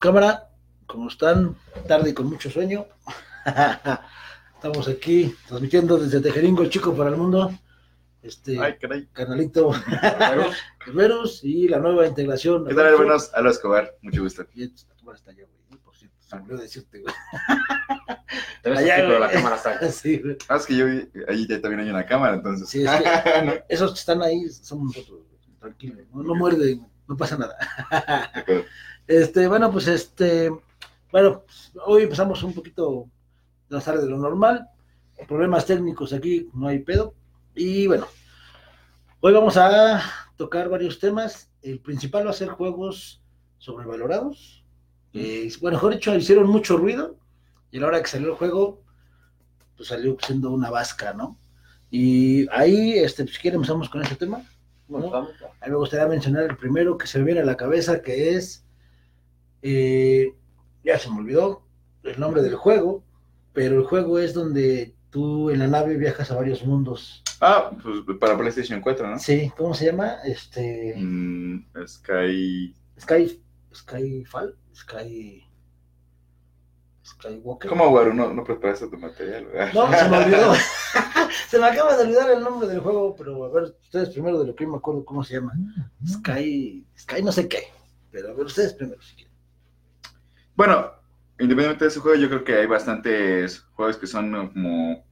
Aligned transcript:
Cámara, 0.00 0.48
¿cómo 0.86 1.08
están? 1.08 1.56
Tarde 1.88 2.10
y 2.10 2.14
con 2.14 2.26
mucho 2.28 2.48
sueño. 2.48 2.86
Estamos 4.54 4.86
aquí 4.86 5.34
transmitiendo 5.48 5.98
desde 5.98 6.20
Tejeringo, 6.20 6.62
el 6.62 6.70
chico 6.70 6.94
para 6.94 7.10
el 7.10 7.16
mundo. 7.16 7.52
Este 8.22 8.60
Ay, 8.60 8.76
caray. 8.78 9.08
canalito 9.12 9.72
Herreros 10.86 11.40
y 11.42 11.66
la 11.66 11.80
nueva 11.80 12.06
integración. 12.06 12.64
¿Qué 12.66 12.74
tal, 12.74 12.86
hermanos? 12.86 13.32
Aló 13.34 13.50
Escobar, 13.50 13.92
mucho 14.02 14.22
gusto. 14.22 14.46
Y 14.54 14.68
tu 14.68 14.84
cámara 14.98 15.18
está 15.18 15.32
allá, 15.32 15.46
güey. 15.68 15.80
Por 15.82 15.96
cierto, 15.96 16.16
se 16.20 16.36
me 16.36 16.42
olvidó 16.42 16.58
decirte, 16.58 17.00
güey. 17.00 17.14
Te 18.62 18.70
ves 18.70 18.78
Allá, 18.78 18.96
pero 18.98 19.18
la 19.18 19.30
cámara 19.32 19.56
está. 19.56 19.90
Sí, 19.90 20.18
güey. 20.18 20.36
Ah, 20.46 20.58
es 20.58 20.66
que 20.66 20.76
yo 20.76 20.86
vi, 20.86 21.08
ahí 21.26 21.44
ya 21.48 21.60
también 21.60 21.80
hay 21.80 21.90
una 21.90 22.06
cámara, 22.06 22.34
entonces. 22.34 22.68
Sí, 22.68 22.84
es 22.84 22.90
que 23.02 23.64
esos 23.68 23.94
que 23.94 23.98
están 23.98 24.22
ahí 24.22 24.48
somos 24.48 24.96
nosotros, 24.96 25.22
güey. 25.28 25.58
Tranquilo, 25.58 26.02
no, 26.14 26.22
no 26.22 26.34
muerden, 26.36 26.86
no 27.08 27.16
pasa 27.16 27.36
nada. 27.36 27.56
De 28.32 28.40
acuerdo. 28.40 28.64
Este, 29.08 29.48
bueno, 29.48 29.72
pues 29.72 29.88
este, 29.88 30.50
bueno, 31.10 31.42
pues, 31.46 31.72
hoy 31.86 32.02
empezamos 32.02 32.42
un 32.42 32.52
poquito 32.52 33.06
más 33.70 33.86
tarde 33.86 34.04
de 34.04 34.10
lo 34.10 34.18
normal. 34.18 34.68
Problemas 35.26 35.64
técnicos 35.64 36.12
aquí, 36.12 36.50
no 36.52 36.68
hay 36.68 36.80
pedo. 36.80 37.14
Y 37.54 37.86
bueno, 37.86 38.06
hoy 39.20 39.32
vamos 39.32 39.56
a 39.56 40.02
tocar 40.36 40.68
varios 40.68 40.98
temas. 40.98 41.50
El 41.62 41.80
principal 41.80 42.26
va 42.26 42.30
a 42.30 42.34
ser 42.34 42.50
juegos 42.50 43.22
sobrevalorados. 43.56 44.62
Eh, 45.14 45.50
bueno, 45.62 45.78
mejor 45.78 45.94
dicho, 45.94 46.14
hicieron 46.14 46.46
mucho 46.46 46.76
ruido. 46.76 47.16
Y 47.70 47.78
a 47.78 47.80
la 47.80 47.86
hora 47.86 48.02
que 48.02 48.08
salió 48.08 48.28
el 48.28 48.34
juego, 48.34 48.82
pues 49.74 49.88
salió 49.88 50.18
siendo 50.20 50.50
una 50.50 50.68
vasca, 50.68 51.14
¿no? 51.14 51.38
Y 51.90 52.46
ahí, 52.50 52.98
este, 52.98 53.24
pues, 53.24 53.36
si 53.36 53.40
quieren, 53.40 53.56
empezamos 53.56 53.88
con 53.88 54.02
ese 54.02 54.16
tema. 54.16 54.42
Bueno, 54.86 55.08
vamos, 55.08 55.30
A 55.62 55.64
mí 55.64 55.70
me 55.70 55.78
gustaría 55.78 56.06
mencionar 56.06 56.44
el 56.44 56.58
primero 56.58 56.98
que 56.98 57.06
se 57.06 57.18
me 57.18 57.24
viene 57.24 57.40
a 57.40 57.46
la 57.46 57.56
cabeza, 57.56 58.02
que 58.02 58.34
es, 58.36 58.66
eh, 59.62 60.32
ya 60.84 60.98
se 60.98 61.10
me 61.10 61.18
olvidó 61.18 61.62
el 62.02 62.18
nombre 62.18 62.42
del 62.42 62.56
juego, 62.56 63.04
pero 63.52 63.76
el 63.78 63.84
juego 63.84 64.18
es 64.18 64.34
donde 64.34 64.94
tú 65.10 65.50
en 65.50 65.58
la 65.58 65.66
nave 65.66 65.96
viajas 65.96 66.30
a 66.30 66.36
varios 66.36 66.64
mundos. 66.64 67.22
Ah, 67.40 67.70
pues 67.82 68.18
para 68.18 68.36
PlayStation 68.36 68.80
4, 68.80 69.10
¿no? 69.10 69.18
Sí, 69.18 69.52
¿cómo 69.56 69.74
se 69.74 69.86
llama? 69.86 70.16
Este, 70.24 70.94
Mm, 70.96 71.64
Sky. 71.86 72.74
Sky, 73.00 73.40
Skyfall, 73.74 74.56
Sky, 74.74 75.44
Skywalker. 77.04 77.68
¿Cómo, 77.70 77.88
Guaru? 77.90 78.12
No, 78.12 78.32
no 78.34 78.44
preparaste 78.44 78.88
tu 78.88 78.98
material, 78.98 79.46
¿verdad? 79.46 79.72
No, 79.72 79.92
se 79.96 80.08
me 80.08 80.16
olvidó. 80.18 80.52
se 81.48 81.58
me 81.58 81.66
acaba 81.66 81.96
de 81.96 82.02
olvidar 82.02 82.30
el 82.30 82.40
nombre 82.40 82.68
del 82.68 82.80
juego, 82.80 83.14
pero 83.16 83.44
a 83.44 83.48
ver, 83.50 83.74
ustedes 83.82 84.10
primero 84.10 84.40
de 84.40 84.46
lo 84.48 84.54
que 84.54 84.64
yo 84.64 84.70
me 84.70 84.76
acuerdo 84.76 85.04
cómo 85.04 85.24
se 85.24 85.34
llama. 85.34 85.52
Sky, 86.06 86.86
Sky 86.98 87.22
no 87.22 87.32
sé 87.32 87.48
qué, 87.48 87.64
pero 88.10 88.30
a 88.30 88.34
ver, 88.34 88.46
ustedes 88.46 88.74
primero 88.74 89.00
si 89.02 89.14
quieren. 89.14 89.27
Bueno, 90.58 90.90
independientemente 91.38 91.84
de 91.84 91.88
ese 91.90 92.00
juego, 92.00 92.18
yo 92.20 92.28
creo 92.28 92.42
que 92.42 92.54
hay 92.56 92.66
bastantes 92.66 93.60
juegos 93.74 93.96
que 93.96 94.08
son 94.08 94.48
como 94.48 95.04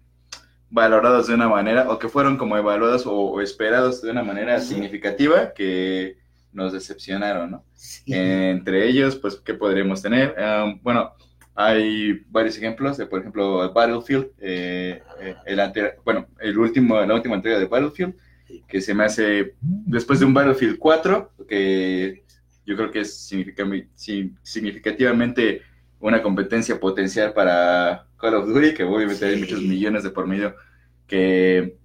valorados 0.70 1.28
de 1.28 1.34
una 1.34 1.48
manera, 1.48 1.88
o 1.88 2.00
que 2.00 2.08
fueron 2.08 2.36
como 2.36 2.56
evaluados 2.56 3.06
o, 3.06 3.12
o 3.14 3.40
esperados 3.40 4.02
de 4.02 4.10
una 4.10 4.24
manera 4.24 4.58
significativa 4.60 5.52
que 5.54 6.16
nos 6.52 6.72
decepcionaron, 6.72 7.52
¿no? 7.52 7.64
Sí. 7.74 8.02
Entre 8.12 8.88
ellos, 8.88 9.14
pues, 9.14 9.36
¿qué 9.36 9.54
podríamos 9.54 10.02
tener? 10.02 10.34
Um, 10.36 10.80
bueno, 10.82 11.12
hay 11.54 12.24
varios 12.28 12.56
ejemplos 12.56 12.96
de, 12.96 13.06
por 13.06 13.20
ejemplo, 13.20 13.72
Battlefield, 13.72 14.30
eh, 14.40 15.00
eh, 15.20 15.36
el 15.46 15.60
ante- 15.60 15.94
bueno, 16.04 16.26
el 16.40 16.58
último, 16.58 17.00
la 17.00 17.14
última 17.14 17.36
entrega 17.36 17.60
de 17.60 17.66
Battlefield, 17.66 18.14
que 18.66 18.80
se 18.80 18.94
me 18.94 19.04
hace 19.04 19.54
después 19.60 20.18
de 20.18 20.26
un 20.26 20.34
Battlefield 20.34 20.76
4, 20.76 21.30
que 21.48 22.24
yo 22.66 22.76
creo 22.76 22.90
que 22.90 23.00
es 23.00 23.16
significa- 23.26 23.64
si- 23.94 24.32
significativamente 24.42 25.62
una 26.00 26.22
competencia 26.22 26.78
potencial 26.78 27.32
para 27.32 28.06
Call 28.18 28.34
of 28.34 28.48
Duty, 28.48 28.74
que 28.74 28.84
obviamente 28.84 29.24
hay 29.24 29.34
Sí. 29.36 29.40
muchos 29.40 29.62
millones 29.62 30.02
de 30.02 30.10
por 30.10 30.26
medio 30.26 30.54
que, 31.06 31.76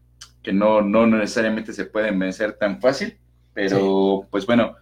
que 0.43 0.51
no, 0.53 0.81
no 0.81 1.05
necesariamente 1.07 1.71
se 1.73 1.85
pueden 1.85 2.17
vencer 2.19 2.53
tan 2.53 2.81
fácil, 2.81 3.17
pero 3.53 4.27
pues 4.31 4.45
bueno, 4.45 4.75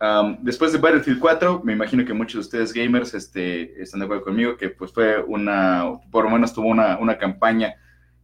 um, 0.00 0.36
después 0.42 0.72
de 0.72 0.78
Battlefield 0.78 1.18
4, 1.18 1.62
me 1.64 1.72
imagino 1.72 2.04
que 2.04 2.12
muchos 2.12 2.34
de 2.34 2.40
ustedes 2.40 2.72
gamers 2.72 3.14
este, 3.14 3.80
están 3.82 4.00
de 4.00 4.04
acuerdo 4.06 4.24
conmigo, 4.24 4.56
que 4.56 4.68
pues 4.68 4.92
fue 4.92 5.22
una, 5.22 5.84
por 6.10 6.24
lo 6.24 6.30
menos 6.30 6.52
tuvo 6.52 6.68
una, 6.68 6.98
una 6.98 7.16
campaña 7.18 7.74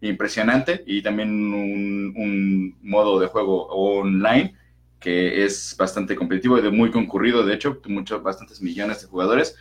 impresionante 0.00 0.82
y 0.86 1.00
también 1.02 1.30
un, 1.30 2.12
un 2.16 2.76
modo 2.82 3.20
de 3.20 3.28
juego 3.28 3.66
online 3.68 4.54
que 5.02 5.44
es 5.44 5.74
bastante 5.76 6.14
competitivo 6.16 6.58
y 6.58 6.62
de 6.62 6.70
muy 6.70 6.90
concurrido, 6.90 7.44
de 7.44 7.54
hecho, 7.54 7.80
muchos, 7.86 8.22
bastantes 8.22 8.62
millones 8.62 9.02
de 9.02 9.08
jugadores, 9.08 9.56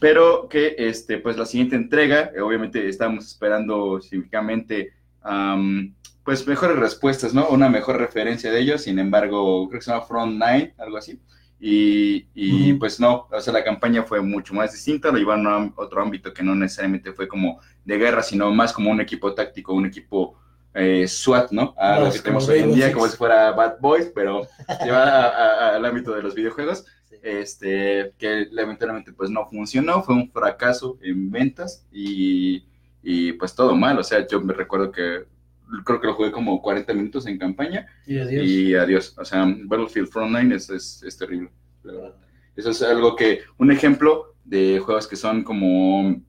pero 0.00 0.48
que 0.48 0.74
este, 0.78 1.18
pues 1.18 1.36
la 1.36 1.46
siguiente 1.46 1.76
entrega, 1.76 2.30
eh, 2.34 2.40
obviamente 2.40 2.88
estábamos 2.88 3.26
esperando 3.26 4.00
significativamente 4.00 4.92
am, 5.22 5.94
pues 6.24 6.46
mejores 6.46 6.78
respuestas, 6.78 7.34
¿no? 7.34 7.48
Una 7.48 7.68
mejor 7.68 7.98
referencia 7.98 8.50
de 8.50 8.60
ellos, 8.60 8.82
sin 8.82 8.98
embargo, 8.98 9.68
creo 9.68 9.80
que 9.80 9.84
se 9.84 9.90
llama 9.90 10.06
Front 10.06 10.32
Nine, 10.32 10.74
algo 10.78 10.96
así. 10.96 11.20
Y, 11.64 12.26
y, 12.34 12.72
pues 12.72 12.98
no, 12.98 13.28
o 13.30 13.40
sea, 13.40 13.52
la 13.52 13.62
campaña 13.62 14.02
fue 14.02 14.20
mucho 14.20 14.52
más 14.52 14.72
distinta, 14.72 15.12
lo 15.12 15.18
llevaron 15.18 15.46
a 15.46 15.72
otro 15.76 16.02
ámbito 16.02 16.34
que 16.34 16.42
no 16.42 16.56
necesariamente 16.56 17.12
fue 17.12 17.28
como 17.28 17.60
de 17.84 17.98
guerra, 17.98 18.22
sino 18.24 18.50
más 18.52 18.72
como 18.72 18.90
un 18.90 19.00
equipo 19.00 19.32
táctico, 19.32 19.72
un 19.72 19.86
equipo 19.86 20.41
eh, 20.74 21.06
SWAT, 21.06 21.50
¿no? 21.50 21.74
A 21.76 21.98
lo 21.98 22.06
Más 22.06 22.14
que 22.14 22.20
tenemos 22.20 22.48
hoy 22.48 22.60
en 22.60 22.74
día, 22.74 22.92
como 22.92 23.08
si 23.08 23.16
fuera 23.16 23.52
Bad 23.52 23.78
Boys, 23.80 24.10
pero 24.14 24.46
llevada 24.84 25.74
al 25.76 25.84
ámbito 25.84 26.14
de 26.14 26.22
los 26.22 26.34
videojuegos 26.34 26.84
este, 27.22 28.12
que 28.18 28.48
lamentablemente 28.50 29.12
pues 29.12 29.30
no 29.30 29.48
funcionó, 29.48 30.02
fue 30.02 30.14
un 30.14 30.30
fracaso 30.30 30.98
en 31.02 31.30
ventas 31.30 31.86
y, 31.92 32.64
y, 33.02 33.32
pues 33.34 33.54
todo 33.54 33.76
mal, 33.76 33.98
o 33.98 34.02
sea, 34.02 34.26
yo 34.26 34.40
me 34.40 34.52
recuerdo 34.52 34.90
que 34.90 35.24
creo 35.84 36.00
que 36.00 36.06
lo 36.06 36.14
jugué 36.14 36.32
como 36.32 36.60
40 36.60 36.92
minutos 36.92 37.26
en 37.26 37.38
campaña 37.38 37.86
Y 38.06 38.18
adiós. 38.18 38.44
y 38.44 38.74
adiós, 38.74 39.14
o 39.18 39.24
sea, 39.24 39.46
Battlefield 39.64 40.08
Frontline 40.08 40.52
es, 40.52 40.68
es, 40.68 41.02
es 41.02 41.16
terrible. 41.16 41.50
Eso 42.56 42.70
es 42.70 42.82
algo 42.82 43.16
que, 43.16 43.42
un 43.56 43.70
ejemplo 43.70 44.34
de 44.44 44.80
juegos 44.80 45.06
que 45.06 45.16
son 45.16 45.42
como 45.44 46.20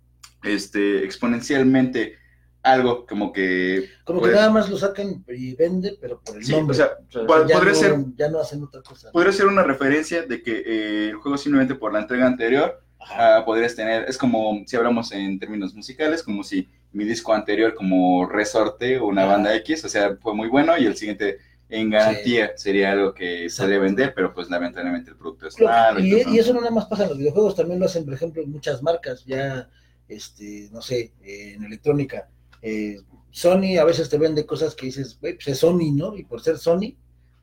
este, 0.43 1.03
exponencialmente 1.03 2.17
algo 2.63 3.05
como 3.05 3.31
que... 3.33 3.89
Como 4.05 4.19
pues, 4.21 4.31
que 4.31 4.37
nada 4.37 4.49
más 4.49 4.69
lo 4.69 4.77
sacan 4.77 5.23
y 5.27 5.55
vende, 5.55 5.97
pero 6.01 6.21
por 6.21 6.37
el 6.37 6.43
sí, 6.43 6.53
nombre. 6.53 6.73
o 6.73 6.77
sea, 6.77 6.91
O 7.07 7.11
sea, 7.11 7.21
pod- 7.23 7.47
ya, 7.47 7.55
podría 7.55 7.73
no, 7.73 7.79
ser 7.79 7.95
ya 8.15 8.29
no 8.29 8.39
hacen 8.39 8.63
otra 8.63 8.81
cosa. 8.81 9.11
podría 9.11 9.33
ser 9.33 9.47
una 9.47 9.63
referencia 9.63 10.23
de 10.23 10.41
que 10.41 10.63
eh, 10.65 11.09
el 11.09 11.15
juego 11.17 11.37
simplemente 11.37 11.75
por 11.75 11.91
la 11.93 11.99
entrega 11.99 12.25
anterior 12.25 12.81
ah, 12.99 13.43
podrías 13.45 13.75
tener, 13.75 14.05
es 14.07 14.17
como 14.17 14.63
si 14.65 14.75
hablamos 14.77 15.11
en 15.11 15.37
términos 15.39 15.73
musicales, 15.75 16.23
como 16.23 16.43
si 16.43 16.69
mi 16.93 17.03
disco 17.05 17.33
anterior 17.33 17.73
como 17.75 18.27
Resorte 18.27 18.97
o 18.99 19.07
una 19.07 19.23
Ajá. 19.23 19.33
banda 19.33 19.55
X, 19.57 19.83
o 19.85 19.89
sea, 19.89 20.15
fue 20.21 20.33
muy 20.33 20.47
bueno 20.47 20.77
y 20.77 20.85
el 20.85 20.95
siguiente 20.95 21.39
en 21.69 21.89
garantía 21.89 22.51
sería 22.55 22.91
algo 22.91 23.13
que 23.15 23.43
Exacto. 23.43 23.63
podría 23.63 23.79
vender, 23.79 24.13
pero 24.13 24.33
pues 24.33 24.47
lamentablemente 24.49 25.09
el 25.09 25.17
producto 25.17 25.47
es 25.47 25.59
malo. 25.59 25.99
y, 25.99 26.11
¿no? 26.23 26.33
y 26.33 26.37
eso 26.39 26.53
no 26.53 26.59
nada 26.61 26.71
más 26.71 26.85
pasa 26.85 27.03
en 27.03 27.09
los 27.09 27.17
videojuegos, 27.17 27.55
también 27.55 27.79
lo 27.79 27.87
hacen, 27.87 28.05
por 28.05 28.13
ejemplo, 28.13 28.43
muchas 28.45 28.83
marcas, 28.83 29.25
ya, 29.25 29.67
este, 30.07 30.69
no 30.71 30.81
sé, 30.81 31.13
eh, 31.23 31.53
en 31.55 31.63
electrónica. 31.63 32.29
Eh, 32.63 32.97
Sony 33.29 33.77
a 33.79 33.83
veces 33.83 34.09
te 34.09 34.17
vende 34.17 34.45
cosas 34.45 34.73
que 34.75 34.85
dices, 34.87 35.17
güey, 35.19 35.35
pues 35.35 35.47
es 35.49 35.59
Sony, 35.59 35.91
¿no? 35.93 36.15
Y 36.15 36.23
por 36.23 36.41
ser 36.41 36.57
Sony, 36.57 36.95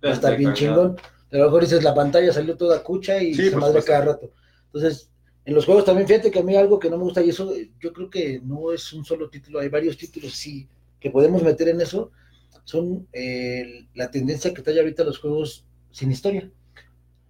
va 0.05 0.11
a 0.11 0.13
estar 0.15 0.37
bien 0.37 0.55
chingón. 0.55 0.97
Pero 1.29 1.43
a 1.45 1.47
lo 1.47 1.51
mejor 1.53 1.63
dices, 1.63 1.85
la 1.85 1.95
pantalla 1.95 2.33
salió 2.33 2.57
toda 2.57 2.83
cucha 2.83 3.23
y 3.23 3.35
Sí, 3.35 3.45
se 3.45 3.51
por 3.53 3.61
madre 3.61 3.83
cada 3.85 4.05
rato. 4.07 4.33
Entonces, 4.67 5.11
en 5.45 5.55
los 5.55 5.65
juegos 5.67 5.85
también, 5.85 6.09
fíjate 6.09 6.31
que 6.31 6.39
a 6.39 6.43
mí 6.43 6.57
algo 6.57 6.79
que 6.79 6.91
no 6.91 6.97
me 6.97 7.05
gusta, 7.05 7.23
y 7.23 7.31
eso 7.31 7.55
eh, 7.55 7.71
yo 7.81 7.93
creo 7.93 8.09
que 8.11 8.41
no 8.43 8.73
es 8.73 8.93
un 8.93 9.05
solo 9.05 9.29
título, 9.31 9.61
hay 9.61 9.69
varios 9.69 9.97
títulos, 9.97 10.33
sí, 10.33 10.69
que 10.99 11.11
podemos 11.11 11.43
meter 11.43 11.69
en 11.69 11.81
eso, 11.81 12.11
son 12.65 13.07
eh, 13.13 13.87
la 13.95 14.11
tendencia 14.11 14.53
que 14.55 14.63
trae 14.63 14.79
ahorita 14.79 15.05
los 15.05 15.19
juegos 15.19 15.65
sin 15.91 16.11
historia. 16.11 16.51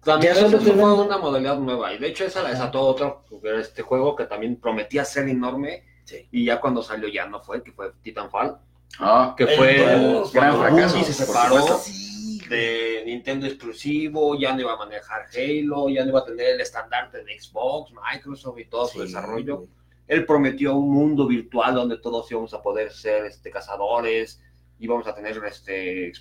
También 0.03 0.33
Ya 0.33 0.41
solo 0.41 0.59
venden- 0.59 1.05
una 1.05 1.17
modalidad 1.17 1.59
nueva. 1.59 1.93
Y 1.93 1.99
de 1.99 2.07
hecho, 2.07 2.25
esa 2.25 2.41
la 2.41 2.49
desató 2.49 2.81
otro, 2.81 3.23
este 3.59 3.81
juego 3.83 4.15
que 4.15 4.25
también 4.25 4.55
prometía 4.55 5.05
ser 5.05 5.27
enorme. 5.29 5.83
Sí. 6.11 6.27
Y 6.31 6.45
ya 6.45 6.59
cuando 6.59 6.81
salió 6.83 7.07
ya 7.07 7.25
no 7.27 7.39
fue, 7.41 7.63
que 7.63 7.71
fue 7.71 7.91
Titanfall. 8.01 8.57
Ah, 8.99 9.33
Que 9.37 9.43
El 9.45 9.49
fue 9.57 9.97
dos, 10.11 10.33
gran 10.33 10.57
fracaso, 10.59 10.95
Bungie 10.97 11.13
se 11.13 11.25
separó. 11.25 11.77
Sí, 11.79 12.39
de 12.49 13.03
Nintendo 13.05 13.45
exclusivo, 13.47 14.35
ya 14.37 14.53
no 14.53 14.59
iba 14.61 14.73
a 14.73 14.77
manejar 14.77 15.27
Halo, 15.33 15.87
ya 15.89 16.03
no 16.03 16.09
iba 16.09 16.19
a 16.19 16.25
tener 16.25 16.47
el 16.55 16.61
estandarte 16.61 17.23
de 17.23 17.39
Xbox, 17.39 17.93
Microsoft 17.93 18.59
y 18.59 18.65
todo 18.65 18.85
su 18.87 18.99
Sí, 18.99 19.05
desarrollo. 19.05 19.57
güey. 19.59 19.69
Él 20.07 20.25
prometió 20.25 20.75
un 20.75 20.91
mundo 20.91 21.25
virtual 21.27 21.73
donde 21.75 21.97
todos 21.99 22.29
íbamos 22.29 22.53
a 22.53 22.61
poder 22.61 22.91
ser 22.91 23.25
este, 23.25 23.49
cazadores, 23.49 24.41
íbamos 24.79 25.07
a 25.07 25.15
tener 25.15 25.41
este, 25.45 26.11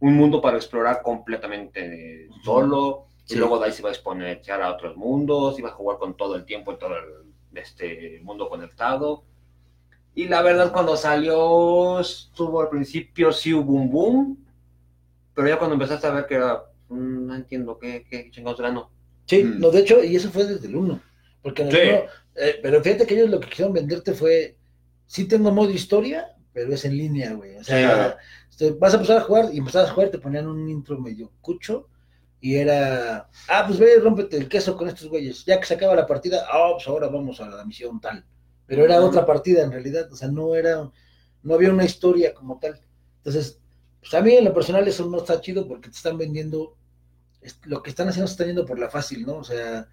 un 0.00 0.14
mundo 0.14 0.42
para 0.42 0.58
explorar 0.58 1.00
completamente 1.02 2.28
solo, 2.44 3.06
Sí. 3.24 3.34
y 3.34 3.38
luego 3.38 3.58
de 3.58 3.66
ahí 3.66 3.72
se 3.72 3.80
iba 3.80 3.88
a 3.88 3.92
exponer 3.92 4.42
a 4.50 4.70
otros 4.72 4.96
mundos, 4.96 5.58
iba 5.58 5.70
a 5.70 5.72
jugar 5.72 5.96
con 5.98 6.14
todo 6.16 6.34
el 6.36 6.44
tiempo 6.44 6.72
y 6.72 6.78
todo 6.78 6.94
el 6.96 7.27
este, 7.54 8.20
mundo 8.22 8.48
conectado. 8.48 9.24
Y 10.14 10.26
la 10.28 10.42
verdad, 10.42 10.72
cuando 10.72 10.96
salió, 10.96 12.00
estuvo 12.00 12.60
al 12.60 12.68
principio 12.68 13.30
sí 13.32 13.54
hubo 13.54 13.72
un 13.74 13.90
boom, 13.90 14.46
pero 15.34 15.48
ya 15.48 15.58
cuando 15.58 15.74
empezaste 15.74 16.06
a 16.06 16.10
ver 16.10 16.26
que 16.26 16.34
era, 16.34 16.64
mm, 16.88 17.26
no 17.26 17.34
entiendo 17.36 17.78
qué, 17.78 18.04
qué 18.10 18.30
chingados 18.30 18.58
era, 18.60 18.72
no. 18.72 18.90
Sí, 19.26 19.44
Mm. 19.44 19.60
no, 19.60 19.70
de 19.70 19.80
hecho, 19.80 20.02
y 20.02 20.16
eso 20.16 20.30
fue 20.30 20.44
desde 20.44 20.66
el 20.66 20.76
1. 20.76 21.00
Porque 21.42 21.62
en 21.62 21.68
el 21.68 21.74
Sí. 21.74 21.80
uno, 21.88 22.00
eh, 22.34 22.58
pero 22.62 22.82
fíjate 22.82 23.06
que 23.06 23.14
ellos 23.14 23.30
lo 23.30 23.38
que 23.40 23.48
quisieron 23.48 23.72
venderte 23.72 24.12
fue, 24.12 24.56
sí 25.06 25.28
tengo 25.28 25.52
modo 25.52 25.70
historia, 25.70 26.34
pero 26.52 26.72
es 26.74 26.84
en 26.84 26.96
línea, 26.96 27.32
güey. 27.34 27.54
O 27.56 27.62
sea, 27.64 28.18
Sí, 28.50 28.64
este, 28.64 28.70
vas 28.72 28.92
a 28.94 28.96
empezar 28.96 29.18
a 29.18 29.22
jugar 29.22 29.50
y 29.52 29.58
empezabas 29.58 29.90
a 29.90 29.94
jugar, 29.94 30.10
te 30.10 30.18
ponían 30.18 30.48
un 30.48 30.68
intro 30.68 30.98
medio 30.98 31.30
cucho 31.40 31.86
y 32.40 32.54
era, 32.54 33.28
ah, 33.48 33.64
pues 33.66 33.78
ve, 33.78 33.98
rómpete 33.98 34.36
el 34.36 34.48
queso 34.48 34.76
con 34.76 34.88
estos 34.88 35.08
güeyes. 35.08 35.44
Ya 35.44 35.58
que 35.58 35.66
se 35.66 35.74
acaba 35.74 35.96
la 35.96 36.06
partida, 36.06 36.46
ah, 36.50 36.70
pues 36.74 36.86
ahora 36.86 37.08
vamos 37.08 37.40
a 37.40 37.48
la 37.48 37.64
misión 37.64 38.00
tal. 38.00 38.24
Pero 38.66 38.84
era 38.84 39.00
otra 39.00 39.26
partida 39.26 39.62
en 39.62 39.72
realidad, 39.72 40.12
o 40.12 40.16
sea, 40.16 40.28
no 40.28 40.54
era, 40.54 40.90
no 41.42 41.54
había 41.54 41.72
una 41.72 41.84
historia 41.84 42.34
como 42.34 42.58
tal. 42.58 42.80
Entonces, 43.18 43.60
pues 44.00 44.14
a 44.14 44.20
mí 44.20 44.34
en 44.34 44.44
lo 44.44 44.54
personal 44.54 44.86
eso 44.86 45.06
no 45.06 45.18
está 45.18 45.40
chido 45.40 45.66
porque 45.66 45.88
te 45.88 45.96
están 45.96 46.16
vendiendo, 46.16 46.76
lo 47.64 47.82
que 47.82 47.90
están 47.90 48.08
haciendo 48.08 48.28
se 48.28 48.32
están 48.34 48.46
yendo 48.48 48.66
por 48.66 48.78
la 48.78 48.90
fácil, 48.90 49.26
¿no? 49.26 49.38
O 49.38 49.44
sea, 49.44 49.88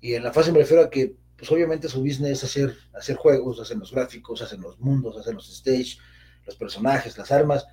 y 0.00 0.14
en 0.14 0.24
la 0.24 0.32
fácil 0.32 0.52
me 0.52 0.60
refiero 0.60 0.84
a 0.84 0.90
que, 0.90 1.16
pues 1.36 1.50
obviamente 1.52 1.88
su 1.88 2.00
business 2.00 2.38
es 2.38 2.44
hacer, 2.44 2.76
hacer 2.94 3.16
juegos, 3.16 3.60
hacen 3.60 3.80
los 3.80 3.92
gráficos, 3.92 4.40
hacen 4.42 4.60
los 4.60 4.78
mundos, 4.78 5.16
hacen 5.18 5.34
los 5.34 5.50
stage, 5.50 5.98
los 6.46 6.56
personajes, 6.56 7.18
las 7.18 7.30
armas, 7.30 7.66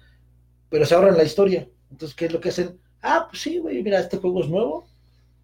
pero 0.70 0.86
se 0.86 0.96
ahorran 0.96 1.18
la 1.18 1.24
historia. 1.24 1.70
Entonces, 1.90 2.16
¿qué 2.16 2.26
es 2.26 2.34
lo 2.34 2.42
que 2.42 2.50
hacen? 2.50 2.80
Ah, 3.02 3.28
pues 3.30 3.42
sí, 3.42 3.58
güey, 3.60 3.82
mira, 3.84 4.00
este 4.00 4.18
juego 4.18 4.42
es 4.42 4.50
nuevo, 4.50 4.88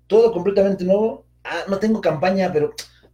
todo 0.07 0.31
completamente 0.31 0.83
nuevo. 0.83 1.25
Ah, 1.43 1.63
no 1.67 1.77
tengo 1.77 2.01
campaña, 2.01 2.51
pero 2.51 2.73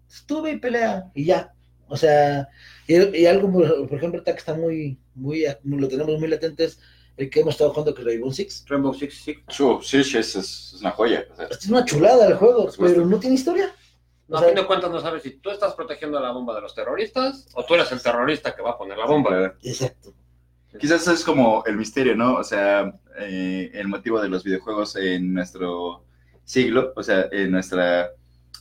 estuve 0.10 0.52
y 0.52 0.58
pelea 0.58 1.12
y 1.14 1.26
ya. 1.26 1.54
O 1.88 1.98
sea, 1.98 2.48
y, 2.88 3.18
y 3.18 3.26
algo, 3.26 3.52
por 3.52 3.98
ejemplo, 3.98 4.24
que 4.24 4.32
está 4.32 4.54
muy, 4.54 4.98
muy, 5.16 5.46
lo 5.64 5.88
tenemos 5.88 6.20
muy 6.20 6.28
latente 6.28 6.66
es 6.66 6.80
el 7.18 7.30
que 7.30 7.42
hemos 7.42 7.56
estado 7.56 7.72
jugando 7.72 7.94
que 7.94 8.02
es 8.02 8.08
Rainbow 8.08 8.32
Six. 8.32 8.66
Rainbow 8.68 8.94
Six 8.94 9.22
Six. 9.24 9.42
Su, 9.50 9.82
sí, 9.82 10.04
sí, 10.04 10.18
es, 10.18 10.36
es 10.36 10.78
una 10.80 10.92
joya. 10.92 11.26
o 11.32 11.36
sea, 11.36 11.48
Es 11.48 11.68
una 11.68 11.84
chulada 11.84 12.28
el 12.28 12.36
juego, 12.36 12.70
pero 12.78 13.06
no 13.06 13.20
tiene 13.20 13.36
historia. 13.36 13.76
No, 14.28 14.38
O 14.38 14.40
a 14.40 14.44
fin 14.44 14.56
de 14.56 14.66
cuentas 14.66 14.92
no 14.92 15.02
sabes 15.02 15.24
si 15.24 15.32
tú 15.32 15.50
estás 15.50 15.74
protegiendo 15.74 16.20
la 16.20 16.32
bomba 16.32 16.56
de 16.56 16.62
los 16.62 16.74
terroristas 16.76 17.48
o 17.56 17.66
tú 17.66 17.74
eres 17.74 17.92
el 17.92 18.02
terrorista 18.02 18.56
que 18.56 18.62
va 18.62 18.72
a 18.72 18.78
poner 18.78 18.98
la 18.98 19.06
bomba. 19.06 19.56
Exacto. 19.64 20.14
Quizás 20.78 21.08
es 21.08 21.24
como 21.24 21.64
el 21.66 21.78
misterio, 21.78 22.16
¿no? 22.16 22.36
O 22.36 22.44
sea, 22.44 22.94
eh, 23.18 23.72
el 23.74 23.88
motivo 23.88 24.22
de 24.22 24.30
los 24.30 24.44
videojuegos 24.44 24.96
en 24.96 25.34
nuestro 25.34 26.06
siglo, 26.44 26.94
o 26.96 27.04
sea, 27.04 27.28
en 27.32 27.52
nuestra 27.52 28.12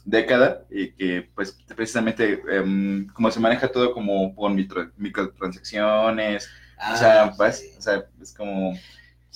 década, 0.04 0.64
y 0.70 0.92
que 0.92 1.28
pues 1.34 1.52
precisamente 1.76 2.42
em, 2.50 3.06
como 3.08 3.30
se 3.30 3.40
maneja 3.40 3.68
todo 3.70 3.92
como 3.92 4.34
con 4.34 4.54
micro- 4.56 4.90
microtransacciones, 4.96 6.48
o 6.92 6.96
sea, 6.96 7.24
Ah, 7.24 7.34
o 7.78 7.82
sea, 7.82 8.04
es 8.20 8.32
como... 8.32 8.72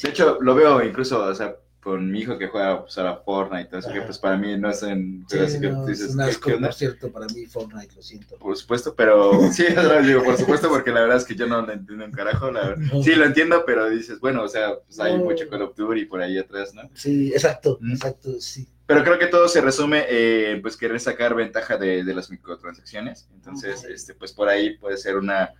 De 0.02 0.08
hecho, 0.10 0.38
lo 0.40 0.54
veo 0.54 0.82
incluso, 0.84 1.24
o 1.24 1.34
sea, 1.34 1.56
con 1.82 2.10
mi 2.10 2.20
hijo 2.20 2.38
que 2.38 2.46
juega 2.46 2.82
pues, 2.82 2.96
a 2.98 3.02
la 3.02 3.16
Fortnite 3.16 3.64
todo 3.68 3.80
eso, 3.80 3.90
que 3.90 3.98
Ajá. 3.98 4.06
pues 4.06 4.18
para 4.18 4.36
mí 4.36 4.56
no 4.56 4.70
es 4.70 4.82
un 4.82 5.26
Sí, 5.28 5.36
juego 5.36 5.44
así 5.46 5.60
que 5.60 5.68
no, 5.70 5.84
tú 5.84 5.90
es 5.90 5.98
dices, 5.98 6.14
un 6.14 6.18
¿qué- 6.22 6.30
asco, 6.30 6.48
qué 6.50 6.56
por 6.58 6.74
cierto, 6.74 7.12
para 7.12 7.26
mí 7.26 7.46
Fortnite, 7.46 7.94
lo 7.96 8.02
siento. 8.02 8.36
Por 8.38 8.56
supuesto, 8.56 8.94
pero 8.94 9.32
sí, 9.52 9.64
digo, 10.04 10.22
por 10.22 10.36
supuesto, 10.36 10.68
porque 10.68 10.92
la 10.92 11.00
verdad 11.00 11.16
es 11.18 11.24
que 11.24 11.34
yo 11.34 11.46
no 11.46 11.62
lo 11.62 11.72
entiendo 11.72 12.04
un 12.04 12.12
carajo. 12.12 12.50
La... 12.52 12.76
No. 12.76 13.02
Sí, 13.02 13.14
lo 13.14 13.24
entiendo, 13.24 13.64
pero 13.66 13.90
dices, 13.90 14.20
bueno, 14.20 14.42
o 14.44 14.48
sea, 14.48 14.76
pues 14.86 15.00
hay 15.00 15.18
No. 15.18 15.24
mucho 15.24 15.48
Call 15.48 15.62
of 15.62 15.74
Duty 15.76 16.04
por 16.04 16.20
ahí 16.22 16.38
atrás, 16.38 16.72
¿no? 16.74 16.82
Sí, 16.94 17.32
exacto, 17.32 17.78
Mm. 17.80 17.92
exacto, 17.92 18.40
sí. 18.40 18.68
Pero 18.86 19.04
creo 19.04 19.18
que 19.18 19.26
todo 19.26 19.48
se 19.48 19.60
resume 19.60 20.04
en, 20.08 20.60
pues, 20.60 20.76
querer 20.76 21.00
sacar 21.00 21.34
ventaja 21.34 21.76
de, 21.78 22.04
de 22.04 22.14
las 22.14 22.30
microtransacciones. 22.30 23.28
Entonces, 23.34 23.84
este, 23.84 24.12
pues, 24.14 24.32
por 24.32 24.48
ahí 24.48 24.76
puede 24.76 24.96
ser 24.98 25.16
una 25.16 25.52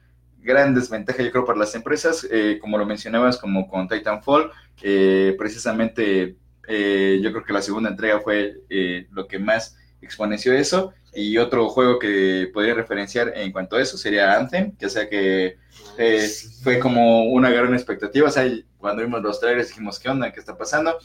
gran 0.43 0.75
desventaja, 0.75 1.23
yo 1.23 1.31
creo, 1.31 1.45
para 1.45 1.59
las 1.59 1.75
empresas. 1.75 2.27
Eh, 2.31 2.59
como 2.61 2.79
lo 2.79 2.85
mencionabas, 2.87 3.39
como 3.39 3.69
con 3.69 3.89
Titanfall, 3.89 4.51
eh, 4.83 5.35
precisamente 5.39 6.37
eh, 6.69 7.21
yo 7.23 7.33
creo 7.33 7.45
que 7.45 7.53
la 7.53 7.63
segunda 7.63 7.91
entrega 7.91 8.21
fue 8.21 8.57
eh, 8.71 9.07
lo 9.13 9.27
que 9.27 9.39
más 9.39 9.77
exponenció 10.01 10.53
eso. 10.53 10.93
Y 11.15 11.37
otro 11.37 11.69
juego 11.69 11.99
que 11.99 12.51
podría 12.55 12.75
referenciar 12.75 13.33
en 13.37 13.53
cuanto 13.53 13.77
a 13.77 13.83
eso 13.83 13.99
sería 13.99 14.35
Anthem, 14.39 14.75
que 14.77 14.89
sea 14.89 15.09
que 15.11 15.59
eh, 15.99 16.29
fue 16.63 16.79
como 16.79 17.25
una 17.25 17.51
gran 17.51 17.75
expectativa. 17.75 18.29
O 18.29 18.31
sea, 18.31 18.51
cuando 18.79 19.03
vimos 19.03 19.23
los 19.23 19.39
trailers 19.39 19.69
dijimos, 19.69 19.99
¿qué 19.99 20.09
onda? 20.09 20.33
¿Qué 20.33 20.41
está 20.41 20.57
pasando? 20.57 20.97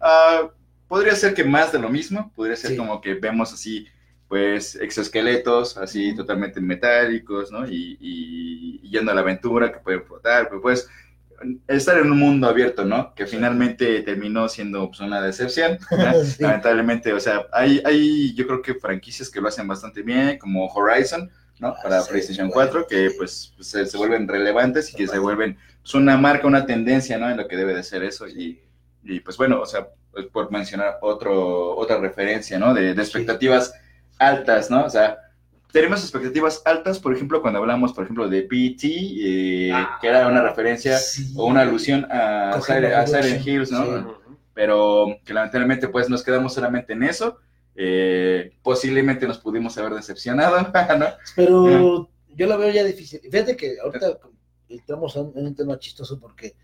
Ah, 0.00 0.48
podría 0.88 1.14
ser 1.14 1.32
que 1.32 1.44
más 1.44 1.70
de 1.72 1.78
lo 1.78 1.88
mismo, 1.88 2.32
podría 2.34 2.56
ser 2.56 2.72
Sí. 2.72 2.76
como 2.76 3.00
que 3.00 3.14
vemos 3.14 3.52
así, 3.52 3.86
pues, 4.32 4.76
exoesqueletos, 4.76 5.76
así 5.76 6.14
totalmente 6.16 6.58
metálicos, 6.58 7.52
¿no? 7.52 7.66
Y, 7.68 7.98
y- 8.00 8.80
y 8.82 8.88
yendo 8.90 9.12
a 9.12 9.14
la 9.14 9.20
aventura, 9.20 9.70
que 9.70 9.78
pueden 9.80 10.04
flotar, 10.04 10.48
pero 10.48 10.62
pues 10.62 10.88
estar 11.68 11.98
en 11.98 12.10
un 12.10 12.18
mundo 12.18 12.48
abierto, 12.48 12.82
¿no? 12.86 13.14
Que 13.14 13.26
finalmente 13.26 14.00
terminó 14.00 14.48
siendo 14.48 14.88
pues, 14.88 15.00
una 15.00 15.20
decepción. 15.20 15.78
¿no? 15.90 16.24
Sí. 16.24 16.42
Lamentablemente, 16.42 17.12
o 17.12 17.20
sea, 17.20 17.46
hay, 17.52 17.82
hay 17.84 18.32
yo 18.34 18.46
creo 18.46 18.62
que 18.62 18.74
franquicias 18.74 19.28
que 19.28 19.38
lo 19.42 19.48
hacen 19.48 19.68
bastante 19.68 20.00
bien, 20.02 20.38
como 20.38 20.66
Horizon, 20.66 21.30
¿no? 21.58 21.74
Para 21.82 21.98
Ah, 21.98 22.02
sí, 22.02 22.08
PlayStation 22.10 22.48
bueno. 22.48 22.70
4, 22.72 22.86
que 22.88 23.10
pues, 23.18 23.52
pues, 23.56 23.68
se, 23.68 23.84
se 23.84 23.98
vuelven 23.98 24.26
relevantes 24.26 24.90
y 24.94 24.96
que 24.96 25.06
se 25.06 25.18
vuelven 25.18 25.58
pues, 25.82 25.92
una 25.94 26.16
marca, 26.16 26.46
una 26.46 26.64
tendencia, 26.64 27.18
¿no? 27.18 27.28
En 27.28 27.36
lo 27.36 27.46
que 27.46 27.56
debe 27.58 27.74
de 27.74 27.82
ser 27.82 28.02
eso. 28.02 28.26
Y, 28.26 28.62
y, 29.04 29.20
pues 29.20 29.36
bueno, 29.36 29.60
o 29.60 29.66
sea, 29.66 29.88
por 30.32 30.50
mencionar 30.50 30.96
otro, 31.02 31.76
otra 31.76 31.98
referencia, 31.98 32.58
¿no? 32.58 32.72
De, 32.72 32.94
de 32.94 33.02
expectativas 33.02 33.74
altas, 34.28 34.70
¿no? 34.70 34.84
O 34.84 34.90
sea, 34.90 35.18
tenemos 35.72 36.02
expectativas 36.02 36.62
altas, 36.64 36.98
por 36.98 37.14
ejemplo, 37.14 37.40
cuando 37.40 37.58
hablamos, 37.58 37.92
por 37.92 38.04
ejemplo, 38.04 38.28
de 38.28 38.42
PT, 38.42 38.86
eh, 38.88 39.72
Ah, 39.72 39.98
que 40.00 40.08
era 40.08 40.28
una 40.28 40.42
referencia 40.42 40.98
Sí. 40.98 41.32
o 41.36 41.46
una 41.46 41.62
alusión 41.62 42.06
a, 42.10 42.52
a 42.52 42.80
la 42.80 43.06
Silent 43.06 43.46
Hills, 43.46 43.72
¿no? 43.72 43.84
sí. 43.84 44.06
Pero 44.54 45.16
que 45.24 45.32
lamentablemente 45.32 45.88
pues 45.88 46.10
nos 46.10 46.22
quedamos 46.22 46.52
solamente 46.52 46.92
en 46.92 47.04
eso. 47.04 47.38
Eh, 47.74 48.52
posiblemente 48.62 49.26
nos 49.26 49.38
pudimos 49.38 49.78
haber 49.78 49.94
decepcionado, 49.94 50.60
¿no? 50.98 51.06
Pero 51.34 52.10
yo 52.34 52.46
lo 52.46 52.58
veo 52.58 52.70
ya 52.70 52.84
difícil. 52.84 53.20
Fíjate 53.22 53.56
que 53.56 53.76
ahorita 53.82 54.18
entramos 54.68 55.16
en 55.16 55.32
un, 55.34 55.54
tema 55.54 55.78
chistoso 55.78 56.20
porque 56.20 56.54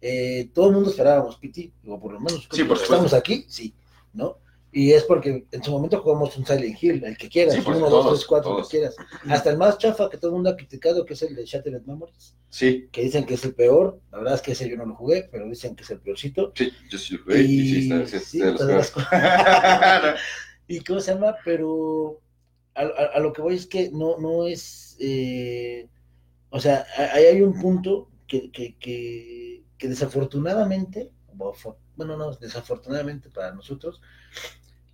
eh, 0.00 0.50
todo 0.54 0.68
el 0.68 0.72
mundo 0.74 0.90
esperábamos 0.90 1.36
PT, 1.36 1.72
o 1.86 2.00
por 2.00 2.12
lo 2.12 2.20
menos 2.20 2.48
Sí, 2.50 2.64
por 2.64 2.78
estamos 2.78 3.12
aquí, 3.12 3.44
sí, 3.48 3.74
¿no? 4.14 4.38
Y 4.72 4.92
es 4.92 5.04
porque 5.04 5.46
en 5.50 5.62
su 5.64 5.70
momento 5.70 6.02
jugamos 6.02 6.36
un 6.36 6.44
Silent 6.44 6.82
Hill, 6.82 7.02
el 7.04 7.16
que 7.16 7.28
quieras, 7.30 7.54
Sí, 7.54 7.62
uno, 7.66 7.78
todos, 7.88 7.90
dos, 7.90 8.14
tres, 8.18 8.26
cuatro, 8.26 8.50
el 8.50 8.56
todos. 8.56 8.68
que 8.68 8.78
quieras. 8.78 8.96
Hasta 9.28 9.50
el 9.50 9.56
más 9.58 9.78
chafa 9.78 10.10
que 10.10 10.18
todo 10.18 10.30
el 10.30 10.34
mundo 10.34 10.50
ha 10.50 10.56
criticado, 10.56 11.06
que 11.06 11.14
es 11.14 11.22
el 11.22 11.34
de 11.34 11.46
Shattered 11.46 11.82
Memories, 11.86 12.36
Sí, 12.50 12.88
que 12.92 13.02
dicen 13.02 13.24
que 13.24 13.34
es 13.34 13.44
el 13.44 13.54
peor. 13.54 14.00
La 14.12 14.18
verdad 14.18 14.34
es 14.34 14.42
que 14.42 14.52
ese 14.52 14.68
yo 14.68 14.76
no 14.76 14.84
lo 14.86 14.94
jugué, 14.94 15.28
pero 15.32 15.48
dicen 15.48 15.74
que 15.76 15.82
es 15.84 15.90
el 15.90 16.00
peorcito. 16.00 16.52
sí, 16.54 16.70
yo 16.90 16.98
sí 16.98 17.16
lo 17.16 17.24
jugué 17.24 17.42
y 17.42 17.68
sí, 17.82 17.90
está, 17.92 18.06
sí, 18.06 18.18
sí, 18.24 18.42
está 18.42 18.64
los 18.64 18.92
las. 18.92 18.92
¿Y 20.68 20.80
cómo 20.80 21.00
se 21.00 21.14
llama? 21.14 21.36
Pero 21.44 22.20
a, 22.74 22.82
a- 22.82 23.10
a 23.14 23.20
lo 23.20 23.32
que 23.32 23.40
voy 23.42 23.54
es 23.54 23.66
que 23.66 23.90
no, 23.90 24.18
no 24.18 24.46
es. 24.46 24.96
eh, 25.00 25.88
o 26.50 26.60
sea, 26.60 26.86
ahí 27.14 27.24
hay 27.24 27.40
un 27.42 27.58
punto 27.60 28.10
que, 28.26 28.50
que, 28.50 28.76
que, 28.78 29.64
que 29.78 29.88
desafortunadamente, 29.88 31.10
bueno, 31.96 32.16
no, 32.16 32.32
desafortunadamente 32.32 33.30
para 33.30 33.52
nosotros, 33.54 34.00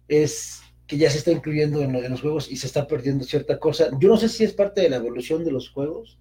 es 0.08 0.62
que 0.86 0.98
ya 0.98 1.10
se 1.10 1.18
está 1.18 1.30
incluyendo 1.30 1.80
en, 1.82 1.92
lo- 1.92 2.02
en 2.02 2.10
los 2.10 2.20
juegos 2.20 2.50
y 2.50 2.56
se 2.56 2.66
está 2.66 2.86
perdiendo 2.86 3.24
cierta 3.24 3.58
cosa. 3.58 3.88
Yo 4.00 4.08
no 4.08 4.16
sé 4.16 4.28
si 4.28 4.44
es 4.44 4.52
parte 4.52 4.80
de 4.82 4.90
la 4.90 4.96
evolución 4.96 5.44
de 5.44 5.52
los 5.52 5.70
juegos, 5.70 6.18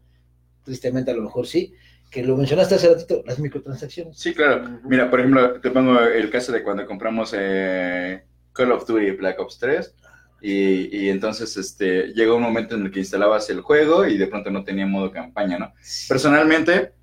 tristemente 0.63 1.11
a 1.11 1.15
lo 1.15 1.23
mejor 1.23 1.47
sí, 1.47 1.73
que 2.09 2.23
lo 2.23 2.37
mencionaste 2.37 2.75
hace 2.75 2.89
ratito, 2.93 3.23
las 3.25 3.39
microtransacciones. 3.39 4.17
Sí, 4.19 4.33
claro. 4.33 4.79
Mira, 4.85 5.09
por 5.09 5.19
ejemplo, 5.19 5.59
te 5.61 5.71
pongo 5.71 5.99
el 5.99 6.29
caso 6.29 6.51
de 6.51 6.63
cuando 6.63 6.85
compramos 6.85 7.33
eh, 7.37 8.23
Call 8.53 8.71
of 8.71 8.85
Duty 8.85 9.11
Black 9.11 9.39
Ops 9.39 9.59
3 9.59 9.95
y, 10.41 10.97
y 11.05 11.09
entonces 11.09 11.55
este, 11.57 12.07
llegó 12.13 12.35
un 12.35 12.43
momento 12.43 12.75
en 12.75 12.85
el 12.85 12.91
que 12.91 12.99
instalabas 12.99 13.49
el 13.49 13.61
juego 13.61 14.05
y 14.07 14.17
de 14.17 14.27
pronto 14.27 14.51
no 14.51 14.63
tenía 14.63 14.85
modo 14.85 15.11
campaña, 15.11 15.57
¿no? 15.57 15.73
Personalmente, 16.09 16.93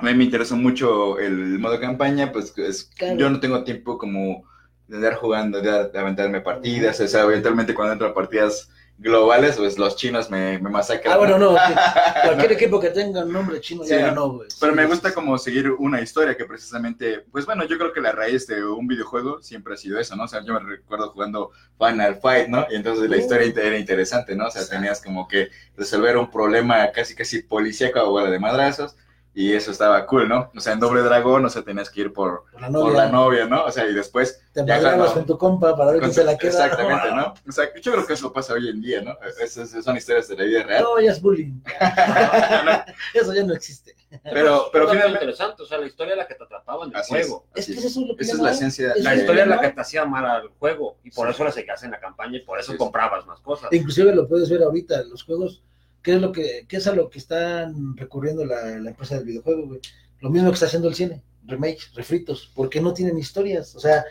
a 0.00 0.04
mí 0.04 0.14
me 0.14 0.24
interesó 0.24 0.56
mucho 0.56 1.18
el 1.18 1.58
modo 1.58 1.78
campaña, 1.80 2.32
pues 2.32 2.52
es- 2.58 2.90
Claro. 2.96 3.18
yo 3.18 3.30
no 3.30 3.40
tengo 3.40 3.64
tiempo 3.64 3.98
como 3.98 4.44
de 4.88 4.96
andar 4.96 5.14
jugando, 5.14 5.60
de, 5.60 5.88
de 5.88 5.98
aventarme 5.98 6.40
partidas, 6.40 6.98
o 7.00 7.06
sea, 7.08 7.22
eventualmente 7.22 7.74
cuando 7.74 7.92
entro 7.92 8.08
a 8.08 8.14
partidas 8.14 8.68
globales, 8.98 9.56
pues 9.56 9.78
los 9.78 9.96
chinos 9.96 10.30
me, 10.30 10.58
me 10.58 10.68
masacran. 10.68 11.14
Ah, 11.14 11.16
bueno, 11.16 11.38
no, 11.38 11.54
cualquier 12.24 12.52
equipo 12.52 12.78
que 12.78 12.90
tenga 12.90 13.24
un 13.24 13.32
nombre 13.32 13.58
chino 13.60 13.82
ya 13.84 14.10
¿no? 14.10 14.32
güey. 14.32 14.48
Pero 14.60 14.72
Sí, 14.72 14.76
me 14.76 14.84
gusta 14.86 15.08
sí. 15.08 15.14
como 15.14 15.38
seguir 15.38 15.70
una 15.70 16.02
historia 16.02 16.36
que 16.36 16.44
precisamente, 16.44 17.24
pues 17.32 17.46
bueno, 17.46 17.64
yo 17.64 17.78
creo 17.78 17.92
que 17.94 18.00
la 18.02 18.12
raíz 18.12 18.46
de 18.46 18.62
un 18.64 18.86
videojuego 18.86 19.40
siempre 19.42 19.72
ha 19.72 19.76
sido 19.78 19.98
eso, 19.98 20.16
¿no? 20.16 20.24
O 20.24 20.28
sea, 20.28 20.44
yo 20.44 20.52
me 20.52 20.60
recuerdo 20.60 21.10
jugando 21.12 21.50
Final 21.78 22.16
Fight, 22.16 22.48
¿no? 22.48 22.66
Y 22.70 22.74
entonces 22.76 23.08
la 23.08 23.16
Uh. 23.16 23.20
historia 23.20 23.52
era 23.56 23.78
interesante, 23.78 24.36
¿no? 24.36 24.48
O 24.48 24.50
sea, 24.50 24.66
tenías 24.68 25.00
como 25.02 25.26
que 25.26 25.48
resolver 25.76 26.18
un 26.18 26.30
problema 26.30 26.90
casi 26.92 27.14
casi 27.14 27.42
policíaco 27.42 28.00
o 28.02 28.26
de 28.26 28.38
madrazos 28.38 28.96
y 29.32 29.52
eso 29.52 29.70
estaba 29.70 30.04
cool, 30.06 30.28
¿no? 30.28 30.50
O 30.56 30.60
sea, 30.60 30.72
en 30.72 30.80
Doble 30.80 31.02
Dragón, 31.02 31.44
o 31.44 31.48
sea, 31.50 31.62
tenías 31.62 31.88
que 31.88 32.00
ir 32.00 32.12
por, 32.12 32.44
Por 32.50 32.60
la 32.60 32.66
por 32.68 32.72
novia. 32.72 32.96
la 33.04 33.08
novia, 33.08 33.46
¿no? 33.46 33.64
O 33.64 33.70
sea, 33.70 33.86
y 33.86 33.94
después... 33.94 34.42
Te 34.52 34.64
cuando- 34.64 35.12
con 35.14 35.24
tu 35.26 35.38
compa 35.38 35.76
para 35.76 35.92
ver 35.92 36.00
quién 36.00 36.12
se 36.12 36.24
la 36.24 36.36
queda. 36.36 36.50
Exactamente, 36.66 37.14
¿no? 37.14 37.34
O 37.48 37.52
sea, 37.52 37.72
yo 37.80 37.92
creo 37.92 38.06
que 38.06 38.14
eso 38.14 38.32
pasa 38.32 38.54
hoy 38.54 38.68
en 38.68 38.80
día, 38.82 39.00
¿no? 39.02 39.16
Esas 39.40 39.70
son 39.84 39.96
historias 39.96 40.26
de 40.28 40.36
la 40.36 40.44
vida 40.44 40.62
real. 40.64 40.82
No, 40.82 41.00
ya 41.00 41.12
es 41.12 41.22
bullying. 41.22 41.60
¿no? 42.64 42.84
Eso 43.20 43.32
ya 43.34 43.44
no 43.44 43.54
existe. 43.54 43.94
Pero, 44.24 44.68
pero 44.72 44.86
es 44.86 44.90
finalmente, 44.90 45.24
interesante, 45.24 45.62
o 45.62 45.66
sea, 45.66 45.78
la 45.78 45.86
historia 45.86 46.12
es 46.14 46.18
la 46.18 46.26
que 46.26 46.34
te 46.34 46.42
atrapaba 46.42 46.84
en 46.84 46.90
el 46.90 46.96
así 46.96 47.14
es, 47.14 47.26
juego. 47.28 47.46
Es 47.54 47.64
así 47.64 47.72
que 47.74 47.78
es. 47.78 47.84
eso 47.86 48.00
es 48.00 48.06
lo 48.08 48.16
que 48.16 48.24
Esa 48.24 48.32
es 48.32 48.38
la 48.40 48.54
ciencia. 48.54 48.92
es 48.92 49.04
La 49.04 49.14
historia 49.14 49.42
es 49.44 49.48
la 49.48 49.60
que 49.60 49.68
te 49.70 49.80
hacía 49.80 50.02
amar 50.02 50.24
al 50.24 50.48
juego 50.58 50.96
y 51.04 51.10
por 51.12 51.28
Sí. 51.28 51.34
eso 51.34 51.44
la 51.44 51.52
seguías 51.52 51.82
en 51.84 51.92
la 51.92 52.00
campaña 52.00 52.36
y 52.38 52.40
por 52.40 52.58
eso 52.58 52.72
es. 52.72 52.78
comprabas 52.78 53.24
más 53.26 53.38
cosas. 53.40 53.72
Inclusive 53.72 54.12
lo 54.12 54.26
puedes 54.26 54.50
ver 54.50 54.62
ahorita, 54.64 55.02
los 55.04 55.22
juegos, 55.22 55.62
¿qué 56.02 56.14
es 56.14 56.20
lo 56.20 56.32
que, 56.32 56.66
qué 56.68 56.76
es 56.76 56.86
a 56.86 56.94
lo 56.94 57.10
que 57.10 57.18
están 57.18 57.96
recurriendo 57.96 58.44
la, 58.44 58.78
la 58.78 58.90
empresa 58.90 59.16
del 59.16 59.24
videojuego, 59.24 59.66
güey? 59.66 59.80
Lo 60.20 60.30
mismo 60.30 60.48
que 60.48 60.54
está 60.54 60.66
haciendo 60.66 60.88
el 60.88 60.94
cine, 60.94 61.22
remakes, 61.44 61.92
refritos, 61.94 62.50
porque 62.54 62.80
no 62.80 62.92
tienen 62.92 63.18
historias, 63.18 63.74
o 63.74 63.80
sea, 63.80 64.04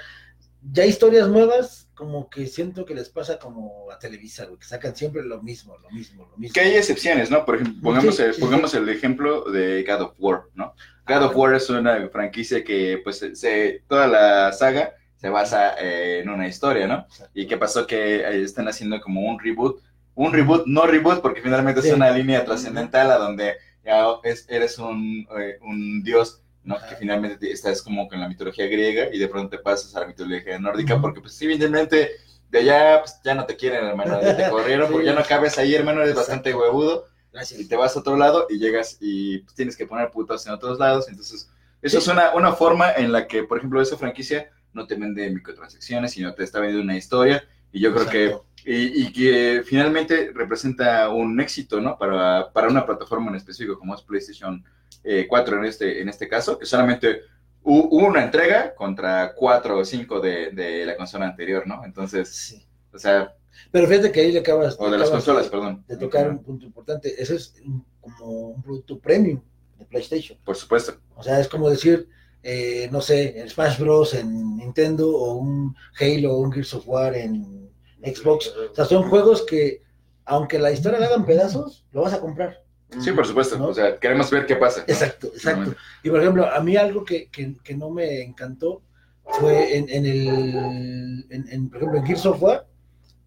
ya 0.72 0.86
historias 0.86 1.28
nuevas, 1.28 1.88
como 1.94 2.30
que 2.30 2.48
siento 2.48 2.86
que 2.86 2.96
les 2.96 3.10
pasa 3.10 3.40
como 3.40 3.90
a 3.92 4.00
Televisa, 4.00 4.46
güey, 4.46 4.60
que 4.60 4.66
sacan 4.66 4.96
siempre 4.96 5.24
lo 5.24 5.42
mismo, 5.42 5.78
lo 5.78 5.90
mismo, 5.90 6.28
lo 6.30 6.38
mismo. 6.38 6.54
Que 6.54 6.62
hay 6.62 6.76
excepciones, 6.76 7.30
¿no? 7.30 7.46
Por 7.46 7.56
ejemplo, 7.56 7.82
pongamos, 7.82 8.16
Sí, 8.16 8.24
el, 8.24 8.34
sí, 8.34 8.42
pongamos 8.42 8.74
el 8.74 8.88
ejemplo 8.90 9.50
de 9.52 9.84
God 9.84 10.02
of 10.02 10.14
War, 10.18 10.44
¿no? 10.54 10.74
God 11.08 11.24
of 11.24 11.36
War 11.36 11.54
es 11.54 11.70
una 11.70 12.08
franquicia 12.10 12.64
que, 12.64 13.02
pues, 13.04 13.26
se, 13.34 13.84
toda 13.88 14.08
la 14.08 14.52
saga 14.54 14.96
se 15.16 15.30
basa 15.30 15.76
eh, 15.80 16.22
en 16.22 16.30
una 16.30 16.48
historia, 16.48 16.88
¿no? 16.88 17.06
¿Y 17.34 17.48
qué 17.48 17.58
pasó? 17.58 17.86
Que 17.86 18.22
eh, 18.22 18.44
están 18.44 18.68
haciendo 18.68 19.02
como 19.02 19.22
un 19.22 19.40
reboot. 19.40 19.82
Un 20.16 20.34
reboot, 20.34 20.66
no 20.68 20.86
reboot, 20.86 21.22
porque 21.22 21.42
finalmente 21.42 21.82
Sí. 21.82 21.90
es 21.90 21.94
una 21.94 22.12
línea 22.12 22.44
trascendental 22.44 23.10
a 23.12 23.18
donde 23.18 23.56
ya 23.86 24.06
es- 24.24 24.46
eres 24.50 24.78
un, 24.80 25.28
eh, 25.40 25.58
un 25.62 26.04
dios, 26.04 26.42
¿no? 26.64 26.76
Ajá. 26.76 26.90
Que 26.90 26.96
finalmente 26.98 27.38
te- 27.38 27.52
estás 27.52 27.82
como 27.82 28.08
con 28.08 28.20
la 28.20 28.28
mitología 28.28 28.66
griega 28.68 29.08
y 29.14 29.18
de 29.18 29.28
pronto 29.28 29.50
te 29.58 29.64
pasas 29.64 29.96
a 29.96 30.02
la 30.02 30.08
mitología 30.08 30.60
nórdica, 30.60 31.00
porque 31.00 31.22
pues 31.22 31.42
evidentemente 31.42 32.12
de 32.50 32.60
allá 32.60 33.00
pues, 33.02 33.20
ya 33.24 33.34
no 33.36 33.46
te 33.46 33.56
quieren, 33.56 33.86
hermano, 33.86 34.22
ya 34.22 34.36
te 34.36 34.50
corrieron, 34.52 34.88
Sí. 34.88 34.92
porque 34.94 35.06
ya 35.08 35.14
no 35.14 35.24
cabes 35.24 35.58
ahí, 35.58 35.74
hermano, 35.76 36.02
eres 36.02 36.16
bastante 36.16 36.54
huevudo 36.54 37.06
Gracias. 37.32 37.60
y 37.62 37.68
te 37.68 37.76
vas 37.78 37.96
a 37.96 38.00
otro 38.00 38.18
lado 38.18 38.48
y 38.50 38.58
llegas 38.60 38.98
y 39.00 39.40
pues, 39.40 39.56
tienes 39.56 39.78
que 39.78 39.86
poner 39.86 40.10
putas 40.12 40.46
en 40.48 40.54
otros 40.54 40.80
lados. 40.80 41.08
Entonces, 41.08 41.50
eso 41.82 41.98
Sí. 42.02 42.04
es 42.04 42.08
una, 42.14 42.34
una 42.36 42.52
forma 42.54 42.92
en 42.92 43.12
la 43.14 43.26
que, 43.28 43.44
por 43.44 43.60
ejemplo, 43.60 43.82
esa 43.82 43.96
franquicia 43.98 44.50
no 44.74 44.86
te 44.86 44.96
vende 44.96 45.30
microtransacciones, 45.30 46.12
sino 46.12 46.34
te 46.34 46.44
está 46.44 46.60
vendiendo 46.60 46.84
una 46.84 46.98
historia. 46.98 47.44
Y 47.72 47.80
yo 47.82 47.92
creo 47.94 48.04
Exacto. 48.04 48.46
que, 48.64 48.72
y, 48.72 49.04
y 49.04 49.14
que 49.14 49.64
finalmente 49.66 50.32
representa 50.34 51.10
un 51.10 51.40
éxito, 51.40 51.80
¿no? 51.82 51.98
Para, 51.98 52.52
para 52.52 52.68
una 52.68 52.86
plataforma 52.86 53.30
en 53.30 53.36
específico 53.36 53.78
como 53.80 53.96
es 53.96 54.02
PlayStation 54.02 54.64
eh, 55.04 55.26
4 55.30 55.58
en 55.60 55.66
este, 55.66 56.02
en 56.02 56.10
este 56.10 56.28
caso, 56.28 56.58
que 56.60 56.66
solamente 56.66 57.22
hu- 57.64 57.88
hubo 57.92 58.08
una 58.08 58.24
entrega 58.24 58.74
contra 58.76 59.34
4 59.36 59.78
o 59.78 59.86
5 59.86 60.20
de, 60.20 60.52
de 60.52 60.86
la 60.86 60.98
consola 60.98 61.26
anterior, 61.28 61.66
¿no? 61.68 61.84
Entonces, 61.86 62.28
Sí. 62.30 62.66
o 62.94 62.98
sea, 62.98 63.34
Pero 63.72 63.88
fíjate 63.88 64.12
que 64.12 64.20
ahí 64.22 64.32
le 64.32 64.40
acabas, 64.40 64.76
o 64.80 64.90
de 64.90 64.98
las 64.98 65.10
consolas, 65.10 65.48
perdón. 65.48 65.84
de 65.88 65.96
tocar 65.98 66.30
un 66.30 66.44
punto 66.44 66.66
importante. 66.66 67.22
Ese 67.22 67.36
es 67.36 67.56
como 68.02 68.50
un 68.50 68.62
producto 68.64 69.00
premium 69.00 69.42
de 69.78 69.86
PlayStation. 69.86 70.38
Por 70.44 70.56
supuesto. 70.56 70.94
O 71.16 71.24
sea, 71.24 71.40
es 71.40 71.48
como 71.48 71.70
decir, 71.70 72.10
eh, 72.44 72.88
no 72.92 73.02
sé, 73.02 73.40
el 73.42 73.50
Smash 73.50 73.80
Bros. 73.80 74.14
en 74.14 74.58
Nintendo 74.58 75.10
o 75.16 75.36
un 75.36 75.76
Halo 76.00 76.34
o 76.34 76.40
un 76.40 76.52
Gears 76.52 76.74
of 76.74 76.88
War 76.88 77.16
en 77.16 77.70
Xbox. 78.04 78.54
O 78.72 78.76
sea, 78.76 78.86
son 78.86 79.10
juegos 79.10 79.46
que, 79.46 79.82
aunque 80.26 80.58
la 80.60 80.72
historia 80.72 81.00
la 81.00 81.08
hagan 81.08 81.26
pedazos, 81.26 81.86
lo 81.92 82.02
vas 82.04 82.14
a 82.14 82.20
comprar. 82.22 82.64
Sí, 83.00 83.12
por 83.12 83.28
supuesto. 83.28 83.58
¿No? 83.58 83.68
O 83.68 83.74
sea, 83.74 83.98
queremos 83.98 84.32
ver 84.32 84.46
qué 84.46 84.56
pasa. 84.56 84.80
¿no? 84.80 84.86
Exacto, 84.94 85.28
exacto. 85.28 85.76
Y 86.04 86.10
por 86.10 86.22
ejemplo, 86.22 86.46
a 86.52 86.60
mí 86.62 86.76
algo 86.76 87.04
que, 87.06 87.28
que- 87.30 87.56
que 87.64 87.76
no 87.76 87.90
me 87.92 88.22
encantó 88.22 88.82
fue 89.26 89.78
en, 89.78 89.88
en 89.90 90.06
el, 90.08 91.26
en, 91.30 91.46
en, 91.50 91.70
por 91.70 91.78
ejemplo, 91.78 92.00
en 92.00 92.06
Gears 92.06 92.26
of 92.26 92.42
War, 92.42 92.66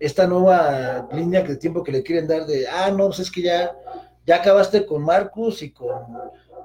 esta 0.01 0.27
nueva 0.27 1.09
línea 1.13 1.45
que 1.45 1.55
tiempo 1.57 1.85
que 1.85 1.93
le 1.93 2.03
quieren 2.03 2.27
dar 2.27 2.45
de, 2.45 2.67
ah, 2.67 2.91
no, 2.91 3.07
pues 3.07 3.21
es 3.21 3.31
que 3.31 3.43
ya, 3.43 3.71
ya 4.27 4.37
acabaste 4.37 4.85
con 4.85 5.05
Marcus 5.05 5.63
y 5.63 5.71
con, 5.71 5.91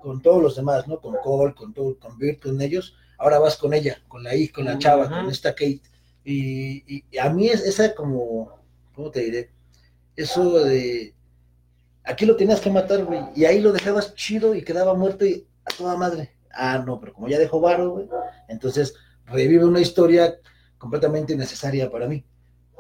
con 0.08 0.22
todos 0.22 0.42
los 0.42 0.56
demás, 0.56 0.88
¿no? 0.88 1.02
Con 1.02 1.16
Cole, 1.22 1.54
con 1.54 1.74
todo, 1.74 2.00
con 2.00 2.18
Bert, 2.18 2.42
con 2.42 2.62
ellos, 2.62 2.96
ahora 3.18 3.40
vas 3.40 3.58
con 3.58 3.74
ella, 3.74 4.02
con 4.08 4.24
la 4.24 4.34
I, 4.34 4.48
con 4.48 4.64
la 4.64 4.78
chava, 4.80 5.04
Ujú. 5.04 5.14
con 5.16 5.30
esta 5.30 5.52
Kate. 5.52 5.82
Y, 6.24 6.78
y- 6.96 7.04
y 7.12 7.18
a 7.18 7.30
mí 7.30 7.50
es 7.50 7.62
esa 7.66 7.94
como, 7.94 8.58
¿cómo 8.96 9.12
te 9.12 9.20
diré? 9.20 9.52
Eso 10.16 10.64
de, 10.64 11.14
aquí 12.06 12.26
lo 12.26 12.38
tenías 12.38 12.62
que 12.62 12.70
matar, 12.72 13.04
güey, 13.04 13.20
y 13.36 13.44
ahí 13.44 13.60
lo 13.60 13.74
dejabas 13.74 14.16
chido 14.16 14.56
y 14.56 14.64
quedaba 14.64 14.94
muerto 14.94 15.26
y 15.26 15.46
a 15.66 15.76
toda 15.78 15.98
madre. 15.98 16.32
Ah, 16.54 16.82
no, 16.86 17.02
pero 17.02 17.12
como 17.14 17.28
ya 17.28 17.38
dejó 17.38 17.60
varo, 17.60 17.92
güey, 17.92 18.08
entonces 18.48 18.96
revive 19.26 19.66
una 19.66 19.82
historia 19.82 20.38
completamente 20.78 21.34
innecesaria 21.34 21.92
para 21.92 22.08
mí, 22.08 22.24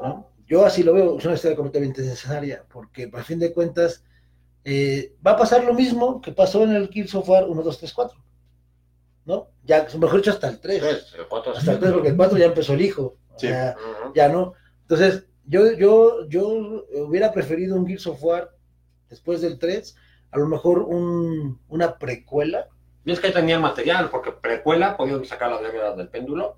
¿no? 0.01 0.29
Yo 0.47 0.65
así 0.65 0.81
lo 0.81 0.93
veo, 0.93 1.17
es 1.17 1.25
una 1.25 1.35
historia 1.35 1.57
completamente 1.57 2.01
innecesaria, 2.01 2.63
porque 2.71 3.11
a 3.13 3.21
fin 3.25 3.37
de 3.37 3.51
cuentas 3.51 4.05
eh, 4.69 5.13
va 5.25 5.31
a 5.31 5.37
pasar 5.37 5.63
lo 5.63 5.73
mismo 5.73 6.19
que 6.19 6.33
pasó 6.33 6.63
en 6.63 6.73
el 6.75 6.89
Gears 6.89 7.15
of 7.15 7.29
War 7.29 7.45
1, 7.47 7.61
2, 7.63 7.77
3, 7.77 7.93
4, 7.93 8.19
¿no? 9.25 9.47
Ya, 9.63 9.87
mejor 9.97 10.17
dicho, 10.17 10.31
hasta 10.31 10.49
el 10.49 10.59
3, 10.59 10.79
Tres, 10.81 11.13
el 11.17 11.27
cuatro, 11.27 11.53
hasta 11.55 11.71
el 11.71 11.79
3, 11.79 11.91
porque 11.93 12.09
el 12.09 12.17
4 12.17 12.37
ya 12.37 12.45
empezó 12.45 12.73
el 12.73 12.81
hijo, 12.81 13.15
Sí. 13.37 13.47
sea, 13.47 13.75
Ujú. 13.77 14.13
ya 14.13 14.27
no. 14.27 14.53
Entonces, 14.81 15.25
yo, 15.45 15.71
yo, 15.71 16.27
yo 16.27 16.83
hubiera 17.05 17.31
preferido 17.31 17.77
un 17.77 17.87
Gears 17.87 18.07
of 18.07 18.21
War 18.21 18.51
después 19.09 19.39
del 19.41 19.57
3, 19.57 19.95
a 20.31 20.37
lo 20.37 20.47
mejor 20.47 20.79
un, 20.79 21.61
una 21.69 21.97
precuela. 21.97 22.67
Y 23.05 23.11
es 23.13 23.21
que 23.21 23.27
ahí 23.27 23.33
tenían 23.33 23.61
material, 23.61 24.09
porque 24.09 24.33
precuela 24.33 24.97
podían 24.97 25.23
sacar 25.23 25.49
las 25.49 25.61
reglas 25.61 25.95
del 25.95 26.09
péndulo, 26.09 26.57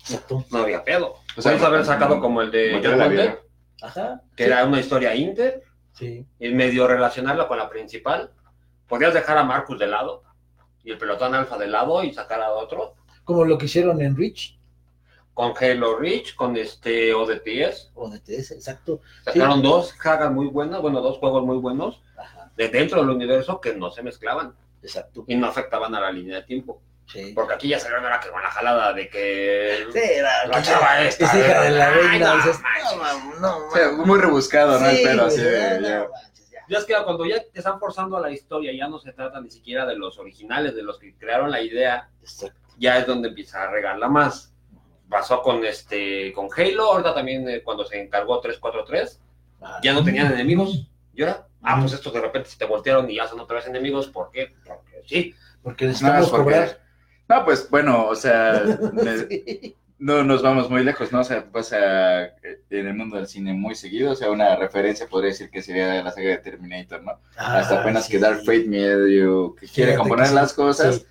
Exacto. 0.00 0.44
no 0.50 0.58
había 0.58 0.84
pedo. 0.84 1.14
O 1.36 1.40
sea, 1.40 1.52
Podías 1.52 1.66
haber 1.66 1.84
sacado 1.86 2.20
como 2.20 2.42
el 2.42 2.50
de 2.50 2.80
John. 2.84 3.38
Ajá. 3.82 4.20
que 4.36 4.44
sí, 4.44 4.50
era 4.50 4.66
una 4.66 4.78
historia 4.80 5.14
inter, 5.14 5.62
Sí. 6.00 6.26
y 6.40 6.48
medio 6.48 6.88
relacionarla 6.88 7.46
con 7.46 7.58
la 7.58 7.68
principal. 7.70 8.32
Podías 8.88 9.14
dejar 9.14 9.38
a 9.38 9.44
Marcus 9.44 9.78
de 9.78 9.86
lado 9.86 10.24
y 10.82 10.90
el 10.90 10.98
pelotón 10.98 11.34
alfa 11.34 11.56
de 11.58 11.68
lado 11.68 12.02
y 12.02 12.12
sacar 12.12 12.40
a 12.40 12.50
otro. 12.52 12.94
Como 13.24 13.44
lo 13.44 13.56
que 13.58 13.66
hicieron 13.66 14.00
en 14.02 14.16
Reach 14.16 14.58
Con 15.34 15.52
Halo 15.60 15.98
Reach, 15.98 16.34
con 16.34 16.56
este 16.56 17.14
ODTS. 17.14 17.92
o 17.94 18.08
DTS, 18.10 18.50
exacto. 18.52 19.00
Sacaron 19.24 19.62
dos 19.62 19.94
sagas 20.02 20.32
muy 20.32 20.46
buenas, 20.46 20.80
bueno, 20.80 21.00
dos 21.00 21.18
juegos 21.18 21.44
muy 21.44 21.58
buenos 21.58 22.00
Ajá, 22.16 22.50
de 22.56 22.68
dentro 22.68 23.00
del 23.00 23.10
universo 23.10 23.60
que 23.60 23.74
no 23.74 23.90
se 23.90 24.02
mezclaban 24.02 24.54
exacto. 24.82 25.24
y 25.28 25.36
no 25.36 25.46
afectaban 25.46 25.94
a 25.94 26.00
la 26.00 26.10
línea 26.10 26.36
de 26.36 26.42
tiempo. 26.42 26.82
Sí. 27.12 27.32
Porque 27.34 27.54
aquí 27.54 27.68
ya 27.68 27.78
salieron 27.80 28.04
ahora 28.04 28.20
que 28.20 28.28
con 28.30 28.40
la 28.42 28.50
jalada 28.50 28.92
de 28.92 29.08
que 29.08 29.86
Sí, 29.92 29.98
era- 29.98 30.46
la 30.46 30.62
chava 30.62 31.02
es 31.02 31.20
hija 31.20 31.60
de 31.62 31.70
la 31.70 31.88
Ay, 31.88 31.94
reina. 32.08 32.28
no 32.30 32.36
dices, 32.36 32.60
manches. 32.60 33.40
no, 33.40 33.40
no, 33.40 33.66
O 33.66 33.70
sea, 33.72 33.88
mam. 33.92 34.06
muy 34.06 34.18
rebuscado, 34.20 34.78
¿no? 34.78 34.90
Sí, 34.90 35.04
así 35.04 35.40
de, 35.40 35.80
ya, 36.52 36.60
no 36.68 36.78
es 36.78 36.84
que 36.84 36.94
cuando 37.04 37.24
ya 37.26 37.42
te 37.42 37.58
están 37.58 37.80
forzando 37.80 38.16
a 38.16 38.20
la 38.20 38.30
historia, 38.30 38.72
ya 38.72 38.86
no 38.86 38.98
se 39.00 39.12
trata 39.12 39.40
ni 39.40 39.50
siquiera 39.50 39.86
de 39.86 39.96
los 39.96 40.18
originales, 40.20 40.74
de 40.76 40.82
los 40.84 40.98
que 41.00 41.16
crearon 41.16 41.50
la 41.50 41.60
idea, 41.60 42.08
Exacto. 42.20 42.60
ya 42.78 42.96
es 42.98 43.06
donde 43.08 43.28
empieza 43.30 43.62
a 43.64 43.70
regarla 43.70 44.08
más. 44.08 44.54
Pasó 45.08 45.42
con 45.42 45.64
este 45.64 46.32
con 46.32 46.48
Halo, 46.56 46.92
ahorita 46.92 47.12
también 47.12 47.48
eh, 47.48 47.62
cuando 47.64 47.84
se 47.84 48.00
encargó 48.00 48.38
343, 48.40 49.20
Ajá. 49.60 49.80
ya 49.82 49.92
no 49.92 50.04
tenían 50.04 50.32
enemigos. 50.32 50.86
¿Y 51.12 51.22
ahora? 51.22 51.48
Ah, 51.62 51.78
pues 51.80 51.92
estos 51.92 52.12
de 52.12 52.20
repente 52.20 52.48
se 52.48 52.56
te 52.56 52.64
voltearon 52.66 53.10
y 53.10 53.16
ya 53.16 53.26
son 53.26 53.40
otra 53.40 53.56
vez 53.56 53.66
enemigos. 53.66 54.06
¿Por 54.06 54.30
qué? 54.30 54.54
Porque 54.64 55.02
sí. 55.06 55.34
Porque 55.62 55.84
No, 55.84 55.90
necesitamos 55.90 56.30
cobrar. 56.30 56.78
No, 57.30 57.44
pues 57.44 57.68
bueno, 57.70 58.06
o 58.08 58.14
sea, 58.16 58.62
Sí. 59.30 59.76
no 59.98 60.24
nos 60.24 60.42
vamos 60.42 60.68
muy 60.70 60.82
lejos, 60.84 61.12
¿no? 61.12 61.20
O 61.20 61.24
sea, 61.24 61.44
pasa 61.50 62.24
eh, 62.24 62.60
en 62.70 62.86
el 62.88 62.94
mundo 62.94 63.16
del 63.16 63.26
cine 63.28 63.52
muy 63.52 63.74
seguido, 63.74 64.12
o 64.12 64.14
sea, 64.16 64.30
una 64.30 64.56
referencia 64.56 65.06
podría 65.06 65.30
decir 65.30 65.50
que 65.50 65.62
sería 65.62 66.02
la 66.02 66.10
saga 66.10 66.30
de 66.30 66.38
Terminator, 66.38 67.02
¿no? 67.02 67.12
Hasta 67.36 67.78
Ah, 67.78 67.80
apenas 67.82 68.06
sí. 68.06 68.12
que 68.12 68.18
Dark 68.18 68.40
Fate 68.40 68.64
medio 68.66 69.54
que 69.54 69.66
quiere 69.66 69.92
Fíjate 69.92 69.96
componer 69.98 70.28
que 70.28 70.34
las 70.34 70.52
cosas, 70.54 71.06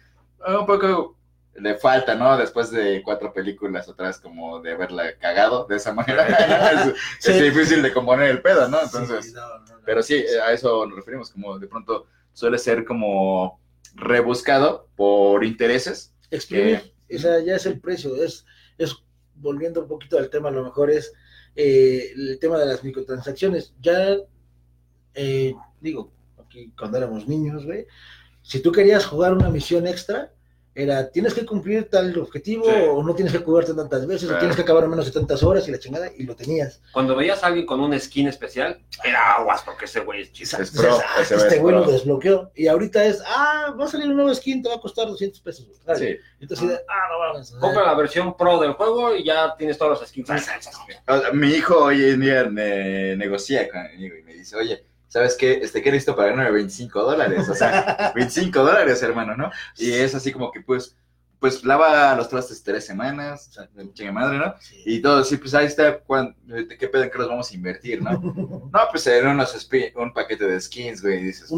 un 0.48 0.66
poco 0.66 1.16
le 1.56 1.76
falta, 1.78 2.16
¿no? 2.16 2.38
Después 2.38 2.72
de 2.72 3.02
cuatro 3.04 3.32
películas 3.34 3.88
atrás 3.90 4.20
como 4.20 4.60
de 4.62 4.72
haberla 4.72 5.16
cagado 5.20 5.66
de 5.68 5.76
esa 5.76 5.94
manera, 5.94 6.26
es, 6.90 6.94
Sí. 7.20 7.32
es 7.32 7.42
difícil 7.54 7.82
de 7.82 7.92
componer 7.94 8.30
el 8.30 8.42
pedo, 8.42 8.68
¿no? 8.70 8.82
Entonces, 8.82 9.26
Sí, 9.26 9.34
no, 9.34 9.42
no, 9.48 9.66
no. 9.66 9.82
pero 9.86 10.02
sí, 10.02 10.24
a 10.46 10.52
eso 10.52 10.86
nos 10.86 10.96
referimos, 10.96 11.30
como 11.32 11.60
de 11.60 11.68
pronto 11.68 12.08
suele 12.34 12.58
ser 12.58 12.86
como 12.86 13.60
rebuscado 13.96 14.88
por 14.96 15.44
intereses. 15.44 16.09
Exprimir, 16.32 16.94
o 17.14 17.18
sea, 17.18 17.40
ya 17.40 17.56
es 17.56 17.66
el 17.66 17.80
precio, 17.80 18.16
es, 18.24 18.46
es 18.78 18.96
volviendo 19.36 19.82
un 19.82 19.88
poquito 19.88 20.18
al 20.18 20.30
tema, 20.30 20.50
a 20.50 20.52
lo 20.52 20.64
mejor 20.64 20.92
es 20.92 21.14
eh, 21.56 22.12
el 22.16 22.40
tema 22.40 22.60
de 22.60 22.66
las 22.66 22.84
microtransacciones. 22.84 23.74
Ya, 23.82 24.18
eh, 25.14 25.54
digo, 25.82 26.12
aquí 26.38 26.72
cuando 26.78 26.98
éramos 26.98 27.28
niños, 27.28 27.66
güey, 27.66 27.86
si 28.42 28.62
tú 28.62 28.72
querías 28.72 29.06
jugar 29.06 29.34
una 29.34 29.50
misión 29.50 29.88
extra, 29.88 30.34
era 30.76 31.10
tienes 31.10 31.34
que 31.34 31.46
cumplir 31.46 31.90
tal 31.90 32.18
objetivo 32.20 32.64
Sí. 32.66 32.72
o 32.90 33.04
no 33.04 33.14
tienes 33.16 33.34
que 33.34 33.40
jugarte 33.40 33.74
tantas 33.74 34.06
veces 34.08 34.30
o 34.30 34.38
tienes 34.38 34.56
que 34.56 34.62
acabar 34.62 34.84
en 34.86 34.92
menos 34.92 35.06
de 35.06 35.12
tantas 35.12 35.44
horas 35.44 35.68
y 35.68 35.72
la 35.72 35.80
chingada 35.80 36.10
y 36.16 36.24
lo 36.24 36.36
tenías. 36.36 36.82
Cuando 36.94 37.16
veías 37.16 37.44
a 37.44 37.48
alguien 37.48 37.66
con 37.66 37.80
un 37.82 38.00
skin 38.00 38.28
especial, 38.28 38.80
era 39.04 39.34
aguas 39.34 39.62
porque 39.64 39.86
ese 39.86 40.00
güey 40.02 40.22
es 40.22 40.32
chido. 40.32 40.58
Es 40.60 40.72
Dices, 40.72 40.82
pro, 40.86 40.98
"Ah, 41.00 41.22
ese 41.22 41.36
este 41.36 41.56
es 41.56 41.62
güey 41.62 41.76
lo 41.76 41.84
pro". 41.84 41.92
desbloqueó 41.92 42.52
y 42.56 42.68
ahorita 42.68 43.04
es, 43.06 43.22
ah, 43.26 43.76
va 43.80 43.86
a 43.86 43.88
salir 43.88 44.08
un 44.10 44.16
nuevo 44.16 44.34
skin, 44.34 44.62
te 44.64 44.70
va 44.70 44.76
a 44.76 44.80
costar 44.82 45.08
200 45.08 45.42
pesos. 45.42 45.68
Dale. 45.86 46.00
Sí. 46.00 46.18
Entonces, 46.40 46.80
ah, 46.88 47.08
no 47.12 47.20
mames. 47.34 47.52
Compra 47.60 47.84
la 47.86 47.94
versión 47.96 48.38
pro 48.38 48.60
del 48.60 48.74
juego 48.74 49.16
y 49.16 49.26
ya 49.26 49.56
tienes 49.58 49.78
todos 49.78 50.00
los 50.00 50.08
skins. 50.10 50.30
Mi 51.34 51.50
hijo 51.56 51.78
hoy 51.86 52.04
en 52.04 52.22
día 52.22 52.44
ne- 52.46 53.16
negocia 53.18 53.68
conmigo 53.70 54.16
y 54.16 54.24
me 54.24 54.34
dice, 54.34 54.56
oye, 54.56 54.86
¿sabes 55.10 55.36
qué? 55.38 55.60
Este, 55.62 55.82
¿qué 55.82 55.92
necesito 55.92 56.16
para 56.16 56.30
ganarme 56.30 56.52
25 56.54 57.04
dólares? 57.04 57.50
O 57.50 57.56
sea, 57.56 58.14
25 58.16 58.64
dólares, 58.64 59.04
hermano, 59.04 59.36
¿no? 59.36 59.52
Y 59.78 59.92
es 59.92 60.16
así 60.16 60.32
como 60.32 60.52
que, 60.52 60.62
pues, 60.62 60.98
pues 61.40 61.64
lava 61.64 62.14
los 62.16 62.28
trastes 62.28 62.62
tres 62.64 62.86
semanas, 62.86 63.48
o 63.50 63.52
sea, 63.54 63.70
de 63.74 63.94
chinga 63.94 64.12
madre, 64.12 64.38
¿no? 64.38 64.54
Sí. 64.60 64.82
Y 64.86 65.02
todo, 65.02 65.24
sí, 65.24 65.38
pues 65.38 65.54
ahí 65.54 65.66
está, 65.68 66.00
¿cuán- 66.00 66.36
¿de 66.46 66.78
qué 66.78 66.88
pedo 66.90 67.04
en 67.04 67.10
qué 67.10 67.18
los 67.18 67.30
vamos 67.30 67.50
a 67.50 67.56
invertir, 67.56 68.02
no? 68.02 68.12
No, 68.72 68.80
pues 68.92 69.08
en 69.08 69.26
unos 69.26 69.68
un 69.96 70.14
paquete 70.14 70.46
de 70.46 70.60
skins, 70.60 71.02
güey, 71.02 71.20
y 71.20 71.24
dices, 71.24 71.50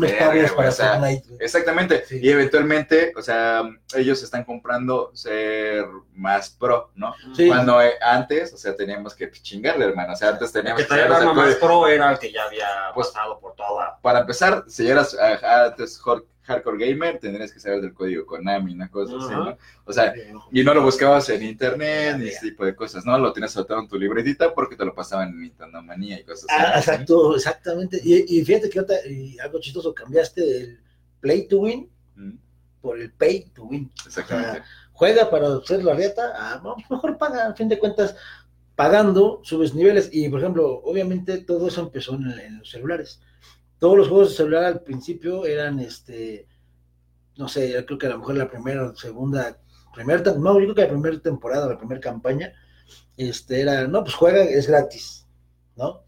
para 0.56 0.70
o 0.70 0.72
sea, 0.72 0.94
Fortnite. 1.00 1.28
güey. 1.30 1.38
Exactamente, 1.42 2.06
Sí. 2.06 2.20
y 2.22 2.30
eventualmente, 2.30 3.12
o 3.18 3.22
sea, 3.22 3.64
ellos 3.96 4.22
están 4.24 4.44
comprando 4.44 5.12
ser 5.16 5.86
más 6.14 6.50
pro, 6.52 6.92
¿no? 6.96 7.14
Sí. 7.36 7.48
Cuando 7.48 7.82
eh, 7.82 7.94
antes, 8.02 8.54
o 8.54 8.58
sea, 8.58 8.76
teníamos 8.76 9.16
que 9.16 9.32
chingarle, 9.32 9.86
hermano, 9.86 10.14
o 10.14 10.16
sea, 10.16 10.30
antes 10.30 10.52
teníamos 10.52 10.82
que 10.84 10.88
que 10.88 10.94
arma 11.02 11.34
más 11.34 11.56
pro 11.56 11.88
era 11.88 12.12
el 12.12 12.20
que 12.20 12.32
ya 12.32 12.44
había 12.44 12.68
Pues- 12.94 13.08
pasado 13.08 13.40
por 13.40 13.56
toda. 13.56 13.98
Para 14.02 14.20
empezar, 14.20 14.64
si 14.68 14.88
eras 14.88 15.18
ah, 15.20 15.66
antes 15.66 16.00
hor- 16.04 16.26
hardcore 16.52 16.78
gamer, 16.90 17.20
tendrías 17.20 17.52
que 17.54 17.60
saber 17.60 17.82
del 17.82 17.94
código 17.94 18.26
Konami, 18.26 18.74
una 18.74 18.90
cosa 18.90 19.16
así, 19.18 19.34
Ajá. 19.34 19.38
¿no? 19.38 19.58
O 19.86 19.94
sea, 19.94 20.14
y 20.52 20.64
no 20.64 20.74
lo 20.74 20.84
buscabas 20.84 21.30
en 21.30 21.44
internet 21.44 22.18
ni 22.18 22.28
ese 22.28 22.50
tipo 22.50 22.66
de 22.66 22.76
cosas, 22.76 23.06
¿no? 23.06 23.18
Lo 23.18 23.34
tenías 23.34 23.56
anotado 23.58 23.80
en 23.82 23.88
tu 23.88 23.98
libretita 23.98 24.54
porque 24.54 24.76
te 24.76 24.86
lo 24.86 24.94
pasaban 24.94 25.30
en 25.30 25.42
Nintendo 25.42 25.82
Manía 25.82 26.20
y 26.20 26.24
cosas 26.24 26.46
así. 26.50 26.64
Ah, 26.66 26.78
exacto, 26.78 27.36
exactamente. 27.36 28.00
Y, 28.04 28.40
y 28.40 28.46
fíjate 28.46 28.70
que 28.70 28.80
otra- 28.80 29.06
y 29.08 29.40
algo 29.40 29.60
chistoso, 29.60 29.94
cambiaste 29.94 30.42
el 30.62 30.80
play 31.20 31.48
to 31.48 31.60
win 31.60 31.90
Mm, 32.16 32.38
por 32.82 33.00
el 33.00 33.12
pay 33.14 33.46
to 33.56 33.64
win. 33.64 33.90
Exactamente. 34.06 34.64
Juega 34.94 35.30
para 35.30 35.56
hacer 35.56 35.84
la 35.84 35.94
rieta, 35.94 36.34
ah, 36.36 36.62
mejor 36.90 37.18
paga, 37.18 37.48
a 37.48 37.54
fin 37.56 37.70
de 37.70 37.80
cuentas, 37.80 38.16
pagando, 38.76 39.40
subes 39.44 39.74
niveles. 39.74 40.10
Y 40.12 40.30
por 40.30 40.40
ejemplo, 40.40 40.82
obviamente 40.84 41.40
todo 41.40 41.68
eso 41.68 41.82
empezó 41.82 42.16
en, 42.16 42.32
en 42.40 42.60
los 42.60 42.70
celulares. 42.70 43.22
Todos 43.82 43.98
los 43.98 44.10
juegos 44.10 44.30
de 44.30 44.36
celular 44.36 44.64
al 44.64 44.82
principio 44.82 45.44
eran, 45.44 45.80
este, 45.80 46.48
no 47.36 47.48
sé, 47.48 47.72
yo 47.72 47.84
creo 47.84 47.98
que 47.98 48.06
a 48.06 48.12
lo 48.12 48.20
mejor 48.20 48.38
la 48.38 48.48
primera 48.48 48.84
o 48.84 48.96
segunda, 48.96 49.58
primera, 49.92 50.22
no, 50.36 50.60
yo 50.60 50.66
creo 50.66 50.76
que 50.76 50.82
la 50.84 50.90
primera 50.90 51.20
temporada, 51.20 51.68
la 51.68 51.80
primera 51.80 52.00
campaña, 52.00 52.54
este, 53.18 53.60
era, 53.60 53.88
no, 53.88 54.04
pues 54.04 54.14
juega, 54.14 54.44
es 54.44 54.68
gratis, 54.68 55.26
¿no? 55.76 56.04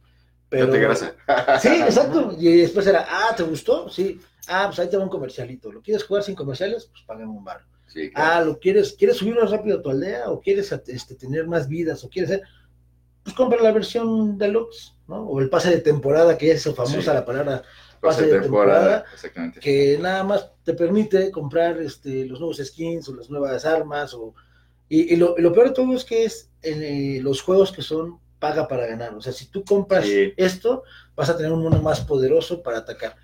Grasa. 0.52 1.16
Sí, 1.60 1.70
exacto. 1.70 2.36
Y 2.38 2.58
después 2.58 2.86
era, 2.86 3.08
ah, 3.10 3.34
¿te 3.36 3.42
gustó? 3.42 3.90
Sí. 3.90 4.22
Ah, 4.48 4.66
pues 4.68 4.78
ahí 4.78 4.88
te 4.88 4.98
va 4.98 5.04
un 5.04 5.10
comercialito. 5.10 5.72
¿Lo 5.72 5.82
quieres 5.82 6.04
jugar 6.04 6.22
sin 6.22 6.36
comerciales? 6.36 6.86
Pues 6.92 7.02
págame 7.08 7.32
un 7.32 7.44
bar. 7.44 7.66
Sí, 7.88 8.12
claro. 8.12 8.32
Ah, 8.32 8.42
¿lo 8.46 8.60
quieres, 8.60 8.94
quieres 8.94 9.18
subir 9.18 9.34
más 9.34 9.50
rápido 9.50 9.80
a 9.80 9.82
tu 9.82 9.90
aldea? 9.90 10.30
¿O 10.30 10.40
quieres 10.40 10.72
este, 10.72 11.16
tener 11.16 11.48
más 11.48 11.68
vidas? 11.68 12.04
¿O 12.04 12.10
quieres 12.10 12.30
hacer? 12.30 12.48
Pues 13.24 13.36
compra 13.36 13.64
la 13.64 13.72
versión 13.72 14.38
deluxe, 14.38 14.93
¿no? 15.08 15.22
O 15.24 15.40
el 15.40 15.50
pase 15.50 15.70
de 15.70 15.82
temporada, 15.82 16.38
que 16.38 16.48
ya 16.48 16.54
es 16.54 16.64
famosa 16.64 17.00
Sí. 17.02 17.06
la 17.08 17.26
palabra, 17.26 17.64
Pase 18.02 18.26
de 18.26 18.40
temporada, 18.42 18.80
temporada, 18.82 19.06
exactamente. 19.14 19.60
que 19.62 19.98
nada 20.02 20.24
más 20.26 20.52
te 20.64 20.74
permite 20.74 21.32
comprar 21.32 21.80
este, 21.82 22.26
los 22.26 22.40
nuevos 22.40 22.58
skins 22.58 23.08
o 23.08 23.16
las 23.16 23.30
nuevas 23.30 23.64
armas. 23.66 24.14
O, 24.14 24.34
y, 24.90 25.14
y 25.14 25.16
lo, 25.16 25.36
y 25.38 25.42
lo 25.42 25.54
peor 25.54 25.70
de 25.70 25.74
todo 25.74 25.94
es 25.94 26.04
que 26.04 26.26
es 26.26 26.50
en 26.62 26.84
eh, 26.84 27.22
los 27.22 27.42
juegos 27.42 27.72
que 27.72 27.82
son 27.82 28.20
paga 28.40 28.68
para 28.68 28.88
ganar. 28.88 29.14
O 29.16 29.22
sea, 29.22 29.32
si 29.32 29.46
tú 29.48 29.64
compras 29.64 30.04
Sí. 30.06 30.34
esto, 30.36 30.84
vas 31.16 31.30
a 31.30 31.38
tener 31.38 31.54
un 31.54 31.64
mono 31.64 31.82
más 31.82 32.02
poderoso 32.02 32.62
para 32.62 32.80
atacar. 32.80 33.16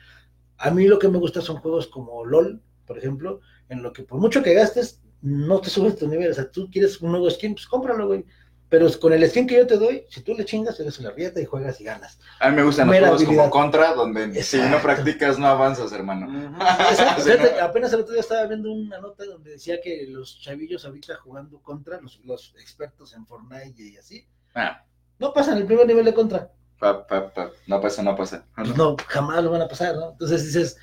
A 0.57 0.71
mí 0.71 0.87
lo 0.87 0.97
que 0.97 1.09
me 1.09 1.17
gusta 1.17 1.41
son 1.41 1.57
juegos 1.57 1.87
como 1.87 2.23
LOL, 2.23 2.61
por 2.85 2.97
ejemplo, 2.97 3.41
en 3.67 3.83
lo 3.83 3.91
que 3.91 4.03
por 4.03 4.19
mucho 4.21 4.41
que 4.41 4.53
gastes, 4.53 5.01
no 5.21 5.59
te 5.59 5.69
subes 5.69 5.97
tu 5.97 6.07
nivel. 6.07 6.31
O 6.31 6.33
sea, 6.33 6.49
tú 6.49 6.69
quieres 6.71 7.01
un 7.01 7.11
nuevo 7.11 7.29
skin, 7.29 7.53
pues 7.53 7.67
cómpralo, 7.67 8.07
güey. 8.07 8.23
Pero 8.69 8.87
con 8.99 9.11
el 9.13 9.27
skin 9.27 9.47
que 9.47 9.55
yo 9.57 9.65
te 9.65 9.77
doy, 9.77 10.05
si 10.09 10.21
tú 10.21 10.35
le 10.35 10.45
chingas, 10.45 10.79
eres 10.79 10.99
la 10.99 11.09
rieta 11.09 11.41
y 11.41 11.45
juegas 11.45 11.81
y 11.81 11.85
ganas. 11.85 12.19
A 12.39 12.49
mí 12.49 12.55
me 12.55 12.61
gustan 12.63 12.85
los 12.85 12.91
Mera 12.93 13.07
juegos 13.07 13.23
habilidad. 13.23 13.49
como 13.49 13.63
Contra, 13.63 13.93
donde 13.95 14.43
si 14.43 14.57
no 14.57 14.63
Exacto. 14.65 14.83
practicas 14.87 15.39
no 15.39 15.47
avanzas, 15.47 15.91
hermano. 15.91 16.51
Exacto, 16.91 17.23
Sí, 17.23 17.31
fíjate, 17.31 17.55
no. 17.57 17.63
apenas 17.65 17.91
el 17.93 18.01
otro 18.01 18.13
día 18.13 18.21
estaba 18.21 18.45
viendo 18.45 18.71
una 18.71 18.99
nota 19.01 19.25
donde 19.25 19.51
decía 19.51 19.81
que 19.81 20.05
los 20.07 20.39
chavillos 20.39 20.85
ahorita 20.85 21.15
jugando 21.15 21.59
contra, 21.63 21.99
los, 21.99 22.19
los 22.25 22.53
expertos 22.59 23.13
en 23.15 23.25
Fortnite 23.25 23.81
y 23.81 23.97
así, 23.97 24.27
Ah, 24.53 24.83
no 25.17 25.33
pasan 25.33 25.57
el 25.57 25.65
primer 25.65 25.87
nivel 25.87 26.05
de 26.05 26.13
contra. 26.13 26.51
pa, 26.79 27.07
pa, 27.07 27.33
pa. 27.33 27.49
No 27.65 27.81
pasa, 27.81 28.03
no 28.03 28.15
pasa. 28.15 28.45
Pues 28.55 28.77
no, 28.77 28.95
jamás 29.07 29.43
lo 29.43 29.49
van 29.49 29.63
a 29.63 29.67
pasar, 29.67 29.95
¿no? 29.95 30.11
Entonces 30.11 30.45
dices, 30.45 30.77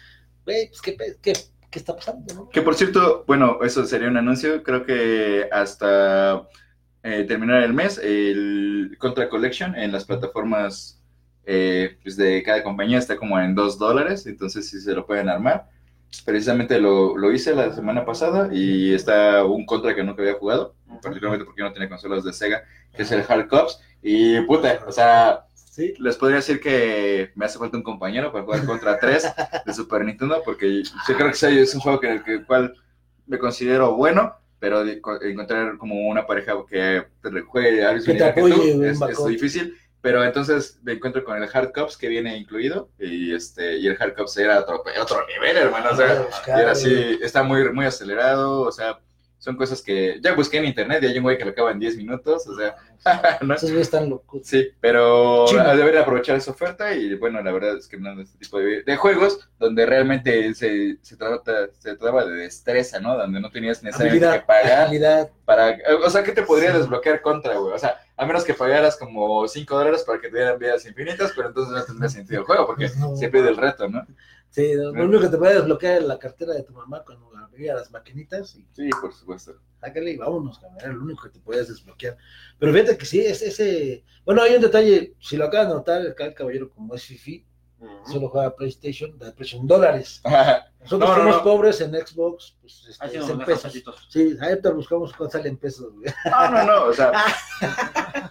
güey, 0.45 0.69
pues 0.69 0.83
qué, 0.83 0.93
pe- 0.93 1.17
qué, 1.23 1.33
qué 1.71 1.79
está 1.79 1.95
pasando, 1.95 2.35
¿no? 2.35 2.49
Que 2.49 2.63
por 2.63 2.75
cierto, 2.75 3.23
bueno, 3.29 3.59
eso 3.63 3.85
sería 3.87 4.09
un 4.09 4.17
anuncio. 4.17 4.63
Creo 4.65 4.85
que 4.85 5.49
hasta 5.53 6.47
eh, 7.07 7.25
terminar 7.25 7.63
el 7.63 7.73
mes, 7.75 7.99
el 7.99 8.97
Contra 8.99 9.29
Collection 9.29 9.75
en 9.77 9.93
las 9.93 10.05
plataformas 10.05 11.03
eh, 11.45 11.99
pues 12.03 12.17
de 12.17 12.43
cada 12.43 12.63
compañía 12.65 12.99
está 12.99 13.17
como 13.17 13.39
en 13.41 13.55
2 13.55 13.79
dólares. 13.79 14.27
Entonces, 14.27 14.69
si 14.69 14.81
se 14.81 14.95
lo 14.95 15.07
pueden 15.07 15.29
armar. 15.29 15.69
Precisamente 16.25 16.81
lo, 16.81 17.17
lo 17.17 17.33
hice 17.33 17.55
la 17.55 17.75
semana 17.75 18.05
pasada 18.05 18.49
y 18.53 18.95
está 18.95 19.45
un 19.45 19.67
Contra 19.67 19.95
que 19.95 20.03
nunca 20.05 20.23
había 20.23 20.35
jugado, 20.35 20.75
particularmente 21.03 21.45
porque 21.45 21.63
no 21.63 21.73
tiene 21.73 21.89
consolas 21.89 22.25
de 22.25 22.33
Sega, 22.33 22.63
que 22.95 23.03
es 23.03 23.13
el 23.13 23.25
Hard 23.29 23.49
Cops. 23.49 23.81
Y 24.03 24.41
puta, 24.43 24.81
o 24.87 24.93
sea, 24.93 25.43
Sí, 25.55 25.93
les 25.99 26.17
podría 26.17 26.37
decir 26.37 26.59
que 26.59 27.33
me 27.35 27.45
hace 27.45 27.59
falta 27.59 27.77
un 27.77 27.83
compañero 27.83 28.33
para 28.33 28.45
jugar 28.45 28.65
contra 28.65 28.99
3 28.99 29.27
de 29.67 29.75
Super 29.75 30.07
Nintendo, 30.07 30.41
porque 30.43 30.83
yo 30.83 31.15
creo 31.17 31.29
que 31.29 31.35
sí, 31.35 31.47
es 31.59 31.75
un 31.75 31.83
juego 31.83 32.03
en 32.05 32.13
el 32.13 32.25
que- 32.25 32.45
cual 32.47 32.75
me 33.27 33.39
considero 33.39 33.95
bueno, 33.95 34.37
pero 34.67 34.85
de- 34.85 35.01
encontrar 35.23 35.79
como 35.79 36.09
una 36.09 36.27
pareja 36.27 36.55
que 36.69 37.07
te 37.23 37.41
juegue 37.43 37.93
mismo 37.95 38.13
Que 38.15 38.19
te 38.19 38.25
que 38.35 38.41
apoye, 38.41 38.55
tú 38.55 38.79
un 38.79 38.85
es, 38.85 39.01
es 39.01 39.27
difícil. 39.27 39.79
Pero 40.01 40.25
entonces 40.25 40.81
me 40.83 40.95
encuentro 40.95 41.23
con 41.25 41.41
el 41.41 41.49
Hard 41.53 41.73
Cups 41.73 41.97
que 41.97 42.09
viene 42.09 42.37
incluido 42.37 42.91
y 42.99 43.33
este 43.33 43.77
y 43.79 43.87
el 43.87 43.97
Hard 44.01 44.15
Cups 44.17 44.37
era 44.39 44.59
otro, 44.59 44.83
otro 45.01 45.25
nivel, 45.29 45.57
hermano. 45.57 45.91
O 45.93 45.97
sea, 45.97 46.27
era 46.47 46.73
así, 46.73 47.19
está 47.23 47.45
muy, 47.45 47.73
muy 47.73 47.87
acelerado, 47.87 48.63
o 48.63 48.73
sea, 48.73 48.99
son 49.39 49.57
cosas 49.57 49.83
que 49.83 50.19
ya 50.23 50.35
busqué 50.35 50.59
en 50.59 50.65
internet 50.65 51.03
y 51.03 51.07
hay 51.07 51.17
un 51.19 51.23
güey 51.25 51.37
que 51.39 51.45
lo 51.45 51.51
acaba 51.53 51.71
en 51.71 51.79
10 51.79 51.97
minutos, 51.97 52.47
o 52.47 52.57
sea, 52.57 52.75
¿no? 53.43 53.55
Esos 53.55 53.71
güeyes 53.71 53.87
están 53.89 54.09
locos. 54.11 54.41
Sí, 54.45 54.69
pero 54.81 55.47
debería 55.77 56.01
aprovechar 56.01 56.37
esa 56.37 56.51
oferta 56.51 56.93
y 56.95 57.15
bueno, 57.15 57.41
la 57.43 57.53
verdad 57.53 57.77
es 57.77 57.87
que 57.87 57.97
no 57.99 58.21
este 58.21 58.39
tipo 58.39 58.59
de, 58.59 58.83
de 58.83 58.97
juegos 58.97 59.49
donde 59.59 59.87
realmente 59.87 60.53
se, 60.55 60.97
se, 61.03 61.17
trata, 61.17 61.69
se 61.79 61.95
trataba 61.97 62.25
de 62.25 62.35
destreza, 62.35 62.99
¿no? 62.99 63.17
Donde 63.17 63.41
no 63.41 63.51
tenías 63.51 63.83
necesariamente 63.83 64.27
Habilidad, 64.27 64.41
que 64.41 64.47
pagar 64.47 64.87
habilidad. 64.87 65.31
para... 65.45 65.79
O 66.05 66.11
sea, 66.11 66.23
¿qué 66.25 66.33
te 66.33 66.43
podría 66.43 66.73
Sí. 66.73 66.79
desbloquear 66.79 67.21
contra, 67.23 67.57
güey? 67.59 67.75
O 67.75 67.79
sea, 67.79 68.01
a 68.17 68.27
menos 68.27 68.45
que 68.45 68.55
pagaras 68.55 68.97
como 68.97 69.47
5 69.47 69.77
dólares 69.77 70.03
para 70.05 70.21
que 70.21 70.29
te 70.29 70.37
dieran 70.37 70.59
vidas 70.59 70.87
infinitas, 70.87 71.33
pero 71.37 71.49
entonces 71.49 71.75
no 71.75 71.85
tendría 71.85 72.09
sentido 72.09 72.41
el 72.41 72.47
juego 72.47 72.67
porque 72.67 72.89
No. 72.99 73.15
se 73.17 73.29
pierde 73.29 73.51
el 73.51 73.57
reto, 73.57 73.89
¿no? 73.89 74.07
Sí, 74.51 74.73
lo 74.75 74.91
único 74.93 75.21
que 75.25 75.29
te 75.29 75.37
puede 75.37 75.55
desbloquear 75.57 75.99
es 76.01 76.05
la 76.07 76.19
cartera 76.19 76.55
de 76.55 76.63
tu 76.63 76.73
mamá 76.73 77.03
cuando 77.05 77.31
abría 77.37 77.75
las 77.75 77.91
maquinitas 77.91 78.55
y 78.57 78.67
Sí, 78.73 78.89
por 79.01 79.13
supuesto. 79.13 79.57
sácale 79.81 80.13
y 80.13 80.17
vámonos, 80.17 80.59
cabrón, 80.59 80.79
era 80.81 80.93
lo 80.95 81.03
único 81.03 81.25
que 81.25 81.31
te 81.31 81.41
puedes 81.41 81.69
desbloquear. 81.69 82.17
Pero 82.59 82.73
fíjate 82.73 82.97
que 82.97 83.05
sí, 83.05 83.21
es 83.21 83.43
ese... 83.43 84.03
Bueno, 84.25 84.41
hay 84.43 84.55
un 84.55 84.63
detalle, 84.63 85.15
si 85.21 85.37
lo 85.37 85.45
acabas 85.47 85.69
de 85.69 85.75
notar, 85.75 86.07
acá 86.07 86.25
el 86.25 86.35
caballero 86.35 86.71
como 86.71 86.95
es 86.95 87.05
fifi, 87.05 87.45
solo 88.11 88.29
juega 88.31 88.57
PlayStation, 88.57 89.11
de 89.13 89.19
PlayStation 89.33 89.61
en 89.63 89.67
dólares. 89.67 90.23
Nosotros 90.87 91.09
No, 91.11 91.17
no, 91.17 91.23
somos 91.23 91.37
no. 91.37 91.43
pobres 91.45 91.81
en 91.81 91.91
Xbox, 91.95 92.57
pues 92.61 92.87
este, 92.89 93.05
Ahí 93.05 93.17
es 93.17 93.29
en 93.29 93.39
pesos. 93.41 93.73
Sí, 94.09 94.37
ahorita 94.41 94.71
buscamos 94.71 95.13
cuánto 95.13 95.37
sale 95.37 95.49
en 95.49 95.57
pesos, 95.57 95.93
güey. 95.95 96.13
No, 96.31 96.51
no, 96.51 96.65
no, 96.65 96.85
o 96.87 96.93
sea... 96.93 97.13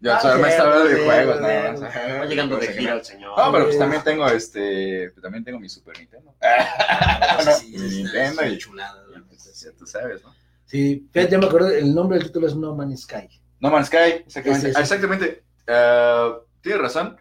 Yo 0.00 0.12
Ah, 0.14 0.20
solamente 0.20 0.48
sí, 0.50 0.54
estaba 0.56 0.72
hablando 0.74 0.94
de 0.96 1.04
juegos, 1.04 1.40
más. 1.40 1.82
Va 1.82 2.24
llegando 2.26 2.56
de 2.56 2.68
gira 2.68 2.92
no. 2.92 2.98
el 2.98 3.04
señor. 3.04 3.36
No, 3.36 3.52
pero 3.52 3.64
pues 3.64 3.78
también 3.80 4.02
tengo 4.04 4.26
este, 4.28 5.10
pues, 5.10 5.22
también 5.22 5.42
tengo 5.44 5.58
mi 5.58 5.68
Super 5.68 5.98
Nintendo. 5.98 6.34
Sí, 7.58 7.66
mi 7.76 7.84
es- 7.86 7.92
Nintendo 7.94 8.42
es 8.42 8.52
y 8.52 8.58
chulada, 8.58 9.02
ya 9.60 9.72
tú 9.72 9.86
sabes, 9.86 10.22
¿no? 10.22 10.32
Sí, 10.66 11.08
fíjate, 11.12 11.32
ya 11.32 11.38
me 11.38 11.46
acuerdo, 11.46 11.70
el 11.70 11.92
nombre 11.94 12.16
del 12.18 12.28
título 12.28 12.46
es 12.46 12.54
No 12.54 12.76
Man's 12.76 13.02
Sky. 13.02 13.28
No 13.58 13.70
Man's 13.70 13.88
Sky, 13.88 14.22
exactamente. 14.24 14.68
Sí, 14.68 14.74
sí. 14.74 14.80
Exactamente. 14.80 15.42
Ah, 15.66 16.36
tienes 16.60 16.80
razón. 16.80 17.16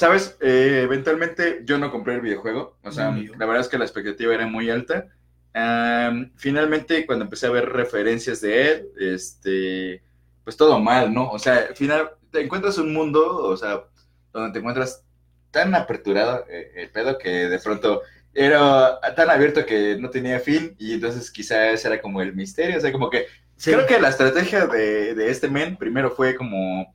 Sabes, 0.00 0.36
Eh, 0.40 0.82
eventualmente 0.84 1.60
yo 1.64 1.78
no 1.78 1.90
compré 1.90 2.14
el 2.14 2.20
videojuego. 2.22 2.78
O 2.82 2.90
sea, 2.90 3.14
yo. 3.16 3.32
la 3.38 3.46
verdad 3.46 3.60
es 3.60 3.68
que 3.68 3.78
la 3.78 3.84
expectativa 3.84 4.34
era 4.34 4.46
muy 4.46 4.70
alta. 4.70 5.08
Am, 5.52 6.32
finalmente, 6.36 7.04
cuando 7.06 7.24
empecé 7.24 7.46
a 7.46 7.50
ver 7.50 7.68
referencias 7.70 8.40
de 8.40 8.70
él, 8.70 8.88
este, 8.98 10.02
pues 10.44 10.56
todo 10.56 10.78
mal, 10.80 11.12
¿no? 11.12 11.30
O 11.30 11.38
sea, 11.38 11.66
al 11.68 11.76
final 11.76 12.10
te 12.30 12.40
encuentras 12.40 12.78
un 12.78 12.92
mundo, 12.94 13.36
o 13.44 13.56
sea, 13.56 13.84
donde 14.32 14.52
te 14.52 14.58
encuentras 14.60 15.04
tan 15.50 15.74
aperturado 15.74 16.46
eh, 16.48 16.72
el 16.76 16.90
pedo 16.90 17.18
que 17.18 17.48
de 17.48 17.58
pronto 17.58 18.02
era 18.32 19.00
tan 19.16 19.28
abierto 19.28 19.66
que 19.66 19.96
no 19.98 20.08
tenía 20.10 20.38
fin 20.40 20.76
y 20.78 20.94
entonces 20.94 21.30
quizás 21.30 21.84
era 21.84 22.00
como 22.00 22.22
el 22.22 22.34
misterio, 22.34 22.78
o 22.78 22.80
sea, 22.80 22.92
como 22.92 23.10
que 23.10 23.26
Sí. 23.56 23.72
Creo 23.72 23.86
que 23.86 24.00
la 24.00 24.08
estrategia 24.08 24.66
de, 24.66 25.14
de 25.14 25.30
este 25.30 25.50
men 25.50 25.76
primero 25.76 26.10
fue 26.12 26.34
como, 26.34 26.94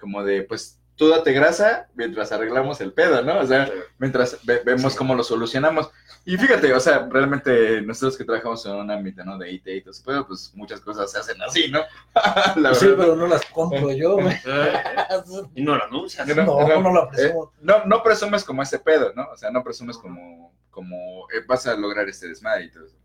como 0.00 0.24
de, 0.24 0.42
pues, 0.42 0.81
tú 0.96 1.08
date 1.08 1.32
grasa 1.32 1.88
mientras 1.94 2.30
arreglamos 2.32 2.80
el 2.80 2.92
pedo, 2.92 3.22
¿no? 3.22 3.40
O 3.40 3.46
sea, 3.46 3.66
Sí. 3.66 3.72
mientras 3.98 4.38
ve- 4.44 4.62
vemos 4.64 4.92
Sí. 4.92 4.98
cómo 4.98 5.14
lo 5.14 5.24
solucionamos. 5.24 5.90
Y 6.24 6.36
fíjate, 6.36 6.72
o 6.72 6.78
sea, 6.78 7.08
realmente 7.10 7.82
nosotros 7.82 8.16
que 8.16 8.24
trabajamos 8.24 8.64
en 8.66 8.72
un 8.72 8.90
ámbito, 8.92 9.24
¿no? 9.24 9.36
De 9.38 9.50
IT 9.50 9.66
y 9.74 9.80
todo 9.80 9.90
ese 9.90 10.04
pedo, 10.04 10.26
pues 10.26 10.52
muchas 10.54 10.80
cosas 10.80 11.10
se 11.10 11.18
hacen 11.18 11.42
así, 11.42 11.68
¿no? 11.68 11.80
La 12.56 12.74
Sí, 12.74 12.86
verdad. 12.86 12.98
pero 13.04 13.16
no 13.16 13.26
las 13.26 13.44
compro 13.46 13.90
yo, 13.92 14.14
güey. 14.18 14.36
Y 15.54 15.62
no 15.62 15.76
lo 15.76 15.84
anuncias. 15.84 16.26
No, 16.28 16.34
No, 16.44 16.68
no, 16.68 16.80
no 16.82 16.92
la 16.94 17.00
Eh, 17.04 17.08
presumo. 17.10 17.52
no, 17.60 17.84
no 17.84 18.02
presumes 18.02 18.44
como 18.44 18.62
ese 18.62 18.78
pedo, 18.78 19.12
¿no? 19.14 19.26
O 19.32 19.36
sea, 19.36 19.50
no 19.50 19.62
presumes 19.64 19.96
como, 19.98 20.54
como 20.70 20.96
eh, 21.30 21.42
vas 21.46 21.66
a 21.66 21.74
lograr 21.76 22.08
este 22.08 22.28
desmadre 22.28 22.64
y 22.64 22.70
todo 22.70 22.84
eso. 22.86 22.96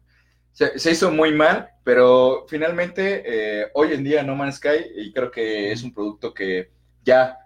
Se, 0.52 0.80
se 0.80 0.92
hizo 0.92 1.12
muy 1.12 1.34
mal, 1.34 1.70
pero 1.84 2.46
finalmente 2.48 3.24
eh, 3.26 3.68
hoy 3.74 3.94
en 3.94 4.04
día 4.04 4.24
No 4.24 4.36
Man's 4.36 4.56
Sky 4.58 4.92
y 4.96 5.14
creo 5.14 5.30
que 5.30 5.72
es 5.72 5.84
un 5.84 5.94
producto 5.94 6.34
que 6.34 6.72
ya 7.04 7.38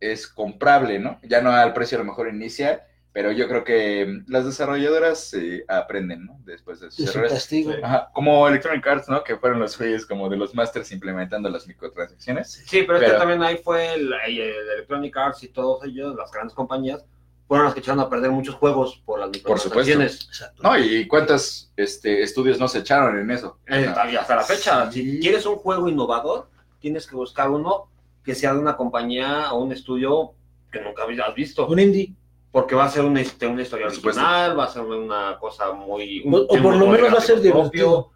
es 0.00 0.26
comprable, 0.28 0.98
¿no? 0.98 1.18
Ya 1.22 1.40
no 1.40 1.50
al 1.50 1.72
precio 1.72 1.96
a 1.98 2.00
lo 2.00 2.04
mejor 2.06 2.28
inicial, 2.28 2.82
pero 3.12 3.32
yo 3.32 3.48
creo 3.48 3.64
que 3.64 4.04
mm, 4.06 4.30
las 4.30 4.44
desarrolladoras 4.44 5.32
eh, 5.34 5.64
aprenden, 5.68 6.26
¿no? 6.26 6.38
Después 6.44 6.80
de 6.80 6.90
sus 6.90 7.14
errores. 7.14 7.48
Ajá, 7.82 8.10
como 8.12 8.46
Electronic 8.46 8.86
Arts, 8.86 9.08
¿no? 9.08 9.24
Que 9.24 9.36
fueron 9.36 9.58
los 9.60 9.78
güeyes 9.78 10.04
como 10.04 10.28
de 10.28 10.36
los 10.36 10.54
masters 10.54 10.92
implementando 10.92 11.48
las 11.48 11.66
microtransacciones. 11.66 12.62
Sí, 12.66 12.82
pero, 12.82 12.98
es 12.98 13.04
Pero- 13.04 13.12
que 13.14 13.18
también 13.18 13.42
ahí 13.42 13.56
fue 13.64 13.94
el, 13.94 14.12
el 14.26 14.38
Electronic 14.74 15.16
Arts 15.16 15.42
y 15.44 15.48
todos 15.48 15.82
ellos, 15.84 16.14
las 16.14 16.30
grandes 16.30 16.54
compañías, 16.54 17.04
fueron 17.48 17.64
las 17.66 17.74
que 17.74 17.80
echaron 17.80 18.00
a 18.00 18.10
perder 18.10 18.32
muchos 18.32 18.56
juegos 18.56 19.00
por 19.06 19.20
las 19.20 19.28
Por 19.28 19.58
supuesto. 19.60 19.78
microtransacciones. 19.78 20.26
Exacto. 20.28 20.62
No, 20.62 20.76
y 20.78 21.06
cuántos 21.06 21.72
este, 21.76 22.22
estudios 22.22 22.58
no 22.58 22.66
se 22.68 22.80
echaron 22.80 23.18
en 23.18 23.30
eso. 23.30 23.60
Eh, 23.68 23.86
hasta 23.86 24.34
la 24.36 24.42
fecha, 24.42 24.90
Sí. 24.90 25.12
si 25.12 25.20
quieres 25.20 25.46
un 25.46 25.54
juego 25.56 25.88
innovador, 25.88 26.50
tienes 26.80 27.06
que 27.06 27.14
buscar 27.16 27.48
uno 27.50 27.88
que 28.26 28.34
sea 28.34 28.52
de 28.52 28.58
una 28.58 28.76
compañía 28.76 29.52
o 29.52 29.62
un 29.62 29.72
estudio 29.72 30.34
que 30.70 30.80
nunca 30.80 31.04
habías 31.04 31.32
visto. 31.34 31.66
Un 31.66 31.78
indie. 31.78 32.12
Porque 32.50 32.74
va 32.74 32.84
a 32.84 32.90
ser 32.90 33.04
una, 33.04 33.20
este, 33.20 33.46
una 33.46 33.62
historia 33.62 33.86
original, 33.86 34.58
va 34.58 34.64
a 34.64 34.68
ser 34.68 34.82
una 34.82 35.38
cosa 35.38 35.72
muy... 35.72 36.22
un 36.24 36.34
O- 36.34 36.46
por 36.48 36.76
lo 36.76 36.86
menos 36.88 37.14
va 37.14 37.18
a 37.18 37.20
ser 37.20 37.36
gráfico 37.36 37.58
divertido. 37.58 38.10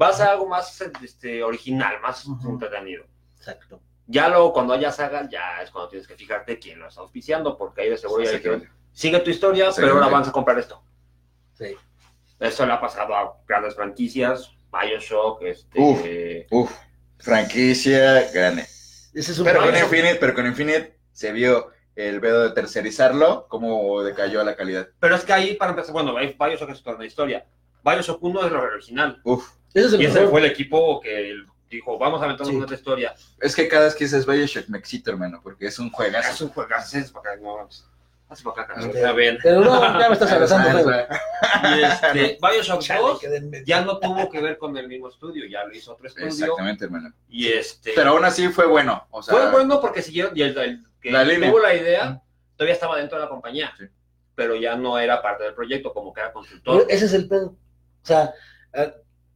Va 0.00 0.08
a 0.08 0.12
ser 0.12 0.28
algo 0.28 0.46
más 0.48 0.80
este, 1.02 1.42
original, 1.42 2.00
más 2.00 2.26
Ujú. 2.26 2.50
entretenido. 2.50 3.04
Exacto. 3.38 3.80
Ya 4.06 4.28
luego, 4.28 4.52
cuando 4.52 4.72
haya 4.72 4.90
saga, 4.90 5.28
ya 5.30 5.62
es 5.62 5.70
cuando 5.70 5.90
tienes 5.90 6.08
que 6.08 6.16
fijarte 6.16 6.58
quién 6.58 6.80
lo 6.80 6.88
está 6.88 7.02
auspiciando, 7.02 7.56
porque 7.56 7.82
ahí 7.82 7.90
de 7.90 7.98
seguro 7.98 8.24
ya 8.24 8.32
dijeron, 8.32 8.68
sigue 8.92 9.20
tu 9.20 9.30
historia, 9.30 9.70
pero 9.76 9.92
ahora 9.94 10.08
vamos 10.08 10.28
a 10.28 10.32
comprar 10.32 10.58
esto. 10.58 10.82
Sí. 11.52 11.76
Eso 12.40 12.66
le 12.66 12.72
ha 12.72 12.80
pasado 12.80 13.14
a 13.14 13.36
grandes 13.46 13.74
franquicias, 13.74 14.50
Bioshock, 14.72 15.42
este... 15.42 15.78
Uf. 16.50 16.70
Uf, 16.70 16.72
franquicia 17.18 18.30
grande. 18.32 18.66
Ese 19.14 19.32
es 19.32 19.38
un 19.38 19.44
Pero 19.44 19.60
con. 19.60 19.74
Infinite, 19.76 20.16
pero 20.16 20.34
con 20.34 20.46
Infinite 20.46 20.96
se 21.12 21.32
vio 21.32 21.70
el 21.94 22.20
vedo 22.20 22.42
de 22.42 22.50
tercerizarlo, 22.50 23.46
cómo 23.48 24.02
decayó 24.02 24.42
la 24.44 24.56
calidad. 24.56 24.88
Pero 24.98 25.14
es 25.16 25.24
que 25.24 25.32
ahí, 25.32 25.54
para 25.56 25.70
empezar, 25.72 25.92
bueno, 25.92 26.16
hay 26.16 26.34
Bioshock 26.38 26.70
es 26.70 26.82
toda 26.82 26.96
una 26.96 27.04
historia. 27.06 27.44
Bioshock 27.84 28.22
1 28.22 28.46
es 28.46 28.52
lo 28.52 28.62
original. 28.62 29.20
Uf, 29.24 29.50
Ese 29.74 29.86
es 29.88 29.92
el 29.94 30.02
Y 30.02 30.06
ese 30.06 30.26
fue 30.28 30.40
el 30.40 30.46
equipo 30.46 31.00
que 31.00 31.34
dijo, 31.68 31.98
vamos 31.98 32.20
a 32.20 32.24
aventarnos 32.24 32.48
Sí. 32.48 32.54
una 32.56 32.64
otra 32.64 32.76
historia. 32.76 33.14
es 33.40 33.54
que 33.56 33.68
cada 33.68 33.84
vez 33.86 33.94
que 33.94 34.04
dices 34.04 34.24
Bioshock 34.26 34.68
me 34.68 34.78
excito, 34.78 35.10
hermano, 35.10 35.40
porque 35.42 35.66
es 35.66 35.78
un 35.78 35.88
Es 35.88 35.92
juegazo. 35.92 36.44
un 36.46 36.50
juegazo, 36.52 36.98
es 36.98 37.10
para 37.10 37.32
acá, 37.32 37.40
no. 37.42 37.68
Hace 38.32 38.44
para 38.44 38.62
acá, 38.62 38.80
está 38.80 39.12
bien. 39.12 39.38
Pero 39.42 39.60
no, 39.60 40.00
ya 40.00 40.08
me 40.08 40.14
estás 40.14 40.32
abrazando. 40.32 40.90
Ah. 40.90 41.76
Y 41.76 41.82
este, 41.82 42.38
Bioshock 42.40 42.80
Chale, 42.80 43.00
2 43.00 43.20
quedé 43.20 43.36
en 43.36 43.50
medio. 43.50 43.64
ya 43.66 43.82
no 43.82 43.98
tuvo 43.98 44.30
que 44.30 44.40
ver 44.40 44.56
con 44.56 44.74
el 44.76 44.88
mismo 44.88 45.08
estudio, 45.08 45.44
ya 45.46 45.64
lo 45.64 45.74
hizo 45.74 45.92
otro 45.92 46.06
estudio. 46.06 46.28
Exactamente, 46.28 46.86
hermano. 46.86 47.12
Y 47.28 47.48
este. 47.48 47.92
Pero 47.94 48.10
aún 48.10 48.24
así 48.24 48.48
fue 48.48 48.66
bueno. 48.66 49.06
O 49.10 49.22
sea, 49.22 49.34
fue 49.34 49.50
bueno 49.50 49.80
porque 49.80 50.00
siguieron. 50.00 50.32
Y 50.34 50.42
el, 50.42 50.56
el 50.56 50.84
que 51.00 51.10
La 51.10 51.24
tuvo 51.24 51.58
la 51.58 51.74
idea 51.74 52.22
todavía 52.56 52.74
estaba 52.74 52.96
dentro 52.96 53.18
de 53.18 53.24
la 53.24 53.28
compañía. 53.30 53.72
Sí. 53.78 53.84
Pero 54.34 54.54
ya 54.56 54.76
no 54.76 54.98
era 54.98 55.20
parte 55.20 55.44
del 55.44 55.54
proyecto, 55.54 55.92
como 55.92 56.12
que 56.14 56.20
era 56.20 56.32
consultor. 56.32 56.86
Ese 56.88 57.04
es 57.04 57.12
el 57.12 57.28
pedo. 57.28 57.48
O 57.48 58.06
sea, 58.06 58.32
eh, 58.72 58.94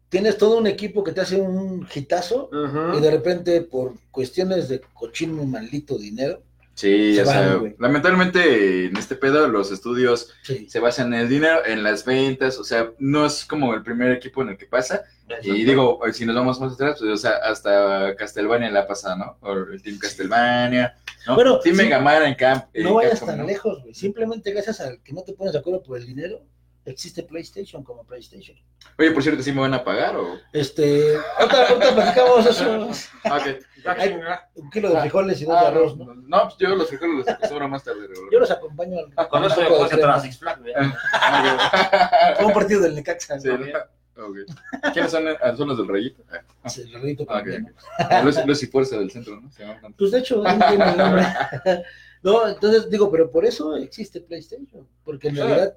tienes 0.09 0.39
todo 0.39 0.57
un 0.57 0.67
equipo 0.67 1.05
que 1.05 1.13
te 1.13 1.21
hace 1.21 1.37
un 1.37 1.87
hitazo 1.95 2.49
Ujú. 2.51 2.97
y 2.97 3.01
de 3.01 3.11
repente 3.11 3.61
por 3.61 3.93
cuestiones 4.11 4.69
de 4.69 4.81
cochino 4.95 5.43
y 5.43 5.47
maldito 5.47 5.99
dinero, 5.99 6.43
Sí, 6.77 7.15
Se 7.15 7.23
o 7.23 7.25
sea, 7.25 7.61
lamentablemente 7.79 8.85
en 8.85 8.97
este 8.99 9.17
pedo 9.17 9.49
los 9.49 9.73
estudios 9.73 10.35
sí. 10.43 10.69
se 10.69 10.79
basan 10.79 11.15
en 11.15 11.21
el 11.21 11.29
dinero, 11.31 11.65
en 11.65 11.83
las 11.83 12.05
ventas, 12.05 12.59
o 12.59 12.65
sea, 12.65 12.91
no 12.99 13.25
es 13.25 13.47
como 13.47 13.73
el 13.73 13.83
primer 13.83 14.13
equipo 14.13 14.43
en 14.43 14.51
el 14.51 14.59
que 14.59 14.67
pasa. 14.67 15.03
Y 15.43 15.65
digo, 15.65 15.99
si 16.13 16.27
nos 16.27 16.37
vamos 16.37 16.61
más 16.61 16.75
atrás, 16.75 16.99
pues, 17.01 17.11
o 17.11 17.17
sea, 17.17 17.39
hasta 17.39 18.15
Castlevania 18.17 18.71
la 18.71 18.87
pasada, 18.87 19.17
¿no? 19.17 19.39
O 19.41 19.55
el 19.55 19.83
Team 19.83 19.99
Castlevania, 19.99 20.95
¿no? 21.27 21.35
Bueno, 21.35 21.59
Team 21.61 21.77
sí. 21.77 21.83
Mega 21.83 21.99
Man 21.99 22.23
en 22.25 22.35
Camp. 22.35 22.65
en 22.75 22.85
No 22.85 22.95
vayas 22.95 23.21
Capcom, 23.21 23.29
tan 23.29 23.39
¿no? 23.39 23.47
lejos, 23.47 23.83
güey. 23.83 23.95
Simplemente 23.95 24.53
gracias 24.53 24.79
al 24.81 25.03
que 25.03 25.15
no 25.15 25.23
te 25.23 25.33
pones 25.33 25.55
de 25.55 25.61
acuerdo 25.61 25.83
por 25.83 25.97
el 25.97 26.07
dinero, 26.07 26.43
existe 26.87 27.23
PlayStation 27.23 27.83
como 27.85 28.05
PlayStation. 28.05 28.57
Oye, 28.99 29.11
por 29.11 29.23
cierto, 29.23 29.43
¿sí 29.43 29.53
me 29.53 29.61
van 29.61 29.75
a 29.75 29.85
pagar 29.85 30.17
o...? 30.17 30.39
Este, 30.53 31.17
ahorita, 31.39 31.69
ahorita 31.69 31.95
platicamos 31.95 32.47
eso. 32.47 32.91
Ah. 33.25 33.41
Un 34.55 34.71
kilo 34.71 34.91
de 34.91 35.01
frijoles 35.01 35.41
y 35.41 35.45
dos 35.45 35.61
de 35.61 35.67
Ah, 35.67 35.69
arroz, 35.69 35.97
no, 35.97 36.07
¿no? 36.07 36.15
no, 36.15 36.43
pues 36.45 36.57
yo 36.59 36.75
los 36.75 36.89
frijoles 36.89 37.19
los 37.19 37.29
acostumbro 37.29 37.69
más 37.69 37.85
tarde. 37.85 38.09
Yo 38.33 38.41
los 38.41 38.51
acompaño 38.51 38.99
al 38.99 39.13
Ah, 39.17 39.29
Con 39.29 39.45
eso 39.45 39.61
de 39.61 39.67
puedes 39.69 39.93
entrar 39.93 40.17
a. 40.17 40.21
Six 40.21 40.39
Flags. 40.39 40.61
Ah, 41.13 42.35
un 42.45 42.53
partido 42.53 42.81
del 42.83 42.95
Necaxa. 42.95 43.39
Sí, 43.39 43.49
¿no? 43.49 43.59
¿no? 43.59 44.33
¿Quiénes 44.93 45.11
son, 45.13 45.27
ah, 45.29 45.55
son 45.57 45.69
los 45.69 45.79
del 45.79 45.89
rayito? 45.89 46.23
Ah, 46.63 46.69
Sí, 46.69 46.83
el 46.83 46.93
rarito 46.95 47.23
ok, 47.25 47.29
colombiano. 47.29 47.69
ok. 48.01 48.25
Luz, 48.25 48.47
Luz 48.47 48.63
y 48.63 48.67
Fuerza 48.67 48.99
del 48.99 49.11
centro, 49.11 49.41
¿no? 49.41 49.51
Se 49.53 49.65
llaman. 49.65 49.93
Pues 49.93 50.11
de 50.11 50.19
hecho, 50.19 50.43
ahí 50.47 50.59
tiene 50.69 50.91
el 50.91 50.97
nombre. 50.97 51.23
No, 52.23 52.49
entonces 52.49 52.91
digo, 52.91 53.09
pero 53.09 53.31
por 53.31 53.45
eso 53.45 53.77
existe 53.77 54.21
PlayStation, 54.21 54.89
porque 55.05 55.29
en 55.29 55.35
Sí. 55.37 55.41
realidad 55.43 55.77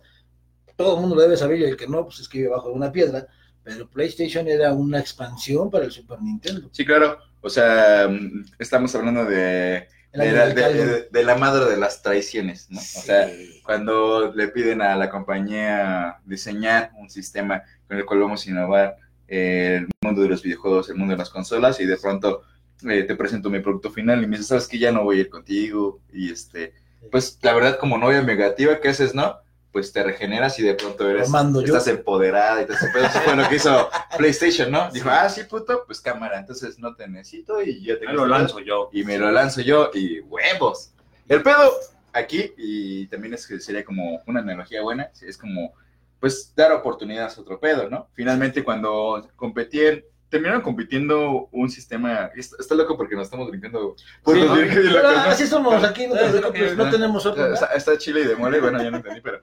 todo 0.80 0.96
el 0.96 1.02
mundo 1.02 1.18
lo 1.18 1.22
debe 1.24 1.36
saber 1.36 1.60
y 1.60 1.66
el 1.66 1.76
que 1.76 1.88
no, 1.88 2.06
pues 2.06 2.22
escribe 2.22 2.48
bajo 2.48 2.70
una 2.72 2.90
piedra, 2.90 3.28
pero 3.64 3.90
PlayStation 3.90 4.48
era 4.48 4.72
una 4.72 4.98
expansión 4.98 5.70
para 5.70 5.84
el 5.84 5.92
Super 5.92 6.22
Nintendo. 6.22 6.70
Sí, 6.72 6.86
claro. 6.86 7.18
O 7.42 7.50
sea, 7.50 8.08
mm, 8.10 8.46
estamos 8.60 8.96
hablando 8.96 9.26
de, 9.26 9.90
de, 10.14 10.32
la, 10.32 10.48
de- 10.48 11.10
de- 11.12 11.36
madre 11.36 11.66
de 11.70 11.76
las 11.76 12.02
traiciones, 12.02 12.68
¿no? 12.72 12.80
O 12.80 12.82
sea, 12.82 13.30
cuando 13.66 14.34
le 14.34 14.48
piden 14.48 14.82
a 14.82 14.96
la 14.96 15.10
compañía 15.10 16.20
diseñar 16.26 16.92
un 16.98 17.10
sistema 17.10 17.62
con 17.86 17.98
el 17.98 18.06
cual 18.06 18.22
vamos 18.22 18.48
a 18.48 18.50
innovar 18.50 18.96
el 19.28 19.86
mundo 20.02 20.22
de 20.22 20.30
los 20.30 20.42
videojuegos, 20.42 20.90
el 20.90 20.96
mundo 20.96 21.12
de 21.12 21.18
las 21.18 21.30
consolas, 21.30 21.78
y 21.82 21.86
de 21.86 21.98
pronto 21.98 22.44
eh, 22.90 23.04
te 23.04 23.16
presento 23.18 23.50
mi 23.50 23.60
producto 23.60 23.92
final 23.92 24.24
y 24.24 24.28
me 24.28 24.38
dices, 24.38 24.48
sabes 24.48 24.68
que 24.70 24.80
ya 24.80 24.94
no 24.94 25.04
voy 25.04 25.18
a 25.18 25.22
ir 25.22 25.30
contigo, 25.30 26.00
y 26.14 26.32
este, 26.32 26.74
pues 27.12 27.38
la 27.42 27.54
verdad 27.54 27.78
como 27.80 27.98
novia 27.98 28.22
negativa, 28.22 28.80
¿qué 28.80 28.88
haces, 28.90 29.14
no? 29.14 29.38
Pues 29.72 29.94
te 29.94 30.02
regeneras 30.02 30.58
y 30.60 30.64
de 30.64 30.74
pronto 30.74 31.08
eres, 31.08 31.32
yo. 31.32 31.62
estás 31.62 31.88
empoderada 31.88 32.62
y 32.64 32.66
te 32.66 32.74
pero 32.92 33.06
eso 33.06 33.20
fue 33.20 33.36
lo 33.36 33.48
que 33.48 33.56
hizo 33.58 33.90
PlayStation, 34.18 34.72
¿no? 34.72 34.90
Dijo, 34.92 35.10
ah, 35.12 35.30
sí, 35.30 35.44
puto, 35.44 35.84
pues 35.86 36.02
cámara, 36.02 36.40
entonces 36.40 36.80
no 36.80 36.96
te 36.96 37.08
necesito 37.08 37.62
y 37.62 37.84
ya 37.86 38.00
te 38.00 38.08
Ahí 38.08 38.16
lo 38.16 38.26
lanzo 38.26 38.60
yo. 38.60 38.90
y 38.92 39.04
me 39.04 39.20
lo 39.20 39.32
lanzo 39.32 39.62
yo 39.62 39.92
y 39.94 40.22
huevos. 40.22 40.92
El 41.28 41.44
pedo 41.44 41.72
aquí, 42.14 42.54
y 42.58 43.06
también 43.08 43.34
es 43.36 43.46
que 43.46 43.60
sería 43.60 43.86
como 43.86 44.22
una 44.26 44.40
analogía 44.40 44.82
buena, 44.82 45.12
es 45.22 45.38
como, 45.38 45.74
pues, 46.20 46.54
dar 46.56 46.72
oportunidades 46.72 47.38
a 47.38 47.42
otro 47.42 47.60
pedo, 47.60 47.90
¿no? 47.90 48.08
Finalmente, 48.14 48.64
cuando 48.64 49.30
competían, 49.36 50.02
terminaron 50.30 50.62
compitiendo 50.62 51.50
un 51.52 51.70
sistema, 51.70 52.32
está, 52.36 52.58
está 52.60 52.76
loco 52.76 52.98
porque 52.98 53.16
nos 53.16 53.26
estamos 53.26 53.50
brincando. 53.50 53.96
por 54.24 54.36
Sí, 54.36 54.42
los 54.42 54.50
¿no? 54.50 54.56
Pero 54.56 54.84
locos, 54.84 55.14
¿no? 55.14 55.20
así 55.32 55.48
somos 55.48 55.84
aquí, 55.84 56.08
no 56.08 56.16
no 56.76 56.90
tenemos 56.90 57.26
otro. 57.26 57.54
Está, 57.54 57.68
está 57.68 57.98
chile 57.98 58.22
y 58.22 58.26
de 58.26 58.36
mole, 58.36 58.60
bueno, 58.60 58.82
ya 58.82 58.92
no 58.92 58.98
entendí, 58.98 59.22
pero, 59.22 59.42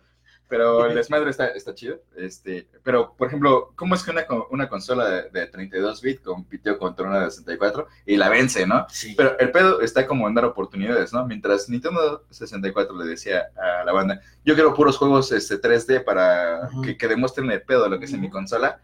pero 0.48 0.86
el 0.86 0.94
desmadre 0.94 1.30
está, 1.30 1.48
está 1.48 1.74
chido. 1.74 2.00
Este, 2.16 2.68
pero, 2.82 3.14
por 3.16 3.28
ejemplo, 3.28 3.72
¿cómo 3.76 3.94
es 3.94 4.02
que 4.02 4.10
una, 4.12 4.24
una 4.50 4.68
consola 4.68 5.08
de, 5.08 5.30
de 5.30 5.46
32 5.46 6.00
bits 6.02 6.20
compitió 6.20 6.78
contra 6.78 7.06
una 7.06 7.24
de 7.24 7.30
64 7.30 7.86
y 8.06 8.16
la 8.16 8.28
vence, 8.28 8.66
¿no? 8.66 8.86
Sí. 8.88 9.14
Pero 9.16 9.38
el 9.38 9.50
pedo 9.50 9.80
está 9.80 10.06
como 10.06 10.28
en 10.28 10.34
dar 10.34 10.44
oportunidades, 10.44 11.12
¿no? 11.12 11.26
Mientras 11.26 11.68
Nintendo 11.68 12.24
64 12.30 12.96
le 12.96 13.04
decía 13.06 13.46
a 13.56 13.84
la 13.84 13.92
banda, 13.92 14.20
yo 14.44 14.54
quiero 14.54 14.74
puros 14.74 14.96
juegos 14.98 15.32
este, 15.32 15.60
3D 15.60 16.04
para 16.04 16.68
que, 16.84 16.96
que 16.96 17.08
demuestren 17.08 17.50
el 17.50 17.62
pedo 17.62 17.88
lo 17.88 17.98
que 17.98 18.04
es 18.04 18.12
en 18.12 18.20
mi 18.20 18.30
consola. 18.30 18.80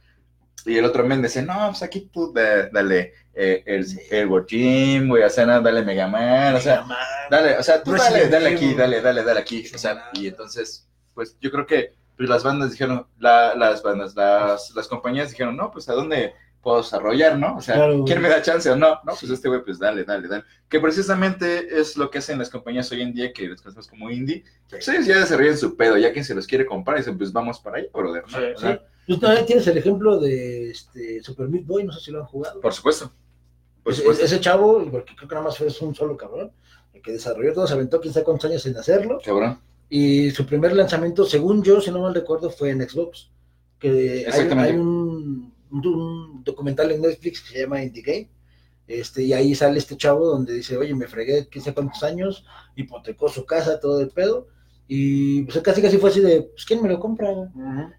Y 0.65 0.79
el 0.79 0.85
otro 0.85 1.05
men 1.05 1.21
decía, 1.23 1.43
no, 1.43 1.69
pues 1.71 1.83
aquí 1.83 2.09
tú 2.13 2.33
da- 2.33 2.69
dale 2.69 3.15
eh, 3.35 3.65
el, 3.67 3.85
el 4.11 4.29
Gym, 4.47 5.09
güey, 5.09 5.25
o 5.25 5.31
sea, 5.31 5.45
no, 5.45 5.61
dale 5.61 5.83
Mega 5.83 6.07
Man, 6.07 6.55
o 6.55 6.61
sea, 6.61 6.85
dale, 7.29 7.57
o 7.59 7.63
sea, 7.65 7.83
tú 7.83 7.91
dale, 7.93 8.29
dale 8.29 8.51
aquí, 8.55 8.73
dale, 8.75 9.01
dale, 9.01 9.25
dale 9.25 9.41
aquí. 9.41 9.65
O 9.75 9.79
sea, 9.79 10.11
y 10.13 10.29
entonces, 10.29 10.87
pues 11.15 11.37
yo 11.41 11.51
creo 11.51 11.67
que 11.67 11.95
pues, 12.17 12.29
las 12.29 12.43
bandas 12.45 12.71
dijeron, 12.73 13.07
la- 13.19 13.55
las 13.55 13.83
bandas, 13.83 14.15
las, 14.15 14.71
las 14.75 14.89
compañías 14.89 15.31
dijeron, 15.31 15.57
no, 15.57 15.71
pues 15.71 15.89
a 15.89 15.95
dónde 15.95 16.35
puedo 16.61 16.77
desarrollar, 16.79 17.39
¿no? 17.39 17.57
O 17.57 17.61
sea, 17.61 17.75
Claro. 17.75 18.05
¿quién 18.05 18.23
me 18.23 18.29
da 18.29 18.41
chance 18.41 18.71
o 18.71 18.77
no? 18.77 18.91
No, 19.05 19.15
pues 19.19 19.29
este 19.33 19.49
güey, 19.49 19.65
pues 19.65 19.81
dale, 19.81 20.05
dale, 20.05 20.29
dale. 20.29 20.45
Que 20.69 20.79
precisamente 20.79 21.81
es 21.81 21.97
lo 21.97 22.09
que 22.09 22.19
hacen 22.19 22.39
las 22.39 22.51
compañías 22.51 22.91
hoy 22.93 23.03
en 23.03 23.13
día, 23.13 23.33
que 23.33 23.49
las 23.49 23.61
cosas 23.61 23.89
como 23.89 24.11
indie, 24.11 24.45
pues 24.71 24.87
ellos 24.87 25.07
ya 25.07 25.19
desarrollan 25.19 25.59
su 25.59 25.77
pedo, 25.77 25.97
ya 25.99 26.13
quien 26.13 26.25
se 26.25 26.35
los 26.37 26.47
quiere 26.47 26.65
comprar, 26.65 26.99
dicen, 26.99 27.19
pues 27.19 27.33
vamos 27.33 27.59
para 27.59 27.79
ahí, 27.79 27.89
brother, 27.93 28.23
¿no? 28.31 28.79
Sí, 29.09 29.19
también 29.19 29.45
tienes 29.47 29.67
el 29.67 29.79
ejemplo 29.79 30.21
de 30.21 30.71
este 30.71 31.21
Super 31.25 31.49
Meat 31.49 31.67
Boy, 31.67 31.83
no 31.83 31.93
sé 31.93 32.01
si 32.01 32.11
lo 32.13 32.21
han 32.21 32.27
jugado. 32.27 32.61
Por 32.61 32.73
supuesto. 32.73 33.13
Por 33.83 33.93
Ese, 33.93 34.03
supuesto. 34.03 34.25
ese 34.25 34.39
chavo, 34.39 34.89
porque 34.89 35.17
creo 35.17 35.29
que 35.29 35.35
nada 35.35 35.45
más 35.49 35.59
fue 35.59 35.67
un 35.81 35.95
solo 35.97 36.17
cabrón, 36.17 36.53
el 36.93 37.03
que 37.03 37.11
desarrolló 37.11 37.53
todo, 37.53 37.67
se 37.67 37.75
aventó 37.75 38.01
quién 38.01 38.15
sabe 38.15 38.23
cuántos 38.25 38.49
años 38.49 38.65
en 38.67 38.77
hacerlo. 38.77 39.19
Cabrón. 39.25 39.61
Y 39.95 40.31
su 40.31 40.47
primer 40.47 40.73
lanzamiento, 40.73 41.27
según 41.27 41.63
yo, 41.63 41.79
si 41.79 41.91
no 41.91 42.01
mal 42.01 42.15
recuerdo, 42.15 42.49
fue 42.49 42.71
en 42.71 42.81
Xbox. 42.81 43.31
Que 43.79 44.27
hay, 44.27 44.73
un, 44.73 45.53
documental 46.43 46.93
en 46.93 47.03
Netflix 47.03 47.43
que 47.43 47.49
se 47.49 47.61
llama 47.61 47.83
Indie 47.83 48.03
Game. 48.03 48.31
Este, 48.87 49.23
y 49.23 49.35
ahí 49.35 49.55
sale 49.55 49.79
este 49.79 49.99
chavo 49.99 50.27
donde 50.27 50.55
dice, 50.55 50.79
oye, 50.79 50.95
me 50.95 51.09
fregué 51.09 51.47
quién 51.47 51.63
sabe 51.63 51.75
cuántos 51.75 52.03
años, 52.05 52.47
hipotecó 52.75 53.29
su 53.29 53.45
casa, 53.45 53.81
todo 53.81 54.01
el 54.01 54.09
pedo. 54.09 54.49
Y 54.89 55.43
pues 55.43 55.59
casi 55.59 55.83
casi 55.83 55.99
fue 55.99 56.09
así 56.09 56.21
de, 56.21 56.41
pues 56.41 56.65
¿quién 56.65 56.83
me 56.83 56.89
lo 56.89 56.99
compra? 56.99 57.29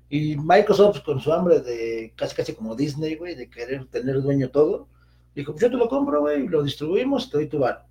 Y 0.10 0.36
Microsoft 0.36 1.04
con 1.04 1.20
su 1.20 1.32
hambre 1.32 1.60
de 1.60 2.12
casi 2.16 2.36
casi 2.36 2.54
como 2.54 2.76
Disney, 2.76 3.18
güey, 3.18 3.36
de 3.36 3.52
querer 3.52 3.86
tener 3.86 4.20
dueño 4.20 4.50
todo, 4.50 4.88
dijo, 5.36 5.52
pues 5.52 5.62
yo 5.62 5.70
te 5.70 5.78
lo 5.78 5.88
compro, 5.88 6.22
güey, 6.22 6.48
lo 6.48 6.64
distribuimos, 6.64 7.30
te 7.30 7.38
doy 7.38 7.48
tu 7.50 7.60
bar. 7.60 7.86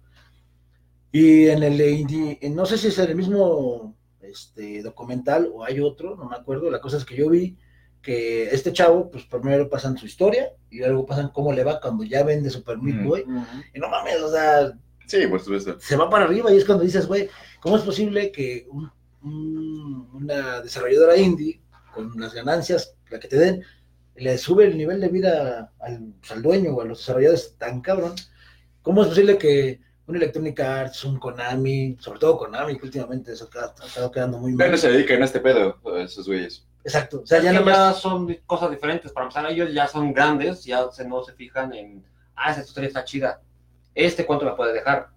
Y 1.13 1.49
en 1.49 1.63
el 1.63 1.81
indie, 1.81 2.39
en- 2.41 2.55
no 2.55 2.65
sé 2.67 2.79
si 2.79 2.89
es 2.89 2.99
el 2.99 3.15
mismo 3.15 3.95
este, 4.23 4.83
documental 4.83 5.51
o 5.53 5.63
hay 5.65 5.79
otro, 5.81 6.17
no 6.17 6.25
me 6.29 6.37
acuerdo, 6.37 6.71
la 6.71 6.81
cosa 6.81 6.97
es 6.97 7.05
que 7.05 7.17
yo 7.17 7.29
vi 7.29 7.57
que 8.01 8.45
este 8.51 8.73
chavo, 8.73 9.11
pues 9.11 9.25
primero 9.27 9.69
pasan 9.69 9.97
su 9.99 10.07
historia 10.07 10.51
y 10.71 10.79
luego 10.79 11.07
pasan 11.07 11.29
cómo 11.33 11.53
le 11.53 11.63
va 11.65 11.81
cuando 11.81 12.03
ya 12.03 12.25
vende 12.25 12.51
Super 12.51 12.79
Meat. 12.79 13.05
Boy. 13.05 13.25
Y 13.75 13.79
no 13.79 13.89
mames, 13.89 14.21
o 14.23 14.31
sea, 14.33 14.73
Sí, 15.07 15.27
por 15.27 15.41
supuesto. 15.41 15.79
se 15.79 15.97
va 15.97 16.09
para 16.11 16.25
arriba 16.25 16.53
y 16.53 16.57
es 16.57 16.65
cuando 16.65 16.83
dices, 16.85 17.07
güey, 17.07 17.29
¿cómo 17.61 17.77
es 17.77 17.83
posible 17.83 18.33
que 18.33 18.67
un- 18.71 18.91
un- 19.23 20.09
una 20.15 20.61
desarrolladora 20.63 21.17
indie, 21.17 21.61
con 21.95 22.19
las 22.19 22.33
ganancias, 22.35 22.97
la 23.11 23.21
que 23.21 23.29
te 23.29 23.37
den, 23.37 23.63
le 24.17 24.37
sube 24.39 24.65
el 24.65 24.77
nivel 24.79 25.01
de 25.01 25.09
vida 25.09 25.73
al, 25.79 26.15
al 26.31 26.43
dueño 26.43 26.73
o 26.75 26.81
a 26.81 26.85
los 26.87 26.99
desarrolladores 26.99 27.55
tan 27.59 27.83
cabrón? 27.83 28.15
¿Cómo 28.83 29.03
es 29.03 29.09
posible 29.09 29.39
que 29.39 29.81
un 30.07 30.17
Electronic 30.17 30.59
Arts, 30.61 31.05
un 31.05 31.19
Konami, 31.19 31.97
sobre 32.01 32.19
todo 32.19 32.39
Konami, 32.39 32.77
que 32.77 32.87
últimamente 32.87 33.37
se 33.37 33.45
ha 33.45 33.73
ha 33.81 33.87
estado 33.87 34.11
quedando 34.11 34.39
muy 34.39 34.53
mal? 34.53 34.67
Bueno, 34.67 34.77
se 34.77 34.91
dedican 34.91 35.23
a 35.23 35.25
este 35.25 35.41
pedo, 35.41 35.79
esos 35.99 36.27
güeyes. 36.27 36.67
Exacto, 36.85 37.21
o 37.23 37.27
sea, 37.27 37.39
Ya, 37.39 37.45
ya 37.45 37.53
nada 37.61 37.65
más... 37.65 37.99
son 38.01 38.35
cosas 38.47 38.71
diferentes. 38.71 39.13
Para 39.13 39.27
empezar, 39.27 39.51
ellos 39.51 39.73
ya 39.73 39.87
son 39.87 40.13
grandes, 40.13 40.65
ya 40.65 40.91
se, 40.91 41.07
no 41.07 41.23
se 41.23 41.33
fijan 41.33 41.73
en, 41.73 42.05
ah, 42.35 42.51
esta 42.51 42.63
historia 42.63 42.89
está 42.89 43.05
chida. 43.05 43.41
Este, 43.95 44.27
¿cuánto 44.27 44.45
me 44.45 44.53
puede 44.53 44.73
dejar? 44.73 45.11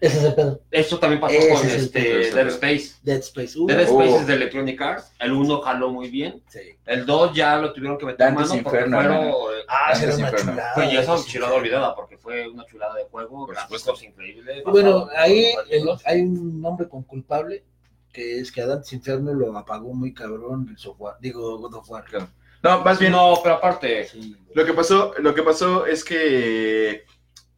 Ese 0.00 0.18
es 0.18 0.24
el 0.24 0.34
pedo. 0.34 0.60
Esto 0.70 0.98
también 0.98 1.20
pasó 1.20 1.34
Ese 1.34 1.48
con 1.48 1.66
es 1.66 1.74
el 1.74 1.80
este, 1.80 2.00
pedo, 2.02 2.36
Dead 2.36 2.46
Space. 2.48 2.90
Dead 3.02 3.18
Space. 3.18 3.58
Uh, 3.58 3.66
Dead 3.66 3.80
Space 3.80 4.10
Oh. 4.12 4.20
es 4.20 4.26
de 4.26 4.34
Electronic 4.34 4.80
Arts. 4.82 5.12
El 5.18 5.32
1 5.32 5.60
jaló 5.60 5.90
muy 5.90 6.08
bien. 6.10 6.42
sí. 6.48 6.60
El 6.86 7.04
2 7.06 7.34
ya 7.34 7.56
lo 7.56 7.72
tuvieron 7.72 7.98
que 7.98 8.06
meter 8.06 8.18
Dante's 8.26 8.48
mano 8.50 8.62
porque 8.62 8.76
Inferno, 8.78 8.96
fueron... 8.96 9.16
hermano. 9.16 9.38
Ah, 9.68 9.86
Antes 9.92 10.00
será 10.00 10.14
una 10.16 10.28
Inferno. 10.28 10.52
chulada. 10.52 10.74
Fue 10.74 10.92
ya 10.92 11.00
esa 11.00 11.24
chulada 11.24 11.54
olvidada 11.54 11.94
porque 11.94 12.18
fue 12.18 12.48
una 12.48 12.64
chulada 12.66 12.94
de 12.94 13.04
juego, 13.04 13.46
Por 13.46 13.54
gráficos 13.54 13.80
supuesto. 13.82 14.04
increíbles. 14.06 14.64
Bueno, 14.64 15.06
basado 15.06 15.12
en 15.12 15.18
ahí 15.32 15.44
el- 15.70 15.88
hay 16.04 16.20
un 16.22 16.60
nombre 16.60 16.88
con 16.88 17.02
culpable, 17.02 17.64
que 18.12 18.40
es 18.40 18.50
que 18.50 18.62
a 18.62 18.66
Dante's 18.66 18.92
Inferno 18.92 19.34
lo 19.34 19.56
apagó 19.56 19.92
muy 19.94 20.14
cabrón 20.14 20.66
el 20.70 20.78
software, 20.78 21.14
digo 21.20 21.58
God 21.58 21.74
of 21.74 21.90
War. 21.90 22.04
Claro. 22.04 22.28
No, 22.62 22.80
más 22.82 22.98
bien, 22.98 23.12
No, 23.12 23.38
pero 23.42 23.54
aparte, 23.56 24.06
Sí, 24.08 24.34
güey. 24.36 24.52
Lo 24.54 24.64
que 24.64 24.72
pasó, 24.72 25.12
lo 25.18 25.32
que 25.34 25.42
pasó 25.44 25.86
es 25.86 26.02
que 26.04 27.04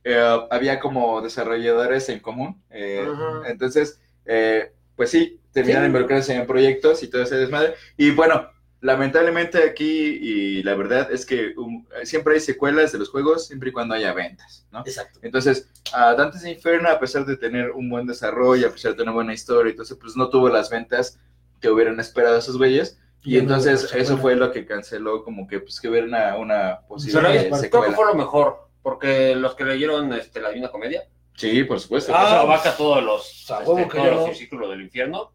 eh, 0.04 0.38
había 0.50 0.80
como 0.80 1.20
desarrolladores 1.20 2.08
en 2.08 2.20
común. 2.20 2.62
eh, 2.70 3.06
Ajá. 3.10 3.42
Entonces, 3.48 4.00
eh, 4.26 4.72
pues 4.96 5.10
sí, 5.10 5.40
terminaron 5.52 5.84
Sí. 5.84 5.88
involucrándose 5.88 6.34
en 6.34 6.46
proyectos 6.46 7.02
y 7.02 7.08
todo 7.08 7.22
ese 7.22 7.36
desmadre. 7.36 7.74
Y 7.96 8.10
bueno, 8.12 8.48
lamentablemente 8.82 9.62
aquí, 9.62 10.18
y 10.20 10.62
la 10.62 10.74
verdad 10.74 11.10
es 11.12 11.26
que 11.26 11.52
um, 11.56 11.84
siempre 12.04 12.34
hay 12.34 12.40
secuelas 12.40 12.92
de 12.92 12.98
los 12.98 13.10
juegos, 13.10 13.46
siempre 13.46 13.70
y 13.70 13.72
cuando 13.72 13.94
haya 13.94 14.12
ventas, 14.14 14.66
¿no? 14.72 14.80
Exacto. 14.80 15.18
Entonces, 15.22 15.68
a 15.92 16.14
Dante's 16.14 16.44
Inferno, 16.46 16.88
a 16.88 16.98
pesar 16.98 17.26
de 17.26 17.36
tener 17.36 17.70
un 17.72 17.88
buen 17.90 18.06
desarrollo, 18.06 18.68
a 18.68 18.72
pesar 18.72 18.92
de 18.92 18.96
tener 18.96 19.08
una 19.08 19.14
buena 19.16 19.34
historia, 19.34 19.70
entonces, 19.70 19.96
pues 20.00 20.16
no 20.16 20.28
tuvo 20.30 20.48
las 20.48 20.70
ventas 20.70 21.18
que 21.60 21.68
hubieran 21.70 22.00
esperado 22.00 22.38
esos 22.38 22.56
güeyes. 22.56 22.98
Y 23.22 23.36
entonces 23.36 23.84
eso 23.84 23.88
secuela. 23.98 24.16
fue 24.22 24.36
lo 24.36 24.50
que 24.50 24.64
canceló 24.64 25.22
como 25.24 25.46
que 25.46 25.60
pues 25.60 25.78
que 25.78 25.90
hubiera 25.90 26.06
una, 26.06 26.38
una 26.38 26.80
posible 26.88 27.18
es- 27.36 27.42
creo 27.48 27.50
que 27.52 27.58
secuela. 27.58 27.92
fue 27.94 28.06
lo 28.06 28.14
mejor. 28.14 28.69
Porque 28.82 29.34
los 29.34 29.54
que 29.54 29.64
leyeron 29.64 30.12
este, 30.14 30.40
la 30.40 30.48
Divina 30.50 30.68
Comedia, 30.70 31.04
Sí, 31.36 31.64
por 31.64 31.80
supuesto. 31.80 32.12
Ah, 32.14 32.24
eso 32.26 32.34
abarca 32.40 32.76
todos 32.76 33.02
los, 33.02 33.40
este, 33.40 33.54
huevo 33.64 33.88
que 33.88 33.96
todos 33.96 34.04
yo 34.10 34.14
los 34.14 34.28
no. 34.28 34.34
círculos 34.34 34.70
del 34.70 34.82
infierno. 34.82 35.32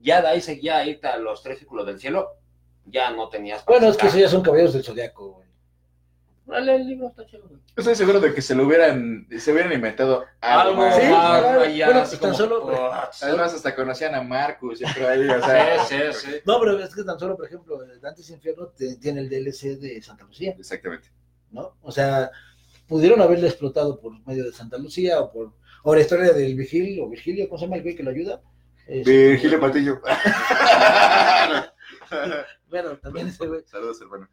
Ya 0.00 0.20
de 0.20 0.28
ahí 0.28 0.40
seguía 0.40 0.84
irte 0.84 1.06
a 1.06 1.16
los 1.16 1.42
tres 1.44 1.58
círculos 1.58 1.86
del 1.86 2.00
cielo. 2.00 2.30
Ya 2.86 3.10
no 3.12 3.28
tenías. 3.28 3.64
Bueno, 3.64 3.88
es 3.88 3.96
que 3.96 4.08
esos 4.08 4.18
ya 4.18 4.28
son 4.28 4.42
caballeros 4.42 4.72
del 4.72 4.82
zodiaco, 4.82 5.32
güey. 5.34 5.46
Dale, 6.46 6.76
el 6.76 6.86
libro 6.88 7.08
está 7.08 7.24
chido, 7.26 7.46
güey. 7.46 7.60
Estoy 7.76 7.94
seguro 7.94 8.18
de 8.20 8.34
que 8.34 8.40
se 8.42 8.54
lo 8.54 8.64
hubieran, 8.66 9.28
se 9.38 9.52
hubieran 9.52 9.72
inventado 9.72 10.24
algo, 10.40 10.82
Algo. 10.82 10.96
Sí, 10.98 11.06
claro. 11.06 11.60
allá, 11.60 11.84
Bueno, 11.86 12.00
así 12.00 12.16
pues 12.16 12.20
tan 12.38 12.48
como- 12.48 12.70
solo- 12.72 12.92
Además, 13.22 13.54
hasta 13.54 13.74
conocían 13.76 14.14
a 14.16 14.22
Marcus, 14.22 14.78
siempre 14.78 15.06
ahí, 15.06 15.28
o 15.28 15.44
sea. 15.44 15.84
Sí, 15.84 15.94
sí, 16.14 16.26
sí. 16.32 16.36
No, 16.46 16.58
pero 16.58 16.78
es 16.82 16.92
que 16.94 17.04
tan 17.04 17.18
solo, 17.18 17.36
por 17.36 17.46
ejemplo, 17.46 17.78
Dante's 18.00 18.30
Inferno 18.30 18.66
te- 18.68 18.96
tiene 18.96 19.20
el 19.20 19.28
DLC 19.28 19.76
de 19.76 20.00
Santa 20.02 20.24
Lucía, 20.24 20.54
Exactamente. 20.58 21.10
¿no? 21.50 21.76
O 21.82 21.92
sea, 21.92 22.30
pudieron 22.88 23.20
haberle 23.20 23.46
explotado 23.48 24.00
por 24.00 24.18
medio 24.26 24.44
de 24.44 24.52
Santa 24.52 24.78
Lucía 24.78 25.20
o 25.20 25.30
por 25.30 25.52
o 25.84 25.94
la 25.94 26.00
historia 26.00 26.32
del 26.32 26.54
Vigil 26.56 27.00
o 27.00 27.08
Virgilio, 27.08 27.48
¿cómo 27.48 27.58
se 27.58 27.64
llama 27.66 27.76
el 27.76 27.82
güey 27.82 27.94
que 27.94 28.02
lo 28.02 28.10
ayuda? 28.10 28.42
Este, 28.86 29.28
Virgilio 29.30 29.60
Patillo. 29.60 30.00
Bueno, 32.68 32.96
también 32.98 33.28
ese 33.28 33.46
güey. 33.46 33.62
Saludos, 33.66 34.00
hermano. 34.00 34.28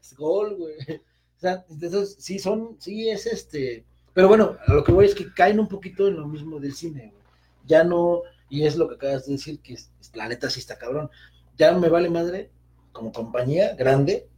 Es 0.00 0.14
gol, 0.16 0.56
güey. 0.56 0.74
O 0.96 1.40
sea, 1.40 1.64
entonces 1.70 2.16
sí 2.18 2.38
son, 2.38 2.76
sí 2.80 3.08
es 3.08 3.26
este, 3.26 3.84
pero 4.12 4.26
bueno, 4.28 4.56
a 4.66 4.74
lo 4.74 4.82
que 4.82 4.90
voy 4.92 5.06
es 5.06 5.14
que 5.14 5.32
caen 5.32 5.60
un 5.60 5.68
poquito 5.68 6.08
en 6.08 6.16
lo 6.16 6.26
mismo 6.26 6.58
del 6.58 6.74
cine, 6.74 7.10
güey. 7.12 7.22
Ya 7.66 7.84
no, 7.84 8.22
y 8.48 8.66
es 8.66 8.76
lo 8.76 8.88
que 8.88 8.96
acabas 8.96 9.26
de 9.26 9.32
decir, 9.32 9.60
que 9.60 9.74
es- 9.74 9.90
la 10.14 10.28
neta 10.28 10.50
sí 10.50 10.58
está 10.60 10.76
cabrón. 10.76 11.10
Ya 11.56 11.72
me 11.72 11.88
vale 11.88 12.10
madre, 12.10 12.50
como 12.92 13.12
compañía 13.12 13.74
grande, 13.76 14.28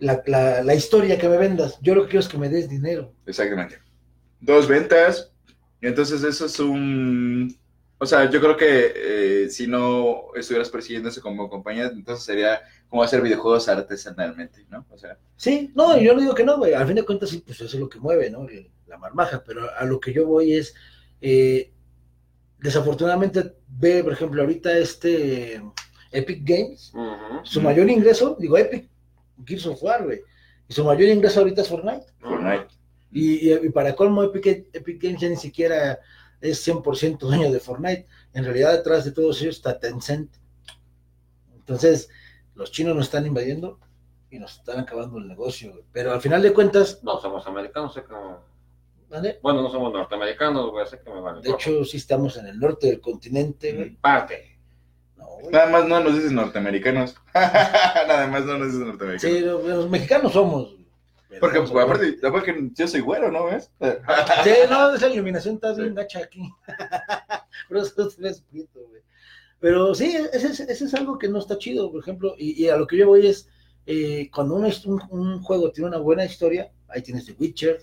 la, 0.00 0.22
la, 0.26 0.62
la 0.64 0.74
historia 0.74 1.18
que 1.18 1.28
me 1.28 1.36
vendas. 1.36 1.78
Yo 1.80 1.94
lo 1.94 2.02
que 2.02 2.08
quiero 2.10 2.20
es 2.20 2.28
que 2.28 2.38
me 2.38 2.48
des 2.48 2.68
dinero. 2.68 3.14
Exactamente. 3.26 3.78
Dos 4.40 4.66
ventas. 4.66 5.32
Y 5.80 5.86
entonces 5.86 6.22
eso 6.24 6.46
es 6.46 6.58
un... 6.60 7.56
O 8.02 8.06
sea, 8.06 8.30
yo 8.30 8.40
creo 8.40 8.56
que 8.56 8.92
eh, 8.96 9.48
si 9.50 9.66
no 9.66 10.34
estuvieras 10.34 10.70
persiguiendo 10.70 11.10
eso 11.10 11.20
como 11.20 11.50
compañía, 11.50 11.86
entonces 11.86 12.24
sería 12.24 12.62
como 12.88 13.02
hacer 13.02 13.20
videojuegos 13.20 13.68
artesanalmente, 13.68 14.64
¿no? 14.70 14.86
O 14.90 14.96
sea, 14.98 15.18
Sí, 15.36 15.70
no, 15.74 15.98
yo 15.98 16.14
no 16.14 16.20
digo 16.20 16.34
que 16.34 16.44
no, 16.44 16.56
güey. 16.56 16.72
Al 16.72 16.86
fin 16.86 16.96
de 16.96 17.04
cuentas, 17.04 17.28
sí, 17.28 17.42
pues 17.46 17.60
eso 17.60 17.76
es 17.76 17.80
lo 17.80 17.88
que 17.90 17.98
mueve, 18.00 18.30
¿no? 18.30 18.48
El- 18.48 18.70
La 18.86 18.96
marmaja. 18.98 19.42
Pero 19.46 19.68
a 19.78 19.84
lo 19.84 20.00
que 20.00 20.12
yo 20.14 20.26
voy 20.26 20.54
es, 20.54 20.74
eh, 21.20 21.72
desafortunadamente, 22.58 23.54
ve, 23.68 24.02
por 24.02 24.12
ejemplo, 24.12 24.42
ahorita 24.42 24.76
este 24.76 25.62
Epic 26.10 26.40
Games, 26.42 26.92
su 27.44 27.60
mayor 27.60 27.88
ingreso, 27.88 28.36
digo 28.38 28.58
Epic, 28.58 28.89
Gears 29.44 29.66
of 29.66 29.82
War, 29.82 30.04
güey. 30.04 30.20
Y 30.68 30.72
su 30.74 30.84
mayor 30.84 31.08
ingreso 31.08 31.40
ahorita 31.40 31.62
es 31.62 31.68
Fortnite. 31.68 32.06
Fortnite. 32.20 32.66
Y, 33.12 33.52
y- 33.52 33.68
para 33.70 33.94
colmo, 33.96 34.22
Epic, 34.22 34.68
Epic 34.72 35.02
Games 35.02 35.20
ya 35.20 35.28
ni 35.28 35.36
siquiera 35.36 35.98
es 36.40 36.66
100% 36.66 37.18
dueño 37.18 37.50
de 37.50 37.58
Fortnite. 37.60 38.06
En 38.34 38.44
realidad, 38.44 38.72
detrás 38.72 39.04
de 39.04 39.12
todos 39.12 39.40
ellos 39.42 39.56
está 39.56 39.78
Tencent. 39.78 40.30
Entonces, 41.54 42.08
los 42.54 42.70
chinos 42.72 42.94
nos 42.96 43.06
están 43.06 43.26
invadiendo 43.26 43.78
y 44.30 44.38
nos 44.38 44.52
están 44.58 44.78
acabando 44.80 45.18
el 45.18 45.28
negocio. 45.28 45.72
güey. 45.72 45.84
Pero 45.92 46.12
al 46.12 46.20
final 46.20 46.42
de 46.42 46.52
cuentas, 46.52 47.02
No 47.02 47.20
somos 47.20 47.46
americanos, 47.46 47.94
sé 47.94 48.02
que. 48.04 48.14
¿vale? 49.08 49.40
Bueno, 49.42 49.62
no 49.62 49.70
somos 49.70 49.92
norteamericanos, 49.92 50.70
güey, 50.70 50.86
sé 50.86 51.00
que 51.00 51.10
me 51.10 51.20
vale. 51.20 51.42
De 51.42 51.50
hecho, 51.50 51.84
sí 51.84 51.96
estamos 51.96 52.36
en 52.36 52.46
el 52.46 52.58
norte 52.58 52.86
del 52.86 53.00
continente, 53.00 53.72
güey. 53.74 53.96
parte. 53.96 54.58
No. 55.20 55.50
Nada 55.50 55.70
más 55.70 55.86
no 55.86 56.00
nos 56.00 56.14
dices 56.14 56.32
norteamericanos. 56.32 57.14
Nada 57.34 58.26
más 58.28 58.44
no 58.44 58.58
nos 58.58 58.68
dices 58.72 58.86
norteamericanos. 58.86 59.36
Sí, 59.36 59.40
los, 59.44 59.64
los 59.64 59.90
mexicanos 59.90 60.32
somos. 60.32 60.74
Pero 61.28 61.40
Porque, 61.40 61.60
pues, 61.60 61.70
aparte, 61.84 62.18
aparte, 62.26 62.70
yo 62.74 62.88
soy 62.88 63.00
güero, 63.00 63.30
¿no 63.30 63.44
ves? 63.46 63.70
Sí, 64.44 64.50
no, 64.68 64.94
esa 64.94 65.08
iluminación 65.08 65.54
está 65.56 65.72
bien 65.74 65.90
Sí. 65.90 65.94
gacha 65.94 66.18
aquí. 66.20 66.42
Por 67.68 67.76
eso 67.78 68.08
te 68.08 68.22
ves 68.22 68.42
prieto, 68.50 68.80
güey. 68.88 69.02
Pero 69.60 69.94
sí, 69.94 70.16
ese 70.32 70.48
es, 70.48 70.60
ese 70.60 70.84
es 70.86 70.94
algo 70.94 71.18
que 71.18 71.28
no 71.28 71.38
está 71.38 71.58
chido, 71.58 71.92
por 71.92 72.00
ejemplo. 72.00 72.34
Y, 72.38 72.64
y 72.64 72.68
a 72.70 72.76
lo 72.78 72.86
que 72.86 72.96
yo 72.96 73.06
voy 73.08 73.26
es, 73.26 73.46
eh, 73.86 74.30
cuando 74.34 74.54
uno 74.54 74.66
es- 74.66 74.86
un, 74.86 75.00
un 75.10 75.42
juego 75.42 75.70
tiene 75.70 75.88
una 75.88 75.98
buena 75.98 76.24
historia, 76.24 76.70
ahí 76.88 77.02
tienes 77.02 77.26
The 77.26 77.36
Witcher, 77.38 77.78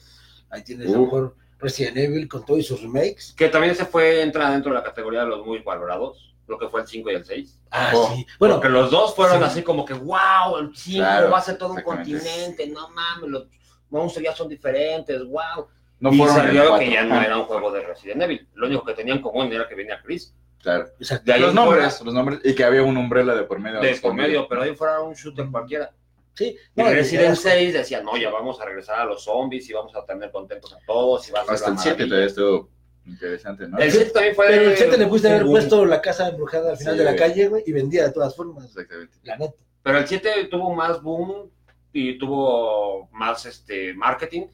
ahí 0.50 0.64
tienes 0.64 0.90
a 0.90 0.94
lo 0.94 1.02
mejor 1.04 1.36
Resident 1.60 1.98
Evil 1.98 2.28
con 2.28 2.44
todos 2.46 2.66
sus 2.66 2.82
remakes. 2.82 3.34
Que 3.38 3.50
también 3.50 3.76
se 3.76 3.86
fue, 3.86 4.24
entra 4.24 4.50
dentro 4.52 4.72
de 4.74 4.80
la 4.80 4.84
categoría 4.84 5.22
de 5.22 5.28
los 5.28 5.46
muy 5.46 5.60
valorados, 5.60 6.27
lo 6.48 6.58
que 6.58 6.68
fue 6.70 6.82
el 6.82 6.88
5 6.88 7.12
y 7.12 7.16
el 7.16 7.26
6. 7.26 7.60
Ah, 7.72 7.92
Oh. 7.94 8.12
sí. 8.16 8.26
Bueno, 8.40 8.56
Porque 8.56 8.70
los 8.70 8.90
dos 8.90 9.14
fueron 9.16 9.40
sí. 9.40 9.44
así 9.44 9.64
como 9.64 9.84
que, 9.86 9.94
wow, 9.94 10.58
el 10.60 10.76
5 10.76 10.98
Claro, 11.00 11.30
va 11.32 11.38
a 11.40 11.42
ser 11.42 11.58
todo 11.58 11.74
un 11.74 11.82
continente, 11.82 12.68
no 12.68 12.90
mames, 12.90 13.30
los 13.30 13.48
monstruos 13.90 14.24
ya 14.26 14.36
son 14.36 14.48
diferentes, 14.50 15.24
wow. 15.26 15.68
No 16.00 16.14
y 16.14 16.18
fueron 16.18 16.36
salió 16.36 16.62
cuatro. 16.70 16.80
que 16.86 16.92
ya 16.94 17.04
no 17.04 17.22
era 17.22 17.38
un 17.38 17.46
juego 17.46 17.72
de 17.72 17.82
Resident 17.82 18.22
Evil. 18.22 18.48
Lo 18.54 18.68
único 18.68 18.86
que 18.86 18.94
tenían 18.94 19.18
en 19.18 19.24
común 19.24 19.52
era 19.52 19.68
que 19.68 19.76
venía 19.76 20.00
Chris. 20.04 20.34
Claro. 20.62 20.86
exacto. 21.00 21.24
De 21.26 21.34
ahí 21.34 21.40
Los 21.42 21.52
fuera- 21.54 21.66
nombres, 21.66 22.02
los 22.02 22.14
nombres, 22.14 22.40
y 22.44 22.54
que 22.56 22.64
había 22.64 22.84
un 22.84 22.98
umbrella 22.98 23.34
de 23.36 23.44
por 23.44 23.60
medio. 23.60 23.80
de 23.80 23.96
por 23.96 24.14
medio, 24.14 24.48
pero 24.48 24.62
ahí 24.64 24.76
fuera 24.76 25.02
un 25.02 25.14
shooter 25.14 25.48
cualquiera. 25.52 25.92
Sí, 26.36 26.56
Y 26.76 26.82
no, 26.82 26.90
Resident 26.90 27.30
ya- 27.36 27.50
6 27.52 27.74
decía, 27.74 28.02
no, 28.04 28.16
ya 28.16 28.30
vamos 28.30 28.62
a 28.62 28.66
regresar 28.66 29.00
a 29.00 29.06
los 29.06 29.24
zombies 29.24 29.68
y 29.70 29.74
vamos 29.74 29.96
a 29.96 30.06
tener 30.06 30.30
contentos 30.32 30.72
a 30.74 30.78
todos. 30.86 31.28
Y 31.28 31.32
va 31.32 31.40
a 31.40 31.42
Hasta 31.44 31.72
el 31.72 31.78
7 31.80 32.06
maravilla". 32.06 32.08
todavía 32.08 32.28
estuvo 32.28 32.70
interesante, 33.08 33.68
¿no? 33.68 33.78
El 33.78 33.92
7 33.92 34.12
también 34.12 34.36
fue. 34.36 34.48
Pero 34.48 34.70
el 34.72 34.78
7 34.78 34.98
le 34.98 35.08
pudiste 35.08 35.30
haber 35.30 35.46
puesto 35.46 35.86
la 35.86 36.02
casa 36.02 36.30
embrujada 36.30 36.72
al 36.72 36.78
final 36.78 36.94
Sí, 36.94 37.00
de 37.00 37.06
la 37.06 37.12
güey. 37.12 37.20
calle, 37.20 37.48
güey, 37.48 37.64
y 37.66 37.72
vendía 37.72 38.04
de 38.04 38.12
todas 38.12 38.36
formas, 38.36 38.66
Exactamente. 38.66 39.18
la 39.24 39.38
neta. 39.38 39.56
Pero 39.84 39.98
el 40.00 40.08
7 40.08 40.30
tuvo 40.52 40.74
más 40.76 41.02
boom 41.02 41.50
y 41.94 42.18
tuvo 42.18 43.08
más 43.14 43.46
este 43.46 43.94
marketing 43.94 44.48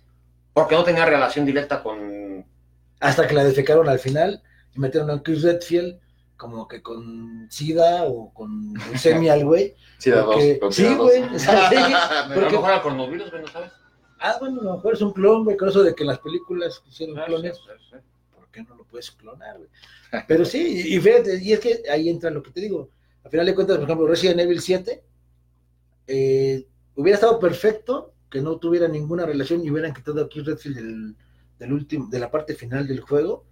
porque 0.53 0.75
no 0.75 0.83
tenía 0.83 1.05
relación 1.05 1.45
directa 1.45 1.81
con. 1.81 2.45
Hasta 2.99 3.27
que 3.27 3.33
la 3.33 3.43
defecaron 3.43 3.89
al 3.89 3.99
final 3.99 4.41
y 4.75 4.79
metieron 4.79 5.09
a 5.09 5.21
Chris 5.21 5.41
Redfield 5.43 5.99
como 6.37 6.67
que 6.67 6.81
con 6.81 7.47
SIDA 7.49 8.03
o 8.03 8.33
con 8.33 8.73
leucemia 8.73 9.33
al 9.33 9.45
güey. 9.45 9.75
Sí, 9.97 10.09
da 10.09 10.17
dos. 10.21 10.35
Porque- 10.35 10.59
con 10.59 10.71
sí, 10.73 10.83
da 10.83 10.89
dos. 10.95 10.97
güey, 10.99 11.23
o 11.23 11.39
sea, 11.39 11.69
sí. 11.69 11.75
A 11.75 12.27
lo 12.29 12.35
mejor 12.51 12.69
era 12.69 12.81
coronavirus, 12.81 13.29
güey, 13.31 13.41
¿no 13.41 13.47
sabes? 13.47 13.71
Ah, 14.19 14.37
bueno, 14.39 14.61
a 14.61 14.63
lo 14.63 14.75
mejor 14.75 14.93
es 14.93 15.01
un 15.01 15.11
clon, 15.11 15.43
güey, 15.43 15.57
con 15.57 15.67
eso 15.67 15.83
de 15.83 15.93
que 15.93 16.03
en 16.03 16.07
las 16.07 16.19
películas 16.19 16.81
hicieron 16.87 17.19
Ah, 17.19 17.25
clones. 17.25 17.57
sí, 17.57 17.63
sí, 17.65 17.85
sí. 17.89 17.95
¿por 17.97 18.01
qué 18.53 18.63
no 18.63 18.75
lo 18.75 18.85
puedes 18.85 19.11
clonar, 19.11 19.57
güey? 19.57 19.69
Pero 20.27 20.45
sí, 20.45 20.83
y 20.95 20.99
fíjate, 20.99 21.43
y 21.43 21.51
es 21.51 21.59
que 21.59 21.83
ahí 21.91 22.07
entra 22.07 22.29
lo 22.29 22.41
que 22.41 22.51
te 22.51 22.61
digo. 22.61 22.89
Al 23.25 23.31
final 23.31 23.45
de 23.45 23.55
cuentas, 23.55 23.77
por 23.77 23.85
ejemplo, 23.85 24.07
Resident 24.07 24.39
Evil 24.39 24.61
7 24.61 25.03
eh, 26.07 26.67
hubiera 26.95 27.15
estado 27.15 27.39
perfecto 27.39 28.13
que 28.29 28.41
no 28.41 28.57
tuviera 28.57 28.87
ninguna 28.87 29.25
relación 29.25 29.63
y 29.65 29.71
hubieran 29.71 29.93
quitado 29.93 30.23
a 30.23 30.29
Keith 30.29 30.45
Redfield 30.45 30.75
del, 30.75 31.15
del 31.59 31.73
último, 31.73 32.07
de 32.09 32.19
la 32.19 32.29
parte 32.31 32.53
final 32.55 32.87
del 32.87 33.01
juego. 33.01 33.45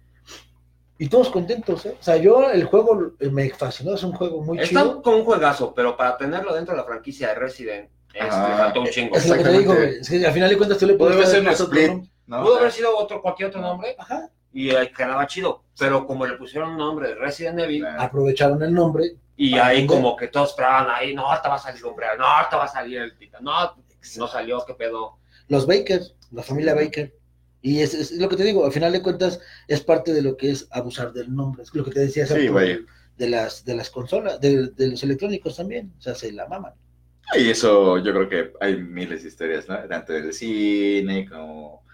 Y 0.98 1.08
todos 1.08 1.30
contentos, 1.30 1.84
¿eh? 1.86 1.96
O 1.98 2.02
sea, 2.02 2.16
yo 2.16 2.50
el 2.50 2.64
juego 2.64 3.14
eh, 3.18 3.28
me 3.30 3.50
fascinó, 3.50 3.94
es 3.94 4.02
un 4.04 4.12
juego 4.12 4.42
muy 4.42 4.58
Está 4.60 4.82
chido. 4.82 5.02
como 5.02 5.16
un 5.18 5.24
juegazo, 5.24 5.74
pero 5.74 5.96
para 5.96 6.16
tenerlo 6.16 6.54
dentro 6.54 6.74
de 6.74 6.80
la 6.80 6.86
franquicia 6.86 7.28
de 7.28 7.34
Resident 7.34 7.90
es, 8.14 8.22
Ajá. 8.22 8.48
le 8.50 8.56
faltó 8.56 8.80
un 8.82 8.86
chingo. 8.88 9.16
Es 9.16 9.28
lo 9.28 9.36
que 9.36 9.42
te 9.42 9.58
digo, 9.58 9.74
güey. 9.74 9.98
Es 10.00 10.08
que 10.08 10.24
al 10.24 10.32
final 10.32 10.50
de 10.50 10.56
cuentas 10.56 10.78
tú 10.78 10.86
le 10.86 10.94
puedes 10.94 11.16
poner 11.16 11.40
un 11.40 11.48
otro 11.48 11.64
split, 11.64 11.88
nombre. 11.88 12.10
¿no? 12.26 12.42
Pudo 12.42 12.56
haber 12.58 12.70
sido 12.72 12.96
otro, 12.96 13.20
cualquier 13.22 13.48
otro 13.48 13.60
nombre 13.60 13.96
Ajá. 13.98 14.30
Y 14.52 14.70
eh, 14.70 14.92
quedaba 14.96 15.26
chido, 15.26 15.64
pero 15.78 16.06
como 16.06 16.26
le 16.26 16.36
pusieron 16.36 16.70
un 16.70 16.78
nombre 16.78 17.08
de 17.08 17.14
Resident 17.14 17.58
Evil. 17.60 17.86
Aprovecharon 17.86 18.62
el 18.62 18.72
nombre. 18.72 19.16
y 19.36 19.54
ahí 19.54 19.78
vender. 19.78 19.96
como 19.96 20.16
que 20.16 20.28
todos 20.28 20.50
esperaban 20.50 20.88
ahí, 20.90 21.14
no, 21.14 21.26
ahorita 21.26 21.48
va 21.48 21.54
a 21.56 21.58
salir 21.58 21.84
hombre, 21.84 22.06
no, 22.18 22.24
ahorita 22.24 22.56
va 22.56 22.64
a 22.64 22.68
salir 22.68 22.98
el 22.98 23.16
tita, 23.16 23.38
no, 23.40 23.52
no 24.16 24.28
salió, 24.28 24.64
qué 24.66 24.74
pedo. 24.74 25.18
los 25.48 25.66
Baker, 25.66 26.00
la 26.30 26.42
familia 26.42 26.74
Baker. 26.74 27.14
Y 27.64 27.80
es, 27.80 27.94
es 27.94 28.12
lo 28.12 28.28
que 28.28 28.36
te 28.36 28.42
digo, 28.42 28.64
al 28.66 28.72
final 28.72 28.92
de 28.92 29.02
cuentas 29.02 29.40
es 29.68 29.80
parte 29.82 30.12
de 30.12 30.20
lo 30.20 30.36
que 30.36 30.50
es 30.50 30.66
abusar 30.72 31.12
del 31.12 31.32
nombre. 31.32 31.62
Es 31.62 31.72
lo 31.72 31.84
que 31.84 31.92
te 31.92 32.00
decía 32.00 32.26
Sí, 32.26 32.48
de 33.16 33.28
las, 33.28 33.64
de 33.64 33.76
las 33.76 33.88
consolas, 33.88 34.40
de, 34.40 34.68
de 34.70 34.88
los 34.88 35.02
electrónicos 35.04 35.56
también. 35.56 35.92
O 35.96 36.02
sea, 36.02 36.16
se 36.16 36.32
la 36.32 36.48
maman. 36.48 36.72
Y 37.38 37.50
eso 37.50 37.98
yo 37.98 38.12
creo 38.12 38.28
que 38.28 38.52
hay 38.60 38.76
miles 38.76 39.22
de 39.22 39.28
historias, 39.28 39.68
¿no? 39.68 39.78
Tanto 39.88 40.12
del 40.12 40.32
cine 40.32 41.28
como, 41.28 41.84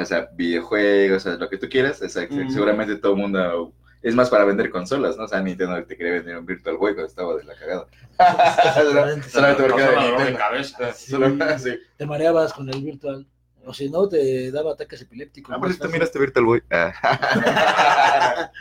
o 0.00 0.04
sea, 0.04 0.28
videojuegos, 0.34 1.18
o 1.26 1.30
sea, 1.30 1.38
lo 1.38 1.48
que 1.48 1.58
tú 1.58 1.68
quieras. 1.68 2.00
o 2.02 2.08
sea, 2.08 2.24
Ujú. 2.24 2.50
Seguramente 2.50 2.96
todo 2.96 3.12
el 3.12 3.18
mundo 3.18 3.72
es 4.02 4.14
más 4.14 4.30
para 4.30 4.44
vender 4.44 4.70
consolas, 4.70 5.16
¿no? 5.16 5.24
O 5.24 5.28
sea, 5.28 5.40
Nintendo 5.42 5.82
te 5.84 5.96
quería 5.96 6.12
vender 6.14 6.38
un 6.38 6.46
Virtual 6.46 6.76
Boy 6.76 6.94
cuando 6.94 7.08
estaba 7.08 7.36
de 7.36 7.44
la 7.44 7.54
cagada. 7.54 7.86
Solamente 9.30 9.62
porque 9.62 9.82
era 9.82 9.90
de 9.90 9.96
dolor 9.96 10.04
de 10.04 10.08
Nintendo. 10.16 10.38
cabeza. 10.38 10.92
Sí. 10.92 11.10
Solo- 11.10 11.58
sí. 11.58 11.70
Te 11.96 12.06
mareabas 12.06 12.52
con 12.52 12.68
el 12.68 12.82
virtual. 12.82 13.26
O 13.64 13.74
si 13.74 13.90
no, 13.90 14.08
te 14.08 14.50
daba 14.50 14.72
ataques 14.72 15.02
epilépticos. 15.02 15.54
Ah, 15.54 15.58
por 15.58 15.68
eso 15.68 15.76
tú 15.78 15.84
fácil. 15.84 15.92
miraste 15.94 16.18
Virtual 16.18 16.44
Boy. 16.44 16.62
Ah. 16.70 18.50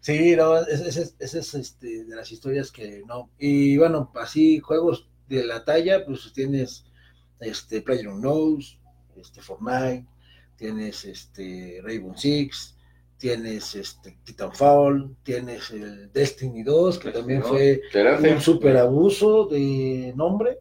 Sí, 0.00 0.34
no, 0.34 0.58
ese 0.58 0.88
ese 1.20 1.38
es, 1.38 1.54
este, 1.54 2.04
de 2.04 2.16
las 2.16 2.32
historias 2.32 2.72
que 2.72 3.02
no. 3.06 3.30
Y 3.38 3.76
bueno, 3.76 4.10
así 4.16 4.58
juegos 4.58 5.08
de 5.28 5.44
la 5.46 5.64
talla, 5.64 6.04
pues 6.04 6.32
tienes 6.32 6.84
este 7.38 7.80
PlayerUnknown's, 7.82 8.78
este 9.16 9.40
Fortnite, 9.40 10.04
tienes 10.56 11.04
este 11.04 11.80
Rainbow 11.82 12.14
Six, 12.16 12.76
tienes 13.18 13.74
este 13.74 14.18
Titanfall, 14.24 15.16
tienes 15.22 15.70
el 15.70 16.12
Destiny 16.12 16.62
2, 16.62 16.98
que 16.98 17.10
también 17.10 17.40
2. 17.40 17.48
fue 17.50 17.80
un 18.32 18.40
super 18.40 18.76
abuso 18.76 19.46
de 19.46 20.12
nombre 20.16 20.58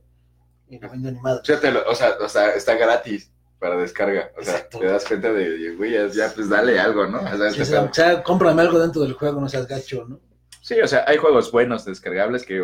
y 0.70 0.78
no 0.80 0.90
vende 0.90 1.10
animado. 1.10 1.42
Fíjate, 1.44 1.72
lo- 1.72 1.90
o 1.90 1.96
sea, 1.96 2.12
o 2.24 2.30
sea, 2.30 2.52
está 2.52 2.76
gratis 2.76 3.32
para 3.60 3.78
descarga. 3.78 4.32
O 4.40 4.44
sea, 4.44 4.56
Exacto. 4.56 4.80
te 4.80 4.86
das 4.86 5.06
cuenta 5.06 5.32
de, 5.34 5.76
güey, 5.76 5.94
ya, 6.14 6.32
pues 6.34 6.50
dale 6.50 6.80
algo, 6.80 7.06
¿no? 7.08 7.20
O 7.20 7.38
sea, 7.38 7.52
Sí, 7.52 7.62
este 7.62 7.78
o 7.78 7.94
sea, 7.94 8.24
cómprame 8.24 8.62
algo 8.62 8.80
dentro 8.80 9.02
del 9.02 9.14
juego, 9.14 9.40
no 9.42 9.50
seas 9.50 9.68
gacho, 9.68 10.06
¿no? 10.08 10.20
Sí, 10.62 10.80
o 10.80 10.88
sea, 10.88 11.06
hay 11.08 11.18
juegos 11.18 11.52
buenos 11.52 11.86
descargables 11.86 12.44
que 12.46 12.62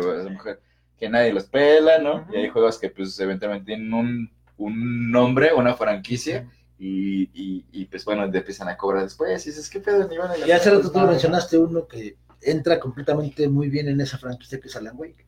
que 0.98 1.08
nadie 1.08 1.32
los 1.32 1.44
pela, 1.44 1.98
¿no? 1.98 2.26
Y 2.32 2.36
hay 2.38 2.48
juegos 2.48 2.78
que 2.78 2.90
pues 2.90 3.18
eventualmente 3.20 3.66
tienen 3.66 3.92
un, 3.94 4.30
un 4.56 5.10
nombre, 5.12 5.52
una 5.54 5.74
franquicia, 5.74 6.50
y, 6.78 7.22
y, 7.34 7.64
y, 7.72 7.84
pues 7.86 8.04
bueno, 8.04 8.30
te 8.30 8.38
empiezan 8.38 8.68
a 8.68 8.76
cobrar 8.76 9.02
después, 9.02 9.44
y 9.46 9.50
dices, 9.50 9.68
¿qué 9.68 9.80
pedo? 9.80 10.08
Ni 10.08 10.16
a 10.16 10.46
Y 10.46 10.52
hace 10.52 10.70
rato 10.70 10.90
tú 10.90 10.98
mencionaste 11.00 11.58
uno 11.58 11.86
que 11.88 12.16
entra 12.40 12.78
completamente 12.78 13.48
muy 13.48 13.68
bien 13.68 13.88
en 13.88 14.00
esa 14.00 14.18
franquicia 14.18 14.60
que 14.60 14.68
es 14.68 14.76
Alan 14.76 14.96
Wake. 14.96 15.26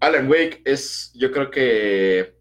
Alan 0.00 0.28
Wake 0.28 0.62
es, 0.64 1.12
yo 1.14 1.30
creo 1.30 1.50
que 1.50 2.34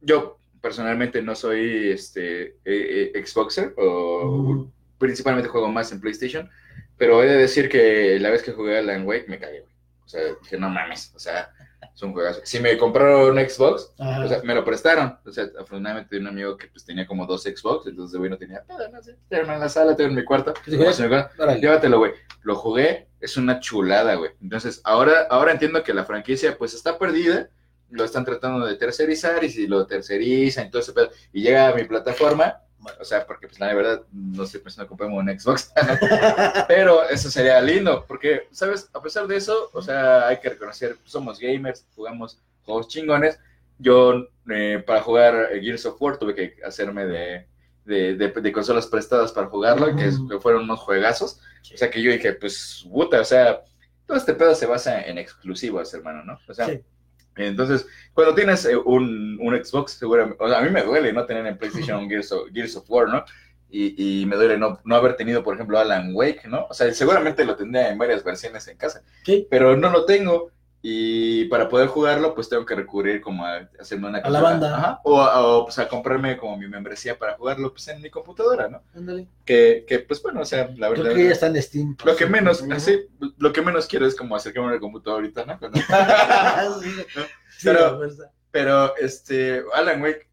yo 0.00 0.38
personalmente 0.60 1.22
no 1.22 1.34
soy 1.34 1.90
este 1.90 2.56
eh, 2.64 3.12
eh, 3.14 3.26
Xboxer, 3.26 3.74
o 3.76 4.70
principalmente 4.98 5.48
juego 5.48 5.68
más 5.68 5.90
en 5.92 6.00
PlayStation, 6.00 6.50
pero 6.98 7.22
he 7.22 7.26
de 7.26 7.36
decir 7.36 7.68
que 7.68 8.18
la 8.20 8.30
vez 8.30 8.42
que 8.42 8.52
jugué 8.52 8.78
Alan 8.78 9.06
Wake 9.06 9.26
me 9.28 9.38
cagué, 9.38 9.60
güey. 9.60 9.74
O 10.04 10.08
sea, 10.08 10.20
dije, 10.42 10.58
no 10.58 10.68
mames, 10.68 11.12
o 11.14 11.18
sea, 11.18 11.53
es 11.94 12.02
un 12.02 12.12
juegazo. 12.12 12.40
Si 12.44 12.58
me 12.58 12.76
compraron 12.76 13.30
un 13.30 13.48
Xbox, 13.48 13.92
Ajá. 13.98 14.24
o 14.24 14.28
sea, 14.28 14.42
me 14.42 14.54
lo 14.54 14.64
prestaron. 14.64 15.16
O 15.24 15.30
sea, 15.30 15.44
afortunadamente 15.44 16.18
un 16.18 16.26
amigo 16.26 16.56
que 16.56 16.66
pues 16.66 16.84
tenía 16.84 17.06
como 17.06 17.26
dos 17.26 17.42
Xbox, 17.44 17.86
entonces 17.86 18.18
güey 18.18 18.30
no 18.30 18.36
tenía 18.36 18.62
pedo, 18.64 18.88
no 18.90 19.02
sé, 19.02 19.16
tengo 19.28 19.52
en 19.52 19.60
la 19.60 19.68
sala, 19.68 19.94
tengo 19.94 20.10
en 20.10 20.16
mi 20.16 20.24
cuarto. 20.24 20.54
Sí, 20.64 20.76
me. 20.76 21.60
Llévatelo, 21.60 21.98
güey. 21.98 22.12
Lo 22.42 22.56
jugué, 22.56 23.08
es 23.20 23.36
una 23.36 23.60
chulada, 23.60 24.16
güey. 24.16 24.32
Entonces, 24.42 24.80
ahora, 24.84 25.26
ahora 25.30 25.52
entiendo 25.52 25.82
que 25.82 25.94
la 25.94 26.04
franquicia 26.04 26.58
pues 26.58 26.74
está 26.74 26.98
perdida, 26.98 27.48
lo 27.90 28.04
están 28.04 28.24
tratando 28.24 28.66
de 28.66 28.74
tercerizar 28.74 29.44
y 29.44 29.50
si 29.50 29.66
lo 29.66 29.86
tercerizan 29.86 30.66
y 30.66 30.70
todo 30.70 30.82
ese 30.82 30.92
pedo, 30.92 31.10
y 31.32 31.42
llega 31.42 31.68
a 31.68 31.74
mi 31.74 31.84
plataforma, 31.84 32.60
o 33.00 33.04
sea, 33.04 33.26
porque 33.26 33.46
pues 33.48 33.58
la 33.60 33.72
verdad 33.74 34.02
no 34.12 34.44
estoy 34.44 34.60
pensando 34.60 34.82
en 34.84 34.88
comprarme 34.88 35.16
un 35.16 35.38
Xbox, 35.40 35.72
pero 36.68 37.08
eso 37.08 37.30
sería 37.30 37.60
lindo, 37.60 38.04
porque, 38.06 38.48
¿sabes? 38.50 38.88
A 38.92 39.00
pesar 39.02 39.26
de 39.26 39.36
eso, 39.36 39.70
o 39.72 39.82
sea, 39.82 40.26
hay 40.28 40.38
que 40.40 40.50
reconocer, 40.50 40.96
somos 41.04 41.38
gamers, 41.38 41.86
jugamos 41.94 42.38
juegos 42.64 42.88
chingones. 42.88 43.38
Yo, 43.78 44.26
eh, 44.50 44.82
para 44.86 45.02
jugar 45.02 45.48
Gears 45.60 45.86
of 45.86 46.00
War, 46.00 46.16
tuve 46.16 46.34
que 46.34 46.54
hacerme 46.64 47.06
de, 47.06 47.46
de, 47.84 48.14
de- 48.16 48.28
de 48.40 48.52
consolas 48.52 48.86
prestadas 48.86 49.32
para 49.32 49.48
jugarlo, 49.48 49.94
que 49.96 50.10
fueron 50.40 50.62
unos 50.64 50.80
juegazos. 50.80 51.40
O 51.74 51.76
sea, 51.76 51.90
que 51.90 52.00
yo 52.02 52.12
dije, 52.12 52.34
pues, 52.34 52.86
puta, 52.90 53.20
o 53.20 53.24
sea, 53.24 53.62
todo 54.06 54.16
este 54.16 54.34
pedo 54.34 54.54
se 54.54 54.66
basa 54.66 55.02
en 55.02 55.18
exclusivos, 55.18 55.92
hermano, 55.94 56.22
¿no? 56.24 56.38
O 56.48 56.54
sea, 56.54 56.66
Sí. 56.66 56.80
Entonces, 57.36 57.86
cuando 58.12 58.34
tienes 58.34 58.64
eh, 58.66 58.76
un, 58.76 59.38
un 59.40 59.64
Xbox, 59.64 59.92
seguramente, 59.92 60.42
o 60.42 60.48
sea, 60.48 60.58
a 60.58 60.62
mí 60.62 60.70
me 60.70 60.82
duele 60.82 61.12
no 61.12 61.26
tener 61.26 61.46
en 61.46 61.58
PlayStation 61.58 62.08
Gears 62.08 62.32
of, 62.32 62.48
Gears 62.52 62.76
of 62.76 62.84
War, 62.88 63.08
¿no? 63.08 63.24
Y, 63.70 64.20
y 64.22 64.26
me 64.26 64.36
duele 64.36 64.56
no, 64.56 64.78
no 64.84 64.94
haber 64.94 65.16
tenido, 65.16 65.42
por 65.42 65.54
ejemplo, 65.54 65.78
Alan 65.78 66.10
Wake, 66.14 66.46
¿no? 66.46 66.66
O 66.70 66.74
sea, 66.74 66.92
seguramente 66.92 67.44
lo 67.44 67.56
tendría 67.56 67.90
en 67.90 67.98
varias 67.98 68.22
versiones 68.22 68.68
en 68.68 68.76
casa, 68.76 69.02
Sí. 69.24 69.46
pero 69.50 69.76
no 69.76 69.90
lo 69.90 70.04
tengo. 70.04 70.50
Y 70.86 71.46
para 71.46 71.70
poder 71.70 71.88
jugarlo, 71.88 72.34
pues 72.34 72.50
tengo 72.50 72.66
que 72.66 72.74
recurrir 72.74 73.22
como 73.22 73.46
a 73.46 73.70
hacerme 73.80 74.06
una 74.06 74.18
A 74.18 74.28
la 74.28 74.42
banda. 74.42 74.76
Ajá. 74.76 75.00
O, 75.04 75.18
a, 75.18 75.40
o, 75.46 75.64
pues 75.64 75.78
a 75.78 75.88
comprarme 75.88 76.36
como 76.36 76.58
mi 76.58 76.68
membresía 76.68 77.18
para 77.18 77.38
jugarlo 77.38 77.72
pues 77.72 77.88
en 77.88 78.02
mi 78.02 78.10
computadora, 78.10 78.68
¿no? 78.68 78.82
Ándale. 78.94 79.26
Que, 79.46 79.86
que 79.88 80.00
pues 80.00 80.22
bueno, 80.22 80.42
o 80.42 80.44
sea, 80.44 80.68
la 80.76 80.90
verdad. 80.90 81.04
Creo 81.04 81.16
que 81.16 81.24
ya 81.24 81.32
está 81.32 81.46
en 81.46 81.62
Steam. 81.62 81.96
Lo 82.04 82.14
que 82.14 82.26
menos, 82.26 82.62
así, 82.70 83.00
lo 83.38 83.50
que 83.54 83.62
menos 83.62 83.86
quiero 83.86 84.06
es 84.06 84.14
como 84.14 84.36
acercarme 84.36 84.72
al 84.72 84.80
computador 84.80 85.20
ahorita, 85.20 85.46
¿no? 85.46 85.58
Cuando- 85.58 85.80
Sí, 86.82 86.90
sí, 86.90 87.24
Pero- 87.64 88.04
la. 88.06 88.30
Pero 88.50 88.96
este, 88.98 89.62
Alan 89.72 90.02
Wake 90.02 90.28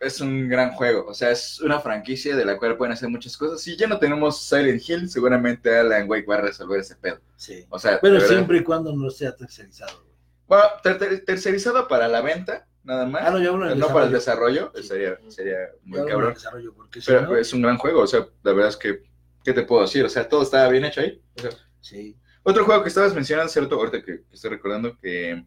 es 0.00 0.20
un 0.20 0.48
gran 0.48 0.72
juego, 0.72 1.06
o 1.06 1.14
sea, 1.14 1.30
es 1.30 1.60
una 1.60 1.80
franquicia 1.80 2.36
de 2.36 2.44
la 2.44 2.58
cual 2.58 2.76
pueden 2.76 2.92
hacer 2.92 3.08
muchas 3.08 3.36
cosas. 3.36 3.60
Si 3.60 3.76
ya 3.76 3.86
no 3.86 3.98
tenemos 3.98 4.42
Silent 4.42 4.82
Hill, 4.88 5.08
seguramente 5.08 5.74
Alan 5.76 6.08
Wake 6.10 6.26
va 6.26 6.34
a 6.36 6.40
resolver 6.42 6.80
ese 6.80 6.96
pedo. 6.96 7.18
Sí. 7.36 7.64
O 7.70 7.78
sea, 7.78 8.00
Pero 8.00 8.20
siempre 8.20 8.58
y 8.58 8.62
cuando 8.62 8.94
no 8.94 9.08
sea 9.10 9.34
tercerizado. 9.34 9.98
güey. 10.02 10.14
Bueno, 10.46 10.64
ter- 10.82 10.98
ter- 10.98 11.24
tercerizado 11.24 11.88
para 11.88 12.06
la 12.08 12.20
venta, 12.20 12.66
nada 12.82 13.06
más. 13.06 13.22
Ah, 13.24 13.30
no, 13.30 13.38
ya 13.42 13.50
uno 13.52 13.64
en 13.66 13.72
el 13.72 13.78
no 13.78 13.88
para 13.88 14.06
el 14.06 14.12
desarrollo. 14.12 14.70
Sí. 14.74 14.82
sería, 14.82 15.18
sería 15.28 15.58
Ya 15.58 15.68
muy 15.84 16.00
en 16.00 16.06
cabrón. 16.06 16.28
el 16.28 16.34
desarrollo, 16.34 16.74
porque 16.74 17.00
si 17.00 17.06
Pero 17.06 17.22
no- 17.22 17.36
es 17.36 17.52
un 17.54 17.62
gran 17.62 17.78
juego, 17.78 18.02
o 18.02 18.06
sea, 18.06 18.26
la 18.42 18.52
verdad 18.52 18.68
es 18.68 18.76
que, 18.76 19.02
¿qué 19.42 19.52
te 19.54 19.62
puedo 19.62 19.82
decir? 19.82 20.04
O 20.04 20.08
sea, 20.10 20.28
todo 20.28 20.42
estaba 20.42 20.68
bien 20.68 20.84
hecho 20.84 21.00
ahí. 21.00 21.22
O 21.36 21.40
sea, 21.40 21.50
Sí. 21.80 22.16
Otro 22.42 22.64
juego 22.66 22.82
que 22.82 22.88
estabas 22.90 23.14
mencionando, 23.14 23.50
cierto, 23.50 23.76
ahorita 23.76 24.02
que, 24.02 24.18
que 24.24 24.34
estoy 24.34 24.50
recordando 24.50 24.98
que 24.98 25.46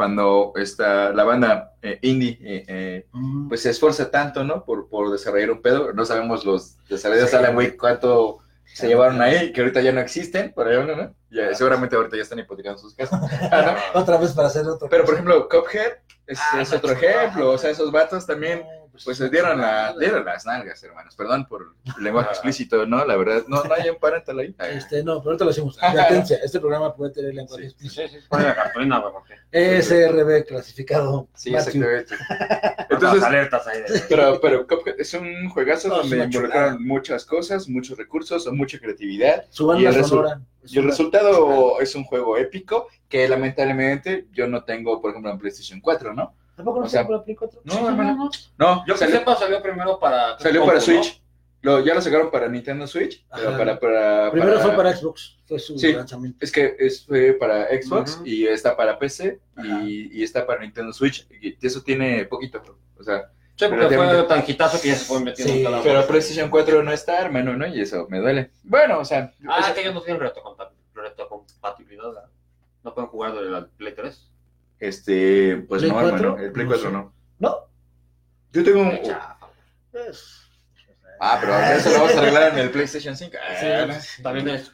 cuando 0.00 0.52
está 0.56 1.12
la 1.12 1.24
banda 1.24 1.74
eh, 1.82 1.98
indie 2.00 2.38
eh, 2.42 2.64
eh, 2.68 3.06
Mm. 3.12 3.48
pues 3.48 3.60
se 3.60 3.68
esfuerza 3.68 4.10
tanto, 4.10 4.44
¿no? 4.44 4.64
Por, 4.64 4.88
por 4.88 5.10
desarrollar 5.12 5.50
un 5.50 5.60
pedo. 5.60 5.92
No 5.92 6.06
sabemos 6.06 6.46
los 6.46 6.78
desarrolladores 6.88 7.30
Sí. 7.32 7.36
Alan 7.36 7.54
Wake 7.54 7.76
cuánto 7.76 8.38
se 8.64 8.88
llevaron 8.88 9.20
ahí, 9.20 9.52
que 9.52 9.60
ahorita 9.60 9.82
ya 9.82 9.92
no 9.92 10.00
existen, 10.00 10.54
por 10.54 10.68
ahí, 10.68 10.78
¿no? 10.86 11.14
Ya, 11.30 11.54
seguramente 11.54 11.96
ahorita 11.96 12.16
ya 12.16 12.22
están 12.22 12.38
hipotecando 12.38 12.78
sus 12.78 12.94
casas. 12.94 13.20
Ah, 13.52 13.76
¿no? 13.94 14.00
Otra 14.00 14.16
vez 14.16 14.32
para 14.32 14.48
hacer 14.48 14.66
otro. 14.66 14.88
Pero, 14.88 15.04
por 15.04 15.12
ejemplo, 15.12 15.46
Cuphead, 15.50 15.92
es, 16.26 16.38
Ah, 16.50 16.62
es 16.62 16.72
otro 16.72 16.92
ejemplo. 16.92 17.50
O 17.50 17.58
sea, 17.58 17.68
esos 17.68 17.92
vatos 17.92 18.24
también, 18.24 18.64
pues 19.04 19.18
se 19.18 19.28
dieron, 19.28 19.60
la, 19.60 19.94
dieron 19.98 20.24
las 20.24 20.44
nalgas, 20.44 20.82
hermanos. 20.82 21.14
Perdón 21.16 21.46
por 21.46 21.74
el 21.96 22.04
lenguaje 22.04 22.30
explícito, 22.30 22.86
¿no? 22.86 23.04
La 23.04 23.16
verdad, 23.16 23.44
no, 23.48 23.62
no 23.64 23.74
hay 23.74 23.88
un 23.88 23.96
parental 23.96 24.38
ahí. 24.38 24.54
Este, 24.70 25.02
no, 25.02 25.18
pero 25.20 25.30
ahorita 25.30 25.44
lo 25.44 25.50
hacemos. 25.50 25.82
Advertencia, 25.82 26.38
este 26.42 26.60
programa 26.60 26.94
puede 26.94 27.12
tener 27.12 27.34
lenguaje 27.34 27.62
Sí, 27.62 27.68
explícito. 27.68 28.08
Sí, 28.08 28.20
sí, 28.20 28.26
pone 28.28 28.44
la 28.44 28.54
cartulina. 28.54 29.02
SRB 29.52 30.44
clasificado. 30.48 31.28
Sí, 31.34 31.50
Matthew. 31.50 31.84
exactamente. 31.84 32.84
Entonces, 32.90 33.22
alertas 33.22 33.66
ahí. 33.66 33.80
Pero, 34.08 34.40
pero 34.40 34.66
Cuphead 34.66 35.00
es 35.00 35.12
un 35.14 35.48
juegazo 35.50 35.88
donde 35.88 36.28
chulada. 36.30 36.76
muchas 36.78 37.24
cosas, 37.24 37.68
muchos 37.68 37.98
recursos, 37.98 38.46
mucha 38.52 38.78
creatividad. 38.78 39.44
Su 39.50 39.64
Y 39.64 39.84
banda 39.84 39.90
el 39.90 40.04
sonora. 40.04 40.40
Y 40.66 40.78
el 40.78 40.84
resultado 40.84 41.80
es 41.80 41.94
un 41.94 42.04
juego 42.04 42.36
épico 42.36 42.88
que 43.08 43.28
lamentablemente 43.28 44.26
yo 44.32 44.46
no 44.46 44.62
tengo, 44.64 45.00
por 45.00 45.10
ejemplo, 45.10 45.30
en 45.30 45.38
PlayStation 45.38 45.80
4, 45.80 46.14
¿no? 46.14 46.34
¿Tampoco 46.60 46.80
no 46.80 46.86
o 46.86 46.88
sea, 46.88 47.06
por 47.06 47.16
la 47.16 47.24
Play 47.24 47.36
4? 47.36 47.60
no, 47.64 47.88
hermano. 47.88 48.30
No, 48.58 48.84
Yo 48.86 48.94
que 48.94 48.98
salió, 49.00 49.18
sepa, 49.18 49.36
salió 49.36 49.62
primero 49.62 49.98
para. 49.98 50.38
salió 50.38 50.64
para 50.64 50.74
¿no? 50.76 50.80
Switch. 50.82 51.22
Lo, 51.62 51.80
ya 51.84 51.94
lo 51.94 52.00
sacaron 52.00 52.30
para 52.30 52.48
Nintendo 52.48 52.86
Switch, 52.86 53.26
pero 53.34 53.48
Ajá. 53.50 53.58
para, 53.58 53.78
para, 53.78 54.30
Primero 54.30 54.54
para- 54.54 54.64
fue 54.66 54.76
para 54.76 54.96
Xbox, 54.96 55.36
fue 55.46 55.58
su 55.58 55.78
Sí. 55.78 55.92
lanzamiento. 55.92 56.38
Es 56.42 56.50
que 56.52 56.74
es, 56.78 57.04
fue 57.04 57.34
para 57.34 57.66
Xbox 57.68 58.20
y 58.24 58.46
está 58.46 58.74
para 58.76 58.98
PC 58.98 59.40
y, 59.84 60.20
y 60.20 60.22
está 60.22 60.46
para 60.46 60.60
Nintendo 60.60 60.92
Switch. 60.92 61.26
Y 61.40 61.56
eso 61.66 61.82
tiene 61.82 62.24
poquito, 62.26 62.62
o 62.98 63.02
sea, 63.02 63.30
Sí, 63.56 63.66
porque 63.66 63.76
Relativamente. 63.76 64.18
fue 64.20 64.26
tan 64.38 64.44
hitazo 64.50 64.80
que 64.80 64.88
ya 64.88 64.96
se 64.96 65.04
fue 65.04 65.20
metiendo 65.20 65.52
Sí, 65.52 65.58
en 65.58 65.64
cada 65.70 65.82
pero. 65.82 66.06
PlayStation 66.06 66.48
4 66.50 66.82
no 66.82 66.92
está, 66.92 67.20
hermano, 67.20 67.54
¿no? 67.58 67.66
Y 67.66 67.78
eso 67.82 68.06
me 68.08 68.18
duele. 68.18 68.52
Bueno, 68.62 68.98
o 69.00 69.04
sea, 69.04 69.34
Ah, 69.46 69.58
es 69.60 69.74
que 69.74 69.82
ellos 69.82 69.92
no 69.92 70.00
tienen 70.00 70.18
retrocompatibilidad. 70.22 70.80
retrocompatibilidad, 70.94 72.04
¿verdad? 72.06 72.30
No 72.82 72.94
pueden 72.94 73.10
jugar 73.10 73.34
de 73.34 73.42
la 73.50 73.66
Play 73.66 73.94
3. 73.94 74.30
Este, 74.80 75.58
pues 75.68 75.82
¿Play 75.82 75.92
no, 75.92 76.00
4? 76.00 76.16
hermano, 76.18 76.38
el 76.42 76.52
Play 76.52 76.66
No 76.66 76.72
4 76.72 76.88
sé. 76.88 76.92
no. 76.92 77.12
No. 77.38 77.56
Yo 78.52 78.64
tengo 78.64 78.80
un... 78.80 78.98
Ah, 81.22 81.36
pero 81.38 81.54
eso 81.58 81.90
lo 81.90 81.98
vamos 81.98 82.14
a 82.14 82.18
arreglar 82.20 82.52
en 82.54 82.58
el 82.60 82.70
PlayStation 82.70 83.14
5. 83.14 83.36
Ah. 83.38 83.92
Sí. 84.00 84.22
También 84.22 84.48
es 84.48 84.72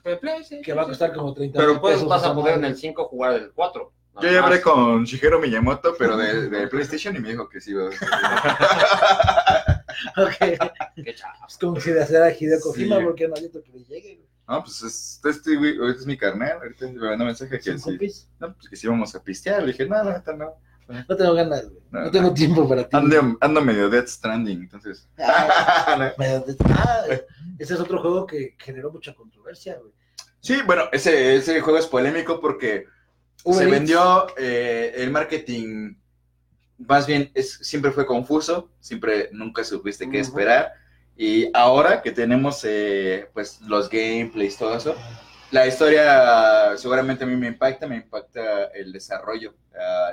Que 0.64 0.72
va 0.72 0.82
a 0.82 0.86
costar 0.86 1.12
como 1.12 1.34
30 1.34 1.58
Pero 1.58 1.80
puedes, 1.80 1.98
pesos 1.98 2.08
vas 2.08 2.22
a 2.22 2.32
poder 2.34 2.54
en 2.58 2.64
el 2.66 2.76
5 2.76 3.04
jugar 3.08 3.34
el 3.34 3.50
4. 3.52 3.92
Yo 4.22 4.30
ya 4.30 4.42
hablé 4.44 4.62
con 4.62 5.04
Shigeru 5.04 5.38
Miyamoto, 5.40 5.94
pero 5.98 6.16
de, 6.16 6.48
de 6.48 6.68
PlayStation 6.68 7.14
y 7.16 7.18
me 7.18 7.30
dijo 7.30 7.48
que 7.48 7.60
sí. 7.60 7.74
a- 7.76 7.90
Ok. 10.22 10.36
Qué 11.04 11.14
chafa. 11.14 11.46
Es 11.48 11.58
como 11.58 11.80
si 11.80 11.90
de 11.90 12.02
hacer 12.02 12.22
a 12.22 12.30
Hideo 12.32 12.60
Kojima 12.60 12.98
Sí. 12.98 13.04
porque 13.04 13.28
no 13.28 13.34
hay 13.36 13.46
otro 13.46 13.62
que 13.62 13.72
le 13.72 13.84
llegue. 13.84 14.25
No, 14.48 14.62
pues 14.62 14.82
es, 14.82 15.20
este, 15.24 15.56
güey, 15.56 15.76
ahorita 15.76 16.00
es 16.00 16.06
mi 16.06 16.16
carnal. 16.16 16.58
Ahorita 16.62 16.86
me 16.86 17.00
mandó 17.00 17.24
mensaje 17.24 17.58
que 17.58 17.78
sí. 17.78 18.26
No, 18.38 18.54
pues 18.54 18.68
que 18.68 18.76
sí 18.76 18.86
vamos 18.86 19.14
a 19.14 19.22
pistear. 19.22 19.62
Le 19.62 19.72
dije, 19.72 19.86
no, 19.86 20.02
no, 20.04 20.10
ahorita 20.10 20.32
no. 20.34 20.54
No 21.08 21.16
tengo 21.16 21.34
ganas, 21.34 21.68
güey. 21.68 21.82
No. 21.90 22.00
No 22.02 22.10
tengo 22.12 22.32
tiempo 22.32 22.68
para 22.68 22.88
ti. 22.88 22.96
Ando, 22.96 23.36
ando 23.40 23.60
medio 23.60 23.90
Dead 23.90 24.06
Stranding, 24.06 24.60
entonces. 24.62 25.08
Ah, 25.18 26.12
ah, 26.18 27.06
ese 27.58 27.74
es 27.74 27.80
otro 27.80 28.00
juego 28.00 28.24
que 28.24 28.54
generó 28.58 28.92
mucha 28.92 29.12
controversia, 29.14 29.78
güey. 29.80 29.92
Sí, 30.40 30.58
bueno, 30.64 30.84
ese, 30.92 31.34
ese 31.34 31.60
juego 31.60 31.78
es 31.80 31.86
polémico 31.86 32.40
porque 32.40 32.84
Uber 33.42 33.58
se 33.58 33.64
Eats. 33.64 33.72
vendió 33.72 34.26
eh, 34.38 34.92
el 34.98 35.10
marketing, 35.10 35.96
más 36.78 37.04
bien 37.08 37.32
es, 37.34 37.54
siempre 37.62 37.90
fue 37.90 38.06
confuso, 38.06 38.70
siempre 38.78 39.28
nunca 39.32 39.64
supiste 39.64 40.08
qué 40.08 40.20
Ujú. 40.20 40.28
esperar. 40.28 40.72
Y 41.16 41.50
ahora 41.54 42.02
que 42.02 42.12
tenemos 42.12 42.62
eh, 42.64 43.28
pues 43.32 43.60
los 43.62 43.88
gameplays, 43.88 44.58
todo 44.58 44.76
eso, 44.76 44.94
la 45.50 45.66
historia 45.66 46.76
seguramente 46.76 47.24
a 47.24 47.26
mí 47.26 47.36
me 47.36 47.48
impacta, 47.48 47.86
me 47.86 47.96
impacta 47.96 48.66
el 48.66 48.92
desarrollo, 48.92 49.54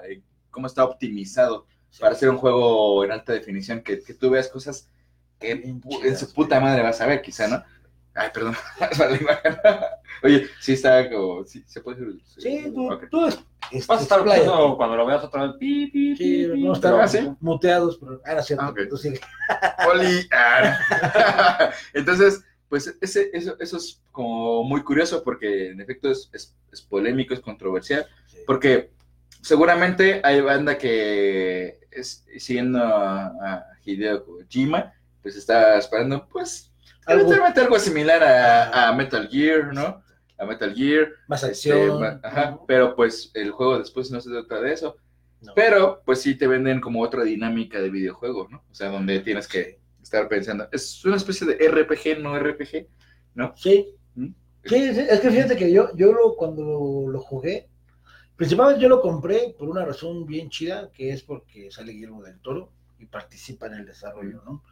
eh, 0.08 0.22
cómo 0.50 0.68
está 0.68 0.86
optimizado 0.86 1.68
para 2.00 2.14
hacer 2.14 2.30
un 2.30 2.38
juego 2.38 3.04
en 3.04 3.12
alta 3.12 3.34
definición, 3.34 3.82
que, 3.82 4.02
que 4.02 4.14
tú 4.14 4.30
veas 4.30 4.48
cosas 4.48 4.90
que 5.40 5.52
en 5.52 6.18
su 6.18 6.34
puta 6.34 6.60
madre 6.60 6.82
vas 6.82 7.02
a 7.02 7.06
ver, 7.06 7.22
quizá, 7.22 7.48
¿no? 7.48 7.64
Ay, 8.14 8.30
perdón, 8.34 8.56
para 8.80 9.10
la 9.10 9.18
imagen. 9.18 9.58
Oye, 10.24 10.48
sí 10.60 10.74
está 10.74 11.10
como, 11.10 11.44
sí, 11.46 11.64
se 11.68 11.82
puede 11.82 12.00
decir. 12.06 12.22
Sí, 12.38 12.72
tú, 12.74 12.90
tú 13.12 13.26
es, 13.28 13.40
Vas 13.88 14.00
a 14.00 14.04
estar 14.04 14.24
cuando 14.78 14.96
lo 14.96 15.06
veas 15.06 15.24
otra 15.24 15.44
vez. 15.48 15.54
Pi, 15.60 15.88
pi, 15.88 16.16
Sí, 16.16 16.24
pi, 16.48 16.54
pi. 16.54 16.64
no 16.64 16.74
estar 16.74 16.94
Ah, 17.00 17.08
¿sí? 17.08 17.30
muteados, 17.40 17.98
pero 17.98 18.22
ahora 18.26 18.42
cierto. 18.44 18.66
Ah, 18.66 18.98
sigue. 18.98 19.20
Oli. 19.92 20.28
Ah. 20.32 21.72
Entonces, 21.94 22.44
pues 22.70 22.96
ese, 23.02 23.30
eso, 23.34 23.56
eso 23.60 23.78
es 23.78 24.02
como 24.12 24.64
muy 24.64 24.84
curioso 24.84 25.24
porque 25.24 25.72
en 25.72 25.82
efecto 25.82 26.10
es, 26.10 26.30
es, 26.34 26.56
es 26.72 26.82
polémico, 26.82 27.34
es 27.34 27.40
controversial, 27.40 28.06
porque 28.48 28.92
seguramente 29.42 30.22
hay 30.24 30.42
banda 30.42 30.78
que 30.78 31.80
es 31.92 32.26
siguiendo 32.38 32.80
a, 32.80 33.26
a 33.28 33.66
Hideo 33.86 34.24
Kojima, 34.26 34.94
pues 35.22 35.36
está 35.36 35.78
esperando, 35.78 36.28
pues, 36.28 36.72
Algo- 37.06 37.22
eventualmente 37.24 37.62
algo 37.62 37.80
similar 37.80 38.24
a, 38.24 38.88
a 38.90 38.94
Metal 38.94 39.28
Gear, 39.30 39.74
¿no? 39.74 40.03
A 40.44 40.46
Metal 40.46 40.74
Gear. 40.74 41.10
Más 41.28 41.44
este, 41.44 41.72
acción. 41.72 42.00
ma- 42.00 42.20
ajá, 42.24 42.60
pero 42.68 42.96
pues 42.96 43.32
el 43.34 43.52
juego 43.52 43.80
después 43.80 44.12
no 44.12 44.22
se 44.22 44.30
trata 44.30 44.62
de 44.62 44.74
eso. 44.74 44.98
No. 45.42 45.54
Pero 45.56 46.02
pues 46.06 46.22
sí 46.22 46.36
te 46.36 46.48
venden 46.48 46.80
como 46.80 47.02
otra 47.02 47.24
dinámica 47.24 47.82
de 47.82 47.90
videojuego, 47.90 48.48
¿no? 48.50 48.64
O 48.72 48.74
sea, 48.76 48.90
donde 48.90 49.20
tienes 49.20 49.48
que 49.48 49.80
estar 50.02 50.28
pensando. 50.30 50.68
Es 50.72 51.04
una 51.04 51.18
especie 51.18 51.46
de 51.48 51.56
RPG, 51.68 52.20
no 52.22 52.38
RPG. 52.40 52.88
Sí. 53.56 53.96
¿Mm? 54.16 54.28
Sí, 54.66 54.94
sí, 54.94 55.00
es 55.10 55.20
que 55.20 55.30
fíjate 55.32 55.58
que 55.58 55.72
yo, 55.74 55.94
yo 55.96 56.14
lo, 56.14 56.36
cuando 56.38 56.64
lo, 56.64 57.12
lo 57.12 57.20
jugué, 57.20 57.68
principalmente 58.38 58.82
yo 58.82 58.88
lo 58.90 59.02
compré 59.02 59.54
por 59.58 59.68
una 59.70 59.84
razón 59.84 60.26
bien 60.26 60.50
chida, 60.50 60.90
que 60.94 61.12
es 61.12 61.24
porque 61.24 61.70
sale 61.72 61.92
Guillermo 61.92 62.24
del 62.24 62.40
Toro 62.40 62.72
y 63.00 63.06
participa 63.06 63.68
en 63.68 63.74
el 63.74 63.86
desarrollo, 63.86 64.42
¿no? 64.46 64.64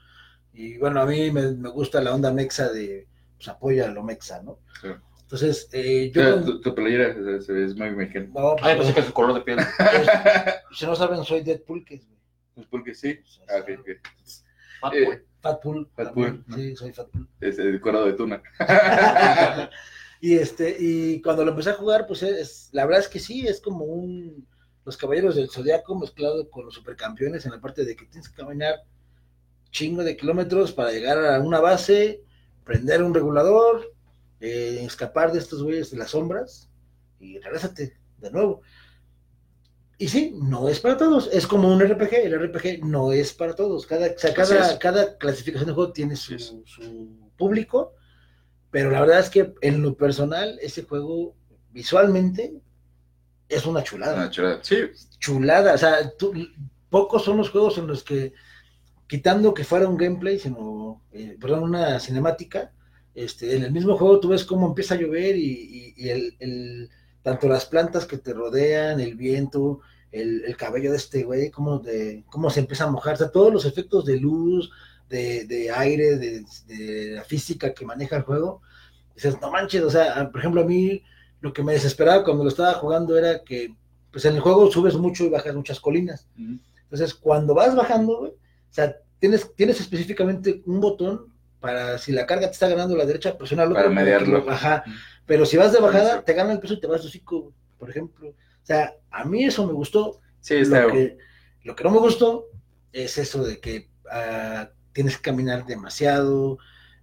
Y 0.53 0.78
bueno, 0.78 1.01
a 1.01 1.05
mí 1.05 1.32
me, 1.32 1.51
me 1.51 1.69
gusta 1.69 2.01
la 2.01 2.13
onda 2.13 2.32
mexa 2.32 2.69
de, 2.72 3.07
pues 3.36 3.47
apoya 3.49 3.86
a 3.86 3.91
lo 3.91 4.03
mexa, 4.03 4.41
¿no? 4.41 4.59
Sí. 4.82 4.88
Entonces, 5.32 5.69
eh, 5.71 6.11
yo... 6.13 6.43
tu, 6.43 6.59
tu 6.59 6.75
playera 6.75 7.13
se, 7.13 7.41
se 7.41 7.53
ve 7.53 7.63
es 7.63 7.75
muy 7.75 7.89
mexicana. 7.91 8.25
no, 8.34 8.55
pues, 8.57 8.63
Ay, 8.63 8.77
pensé 8.77 8.93
que 8.93 9.01
su 9.03 9.13
color 9.13 9.34
de 9.34 9.41
piel. 9.41 9.59
si 10.75 10.86
no 10.86 10.93
saben, 10.93 11.23
soy 11.23 11.41
Deadpool, 11.41 11.86
que 11.86 11.95
es, 11.95 12.05
güey. 12.05 12.19
Pues 12.53 12.67
porque 12.67 12.93
sí. 12.93 13.17
Ah, 13.47 13.61
ok, 13.61 13.79
ok. 13.79 13.88
Fat 14.82 14.93
Eh, 14.93 15.05
boy. 15.05 15.19
Fatpool. 15.39 15.89
Fatpool, 15.95 16.25
también, 16.25 16.43
¿no? 16.47 16.57
Sí, 16.57 16.75
soy 16.75 16.91
Fatpool. 16.91 17.29
Es 17.39 17.57
el 17.59 17.79
cuero 17.79 18.05
de 18.05 18.13
tuna. 18.13 18.43
y 20.19 20.36
este, 20.36 20.75
y 20.77 21.21
cuando 21.21 21.45
lo 21.45 21.51
empecé 21.51 21.69
a 21.69 21.75
jugar, 21.75 22.07
pues 22.07 22.23
es, 22.23 22.67
la 22.73 22.86
verdad 22.86 22.99
es 22.99 23.07
que 23.07 23.19
sí, 23.19 23.47
es 23.47 23.61
como 23.61 23.86
un 23.86 24.45
los 24.84 24.97
caballeros 24.97 25.36
del 25.36 25.49
zodiaco 25.49 25.97
mezclado 25.97 26.49
con 26.49 26.65
los 26.65 26.73
supercampeones 26.73 27.45
en 27.45 27.51
la 27.51 27.61
parte 27.61 27.86
de 27.86 27.95
que 27.95 28.05
tienes 28.07 28.27
que 28.27 28.36
caminar 28.36 28.84
chingo 29.69 30.03
de 30.03 30.17
kilómetros 30.17 30.73
para 30.73 30.91
llegar 30.91 31.23
a 31.23 31.39
una 31.39 31.61
base, 31.61 32.21
prender 32.65 33.01
un 33.01 33.13
regulador, 33.13 33.93
eh, 34.41 34.83
escapar 34.85 35.31
de 35.31 35.39
estos 35.39 35.63
güeyes 35.63 35.91
de 35.91 35.97
las 35.97 36.11
sombras 36.11 36.69
y 37.19 37.39
regrésate 37.39 37.97
de 38.17 38.31
nuevo. 38.31 38.61
Y 39.97 40.07
sí, 40.07 40.33
no 40.41 40.67
es 40.67 40.79
para 40.79 40.97
todos, 40.97 41.29
es 41.31 41.45
como 41.45 41.71
un 41.71 41.79
RPG, 41.79 42.13
el 42.25 42.33
RPG 42.39 42.83
no 42.85 43.11
es 43.11 43.33
para 43.33 43.53
todos, 43.55 43.85
cada, 43.85 44.07
o 44.07 44.17
sea, 44.17 44.31
Así 44.31 44.53
cada, 44.53 44.79
cada 44.79 45.17
clasificación 45.17 45.67
de 45.67 45.73
juego 45.73 45.93
tiene 45.93 46.15
su, 46.15 46.39
su 46.65 47.29
público, 47.37 47.93
pero 48.71 48.89
la 48.89 49.01
verdad 49.01 49.19
es 49.19 49.29
que 49.29 49.53
en 49.61 49.83
lo 49.83 49.95
personal, 49.95 50.57
ese 50.61 50.83
juego 50.83 51.35
visualmente 51.71 52.55
es 53.47 53.65
una 53.67 53.83
chulada 53.83 54.15
Una 54.15 54.29
chulada. 54.31 54.59
Sí, 54.63 54.77
chulada. 55.19 55.73
O 55.75 55.77
sea, 55.77 56.09
tú- 56.17 56.33
pocos 56.89 57.23
son 57.23 57.37
los 57.37 57.49
juegos 57.51 57.77
en 57.77 57.85
los 57.85 58.03
que, 58.03 58.33
quitando 59.07 59.53
que 59.53 59.63
fuera 59.65 59.87
un 59.87 59.97
gameplay, 59.97 60.39
sino, 60.39 61.03
eh, 61.11 61.37
perdón, 61.39 61.63
una 61.63 61.99
cinemática, 61.99 62.73
este, 63.16 63.55
en 63.55 63.64
el 63.64 63.72
mismo 63.72 63.97
juego 63.97 64.20
tú 64.20 64.30
ves 64.30 64.43
cómo 64.45 64.68
empieza 64.68 64.95
a 64.95 64.97
llover 64.97 65.36
y, 65.36 65.51
y- 65.51 65.93
y 65.97 66.09
el, 66.09 66.36
el- 66.39 66.89
tanto 67.24 67.47
las 67.47 67.66
plantas 67.66 68.05
que 68.05 68.18
te 68.18 68.34
rodean, 68.34 68.99
el 68.99 69.16
viento, 69.16 69.82
el, 70.12 70.43
el 70.45 70.57
cabello 70.57 70.91
de 70.91 70.97
este 70.97 71.24
güey, 71.24 71.51
cómo, 71.51 71.78
de, 71.80 72.24
cómo 72.30 72.49
se 72.49 72.62
empieza 72.62 72.86
a 72.86 72.91
mojar, 72.91 73.14
o 73.14 73.18
sea, 73.18 73.30
todos 73.30 73.53
los 73.53 73.66
efectos 73.66 74.05
de 74.05 74.18
luz, 74.20 74.72
de, 75.09 75.45
de 75.45 75.70
aire, 75.72 76.18
de, 76.18 76.43
de 76.68 77.12
la 77.12 77.24
física 77.24 77.74
que 77.74 77.86
maneja 77.86 78.16
el 78.16 78.24
juego, 78.24 78.62
dices, 79.14 79.38
no 79.41 79.51
manches, 79.51 79.84
o 79.84 79.89
sea, 79.91 80.30
por 80.32 80.39
ejemplo, 80.39 80.62
a 80.62 80.66
mí 80.66 81.03
lo 81.41 81.53
que 81.53 81.64
me 81.64 81.74
desesperaba 81.74 82.24
cuando 82.24 82.43
lo 82.43 82.49
estaba 82.49 82.74
jugando 82.74 83.18
era 83.18 83.43
que 83.43 83.76
pues 84.12 84.26
en 84.26 84.36
el 84.36 84.41
juego 84.41 84.70
subes 84.72 84.95
mucho 84.95 85.24
y 85.24 85.30
bajas 85.30 85.55
muchas 85.55 85.80
colinas. 85.80 86.28
Entonces, 86.84 87.14
cuando 87.14 87.53
vas 87.53 87.76
bajando, 87.76 88.18
güey, 88.20 88.32
o 88.32 88.74
sea, 88.74 88.95
tienes, 89.20 89.53
tienes 89.55 89.80
específicamente 89.80 90.62
un 90.66 90.82
botón 90.82 91.30
para 91.62 91.97
si 91.97 92.12
la 92.12 92.26
carga 92.26 92.47
te 92.47 92.53
está 92.53 92.68
ganando 92.68 92.97
la 92.97 93.05
derecha, 93.05 93.38
presiona 93.38 93.64
el 93.64 93.70
otro. 93.70 93.82
Para 93.84 93.93
mediarlo. 93.95 94.43
Ajá. 94.49 94.84
Pero 95.26 95.45
si 95.45 95.55
vas 95.55 95.72
de 95.72 95.80
bajada, 95.80 96.24
te 96.24 96.34
gana 96.34 96.51
el 96.51 96.59
peso 96.59 96.74
y 96.74 96.82
te 96.82 96.88
vas 96.88 97.01
de 97.01 97.07
hocico, 97.07 97.53
por 97.78 97.89
ejemplo. 97.89 98.30
O 98.30 98.66
sea, 98.66 98.95
a 99.09 99.24
mí 99.24 99.45
eso 99.45 99.66
me 99.66 99.74
gustó. 99.74 100.20
sí, 100.41 100.55
está. 100.55 100.82
Lo 100.84 100.91
que, 100.91 101.18
lo 101.64 101.76
que 101.76 101.84
no 101.86 101.91
me 101.91 101.99
gustó 101.99 102.47
es 102.91 103.18
eso 103.18 103.43
de 103.43 103.59
que 103.62 103.89
ah, 104.12 104.70
tienes 104.91 105.16
que 105.18 105.22
caminar 105.24 105.66
demasiado. 105.66 106.57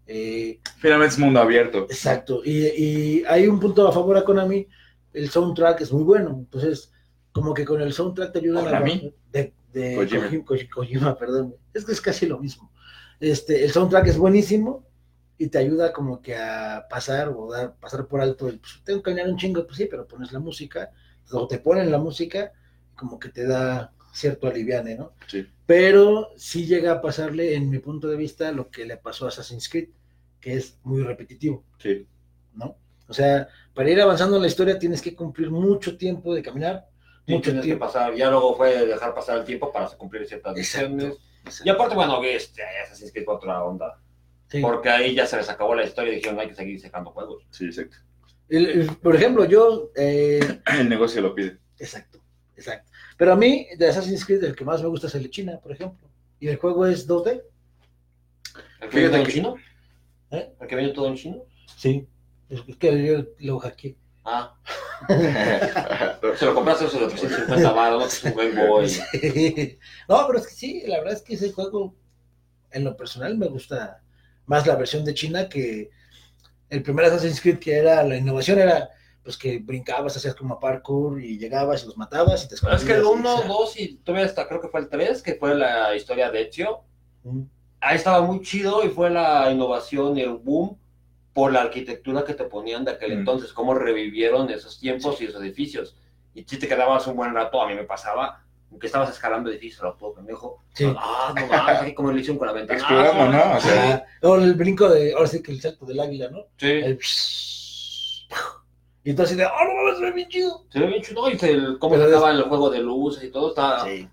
eh, 0.06 0.60
Finalmente 0.78 1.14
es 1.14 1.18
mundo 1.18 1.40
abierto. 1.40 1.86
Exacto, 1.88 2.42
y, 2.44 2.66
y 2.66 3.24
hay 3.26 3.46
un 3.46 3.58
punto 3.60 3.86
a 3.88 3.92
favor 3.92 4.16
a 4.18 4.24
Konami, 4.24 4.66
el 5.12 5.30
soundtrack 5.30 5.80
es 5.82 5.92
muy 5.92 6.02
bueno, 6.02 6.30
entonces 6.38 6.92
como 7.32 7.54
que 7.54 7.64
con 7.64 7.80
el 7.80 7.92
soundtrack 7.92 8.32
te 8.32 8.38
ayudan 8.40 8.66
a 8.74 8.80
de, 8.80 9.52
de 9.72 9.94
Kojima. 9.94 10.24
Kojima, 10.24 10.44
Koji- 10.44 10.68
Kojima, 10.70 11.16
perdón. 11.18 11.54
Es 11.72 11.84
que 11.84 11.92
es 11.92 12.00
casi 12.00 12.26
lo 12.26 12.38
mismo. 12.38 12.70
Este, 13.20 13.64
el 13.64 13.70
soundtrack 13.72 14.06
es 14.06 14.18
buenísimo 14.18 14.86
y 15.36 15.48
te 15.48 15.58
ayuda 15.58 15.92
como 15.92 16.20
que 16.20 16.36
a 16.36 16.86
pasar 16.88 17.28
o 17.28 17.50
dar, 17.50 17.76
pasar 17.76 18.06
por 18.06 18.20
alto 18.20 18.48
el, 18.48 18.58
pues, 18.58 18.80
tengo 18.84 19.00
que 19.00 19.10
caminar 19.10 19.30
un 19.30 19.36
chingo, 19.36 19.64
pues 19.64 19.76
sí, 19.76 19.86
pero 19.86 20.06
pones 20.06 20.32
la 20.32 20.40
música, 20.40 20.90
o 21.30 21.46
te 21.46 21.58
ponen 21.58 21.90
la 21.90 21.98
música, 21.98 22.52
como 22.94 23.18
que 23.18 23.28
te 23.28 23.46
da 23.46 23.92
cierto 24.12 24.48
aliviane, 24.48 24.96
¿no? 24.96 25.12
Sí. 25.26 25.46
Pero 25.66 26.30
sí 26.36 26.66
llega 26.66 26.92
a 26.92 27.00
pasarle, 27.00 27.54
en 27.54 27.70
mi 27.70 27.78
punto 27.78 28.08
de 28.08 28.16
vista, 28.16 28.50
lo 28.52 28.70
que 28.70 28.84
le 28.84 28.96
pasó 28.96 29.26
a 29.26 29.28
Assassin's 29.28 29.68
Creed, 29.68 29.90
que 30.40 30.54
es 30.54 30.78
muy 30.82 31.02
repetitivo. 31.02 31.64
Sí. 31.78 32.06
¿no? 32.54 32.76
O 33.08 33.12
sea, 33.12 33.48
para 33.74 33.90
ir 33.90 34.00
avanzando 34.00 34.36
en 34.36 34.42
la 34.42 34.48
historia 34.48 34.78
tienes 34.78 35.00
que 35.00 35.14
cumplir 35.14 35.50
mucho 35.50 35.96
tiempo 35.96 36.34
de 36.34 36.42
caminar, 36.42 36.88
mucho 37.26 37.52
que 37.52 37.60
tiempo. 37.60 37.86
pasar, 37.86 38.14
ya 38.14 38.30
luego 38.30 38.56
fue 38.56 38.86
dejar 38.86 39.14
pasar 39.14 39.38
el 39.38 39.44
tiempo 39.44 39.72
para 39.72 39.88
cumplir 39.90 40.26
ciertas 40.26 40.54
misiones. 40.54 41.16
Y 41.64 41.68
aparte, 41.68 41.94
bueno, 41.94 42.22
este, 42.24 42.62
Assassin's 42.84 43.12
Creed 43.12 43.24
fue 43.24 43.34
otra 43.34 43.62
onda. 43.64 44.00
Sí. 44.48 44.60
Porque 44.60 44.88
ahí 44.88 45.14
ya 45.14 45.26
se 45.26 45.36
les 45.36 45.48
acabó 45.50 45.74
la 45.74 45.84
historia 45.84 46.12
y 46.12 46.16
dijeron, 46.16 46.38
hay 46.40 46.48
que 46.48 46.54
seguir 46.54 46.80
sacando 46.80 47.10
juegos. 47.10 47.44
Sí, 47.50 47.66
exacto. 47.66 47.96
El- 48.48 48.66
el- 48.66 48.96
por 48.96 49.14
ejemplo, 49.14 49.44
yo, 49.44 49.90
eh, 49.96 50.40
El 50.78 50.88
negocio 50.88 51.20
lo 51.20 51.34
pide. 51.34 51.58
exacto, 51.78 52.18
exacto. 52.56 52.90
Pero 53.18 53.32
a 53.32 53.36
mí, 53.36 53.66
de 53.76 53.88
Assassin's 53.88 54.24
Creed, 54.24 54.44
el 54.44 54.54
que 54.56 54.64
más 54.64 54.80
me 54.82 54.88
gusta 54.88 55.06
es 55.08 55.14
el 55.16 55.24
de 55.24 55.30
China, 55.30 55.58
por 55.62 55.72
ejemplo. 55.72 56.08
Y 56.40 56.48
el 56.48 56.56
juego 56.56 56.86
es 56.86 57.06
2D. 57.06 57.42
¿El 58.80 58.88
que 58.88 58.96
viene 58.96 59.08
todo 59.10 59.18
en 59.20 59.26
que- 59.26 59.32
chino? 59.32 59.54
¿Eh? 60.30 60.52
¿El 60.60 60.66
que 60.68 60.76
viene 60.76 60.92
todo 60.92 61.08
en 61.08 61.14
chino? 61.16 61.42
Sí. 61.76 62.06
Es 62.48 62.62
es 62.66 62.76
que 62.76 63.04
yo 63.06 63.24
lo 63.40 63.58
hackeé. 63.58 63.96
Ah, 64.30 64.54
se 66.36 66.44
lo 66.44 66.54
compraste 66.54 66.84
eso 66.84 67.00
de 67.00 67.06
350 67.06 67.72
baros, 67.72 68.22
un 68.24 68.34
Game 68.34 68.68
Boy. 68.68 68.92
no, 70.08 70.26
pero 70.26 70.38
es 70.38 70.46
que 70.46 70.54
sí, 70.54 70.82
la 70.86 70.98
verdad 70.98 71.14
es 71.14 71.22
que 71.22 71.32
ese 71.32 71.50
juego, 71.50 71.94
en 72.70 72.84
lo 72.84 72.94
personal, 72.94 73.38
me 73.38 73.48
gusta 73.48 74.02
más 74.44 74.66
la 74.66 74.76
versión 74.76 75.02
de 75.06 75.14
China 75.14 75.48
que 75.48 75.88
el 76.68 76.82
primer 76.82 77.06
Assassin's 77.06 77.40
Creed, 77.40 77.58
que 77.58 77.78
era 77.78 78.02
la 78.02 78.16
innovación, 78.16 78.58
era 78.58 78.90
pues 79.22 79.38
que 79.38 79.58
brincabas, 79.60 80.16
hacías 80.16 80.34
como 80.34 80.60
parkour 80.60 81.22
y 81.22 81.38
llegabas 81.38 81.82
y 81.82 81.86
los 81.86 81.96
matabas 81.96 82.44
y 82.44 82.48
te 82.48 82.56
Pero 82.60 82.76
es 82.76 82.84
que 82.84 82.92
el 82.92 82.98
escondías, 82.98 83.34
1, 83.34 83.34
o 83.34 83.38
sea, 83.38 83.48
2 83.48 83.80
y 83.80 83.96
todavía 83.96 84.26
hasta 84.26 84.46
creo 84.46 84.60
que 84.60 84.68
fue 84.68 84.80
el 84.80 84.90
3, 84.90 85.22
que 85.22 85.34
fue 85.36 85.54
la 85.54 85.96
historia 85.96 86.30
de 86.30 86.42
Ezio. 86.42 86.82
mm, 87.24 87.42
Ahí 87.80 87.96
estaba 87.96 88.20
muy 88.20 88.42
chido 88.42 88.84
y 88.84 88.90
fue 88.90 89.08
la 89.08 89.50
innovación 89.50 90.18
y 90.18 90.22
el 90.22 90.34
boom 90.34 90.76
por 91.32 91.52
la 91.52 91.62
arquitectura 91.62 92.24
que 92.24 92.34
te 92.34 92.44
ponían 92.44 92.84
de 92.84 92.92
aquel 92.92 93.14
Mm. 93.16 93.18
entonces, 93.20 93.52
cómo 93.52 93.74
revivieron 93.74 94.50
esos 94.50 94.78
tiempos 94.80 95.20
y 95.20 95.26
esos 95.26 95.40
edificios. 95.42 95.96
Y 96.34 96.44
si 96.44 96.58
te 96.58 96.68
quedabas 96.68 97.06
un 97.06 97.16
buen 97.16 97.34
rato, 97.34 97.60
a 97.62 97.68
mí 97.68 97.74
me 97.74 97.84
pasaba, 97.84 98.42
que 98.80 98.86
estabas 98.86 99.10
escalando 99.10 99.50
edificios, 99.50 99.82
lo 99.82 99.94
todo 99.94 100.14
pendejo. 100.14 100.62
Sí. 100.74 100.92
Ah, 100.98 101.32
no 101.34 101.94
como 101.94 102.12
le 102.12 102.20
hicieron 102.20 102.38
con 102.38 102.46
la 102.48 102.52
ventana. 102.52 102.78
Explorando, 102.78 103.26
¿no? 103.32 103.56
O 103.56 103.60
sea, 103.60 104.06
Ah, 104.22 104.26
o 104.28 104.36
el 104.36 104.54
brinco 104.54 104.88
de, 104.88 105.12
ahora 105.14 105.26
sí 105.26 105.42
que 105.42 105.52
el 105.52 105.60
salto 105.60 105.86
del 105.86 106.00
águila, 106.00 106.28
¿no? 106.30 106.44
Sí, 106.56 106.66
El 106.70 106.98
y 109.04 109.10
entonces 109.10 109.36
de, 109.38 109.46
oh, 109.46 109.50
no 109.64 109.74
mames, 109.74 109.98
se 109.98 110.04
ve 110.04 110.12
bien 110.12 110.28
chido. 110.28 110.64
se 110.70 110.78
ve 110.80 110.86
bien 110.86 111.02
chido. 111.02 111.30
Y 111.30 111.38
se- 111.38 111.78
cómo 111.78 111.96
sacaban 111.96 112.36
el 112.36 112.42
juego 112.42 112.68
de 112.68 112.80
luces 112.80 113.24
y 113.24 113.30
todo, 113.30 113.48
estaba... 113.50 113.84
Sí. 113.84 114.06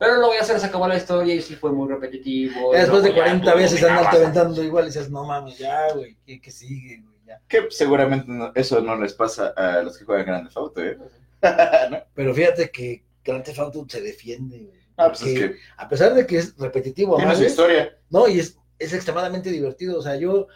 Pero 0.00 0.16
luego 0.16 0.32
ya 0.32 0.42
se 0.44 0.54
les 0.54 0.64
acabó 0.64 0.88
la 0.88 0.96
historia 0.96 1.34
y 1.34 1.42
sí 1.42 1.54
fue 1.56 1.70
muy 1.72 1.86
repetitivo. 1.88 2.72
Después 2.72 3.02
de 3.02 3.10
luego 3.10 3.16
ya 3.26 3.38
40 3.38 3.52
tú 3.52 3.58
veces 3.58 3.82
andarte 3.84 4.16
aventando 4.16 4.64
igual 4.64 4.84
y 4.84 4.86
dices, 4.88 5.10
no 5.10 5.24
mames, 5.24 5.58
ya, 5.58 5.92
güey, 5.92 6.16
¿qué, 6.26 6.40
qué 6.40 6.50
sigue, 6.50 7.02
güey? 7.02 7.16
Ya. 7.26 7.40
que 7.46 7.66
seguramente 7.70 8.24
no- 8.28 8.50
eso 8.54 8.80
no 8.80 8.96
les 8.96 9.12
pasa 9.14 9.48
a 9.56 9.82
los 9.82 9.96
que 9.98 10.04
juegan 10.06 10.24
Grande 10.26 10.50
Auto, 10.56 10.82
¿eh? 10.82 10.96
¿No? 11.90 11.98
Pero 12.14 12.34
fíjate 12.34 12.70
que 12.70 13.04
Grand 13.22 13.44
Theft 13.44 13.58
Auto 13.58 13.84
se 13.88 14.00
defiende, 14.00 14.58
güey. 14.60 14.80
Ah, 14.96 15.08
pues 15.08 15.22
es 15.22 15.38
que 15.38 15.56
A 15.76 15.88
pesar 15.88 16.14
de 16.14 16.26
que 16.26 16.38
es 16.38 16.56
repetitivo, 16.56 17.16
tiene 17.16 17.36
su 17.36 17.44
historia. 17.44 17.96
no, 18.08 18.26
y 18.26 18.40
es, 18.40 18.58
es 18.78 18.92
extremadamente 18.94 19.50
divertido. 19.50 19.98
O 19.98 20.02
sea, 20.02 20.16
yo, 20.16 20.48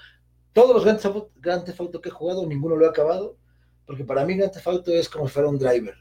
todos 0.52 0.74
los 0.74 0.84
Grand 0.84 0.98
Theft, 0.98 1.14
Auto, 1.14 1.30
Grand 1.36 1.64
Theft 1.64 1.80
Auto 1.80 2.00
que 2.00 2.08
he 2.08 2.12
jugado, 2.12 2.46
ninguno 2.46 2.76
lo 2.76 2.84
he 2.86 2.88
acabado, 2.88 3.36
porque 3.86 4.04
para 4.04 4.24
mí 4.24 4.36
Grand 4.36 4.52
Theft 4.52 4.66
Auto 4.66 4.90
es 4.90 5.08
como 5.08 5.28
si 5.28 5.34
fuera 5.34 5.48
un 5.48 5.58
driver. 5.58 5.94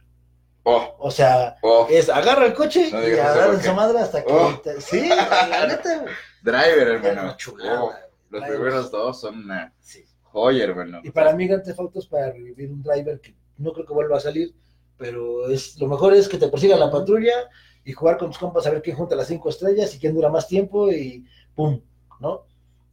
Oh, 0.66 0.96
O 1.00 1.12
sea, 1.12 1.58
oh. 1.62 1.88
es 1.90 2.08
agarra 2.10 2.46
el 2.46 2.54
coche 2.54 2.90
No 2.92 3.06
y 3.06 3.12
agarra 3.14 3.62
su 3.62 3.74
madre 3.74 4.00
hasta 4.00 4.24
que... 4.24 4.32
Oh. 4.32 4.60
te- 4.64 4.80
sí, 4.80 5.10
la 5.10 5.68
neta. 5.68 6.06
Driver, 6.42 6.88
hermano. 6.88 7.36
chulada, 7.38 7.84
Oh, 7.84 7.94
los 8.30 8.42
Driver. 8.42 8.58
primeros 8.60 8.92
dos 8.92 9.20
son 9.20 9.40
una 9.44 9.74
Sí. 9.80 10.06
joya, 10.24 10.64
hermano. 10.64 11.02
Y 11.04 11.12
para 11.12 11.34
mí 11.36 11.48
Grand 11.48 11.64
Theft 11.64 11.80
Auto 11.80 12.00
es 12.00 12.08
para 12.08 12.32
revivir 12.32 12.72
un 12.72 12.82
driver 12.82 13.20
que 13.20 13.36
no 13.58 13.74
creo 13.74 13.86
que 13.86 13.94
vuelva 13.94 14.18
a 14.18 14.22
salir, 14.22 14.54
pero 14.98 15.48
es 15.50 15.78
lo 15.80 15.88
mejor 15.88 16.14
es 16.14 16.30
que 16.30 16.38
te 16.38 16.48
persiga 16.48 16.78
la 16.78 16.90
patrulla 16.90 17.50
y 17.84 17.92
jugar 17.92 18.18
con 18.18 18.30
tus 18.30 18.38
compas 18.40 18.66
a 18.66 18.70
ver 18.72 18.82
quién 18.82 18.96
junta 18.96 19.16
las 19.16 19.28
cinco 19.28 19.50
estrellas 19.50 19.94
y 19.94 20.00
quién 20.00 20.16
dura 20.16 20.30
más 20.30 20.48
tiempo 20.48 20.90
y 20.92 21.26
pum, 21.56 21.82
¿no? 22.22 22.46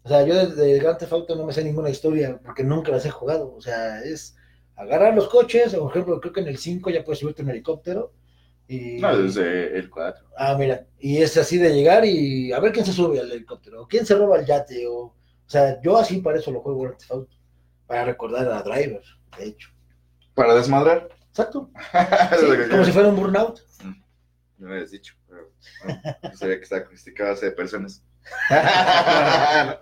O 0.03 0.09
sea, 0.09 0.23
yo 0.25 0.35
de, 0.35 0.47
de 0.49 0.79
Grand 0.81 0.99
Theft 0.99 1.12
Auto 1.12 1.37
no 1.37 1.45
me 1.47 1.53
sé 1.53 1.62
ninguna 1.62 1.91
historia 1.91 2.41
porque 2.45 2.64
nunca 2.64 2.91
las 2.91 3.05
he 3.07 3.11
jugado. 3.11 3.55
O 3.55 3.61
sea, 3.61 4.01
es 4.03 4.35
agarrar 4.81 5.14
los 5.14 5.28
coches, 5.28 5.74
por 5.74 5.91
ejemplo, 5.91 6.20
creo 6.20 6.33
que 6.33 6.41
en 6.41 6.49
el 6.49 6.59
5 6.59 6.91
ya 6.91 7.05
puedes 7.05 7.18
subirte 7.18 7.43
en 7.43 7.49
un 7.49 7.53
helicóptero. 7.53 8.12
Y, 8.66 8.99
No, 8.99 9.16
desde 9.16 9.76
el 9.76 9.91
4. 9.91 10.28
Ah, 10.37 10.57
mira, 10.59 10.87
y 10.99 11.18
es 11.18 11.37
así 11.37 11.59
de 11.59 11.74
llegar 11.74 12.05
y 12.05 12.53
a 12.53 12.61
ver 12.61 12.72
quién 12.72 12.87
se 12.87 12.93
sube 12.93 13.20
al 13.20 13.31
helicóptero, 13.31 13.83
o 13.83 13.89
quién 13.89 14.07
se 14.07 14.14
roba 14.14 14.39
el 14.39 14.47
yate, 14.47 14.87
o, 14.87 14.97
o 14.97 15.14
sea, 15.47 15.81
yo 15.83 15.99
así 15.99 16.20
para 16.20 16.39
eso 16.39 16.51
lo 16.51 16.61
juego 16.61 16.83
Grand 16.83 16.97
Theft 16.97 17.11
Auto, 17.11 17.37
para 17.87 18.05
recordar 18.05 18.49
a 18.49 18.62
Driver, 18.62 19.03
de 19.39 19.45
hecho. 19.45 19.70
Para 20.35 20.55
desmadrar. 20.55 21.09
Exacto. 21.28 21.70
Sí, 22.41 22.47
como 22.70 22.85
si 22.85 22.93
fuera 22.93 23.09
un 23.09 23.16
burnout. 23.16 23.61
No 24.59 24.68
me 24.68 24.74
habías 24.74 24.93
dicho, 24.93 25.14
pero 25.28 25.51
no, 26.22 26.37
sabía 26.37 26.61
que 26.61 26.85
crucificado 26.85 27.35
de 27.35 27.51
personas. 27.51 28.03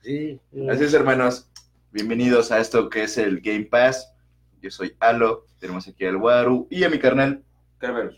Sí. 0.00 0.40
Así 0.70 0.84
es, 0.84 0.94
hermanos. 0.94 1.50
Bienvenidos 1.90 2.52
a 2.52 2.60
esto 2.60 2.90
que 2.90 3.04
es 3.04 3.16
el 3.16 3.40
Game 3.40 3.64
Pass. 3.64 4.12
Yo 4.60 4.70
soy 4.70 4.94
Alo, 5.00 5.46
tenemos 5.58 5.88
aquí 5.88 6.04
al 6.04 6.16
Waru 6.16 6.68
y 6.70 6.84
a 6.84 6.90
mi 6.90 6.98
carnal. 6.98 7.42
Kerberos. 7.80 8.14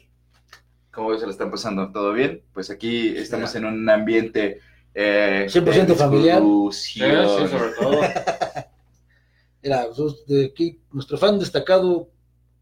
¿Cómo 0.92 1.16
se 1.16 1.24
lo 1.24 1.30
están 1.30 1.52
pasando? 1.52 1.92
¿Todo 1.92 2.12
bien? 2.12 2.42
Pues 2.52 2.68
aquí 2.70 3.16
estamos 3.16 3.54
en 3.54 3.66
un 3.66 3.88
ambiente... 3.88 4.58
Eh, 4.92 5.46
100% 5.48 5.86
de 5.86 5.94
familiar. 5.94 6.42
Sí, 6.72 6.98
sobre 6.98 7.72
todo. 7.78 8.00
Mira, 9.62 9.86
de 10.26 10.46
aquí, 10.46 10.80
nuestro 10.90 11.16
fan 11.16 11.38
destacado, 11.38 12.10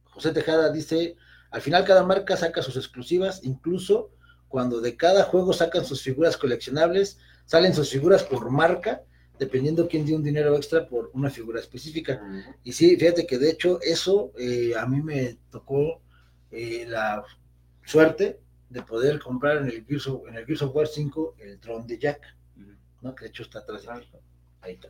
José 0.05 0.33
Tejada, 0.33 0.71
dice, 0.71 1.17
al 1.51 1.63
final 1.63 1.87
cada 1.87 2.03
marca 2.03 2.37
saca 2.37 2.61
sus 2.61 2.77
exclusivas, 2.77 3.41
incluso 3.45 4.11
cuando 4.49 4.83
de 4.83 4.95
cada 4.95 5.25
juego 5.25 5.55
sacan 5.55 5.87
sus 5.87 6.03
figuras 6.03 6.37
coleccionables, 6.37 7.19
salen 7.47 7.73
sus 7.73 7.89
figuras 7.89 8.25
por 8.25 8.51
marca, 8.51 9.05
dependiendo 9.39 9.89
quién 9.89 10.05
dio 10.05 10.17
un 10.17 10.23
dinero 10.23 10.57
extra 10.57 10.87
por 10.87 11.11
una 11.15 11.31
figura 11.31 11.61
específica. 11.61 12.21
Y 12.65 12.73
sí, 12.73 12.97
fíjate 12.97 13.27
que 13.27 13.39
de 13.39 13.51
hecho 13.51 13.81
eso 13.83 14.33
eh, 14.39 14.73
a 14.77 14.87
mí 14.87 15.01
me 15.03 15.39
tocó 15.51 16.01
eh, 16.51 16.85
la 16.89 17.25
suerte 17.85 18.41
de 18.69 18.83
poder 18.83 19.19
comprar 19.19 19.59
en 19.59 19.67
el, 19.67 19.85
Gears 19.87 20.07
of, 20.09 20.29
en 20.29 20.37
el 20.37 20.47
Gears 20.47 20.63
of 20.63 20.75
War 20.75 20.87
5 20.87 21.37
el 21.39 21.61
dron 21.61 21.87
de 21.87 21.99
Jack, 21.99 22.21
¿no? 23.01 23.15
que 23.15 23.25
de 23.25 23.29
hecho 23.31 23.43
está 23.43 23.61
atrás 23.61 23.83
de 23.83 23.95
mí. 23.95 24.07
Ahí 24.61 24.75
está. 24.75 24.89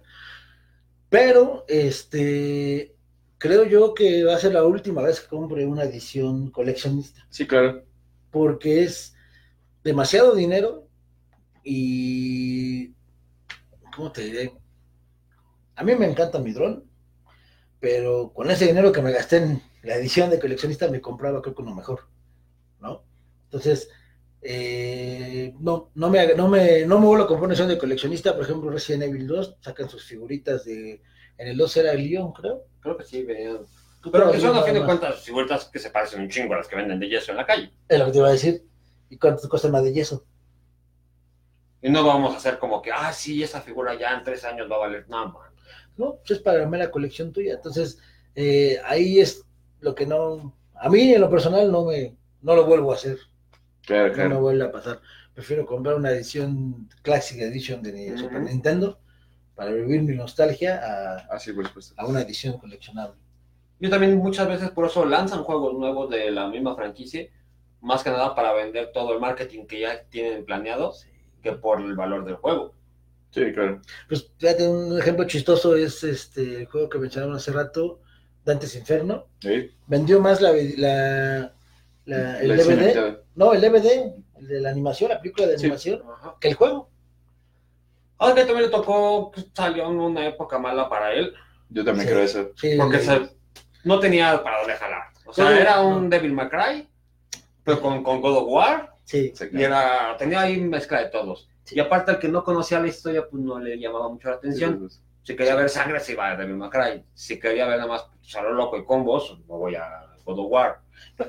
Pero, 1.09 1.65
este, 1.69 2.95
creo 3.39 3.65
yo 3.65 3.95
que 3.95 4.25
va 4.25 4.35
a 4.35 4.39
ser 4.39 4.53
la 4.53 4.65
última 4.65 5.03
vez 5.03 5.21
que 5.21 5.29
compre 5.29 5.65
una 5.65 5.85
edición 5.85 6.51
coleccionista, 6.51 7.27
Sí, 7.31 7.47
claro. 7.47 7.85
porque 8.31 8.83
es 8.83 9.15
demasiado 9.85 10.35
dinero 10.35 10.87
y, 11.65 12.95
¿cómo 13.99 14.13
te 14.13 14.23
diré? 14.23 14.53
A 15.75 15.83
mí 15.83 15.93
me 15.97 16.07
encanta 16.07 16.39
mi 16.39 16.53
dron, 16.53 16.85
pero 17.81 18.33
con 18.33 18.49
ese 18.49 18.67
dinero 18.67 18.93
que 18.93 19.03
me 19.03 19.11
gasté 19.11 19.39
en 19.39 19.61
la 19.83 19.97
edición 19.97 20.31
de 20.31 20.39
coleccionista 20.39 20.89
me 20.89 21.01
compraba 21.01 21.43
creo 21.43 21.57
que 21.57 21.63
uno 21.63 21.75
mejor, 21.75 22.09
¿no? 22.79 23.03
Entonces, 23.47 23.91
eh, 24.41 25.53
no, 25.59 25.91
no, 25.97 26.11
me, 26.11 26.35
no, 26.37 26.47
me, 26.47 26.87
no 26.87 27.01
me 27.01 27.07
vuelvo 27.07 27.25
a 27.25 27.27
comprar 27.27 27.47
una 27.47 27.55
edición 27.55 27.71
de 27.71 27.79
coleccionista, 27.79 28.37
por 28.37 28.45
ejemplo, 28.45 28.71
Resident 28.71 29.03
Evil 29.03 29.27
2, 29.27 29.57
sacan 29.61 29.89
sus 29.89 30.05
figuritas 30.05 30.65
de, 30.65 31.03
en 31.37 31.49
el 31.49 31.57
2 31.57 31.77
era 31.79 31.93
el 31.93 32.09
Leon, 32.09 32.33
creo. 32.33 32.67
Creo 32.79 32.97
que 32.97 33.05
sí. 33.05 33.27
Creo 33.27 33.67
Pero 34.13 34.27
que 34.27 34.37
que 34.37 34.41
son, 34.41 34.57
a 34.57 34.63
fin 34.63 34.75
de 34.75 34.85
cuentas, 34.85 35.21
figuritas 35.23 35.65
que 35.65 35.81
se 35.81 35.91
parecen 35.91 36.21
un 36.21 36.29
chingo 36.29 36.55
a 36.55 36.59
las 36.59 36.69
que 36.69 36.77
venden 36.77 37.01
de 37.01 37.09
yeso 37.09 37.33
en 37.33 37.39
la 37.39 37.47
calle. 37.47 37.73
Es 37.89 37.99
lo 37.99 38.07
que 38.07 38.13
te 38.13 38.19
iba 38.19 38.29
a 38.29 38.33
decir. 38.33 38.65
¿Y 39.11 39.17
cuánto 39.17 39.43
te 39.43 39.49
cuesta 39.49 39.67
una 39.67 39.83
de 39.83 39.93
yeso? 39.93 40.25
Y 41.83 41.91
no 41.91 42.05
vamos 42.05 42.35
a 42.35 42.39
hacer 42.39 42.59
como 42.59 42.83
que, 42.83 42.91
ah, 42.93 43.13
sí, 43.13 43.43
esa 43.43 43.61
figura 43.61 43.95
ya 43.95 44.15
en 44.17 44.25
tres 44.25 44.45
años 44.45 44.71
va 44.71 44.77
a 44.77 44.81
valer 44.81 45.09
nada, 45.09 45.27
man. 45.27 45.43
No, 45.97 46.17
pues 46.17 46.33
es 46.33 46.39
para 46.41 46.59
la 46.59 46.67
mera 46.69 46.91
colección 46.91 47.33
tuya. 47.33 47.55
Entonces, 47.55 47.99
eh, 48.35 48.81
ahí 48.85 49.21
es 49.21 49.45
lo 49.81 49.95
que 49.95 50.07
no. 50.07 50.55
A 50.75 50.89
mí, 50.89 51.13
en 51.13 51.21
lo 51.21 51.31
personal, 51.31 51.71
no 51.71 51.85
me 51.85 52.17
no 52.43 52.55
lo 52.55 52.65
vuelvo 52.67 52.93
a 52.93 52.95
hacer. 52.95 53.19
Claro, 53.85 54.05
No 54.05 54.09
me 54.11 54.15
claro. 54.15 54.41
vuelve 54.41 54.65
a 54.65 54.73
pasar. 54.73 55.01
Prefiero 55.35 55.67
comprar 55.67 55.97
una 55.97 56.11
edición 56.11 56.89
Classic 57.03 57.41
Edition 57.41 57.83
de. 57.83 58.17
Super 58.19 58.43
Nintendo 58.43 58.99
para 59.55 59.73
vivir 59.73 60.03
mi 60.03 60.15
nostalgia 60.15 60.81
a, 60.83 61.17
Ah, 61.31 61.39
sí, 61.39 61.53
a 61.97 62.07
una 62.07 62.23
edición 62.23 62.59
coleccionable. 62.59 63.17
Yo 63.81 63.91
también 63.91 64.17
muchas 64.19 64.47
veces 64.49 64.71
por 64.71 64.87
eso 64.87 65.05
lanzan 65.05 65.43
juegos 65.45 65.75
nuevos 65.75 66.11
de 66.11 66.31
la 66.31 66.49
misma 66.49 66.75
franquicia, 66.77 67.29
más 67.81 68.03
que 68.03 68.11
nada 68.11 68.35
para 68.35 68.53
vender 68.53 68.91
todo 68.93 69.15
el 69.15 69.21
marketing 69.21 69.67
que 69.67 69.81
ya 69.81 70.05
tienen 70.05 70.45
planeado, 70.45 70.93
que 71.43 71.53
por 71.53 71.81
el 71.81 71.95
valor 71.97 72.25
del 72.25 72.37
juego. 72.37 72.75
Sí, 73.31 73.53
claro. 73.53 73.81
Pues 74.09 74.31
fíjate, 74.39 74.67
un 74.69 74.99
ejemplo 74.99 75.27
chistoso 75.27 75.77
es 75.77 76.03
este 76.05 76.61
el 76.63 76.67
juego 76.67 76.89
que 76.89 76.99
mencionaron 76.99 77.37
hace 77.37 77.53
rato, 77.53 78.01
Dantes 78.45 78.75
Inferno. 78.75 79.27
Sí. 79.41 79.71
Vendió 79.87 80.21
más 80.21 80.41
la, 80.41 80.53
la, 80.53 81.53
la- 82.07 82.41
el 82.41 82.49
La 82.49 82.57
DVD, 82.57 83.19
no, 83.35 83.53
el 83.53 83.61
DVD, 83.61 84.15
el 84.39 84.47
de 84.49 84.61
la 84.61 84.71
animación, 84.71 85.11
la 85.11 85.21
película 85.21 85.47
de 85.47 85.55
animación, 85.57 86.03
que 86.41 86.49
el 86.49 86.55
juego. 86.55 86.89
Aunque 88.19 88.45
también 88.45 88.63
le 88.65 88.69
tocó, 88.71 89.31
pues, 89.31 89.47
salió 89.55 89.87
en 89.87 90.01
una 90.01 90.27
época 90.27 90.59
mala 90.59 90.89
para 90.89 91.13
él, 91.13 91.33
Yo 91.71 91.85
también 91.85 92.09
Sí. 92.09 92.13
creo 92.15 92.25
eso. 92.25 92.51
Sí, 92.57 92.77
porque 92.79 92.99
sí. 92.99 93.05
se- 93.07 93.37
no 93.85 94.01
tenía 94.01 94.43
para 94.43 94.59
dónde 94.61 94.73
jalar. 94.75 95.03
O 95.27 95.33
sea, 95.35 95.49
Sí, 95.49 95.59
era 95.61 95.83
un 95.83 96.05
no. 96.05 96.09
Devil 96.09 96.33
May 96.33 96.49
Cry, 96.49 96.89
pero 97.63 97.79
con, 97.83 98.03
con 98.03 98.23
God 98.23 98.39
of 98.39 98.45
War, 98.49 98.95
Sí, 99.09 99.33
y 99.53 99.63
era, 99.63 100.15
tenía 100.19 100.43
ahí 100.43 100.61
mezcla 100.61 101.01
de 101.03 101.09
todos. 101.09 101.49
Sí. 101.65 101.77
Y 101.77 101.81
aparte, 101.81 102.11
al 102.11 102.19
que 102.19 102.29
no 102.29 102.45
conocía 102.45 102.79
la 102.79 102.89
historia, 102.89 103.27
pues 103.27 103.43
no 103.43 103.59
le 103.59 103.79
llamaba 103.79 104.11
mucho 104.11 104.29
la 104.29 104.35
atención. 104.35 104.87
Si 105.23 105.35
quería 105.35 105.55
ver 105.55 105.71
sangre, 105.71 105.99
se 105.99 106.13
iba 106.13 106.29
a 106.29 106.37
Devil 106.37 106.57
May 106.57 106.69
Cry. 106.69 107.05
Si 107.15 107.41
quería 107.41 107.67
ver 107.67 107.79
nada 107.79 107.89
más 107.89 108.05
pues, 108.21 108.37
a 108.37 108.43
lo 108.43 108.53
loco 108.53 108.77
y 108.77 108.85
combos, 108.85 109.39
me 109.49 109.55
voy 109.55 109.77
a 109.77 109.89
God 110.27 110.41
of 110.41 110.47
War. 110.51 110.81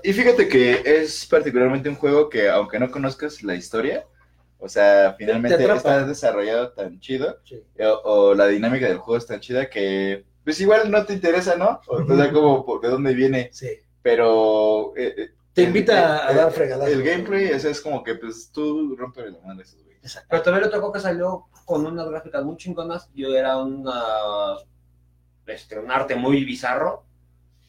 Y 0.04 0.12
fíjate 0.12 0.50
que 0.50 0.82
es 0.84 1.26
particularmente 1.26 1.88
un 1.88 1.96
juego 1.96 2.28
que, 2.30 2.50
aunque 2.50 2.80
no 2.80 2.92
conozcas 2.92 3.44
la 3.44 3.56
historia, 3.56 4.06
o 4.58 4.68
sea, 4.68 5.16
finalmente 5.18 5.64
está 5.74 6.06
desarrollado 6.06 6.74
tan 6.74 7.00
chido, 7.00 7.40
sí. 7.46 7.64
o, 7.80 8.02
o 8.04 8.34
la 8.36 8.48
dinámica 8.48 8.88
del 8.88 8.98
juego 8.98 9.18
es 9.18 9.26
tan 9.26 9.40
chida 9.40 9.70
que, 9.70 10.26
pues 10.44 10.60
igual 10.60 10.92
no 10.92 11.06
te 11.06 11.14
interesa, 11.14 11.56
¿no? 11.56 11.80
O, 11.88 12.04
o 12.04 12.16
sea, 12.18 12.30
como 12.34 12.66
por- 12.66 12.82
de 12.82 12.90
dónde 12.90 13.14
viene, 13.14 13.50
sí. 13.54 13.70
pero... 14.02 14.92
eh, 14.98 15.30
Te 15.60 15.64
el- 15.64 15.68
invita 15.70 16.28
a 16.28 16.32
el- 16.32 16.38
dar 16.38 16.52
fregadas. 16.52 16.88
El 16.90 17.04
gameplay 17.04 17.46
es, 17.46 17.66
es 17.66 17.82
como 17.82 18.04
que, 18.04 18.16
pues, 18.16 18.52
tú 18.52 18.96
rompes 18.98 19.32
la 19.32 19.40
mano 19.42 19.62
esos. 19.62 19.80
Exacto. 20.02 20.28
Pero 20.30 20.42
también 20.44 20.66
le 20.66 20.72
tocó 20.72 20.92
que 20.92 21.00
salió 21.00 21.46
con 21.66 21.86
unas 21.86 22.10
gráficas 22.10 22.44
muy 22.44 22.58
chingonas. 22.58 23.10
Yo 23.14 23.36
era 23.36 23.58
una, 23.58 23.94
este, 25.46 25.78
un 25.80 25.92
arte 25.92 26.16
muy 26.16 26.44
bizarro 26.46 27.06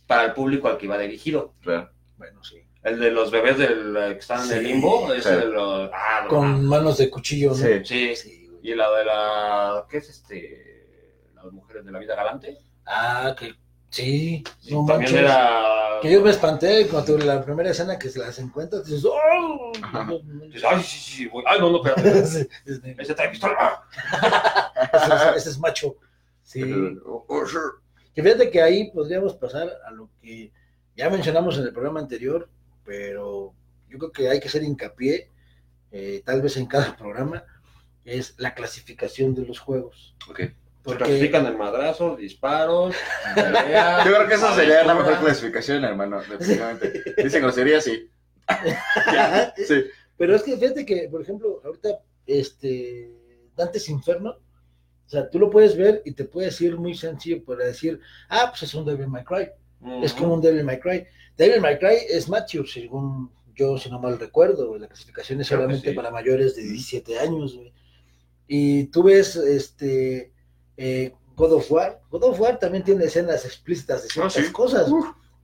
para 0.07 0.25
el 0.25 0.33
público 0.33 0.69
al 0.69 0.79
que 0.79 0.87
iba 0.87 0.99
dirigido. 0.99 1.55
Claro. 1.61 1.91
Bueno, 2.17 2.43
sí. 2.45 2.57
El 2.83 2.99
de 2.99 3.11
los 3.11 3.31
bebés 3.31 3.59
del, 3.59 3.93
que 4.13 4.19
están 4.19 4.47
en 4.51 4.59
el 4.59 4.65
limbo, 4.65 5.07
Sí. 5.21 5.29
de 5.29 5.47
los... 5.47 5.91
Ah, 5.93 6.21
no, 6.25 6.29
Con 6.29 6.65
manos 6.67 6.97
de 6.99 7.11
cuchillo, 7.11 7.51
¿no? 7.51 7.55
Sí. 7.57 7.85
Sí. 7.85 8.17
Sí, 8.17 8.47
güey. 8.51 8.73
Y 8.73 8.75
la 8.75 8.91
de 8.91 9.05
la... 9.05 9.87
¿Qué 9.89 9.99
es 9.99 10.09
este? 10.09 11.29
Las 11.35 11.53
mujeres 11.53 11.85
de 11.85 11.93
la 11.93 11.99
vida 11.99 12.15
galante. 12.15 12.59
Ah, 12.87 13.35
que 13.39 13.55
sí. 13.91 14.45
Sí, 14.61 14.75
No 14.75 14.87
también 14.87 15.13
manches. 15.13 15.31
era... 15.31 15.99
Que 16.03 16.11
yo 16.11 16.23
me 16.23 16.31
espanté 16.31 16.89
cuando 16.89 17.19
la 17.19 17.45
primera 17.45 17.71
escena 17.71 17.99
que 17.99 18.09
se 18.09 18.19
las 18.21 18.39
encuentras, 18.39 18.87
dices, 18.87 19.05
¡oh! 19.05 19.73
Dices, 20.47 20.65
Ay, 20.67 20.83
sí, 20.83 20.99
sí. 20.99 21.31
Ay, 21.47 21.61
no, 21.61 21.71
no, 21.71 21.77
espérate. 21.85 22.27
Sí, 22.27 22.49
es 22.65 22.83
negro. 22.83 23.03
Ese 23.03 23.15
trae 23.15 23.29
pistola. 23.29 23.83
ese, 24.95 25.15
es, 25.15 25.37
ese 25.37 25.51
es 25.51 25.59
macho. 25.59 25.97
Sí. 26.43 26.63
Oh. 27.05 27.27
Que 28.15 28.23
fíjate 28.23 28.51
que 28.51 28.63
ahí 28.63 28.91
podríamos 28.91 29.35
pasar 29.35 29.69
a 29.87 29.91
lo 29.91 30.09
que 30.23 30.53
ya 30.97 31.11
mencionamos 31.11 31.59
en 31.59 31.65
el 31.65 31.73
programa 31.73 32.01
anterior, 32.01 32.49
pero 32.85 33.55
yo 33.89 33.99
creo 33.99 34.13
que 34.13 34.29
hay 34.29 34.41
que 34.41 34.49
hacer 34.49 34.63
hincapié, 34.63 35.31
eh, 35.93 36.23
tal 36.25 36.43
vez 36.43 36.57
en 36.57 36.67
cada 36.67 36.97
programa, 36.97 37.45
es 38.05 38.35
la 38.39 38.55
clasificación 38.55 39.35
de 39.35 39.47
los 39.47 39.59
juegos. 39.59 40.17
Ok. 40.29 40.41
Porque 40.83 41.05
Clasifican 41.05 41.47
en 41.47 41.59
madrazos, 41.59 42.19
disparos, 42.19 42.95
Yo 43.37 43.43
creo 44.15 44.29
que 44.29 44.35
esa 44.35 44.55
sería 44.55 44.83
la 44.83 44.95
mejor 44.95 45.19
clasificación, 45.19 45.85
hermano, 45.85 46.21
definitivamente. 46.21 47.15
Dicen 47.23 47.43
grosería, 47.43 47.81
sí. 47.81 48.09
Ya, 49.13 49.55
sí. 49.57 49.85
Pero 50.17 50.37
es 50.37 50.43
que 50.43 50.57
fíjate 50.57 50.85
que, 50.87 51.09
por 51.11 51.23
ejemplo, 51.23 51.61
ahorita, 51.65 52.01
este, 52.27 53.11
Dantes 53.57 53.89
Inferno, 53.89 54.31
o 54.31 55.11
sea, 55.11 55.29
tú 55.29 55.39
lo 55.39 55.51
puedes 55.51 55.77
ver 55.77 56.03
y 56.05 56.13
te 56.13 56.25
puedes 56.25 56.61
ir 56.61 56.77
muy 56.77 56.95
sencillo 56.95 57.45
para 57.45 57.65
decir, 57.65 58.01
ah, 58.29 58.47
pues 58.51 58.63
es 58.63 58.75
un 58.75 58.85
Devil 58.85 59.09
May 59.09 59.25
Cry, 59.25 59.49
es 60.03 60.13
como 60.13 60.35
un 60.35 60.41
Devil 60.41 60.65
May 60.65 60.79
Cry. 60.79 61.05
Devil 61.37 61.61
May 61.61 61.79
Cry 61.79 61.97
es 62.09 62.29
mature, 62.29 62.69
según 62.69 63.31
yo, 63.55 63.77
si 63.77 63.91
no 63.91 63.99
mal 63.99 64.19
recuerdo, 64.19 64.79
la 64.79 64.87
clasificación 64.87 65.41
es 65.41 65.49
Creo 65.49 65.61
solamente 65.61 65.91
sí. 65.91 65.97
para 65.97 66.11
mayores 66.11 66.57
de 66.57 66.63
17 66.63 67.19
años, 67.19 67.57
güey. 67.57 67.73
Y 68.47 68.85
tú 68.85 69.05
ves, 69.05 69.37
este, 69.37 70.33
eh, 70.83 71.15
God 71.37 71.53
of 71.53 71.71
War, 71.71 72.01
God 72.11 72.25
of 72.25 72.41
War 72.41 72.59
también 72.59 72.83
tiene 72.85 73.05
escenas 73.05 73.45
explícitas 73.45 74.03
de 74.03 74.09
ciertas 74.09 74.33
sí. 74.35 74.53
cosas, 74.53 74.91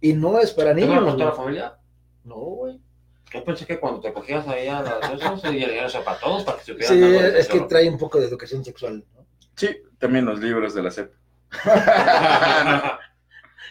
y 0.01 0.13
no 0.15 0.39
es 0.39 0.53
para 0.53 0.75
¿Te 0.75 0.81
niños. 0.81 1.05
contar 1.05 1.27
a 1.29 1.31
la 1.31 1.37
familia? 1.37 1.79
No, 2.25 2.37
güey. 2.37 2.81
Yo 3.33 3.45
pensé 3.45 3.67
que 3.67 3.79
cuando 3.79 4.01
te 4.01 4.13
cogías 4.13 4.47
ahí 4.49 4.69
a 4.69 4.83
las 4.83 5.13
eso 5.13 6.05
para 6.05 6.19
todos, 6.19 6.45
para 6.45 6.59
que 6.59 6.65
supieran 6.65 6.97
Sí, 6.97 7.03
algo 7.05 7.21
es 7.21 7.49
que 7.49 7.61
trae 7.61 7.89
un 7.89 7.99
poco 7.99 8.19
de 8.19 8.27
educación 8.27 8.65
sexual, 8.65 9.05
¿no? 9.15 9.27
Sí, 9.57 9.69
también 9.99 10.25
los 10.25 10.41
libros 10.41 10.75
de 10.75 10.83
la 10.83 10.91
SEP. 10.91 11.13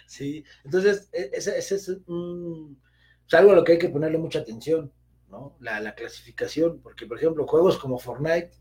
Sí, 0.08 0.44
entonces 0.64 1.10
e- 1.12 1.32
ese, 1.34 1.58
ese 1.58 1.76
es 1.76 1.90
un, 2.08 2.80
es 3.28 3.34
algo 3.34 3.52
a 3.52 3.56
lo 3.56 3.64
que 3.64 3.74
hay 3.74 3.78
que 3.80 3.90
ponerle 3.90 4.18
mucha 4.20 4.40
atención, 4.40 4.92
¿no? 5.30 5.58
La, 5.60 5.80
la 5.80 5.96
clasificación, 5.96 6.80
porque 6.82 7.08
por 7.08 7.18
ejemplo, 7.18 7.48
juegos 7.48 7.78
como 7.78 7.98
Fortnite, 7.98 8.52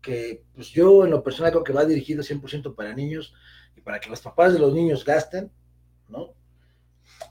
que 0.00 0.42
pues 0.54 0.68
yo 0.70 1.04
en 1.04 1.10
lo 1.10 1.22
personal 1.22 1.52
creo 1.52 1.64
que 1.64 1.72
va 1.72 1.84
dirigido 1.84 2.22
100% 2.22 2.74
para 2.74 2.94
niños 2.94 3.34
y 3.76 3.80
para 3.80 4.00
que 4.00 4.08
los 4.10 4.20
papás 4.20 4.52
de 4.52 4.58
los 4.58 4.72
niños 4.74 5.04
gasten, 5.04 5.50
¿no? 6.08 6.34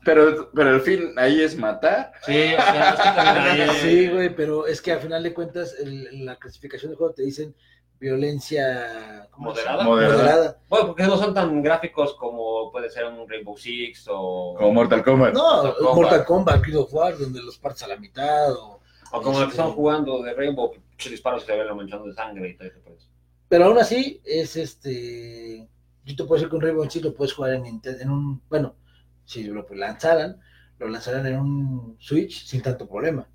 Pero, 0.05 0.51
pero 0.53 0.75
el 0.75 0.81
fin 0.81 1.13
ahí 1.17 1.41
es 1.41 1.57
matar. 1.57 2.11
Sí, 2.25 2.53
o 2.53 2.61
sea, 2.61 3.73
Sí, 3.81 4.07
güey, 4.07 4.33
pero 4.35 4.67
es 4.67 4.81
que 4.81 4.91
al 4.91 4.99
final 5.01 5.23
de 5.23 5.33
cuentas 5.33 5.75
el- 5.79 6.07
en 6.07 6.25
la 6.25 6.37
clasificación 6.37 6.91
del 6.91 6.97
juego 6.97 7.13
te 7.13 7.23
dicen 7.23 7.55
violencia. 7.99 9.27
Moderada. 9.37 9.83
Moderada. 9.83 10.57
Bueno, 10.69 10.87
porque 10.87 11.03
no 11.03 11.17
son 11.17 11.33
tan 11.33 11.61
gráficos 11.61 12.13
como 12.15 12.71
puede 12.71 12.89
ser 12.89 13.05
un 13.05 13.27
Rainbow 13.27 13.57
Six 13.57 14.07
o, 14.09 14.55
Como 14.57 14.73
Mortal 14.73 15.03
Kombat. 15.03 15.33
No, 15.33 15.41
Mortal 15.63 15.75
Kombat. 15.75 15.95
Mortal 15.95 16.25
Kombat, 16.25 16.61
King 16.65 16.75
of 16.77 16.93
War, 16.93 17.17
donde 17.17 17.41
los 17.41 17.57
partes 17.57 17.83
a 17.83 17.87
la 17.87 17.97
mitad 17.97 18.51
o 18.53 18.79
o 19.11 19.21
como 19.23 19.39
el 19.39 19.45
que 19.45 19.49
Este- 19.51 19.61
están 19.61 19.71
jugando 19.75 20.21
de 20.21 20.33
Rainbow, 20.35 20.71
muchos 20.99 21.11
disparos 21.11 21.43
y 21.43 21.45
se 21.45 21.55
ven 21.55 21.65
la 21.65 21.73
manchando 21.73 22.07
de 22.07 22.13
sangre 22.13 22.49
y 22.49 22.57
todo 22.57 22.67
eso. 22.67 22.79
Pues. 22.83 23.09
Pero 23.47 23.65
aún 23.65 23.77
así, 23.77 24.21
es 24.25 24.57
este. 24.57 25.67
Yo 26.05 26.15
te 26.15 26.23
puedo 26.25 26.35
decir 26.35 26.49
que 26.49 26.55
un 26.57 26.61
Rainbow 26.61 26.89
Six 26.89 27.05
lo 27.05 27.13
puedes 27.13 27.33
jugar 27.33 27.53
en, 27.53 27.63
Nintendo- 27.63 28.01
en 28.01 28.09
un. 28.09 28.41
Bueno, 28.49 28.75
si 29.23 29.43
lo 29.45 29.65
lanzaran, 29.71 30.39
lo 30.77 30.89
lanzaran 30.89 31.25
en 31.25 31.39
un 31.39 31.95
Switch 31.99 32.45
sin 32.45 32.61
tanto 32.61 32.87
problema. 32.87 33.27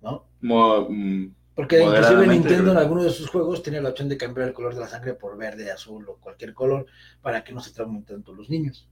¿No? 0.00 0.24
Mo- 0.40 0.86
mm, 0.88 1.34
Porque 1.54 1.82
inclusive 1.82 2.26
Nintendo 2.26 2.70
en 2.70 2.70
creo. 2.70 2.78
algunos 2.78 3.04
de 3.04 3.10
sus 3.10 3.28
juegos 3.28 3.62
tiene 3.62 3.82
la 3.82 3.90
opción 3.90 4.08
de 4.08 4.16
cambiar 4.16 4.48
el 4.48 4.54
color 4.54 4.74
de 4.74 4.80
la 4.80 4.88
sangre 4.88 5.12
por 5.12 5.36
verde, 5.36 5.70
azul 5.70 6.08
o 6.08 6.16
cualquier 6.16 6.54
color 6.54 6.86
para 7.20 7.44
que 7.44 7.52
no 7.52 7.60
se 7.60 7.72
traumen 7.74 8.04
tanto 8.04 8.32
los 8.32 8.48
niños. 8.48 8.88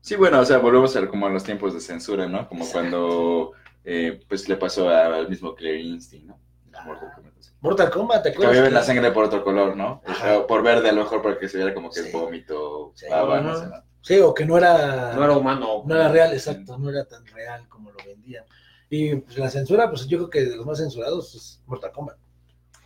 Sí, 0.00 0.14
bueno, 0.16 0.38
o 0.38 0.44
sea, 0.44 0.58
volvemos 0.58 0.94
a 0.94 1.08
como 1.08 1.26
a 1.26 1.30
los 1.30 1.42
tiempos 1.42 1.74
de 1.74 1.80
censura, 1.80 2.28
¿no? 2.28 2.46
Como 2.48 2.62
Exacto. 2.64 2.78
cuando 2.90 3.52
eh, 3.84 4.20
pues 4.28 4.48
le 4.48 4.56
pasó 4.56 4.88
a- 4.88 5.16
al 5.16 5.28
mismo 5.28 5.54
Clear 5.54 5.76
Instinct, 5.76 6.26
¿no? 6.26 6.40
Mortal 6.84 7.10
Kombat. 7.14 7.34
Mortal 7.60 7.90
Kombat, 7.90 8.22
¿te 8.22 8.28
acuerdas? 8.30 8.46
Cambiaban 8.54 8.74
la 8.74 8.80
que- 8.80 8.86
sangre 8.86 9.10
por 9.12 9.24
otro 9.24 9.44
color, 9.44 9.76
¿no? 9.76 10.02
Ajá. 10.06 10.46
Por 10.46 10.62
verde 10.62 10.88
a 10.88 10.92
lo 10.92 11.02
mejor 11.02 11.22
para 11.22 11.38
que 11.38 11.48
se 11.48 11.56
viera 11.58 11.72
como 11.72 11.88
que 11.90 12.00
Sí. 12.00 12.06
es 12.08 12.12
vómito, 12.12 12.92
Sí. 12.94 13.06
baba, 13.08 13.40
no 13.40 13.50
Ajá. 13.50 13.60
sé, 13.60 13.66
¿no? 13.68 13.82
Sí, 14.02 14.18
o 14.18 14.34
que 14.34 14.44
no 14.44 14.58
era. 14.58 15.14
No 15.14 15.24
era 15.24 15.34
humano. 15.36 15.82
No 15.86 15.94
era 15.94 16.08
real, 16.08 16.32
exacto, 16.32 16.76
no 16.76 16.90
era 16.90 17.04
tan 17.06 17.24
real 17.26 17.66
como 17.68 17.90
lo 17.90 17.96
vendían. 18.04 18.44
Y 18.90 19.16
pues, 19.16 19.38
la 19.38 19.48
censura, 19.50 19.88
pues 19.88 20.06
yo 20.06 20.18
creo 20.18 20.30
que 20.30 20.44
de 20.44 20.56
los 20.56 20.66
más 20.66 20.78
censurados 20.78 21.34
es 21.34 21.62
Mortal 21.66 21.90
Kombat. 21.92 22.16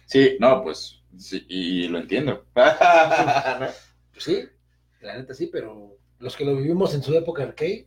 Sí, 0.06 0.36
no, 0.40 0.62
pues, 0.62 1.02
sí, 1.18 1.44
y 1.48 1.88
lo 1.88 1.98
entiendo. 1.98 2.44
Sí, 4.16 4.48
la 5.00 5.16
neta 5.16 5.32
sí, 5.34 5.46
pero 5.52 5.96
los 6.18 6.36
que 6.36 6.44
lo 6.44 6.56
vivimos 6.56 6.92
en 6.94 7.02
su 7.02 7.14
época 7.14 7.42
arcade, 7.44 7.86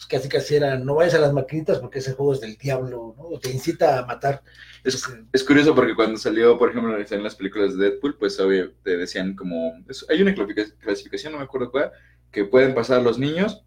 pues 0.00 0.06
casi 0.06 0.30
casi 0.30 0.56
era, 0.56 0.78
no 0.78 0.94
vayas 0.94 1.12
a 1.14 1.18
las 1.18 1.34
maquinitas 1.34 1.78
porque 1.78 1.98
ese 1.98 2.14
juego 2.14 2.32
es 2.32 2.40
del 2.40 2.56
diablo, 2.56 3.14
¿no? 3.18 3.22
O 3.24 3.38
te 3.38 3.50
incita 3.50 3.98
a 3.98 4.06
matar. 4.06 4.42
Es, 4.82 5.06
es 5.30 5.44
curioso 5.44 5.74
porque 5.74 5.94
cuando 5.94 6.16
salió, 6.18 6.56
por 6.58 6.70
ejemplo, 6.70 6.96
en 6.98 7.22
las 7.22 7.34
películas 7.36 7.76
de 7.76 7.90
Deadpool, 7.90 8.16
pues 8.16 8.40
obvio, 8.40 8.72
te 8.82 8.96
decían 8.96 9.34
como, 9.36 9.74
es- 9.90 10.06
hay 10.08 10.22
una 10.22 10.34
clasifica- 10.34 10.74
clasificación, 10.78 11.32
no 11.32 11.38
me 11.38 11.44
acuerdo 11.44 11.70
cuál, 11.70 11.92
que 12.32 12.46
pueden 12.46 12.74
pasar 12.74 13.02
los 13.02 13.18
niños, 13.18 13.62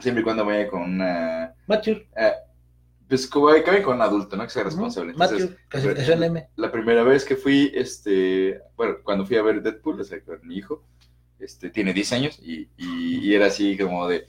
siempre 0.00 0.22
y 0.22 0.24
cuando 0.24 0.44
vaya 0.44 0.66
con 0.66 0.82
una, 0.82 1.54
Mature, 1.68 2.08
pues 3.08 3.28
como 3.28 3.52
que 3.54 3.60
vayan 3.62 3.84
con 3.84 3.94
un 3.96 4.02
adulto, 4.02 4.36
¿no? 4.36 4.42
Que 4.42 4.50
sea 4.50 4.64
responsable. 4.64 5.12
Entonces, 5.12 5.42
Mature, 5.42 5.58
clasificación 5.68 6.24
M. 6.24 6.48
la 6.56 6.72
primera 6.72 7.04
vez 7.04 7.24
que 7.24 7.36
fui, 7.36 7.70
este, 7.72 8.60
bueno, 8.76 8.96
cuando 9.04 9.24
fui 9.24 9.36
a 9.36 9.42
ver 9.42 9.62
Deadpool, 9.62 10.00
o 10.00 10.04
sea, 10.04 10.20
con 10.24 10.44
mi 10.44 10.56
hijo, 10.56 10.82
este, 11.38 11.70
tiene 11.70 11.92
10 11.92 12.12
años 12.12 12.38
y, 12.42 12.68
y- 12.76 13.18
y 13.28 13.34
era 13.34 13.46
así 13.46 13.78
como 13.78 14.08
de, 14.08 14.26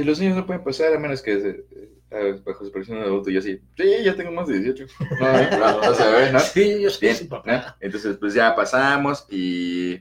"Eh, 0.00 0.04
los 0.04 0.18
niños 0.20 0.36
no 0.36 0.46
pueden 0.46 0.62
pasar 0.64 0.92
a 0.94 0.98
menos 0.98 1.22
que 1.22 1.32
eh, 1.32 1.64
eh, 2.10 2.40
bajo 2.44 2.64
supervisión 2.64 2.98
de 2.98 3.04
adulto. 3.04 3.30
Y 3.30 3.34
yo 3.34 3.40
así, 3.40 3.60
sí, 3.76 3.84
ya 4.04 4.14
tengo 4.14 4.30
más 4.32 4.46
de 4.48 4.60
18. 4.60 4.86
No, 5.20 5.58
no, 5.58 5.80
no 5.82 5.94
se 5.94 6.10
ve, 6.10 6.32
¿no? 6.32 6.40
Sí, 6.40 6.80
yo 6.82 6.90
soy 6.90 7.14
papá. 7.28 7.76
Entonces, 7.80 8.16
pues 8.18 8.34
ya 8.34 8.54
pasamos 8.54 9.26
y 9.30 10.00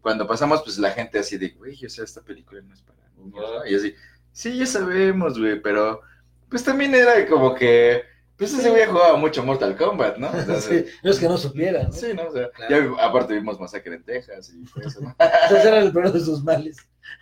cuando 0.00 0.26
pasamos, 0.26 0.62
pues 0.62 0.78
la 0.78 0.90
gente 0.90 1.18
así 1.18 1.36
de, 1.36 1.50
güey, 1.50 1.84
o 1.84 1.88
sea, 1.88 2.04
esta 2.04 2.22
película 2.22 2.60
no 2.62 2.72
es 2.74 2.80
para 2.82 2.98
niños, 3.16 3.34
¿no? 3.40 3.66
Y 3.66 3.74
así, 3.74 3.94
sí, 4.32 4.56
ya 4.56 4.66
sabemos, 4.66 5.38
güey, 5.38 5.60
pero 5.60 6.00
pues 6.48 6.64
también 6.64 6.94
era 6.94 7.26
como 7.26 7.54
que, 7.54 8.02
pues 8.36 8.54
ese 8.54 8.70
güey 8.70 8.86
jugaba 8.86 9.16
mucho 9.16 9.42
Mortal 9.44 9.76
Kombat, 9.76 10.16
¿no? 10.16 10.30
Sea, 10.46 10.60
Sí, 10.60 10.84
no 11.02 11.10
es 11.10 11.18
que 11.18 11.28
no 11.28 11.36
supiera, 11.36 11.82
¿no? 11.82 11.92
Sí, 11.92 12.14
¿no? 12.14 12.28
O 12.28 12.32
sea, 12.32 12.48
Claro. 12.52 12.96
ya 12.96 13.04
aparte 13.04 13.34
vimos 13.34 13.60
Masacre 13.60 13.96
en 13.96 14.04
Texas 14.04 14.50
y 14.54 14.64
todo 14.64 14.86
eso, 14.86 15.00
¿no? 15.02 15.14
Ese 15.56 15.68
era 15.68 15.80
el 15.80 15.92
peor 15.92 16.12
de 16.12 16.20
sus 16.20 16.42
males. 16.42 16.76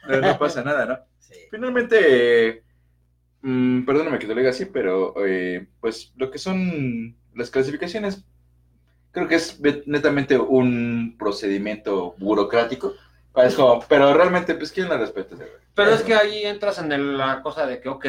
No, 0.09 0.20
no 0.20 0.38
pasa 0.38 0.62
nada, 0.62 0.84
¿no? 0.86 0.98
Sí. 1.29 1.35
Finalmente, 1.51 2.62
mm, 3.43 3.85
perdóname 3.85 4.18
que 4.18 4.27
te 4.27 4.35
lo 4.35 4.41
diga 4.41 4.51
así, 4.51 4.66
pero 4.66 5.14
eh, 5.27 5.66
pues 5.81 6.12
lo 6.16 6.31
que 6.31 6.39
son 6.39 7.16
las 7.35 7.51
clasificaciones, 7.51 8.24
creo 9.12 9.29
que 9.29 9.37
es 9.37 9.61
netamente 9.87 10.39
un 10.39 11.16
procedimiento 11.18 12.14
burocrático. 12.18 12.95
Es 13.37 13.55
como, 13.55 13.85
pero 13.89 14.14
realmente, 14.14 14.55
pues, 14.55 14.72
¿quién 14.72 14.89
la 14.89 14.97
respeta? 14.97 15.37
Pero 15.74 15.91
es 15.91 16.03
que 16.03 16.14
ahí 16.14 16.45
entras 16.45 16.79
en 16.79 16.91
el- 16.93 17.18
la 17.18 17.43
cosa 17.43 17.66
de 17.66 17.81
que, 17.81 17.89
ok, 17.91 18.07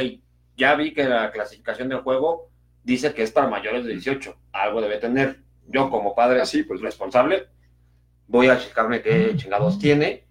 ya 0.56 0.76
vi 0.76 0.94
que 0.94 1.04
la 1.04 1.32
clasificación 1.32 1.90
del 1.90 2.00
juego 2.00 2.50
dice 2.84 3.14
que 3.14 3.24
es 3.24 3.32
para 3.32 3.48
mayores 3.50 3.84
de 3.84 3.92
18. 3.92 4.38
Algo 4.54 4.80
debe 4.82 4.98
tener. 5.00 5.42
Yo, 5.68 5.90
como 5.90 6.16
padre 6.16 6.40
Ah, 6.42 6.46
sí, 6.46 6.64
pues, 6.64 6.80
responsable, 6.80 7.48
voy 8.28 8.48
a 8.48 8.58
checarme 8.58 9.02
qué 9.02 9.34
chingados 9.36 9.78
tiene. 9.80 10.24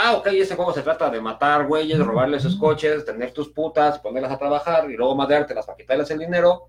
Ah, 0.00 0.12
ok, 0.12 0.28
este 0.28 0.54
juego 0.54 0.72
se 0.72 0.82
trata 0.82 1.10
de 1.10 1.20
matar 1.20 1.66
güeyes, 1.66 1.98
robarles 1.98 2.42
sus 2.44 2.56
coches, 2.56 3.04
tener 3.04 3.32
tus 3.32 3.48
putas, 3.48 3.98
ponerlas 3.98 4.30
a 4.30 4.38
trabajar 4.38 4.88
y 4.88 4.96
luego 4.96 5.16
madreártelas 5.16 5.66
para 5.66 5.76
quitarles 5.76 6.08
el 6.12 6.20
dinero. 6.20 6.68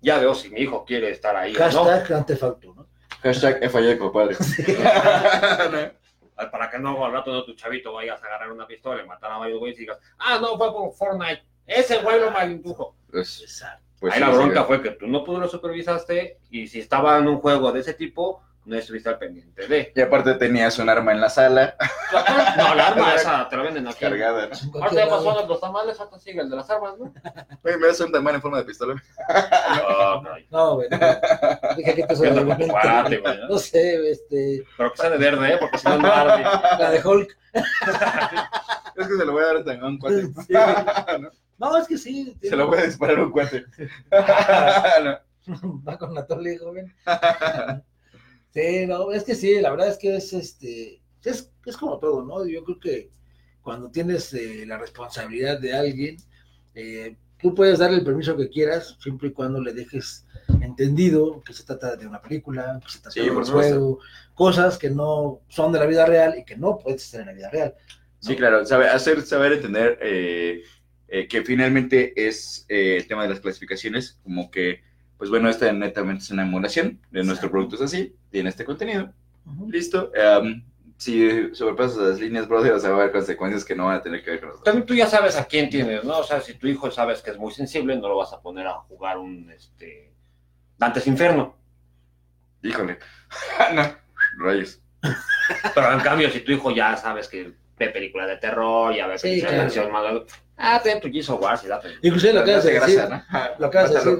Ya 0.00 0.18
veo 0.18 0.34
si 0.36 0.50
mi 0.50 0.60
hijo 0.60 0.84
quiere 0.84 1.10
estar 1.10 1.34
ahí 1.34 1.54
o 1.56 1.58
no. 1.58 1.64
Hashtag 1.64 2.06
Grand 2.08 2.26
Theft 2.26 2.42
Auto, 2.44 2.74
¿no? 2.74 2.86
Hashtag 3.22 3.58
he 3.64 3.68
fallado 3.68 3.98
como 3.98 4.12
padre. 4.12 4.36
Ah, 4.84 5.90
Para 6.52 6.70
que 6.70 6.78
no 6.78 7.04
al 7.04 7.12
rato 7.12 7.32
no 7.32 7.44
tu 7.44 7.54
chavito 7.54 7.92
vayas 7.92 8.22
a 8.22 8.26
agarrar 8.26 8.52
una 8.52 8.66
pistola 8.66 9.02
y 9.02 9.06
matar 9.06 9.32
a 9.32 9.38
varios 9.38 9.58
güeyes 9.58 9.76
y 9.78 9.80
digas, 9.80 9.98
ah, 10.18 10.38
no, 10.40 10.56
fue 10.56 10.72
por 10.72 10.92
Fortnite. 10.94 11.42
Ese 11.66 11.98
güey 11.98 12.20
lo 12.20 12.30
malindujo. 12.30 12.94
Pues, 13.10 13.42
Exacto. 13.42 13.84
pues 13.98 14.14
Ahí 14.14 14.20
sí, 14.20 14.24
la 14.24 14.30
sí, 14.32 14.36
bronca 14.38 14.62
güey. 14.62 14.66
fue 14.80 14.82
que 14.82 14.96
tú 14.96 15.06
no 15.06 15.24
lo 15.26 15.48
supervisaste 15.48 16.38
y 16.50 16.66
si 16.68 16.80
estaba 16.80 17.18
en 17.18 17.26
un 17.28 17.40
juego 17.40 17.72
de 17.72 17.80
ese 17.80 17.94
tipo, 17.94 18.42
no 18.64 18.76
estuviste 18.76 19.08
al 19.08 19.18
pendiente 19.18 19.66
de. 19.66 19.92
Y 19.96 20.00
aparte 20.00 20.34
tenías 20.34 20.78
un 20.78 20.88
arma 20.88 21.12
en 21.12 21.20
la 21.20 21.30
sala, 21.30 21.76
No, 22.56 22.74
la 22.74 22.88
arma 22.88 23.14
esa 23.14 23.48
te 23.48 23.56
la 23.56 23.62
venden 23.62 23.88
aquí. 23.88 24.00
cargada, 24.00 24.48
¿no? 24.48 24.82
Ahorita 24.82 25.04
ya 25.04 25.10
pasó 25.10 25.46
los 25.46 25.60
tamales, 25.60 25.98
ahorita 25.98 26.18
sigue 26.18 26.40
el 26.42 26.50
de 26.50 26.56
las 26.56 26.68
armas, 26.70 26.98
¿no? 26.98 27.12
Oye, 27.64 27.76
me 27.78 27.86
das 27.86 28.00
un 28.00 28.12
tamaño 28.12 28.36
en 28.36 28.42
forma 28.42 28.58
de 28.58 28.64
pistola. 28.64 28.94
Ah, 29.28 30.20
caray. 30.24 30.46
No, 30.50 30.74
güey. 30.76 30.88
No. 30.90 30.98
Dije 31.76 31.94
que 31.94 32.02
te 32.04 32.14
¿Qué 32.14 32.68
cuate, 32.68 33.18
güey? 33.20 33.38
No 33.48 33.58
sé, 33.58 34.10
este. 34.10 34.64
Pero 34.76 34.92
que 34.92 34.96
sea 34.98 35.10
de 35.10 35.18
verde, 35.18 35.54
¿eh? 35.54 35.56
Porque 35.58 35.78
si 35.78 35.88
no, 35.88 35.98
no 35.98 36.12
arde. 36.12 36.42
La 36.42 36.90
de 36.90 37.00
Hulk. 37.06 37.36
Es 38.96 39.08
que 39.08 39.16
se 39.16 39.24
lo 39.24 39.32
voy 39.32 39.42
a 39.42 39.46
dar 39.54 39.80
a 39.80 39.86
un 39.86 39.98
cuate. 39.98 40.26
Sí. 40.46 40.52
¿no? 41.20 41.30
No, 41.58 41.76
es 41.76 41.86
que 41.86 41.98
sí. 41.98 42.36
Se 42.42 42.56
lo 42.56 42.66
voy 42.66 42.78
a 42.78 42.84
disparar 42.84 43.18
a 43.18 43.22
un 43.22 43.30
cuate. 43.30 43.64
No. 45.46 45.82
Va 45.86 45.98
con 45.98 46.14
la 46.14 46.26
tole, 46.26 46.58
joven. 46.58 46.94
Sí, 48.52 48.86
no, 48.86 49.12
es 49.12 49.24
que 49.24 49.34
sí, 49.34 49.60
la 49.60 49.70
verdad 49.70 49.88
es 49.88 49.98
que 49.98 50.16
es 50.16 50.32
este. 50.32 51.00
Es, 51.24 51.52
es 51.66 51.76
como 51.76 51.98
todo, 51.98 52.24
¿no? 52.24 52.46
Yo 52.46 52.64
creo 52.64 52.80
que 52.80 53.10
cuando 53.62 53.90
tienes 53.90 54.32
eh, 54.34 54.64
la 54.66 54.78
responsabilidad 54.78 55.60
de 55.60 55.74
alguien, 55.74 56.16
eh, 56.74 57.16
tú 57.40 57.54
puedes 57.54 57.78
darle 57.78 57.98
el 57.98 58.04
permiso 58.04 58.36
que 58.36 58.48
quieras, 58.48 58.96
siempre 59.00 59.28
y 59.28 59.32
cuando 59.32 59.60
le 59.60 59.72
dejes 59.72 60.26
entendido 60.62 61.42
que 61.42 61.52
se 61.52 61.64
trata 61.64 61.96
de 61.96 62.06
una 62.06 62.20
película, 62.20 62.80
que 62.84 62.90
se 62.90 62.98
trata 62.98 63.10
Sí, 63.10 63.20
de 63.20 63.30
un 63.30 63.44
juego, 63.44 63.98
cosas 64.34 64.78
que 64.78 64.90
no 64.90 65.40
son 65.48 65.72
de 65.72 65.78
la 65.78 65.86
vida 65.86 66.06
real 66.06 66.38
y 66.38 66.44
que 66.44 66.56
no 66.56 66.78
puedes 66.78 67.04
hacer 67.04 67.20
en 67.20 67.26
la 67.26 67.32
vida 67.32 67.50
real. 67.50 67.74
Sí, 68.18 68.36
claro, 68.36 68.64
sabe, 68.66 68.88
hacer 68.88 69.22
saber 69.22 69.52
entender 69.54 69.98
eh, 70.02 70.62
eh, 71.08 71.26
que 71.26 71.42
finalmente 71.42 72.12
es 72.26 72.66
el 72.68 73.06
tema 73.06 73.22
de 73.22 73.30
las 73.30 73.40
clasificaciones, 73.40 74.20
como 74.22 74.50
que, 74.50 74.82
pues 75.20 75.28
bueno, 75.28 75.50
esta 75.50 75.70
netamente 75.70 76.24
es 76.24 76.30
una 76.30 76.44
emulación 76.44 76.98
de 77.10 77.22
nuestro 77.24 77.48
Exacto. 77.48 77.50
producto 77.50 77.74
es 77.76 77.82
así, 77.82 78.16
tiene 78.30 78.48
este 78.48 78.64
contenido, 78.64 79.12
listo. 79.68 80.10
em, 80.14 80.64
si 80.96 81.54
sobrepasas 81.54 81.98
las 81.98 82.20
líneas, 82.20 82.48
brother, 82.48 82.72
o 82.72 82.80
sea, 82.80 82.88
va 82.90 82.96
a 82.96 83.00
haber 83.00 83.12
consecuencias 83.12 83.62
que 83.66 83.74
no 83.76 83.84
van 83.84 83.96
a 83.96 84.02
tener 84.02 84.24
que 84.24 84.30
ver 84.30 84.40
con 84.40 84.48
nosotros. 84.48 84.64
También 84.64 84.86
tú 84.86 84.94
ya 84.94 85.06
sabes 85.06 85.36
a 85.36 85.44
quién 85.44 85.68
tienes, 85.68 86.04
¿no? 86.04 86.18
O 86.20 86.24
sea, 86.24 86.40
si 86.40 86.54
tu 86.54 86.66
hijo 86.68 86.90
sabes 86.90 87.20
que 87.20 87.30
es 87.32 87.36
muy 87.38 87.52
sensible, 87.52 87.96
no 87.96 88.08
lo 88.08 88.16
vas 88.16 88.32
a 88.32 88.40
poner 88.40 88.66
a 88.66 88.72
jugar 88.80 89.18
un, 89.18 89.50
este, 89.50 90.10
Dantes 90.78 91.06
Inferno. 91.06 91.54
Híjole, 92.62 92.98
no, 93.74 93.82
rayos. 94.38 94.80
Pero 95.74 95.92
en 95.92 96.00
cambio, 96.00 96.30
si 96.30 96.40
tu 96.40 96.52
hijo 96.52 96.70
ya 96.70 96.96
sabes 96.96 97.28
que 97.28 97.52
ve 97.78 97.88
películas 97.90 98.28
de 98.28 98.36
terror, 98.38 98.94
ya 98.94 99.06
ve 99.06 99.18
Sí, 99.18 99.28
películas 99.28 99.50
de 99.52 99.56
claro. 99.56 99.66
acción, 99.68 99.92
malo, 99.92 100.26
ah, 100.60 100.80
ten 100.82 101.00
tu 101.00 101.08
Jesus 101.10 101.38
Wars 101.40 101.64
y 101.64 101.68
date. 101.68 101.88
Inclusive 102.02 102.32
lo 102.34 102.40
acabas 102.40 102.64
de 102.64 102.78
Hace 102.78 102.80
decir. 102.92 102.98
grasa, 103.08 103.26
¿no? 103.32 103.40
Lo 103.58 103.66
acabas 103.66 103.90
de 103.90 103.96
decir. 103.96 104.18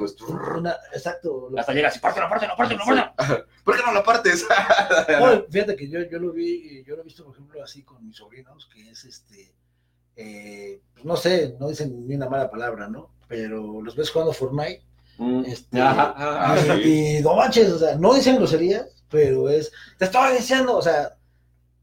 una- 0.57 0.77
exacto. 0.93 1.49
lo- 1.51 1.61
Hasta 1.61 1.73
llegas 1.73 1.97
y 1.97 1.99
pártelo, 2.01 2.29
pártelo, 2.29 2.55
pártelo, 2.57 2.81
pártelo. 2.85 3.15
¿Por 3.65 3.77
qué 3.77 3.83
no 3.85 3.93
lo 3.93 4.03
partes? 4.03 4.47
No, 5.21 5.45
fíjate 5.51 5.77
que 5.77 5.89
yo, 5.89 6.01
yo 6.11 6.19
lo 6.19 6.33
vi, 6.33 6.83
yo 6.85 6.97
lo 6.97 7.03
he 7.03 7.05
visto, 7.05 7.25
por 7.25 7.35
ejemplo, 7.35 7.63
así 7.63 7.83
con 7.83 8.05
mis 8.07 8.17
sobrinos, 8.17 8.69
que 8.73 8.91
es 8.91 9.05
este, 9.05 9.53
eh, 10.17 10.81
pues 10.95 11.05
no 11.05 11.17
sé, 11.17 11.57
no 11.59 11.69
dicen 11.69 12.07
ni 12.07 12.15
una 12.15 12.29
mala 12.29 12.51
palabra, 12.51 12.89
¿no? 12.89 13.11
Pero 13.29 13.81
los 13.83 13.95
ves 13.97 14.11
jugando 14.11 14.33
Fortnite, 14.33 14.83
Mm. 15.19 15.45
este, 15.47 15.81
Ajá, 15.81 16.15
ajá. 16.17 16.57
sí. 16.77 16.81
y, 16.83 17.17
y 17.19 17.21
no 17.23 17.35
manches, 17.37 17.69
o 17.71 17.79
sea, 17.79 17.95
no 17.97 18.15
dicen 18.15 18.37
groserías, 18.37 19.05
pero 19.11 19.51
es, 19.51 19.71
te 19.99 20.07
estaba 20.07 20.31
diciendo, 20.33 20.77
o 20.77 20.83
sea, 20.83 21.15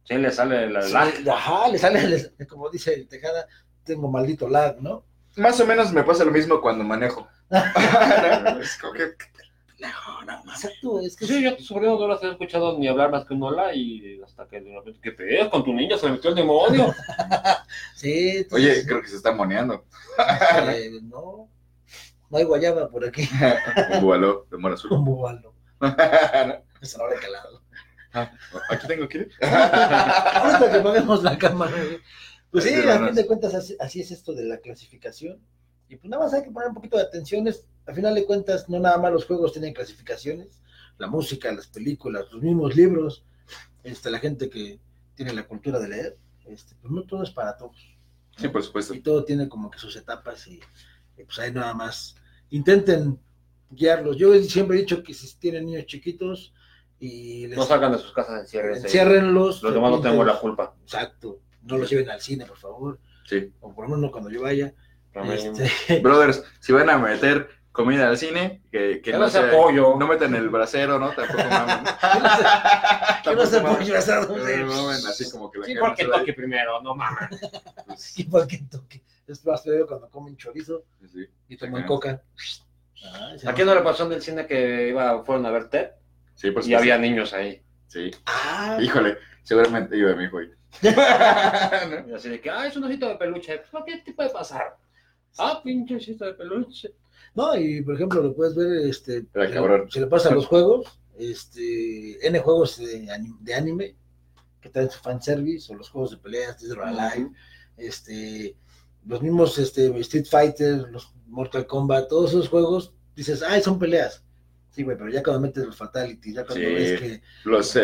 Sí, 0.05 0.15
le 0.15 0.31
sale 0.31 0.69
la 0.69 0.81
sí, 0.81 0.95
ajá, 1.29 1.67
le 1.67 1.77
sale, 1.77 2.07
le- 2.07 2.47
como 2.47 2.69
dice 2.69 2.93
el 2.95 3.07
Tejada, 3.07 3.45
tengo 3.87 4.09
maldito 4.09 4.47
lag, 4.47 4.79
¿no? 4.81 5.03
Más 5.37 5.59
o 5.59 5.65
menos 5.65 5.91
me 5.93 6.03
pasa 6.03 6.25
lo 6.25 6.31
mismo 6.31 6.61
cuando 6.61 6.83
manejo. 6.83 7.27
No, 7.49 7.59
es 8.61 8.77
como 8.77 8.93
que, 8.93 9.13
no, 9.79 10.21
no, 10.25 10.43
no. 10.43 10.51
Exacto, 10.51 10.99
es 11.01 11.15
que 11.15 11.25
Sí, 11.27 11.43
yo 11.43 11.51
a 11.51 11.55
tu 11.57 11.63
sobrino 11.63 11.97
no 11.99 12.07
las 12.07 12.23
he 12.23 12.31
escuchado 12.31 12.77
ni 12.79 12.87
hablar 12.87 13.11
más 13.11 13.25
que 13.25 13.33
un 13.35 13.43
hola 13.43 13.73
y 13.75 14.19
hasta 14.23 14.47
que 14.47 14.59
de 14.61 14.73
repente, 14.75 14.99
¿qué 15.01 15.11
pedo? 15.11 15.49
Con 15.51 15.63
tu 15.63 15.73
niño 15.73 15.97
se 15.97 16.07
le 16.07 16.13
metió 16.13 16.31
el 16.31 16.35
demonio. 16.35 16.93
sí, 17.95 18.37
entonces, 18.37 18.77
Oye, 18.79 18.85
creo 18.87 19.01
que 19.01 19.07
se 19.07 19.17
está 19.17 19.31
moneando. 19.31 19.85
eh, 20.69 20.99
no, 21.03 21.49
no 22.29 22.37
hay 22.37 22.43
guayaba 22.43 22.89
por 22.89 23.05
aquí, 23.05 23.29
Un 23.93 24.01
búbalo 24.01 24.47
de 24.49 24.57
mora 24.57 24.73
azul. 24.73 24.89
como 24.89 25.21
balo, 25.21 25.53
eso 26.81 26.97
no 26.97 27.07
le 27.09 27.15
he 27.15 27.19
calado. 27.19 27.61
Aquí 28.69 28.87
tengo 28.87 29.07
que 29.07 29.19
ir. 29.19 29.31
Ahorita 29.41 30.71
que 30.71 30.79
ponemos 30.79 31.21
la 31.23 31.37
cámara, 31.37 31.71
güey. 31.71 31.99
Pues 32.51 32.63
sí, 32.63 32.73
a 32.73 33.05
fin 33.05 33.15
de 33.15 33.25
cuentas 33.25 33.53
así, 33.53 33.75
así 33.79 34.01
es 34.01 34.11
esto 34.11 34.33
de 34.33 34.45
la 34.45 34.57
clasificación. 34.57 35.39
Y 35.89 35.95
pues 35.97 36.09
nada 36.09 36.23
más 36.23 36.33
hay 36.33 36.43
que 36.43 36.51
poner 36.51 36.69
un 36.69 36.75
poquito 36.75 36.97
de 36.97 37.03
atención. 37.03 37.47
es- 37.47 37.65
A 37.85 37.93
final 37.93 38.13
de 38.15 38.25
cuentas, 38.25 38.67
no 38.67 38.79
nada 38.79 38.97
más 38.97 39.11
los 39.13 39.25
juegos 39.25 39.53
tienen 39.53 39.73
clasificaciones. 39.73 40.61
La 40.97 41.07
música, 41.07 41.51
las 41.53 41.67
películas, 41.67 42.25
los 42.31 42.41
mismos 42.41 42.75
libros, 42.75 43.23
este, 43.83 44.09
la 44.11 44.19
gente 44.19 44.49
que 44.49 44.79
tiene 45.15 45.31
la 45.33 45.47
cultura 45.47 45.79
de 45.79 45.87
leer, 45.87 46.17
este, 46.45 46.75
pues 46.81 46.91
no 46.91 47.03
todo 47.03 47.23
es 47.23 47.31
para 47.31 47.55
todos. 47.55 47.77
Sí, 48.35 48.49
por 48.49 48.61
supuesto. 48.63 48.93
Y 48.93 48.99
todo 48.99 49.23
tiene 49.23 49.47
como 49.47 49.71
que 49.71 49.79
sus 49.79 49.95
etapas 49.95 50.45
y, 50.47 50.59
y, 51.17 51.23
pues 51.23 51.39
ahí 51.39 51.51
nada 51.53 51.73
más 51.73 52.15
intenten 52.49 53.17
guiarlos. 53.69 54.17
Yo 54.17 54.33
siempre 54.43 54.77
he 54.77 54.81
dicho 54.81 55.01
que 55.03 55.13
si 55.13 55.33
tienen 55.37 55.65
niños 55.65 55.85
chiquitos 55.85 56.53
y 56.99 57.47
les 57.47 57.57
No 57.57 57.65
salgan 57.65 57.91
de 57.93 57.99
sus 57.99 58.11
casas, 58.11 58.41
enciérrense. 58.41 58.87
enciérrenlos. 58.87 59.63
Los 59.63 59.73
demás 59.73 59.91
no 59.91 60.01
tenemos 60.01 60.25
la 60.25 60.39
culpa. 60.39 60.75
Exacto. 60.83 61.39
No 61.67 61.77
los 61.77 61.89
lleven 61.89 62.09
al 62.09 62.21
cine, 62.21 62.45
por 62.45 62.57
favor. 62.57 62.99
Sí. 63.25 63.51
O 63.61 63.73
por 63.73 63.85
lo 63.85 63.89
menos 63.89 64.01
no 64.05 64.11
cuando 64.11 64.29
yo 64.29 64.41
vaya. 64.41 64.73
Este, 65.31 65.99
Brothers, 66.03 66.43
si 66.59 66.71
van 66.73 66.89
a 66.89 66.97
meter 66.97 67.49
comida 67.71 68.07
al 68.07 68.17
cine, 68.17 68.61
que, 68.71 69.01
que 69.01 69.11
no, 69.13 69.29
sea 69.29 69.43
sea- 69.43 69.51
pollo. 69.51 69.95
No 69.97 70.07
metan 70.07 70.33
el 70.35 70.49
brasero, 70.49 70.97
¿no? 70.99 71.11
Tampoco 71.11 71.39
mamen. 71.49 71.85
que 73.23 73.35
no 73.35 73.45
se 73.45 73.55
Tampoco 73.57 73.77
pollo 73.79 73.97
asado. 73.97 74.35
mamen. 74.37 74.67
No 74.67 74.73
mamen 74.83 75.05
así 75.07 75.29
como 75.31 75.49
que 75.51 75.59
la 75.59 75.65
Sí, 75.65 75.75
porque 75.79 76.05
toque 76.05 76.33
primero, 76.33 76.81
no 76.81 76.95
mames. 76.95 77.29
Pues, 77.85 78.19
Igual 78.19 78.47
que 78.47 78.57
toque. 78.69 79.01
Es 79.27 79.45
más 79.45 79.63
feo 79.63 79.85
cuando 79.87 80.09
comen 80.09 80.37
chorizo 80.37 80.83
sí. 81.11 81.25
y 81.49 81.57
toman 81.57 81.85
coca. 81.85 82.21
Ah, 83.05 83.31
¿A 83.45 83.53
quién 83.53 83.67
no 83.67 83.75
le 83.75 83.81
pasó 83.81 84.05
en 84.05 84.13
el 84.13 84.21
cine 84.21 84.45
que 84.47 84.89
iba, 84.89 85.23
fueron 85.23 85.45
a 85.45 85.51
ver 85.51 85.69
Ted? 85.69 85.89
Sí, 86.35 86.51
por 86.51 86.61
Y 86.61 86.65
supuesto. 86.65 86.77
había 86.77 86.97
niños 86.97 87.33
ahí. 87.33 87.61
Sí. 87.87 88.11
Ah, 88.25 88.77
Híjole, 88.81 89.17
seguramente 89.43 89.97
iba 89.97 90.13
mi 90.15 90.25
hijo 90.25 90.37
ahí. 90.39 90.49
Y 92.09 92.13
así 92.13 92.29
de 92.29 92.41
que, 92.41 92.49
ah, 92.49 92.67
es 92.67 92.75
un 92.77 92.83
osito 92.85 93.07
de 93.07 93.15
peluche. 93.15 93.61
Pues, 93.71 93.83
¿Qué 93.85 93.97
te 93.99 94.13
puede 94.13 94.29
pasar? 94.29 94.77
Ah, 95.37 95.61
pinche 95.63 95.95
osito 95.95 96.25
de 96.25 96.33
peluche. 96.33 96.93
no, 97.35 97.55
y 97.55 97.81
por 97.81 97.95
ejemplo, 97.95 98.21
lo 98.21 98.33
puedes 98.35 98.55
ver, 98.55 98.87
este, 98.89 99.25
se 99.89 99.99
le 99.99 100.07
pasa 100.07 100.29
a 100.29 100.33
los 100.35 100.47
juegos, 100.51 100.99
este, 101.17 102.25
N 102.27 102.39
juegos 102.39 102.77
de, 102.77 103.11
ani- 103.11 103.35
de 103.41 103.53
anime, 103.53 103.95
que 104.61 104.69
traen 104.69 104.89
su 104.89 104.99
fanservice, 104.99 105.71
o 105.71 105.75
los 105.75 105.89
juegos 105.89 106.11
de 106.11 106.17
peleas, 106.17 106.59
Dead 106.59 106.71
or 106.71 106.83
Alive, 106.83 107.31
este, 107.77 108.55
los 109.05 109.21
mismos 109.21 109.57
este, 109.59 109.87
Street 109.99 110.25
Fighter, 110.29 110.87
los 110.91 111.13
Mortal 111.27 111.67
Kombat, 111.67 112.07
todos 112.09 112.31
esos 112.31 112.49
juegos, 112.49 112.93
dices, 113.15 113.43
ay, 113.43 113.61
son 113.61 113.77
peleas. 113.77 114.23
Sí, 114.77 114.83
güey, 114.83 114.95
pero 114.95 115.09
ya 115.09 115.23
cuando 115.23 115.41
metes 115.41 115.65
los 115.65 115.75
fatalities, 115.75 116.35
ya 116.35 116.45
cuando 116.45 116.67
Sí. 116.67 116.73
ves 116.75 116.99
que. 117.01 117.21
Los, 117.45 117.75
eh, 117.77 117.81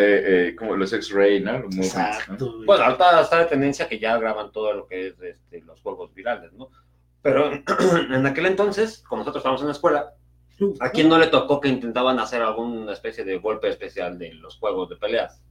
eh, 0.50 0.54
como 0.54 0.76
los 0.76 0.92
X-Ray, 0.92 1.40
¿no? 1.42 1.58
Los. 1.58 1.74
Exacto. 1.74 2.62
Bueno, 2.64 2.84
ahorita 2.84 3.20
está 3.20 3.38
de 3.40 3.46
tendencia 3.46 3.88
que 3.88 3.98
ya 3.98 4.16
graban 4.16 4.52
todo 4.52 4.72
lo 4.72 4.86
que 4.86 5.08
es 5.08 5.14
este, 5.20 5.60
los 5.62 5.80
juegos 5.80 6.14
virales, 6.14 6.52
¿no? 6.52 6.70
Pero 7.20 7.50
en 8.14 8.24
aquel 8.26 8.46
entonces, 8.46 9.02
como 9.08 9.22
nosotros 9.22 9.40
estábamos 9.40 9.62
en 9.62 9.66
la 9.66 9.72
escuela, 9.72 10.14
¿a 10.78 10.90
quién 10.90 11.08
no 11.08 11.18
le 11.18 11.26
tocó 11.26 11.60
que 11.60 11.66
intentaban 11.66 12.20
hacer 12.20 12.42
alguna 12.42 12.92
especie 12.92 13.24
de 13.24 13.38
golpe 13.38 13.68
especial 13.68 14.16
de 14.16 14.32
los 14.34 14.56
juegos 14.58 14.88
de 14.88 14.94
peleas? 14.94 15.42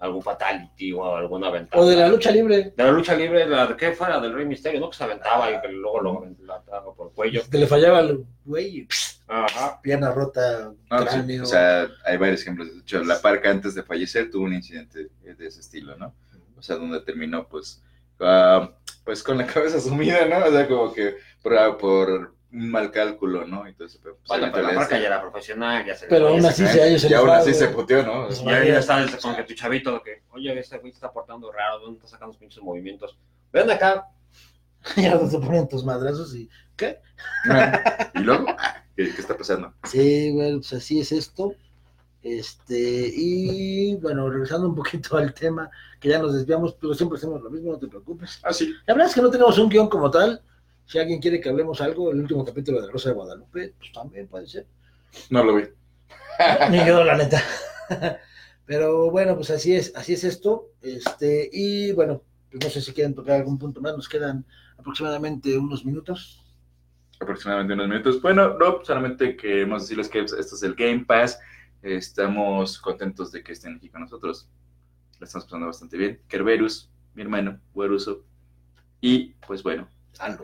Algún 0.00 0.22
fatality 0.22 0.92
o 0.92 1.14
alguna 1.14 1.50
ventaja. 1.50 1.80
O 1.80 1.86
de 1.86 1.94
la 1.94 2.08
lucha 2.08 2.30
libre, 2.30 2.72
De 2.76 2.84
la 2.84 2.90
lucha 2.90 3.14
libre, 3.14 3.46
la 3.46 3.66
de 3.66 3.76
qué 3.76 3.92
fuera 3.92 4.18
del 4.18 4.32
Rey 4.32 4.46
Misterio, 4.46 4.80
¿no? 4.80 4.90
Que 4.90 4.96
se 4.96 5.04
aventaba 5.04 5.50
y 5.50 5.60
que 5.60 5.68
luego 5.68 6.00
lo 6.00 6.18
aventaba 6.18 6.94
por 6.94 7.08
el 7.08 7.12
cuello. 7.12 7.42
que 7.50 7.58
le 7.58 7.66
fallaba 7.66 7.98
al 7.98 8.24
güey, 8.44 8.88
Ajá. 9.28 9.80
pierna 9.82 10.10
rota, 10.10 10.72
No, 10.90 11.06
sí, 11.06 11.38
o 11.38 11.46
sea, 11.46 11.86
hay 12.04 12.16
varios 12.16 12.40
ejemplos. 12.40 12.74
De 12.74 12.80
hecho, 12.80 13.04
la 13.04 13.20
parca 13.20 13.50
antes 13.50 13.74
de 13.74 13.82
fallecer 13.82 14.30
tuvo 14.30 14.44
un 14.44 14.54
incidente 14.54 15.08
de 15.22 15.46
ese 15.46 15.60
estilo, 15.60 15.96
¿no? 15.96 16.14
O 16.56 16.62
sea, 16.62 16.76
donde 16.76 17.00
terminó, 17.00 17.46
pues, 17.46 17.82
ah, 18.20 18.70
pues 19.04 19.22
con 19.22 19.38
la 19.38 19.46
cabeza 19.46 19.80
sumida, 19.80 20.26
¿no? 20.26 20.46
O 20.46 20.50
sea, 20.50 20.66
como 20.66 20.92
que 20.92 21.16
por, 21.42 21.76
por 21.78 22.34
un 22.52 22.70
mal 22.70 22.90
cálculo, 22.90 23.46
¿no? 23.46 23.66
Entonces, 23.66 24.00
pues, 24.02 24.14
Bueno, 24.26 24.50
pero 24.52 24.68
la 24.68 24.72
marca 24.72 24.98
ya 24.98 25.06
era 25.06 25.20
profesional, 25.20 25.84
ya 25.84 25.94
se 25.94 26.06
Pero 26.06 26.28
aún 26.28 26.44
así 26.44 26.66
se, 26.66 26.88
ellos 26.88 27.02
se 27.02 27.08
y 27.08 27.14
aún 27.14 27.30
así 27.30 27.54
se 27.54 27.68
puteó, 27.68 28.02
¿no? 28.02 28.26
Pues, 28.26 28.42
Y 28.42 28.48
ahí 28.48 28.68
ya 28.68 28.78
está 28.78 29.06
con 29.20 29.36
que 29.36 29.44
tu 29.44 29.54
chavito, 29.54 30.02
que, 30.02 30.22
oye, 30.30 30.58
este 30.58 30.78
güey 30.78 30.92
está 30.92 31.12
portando 31.12 31.50
raro, 31.52 31.80
¿dónde 31.80 31.98
está 31.98 32.08
sacando 32.08 32.32
los 32.32 32.38
pinches 32.38 32.62
movimientos? 32.62 33.16
Ven 33.52 33.70
acá, 33.70 34.08
ya 34.96 35.18
se 35.26 35.38
ponen 35.38 35.68
tus 35.68 35.84
madrazos 35.84 36.34
y. 36.34 36.48
¿Qué? 36.76 36.98
y 38.14 38.20
luego, 38.20 38.46
ah, 38.48 38.82
¿qué, 38.96 39.12
qué 39.14 39.20
está 39.20 39.36
pasando? 39.36 39.74
Sí, 39.84 40.32
güey, 40.32 40.54
pues 40.56 40.72
así 40.72 41.00
es 41.00 41.12
esto. 41.12 41.54
Este, 42.22 43.10
y 43.14 43.96
bueno, 43.96 44.28
regresando 44.28 44.68
un 44.68 44.74
poquito 44.74 45.16
al 45.16 45.32
tema, 45.32 45.70
que 45.98 46.08
ya 46.08 46.18
nos 46.18 46.34
desviamos, 46.34 46.74
pero 46.74 46.94
siempre 46.94 47.16
hacemos 47.16 47.42
lo 47.42 47.50
mismo, 47.50 47.72
no 47.72 47.78
te 47.78 47.88
preocupes. 47.88 48.40
Ah, 48.42 48.52
sí. 48.52 48.74
La 48.86 48.94
verdad 48.94 49.08
es 49.08 49.14
que 49.14 49.22
no 49.22 49.30
tenemos 49.30 49.58
un 49.58 49.68
guion 49.68 49.88
como 49.88 50.10
tal. 50.10 50.42
Si 50.90 50.98
alguien 50.98 51.20
quiere 51.20 51.40
que 51.40 51.48
hablemos 51.48 51.80
algo, 51.80 52.10
el 52.10 52.18
último 52.18 52.44
capítulo 52.44 52.80
de 52.80 52.88
La 52.88 52.92
Rosa 52.92 53.10
de 53.10 53.14
Guadalupe, 53.14 53.74
pues 53.78 53.92
también 53.92 54.26
puede 54.26 54.48
ser. 54.48 54.66
No 55.30 55.44
lo 55.44 55.54
vi. 55.54 55.62
Ni 56.68 56.84
yo, 56.84 57.04
la 57.04 57.16
neta. 57.16 57.40
Pero 58.66 59.08
bueno, 59.08 59.36
pues 59.36 59.50
así 59.50 59.72
es, 59.72 59.92
así 59.94 60.14
es 60.14 60.24
esto. 60.24 60.72
Este, 60.82 61.48
y 61.52 61.92
bueno, 61.92 62.24
pues 62.50 62.64
no 62.64 62.70
sé 62.70 62.80
si 62.80 62.92
quieren 62.92 63.14
tocar 63.14 63.36
algún 63.36 63.56
punto 63.56 63.80
más, 63.80 63.94
nos 63.94 64.08
quedan 64.08 64.44
aproximadamente 64.78 65.56
unos 65.56 65.84
minutos. 65.84 66.42
aproximadamente 67.20 67.74
unos 67.74 67.88
minutos. 67.88 68.20
Bueno, 68.20 68.58
no, 68.58 68.84
solamente 68.84 69.36
queremos 69.36 69.82
decirles 69.82 70.08
que 70.08 70.22
esto 70.22 70.36
es 70.36 70.62
el 70.64 70.74
Game 70.74 71.04
Pass. 71.04 71.38
Estamos 71.82 72.80
contentos 72.80 73.30
de 73.30 73.44
que 73.44 73.52
estén 73.52 73.76
aquí 73.76 73.90
con 73.90 74.00
nosotros. 74.00 74.48
La 75.20 75.26
estamos 75.26 75.44
pasando 75.44 75.66
bastante 75.68 75.96
bien. 75.96 76.20
Kerberus, 76.26 76.90
mi 77.14 77.22
hermano, 77.22 77.60
Gueruso. 77.76 78.24
Y 79.00 79.34
pues 79.46 79.62
bueno, 79.62 79.88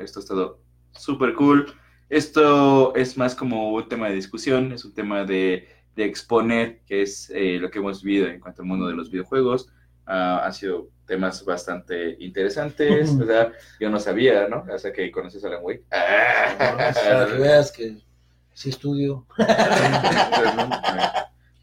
esto 0.01 0.21
es 0.21 0.27
todo 0.27 0.61
súper 0.93 1.35
cool. 1.35 1.75
Esto 2.09 2.95
es 2.95 3.17
más 3.17 3.35
como 3.35 3.73
un 3.73 3.89
tema 3.89 4.09
de 4.09 4.15
discusión, 4.15 4.73
es 4.73 4.85
un 4.85 4.95
tema 4.95 5.25
de, 5.25 5.69
de 5.97 6.05
exponer, 6.05 6.81
que 6.87 7.03
es 7.03 7.31
eh, 7.35 7.59
lo 7.61 7.71
que 7.71 7.79
hemos 7.79 8.03
vivido 8.03 8.29
en 8.29 8.39
cuanto 8.41 8.63
al 8.63 8.69
mundo 8.69 8.87
de 8.87 8.95
los 8.95 9.11
videojuegos. 9.11 9.69
Ah, 10.07 10.43
han 10.45 10.53
sido 10.53 10.89
temas 11.05 11.45
bastante 11.45 12.17
interesantes, 12.21 13.11
Ujú. 13.11 13.19
¿verdad? 13.27 13.53
Yo 13.81 13.91
no 13.91 13.99
sabía, 13.99 14.47
¿no? 14.49 14.65
O 14.73 14.79
sea, 14.79 14.93
que 14.93 15.11
conoces 15.11 15.45
a 15.45 15.49
Alan 15.49 15.61
Wake. 15.63 15.85
Para 15.89 17.27
que 17.27 17.39
veas 17.39 17.73
que 17.73 17.97
sí 18.53 18.71
estudio. 18.71 19.27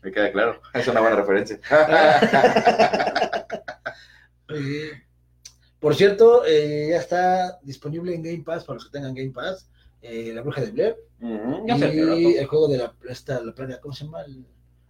me, 0.04 0.12
queda 0.12 0.32
claro. 0.32 0.62
Es 0.74 0.88
una 0.88 1.00
buena 1.02 1.16
referencia. 1.16 1.60
Eh, 4.50 5.02
por 5.84 5.96
cierto, 5.96 6.44
eh, 6.46 6.88
ya 6.92 6.98
está 6.98 7.60
disponible 7.62 8.16
en 8.16 8.24
Game 8.24 8.44
Pass 8.44 8.64
para 8.64 8.76
los 8.76 8.86
que 8.86 8.92
tengan 8.92 9.14
Game 9.14 9.32
Pass. 9.32 9.70
eh, 10.02 10.32
la 10.34 10.42
bruja 10.42 10.62
de 10.62 10.72
Blair 10.72 10.96
y 11.20 12.36
el 12.38 12.46
juego 12.48 12.68
de 12.70 12.78
la, 12.78 12.94
esta, 13.10 13.42
la 13.42 13.54
plaga, 13.54 13.80
¿cómo 13.82 13.94
se 13.94 14.06
llama? 14.06 14.22
El, 14.24 14.46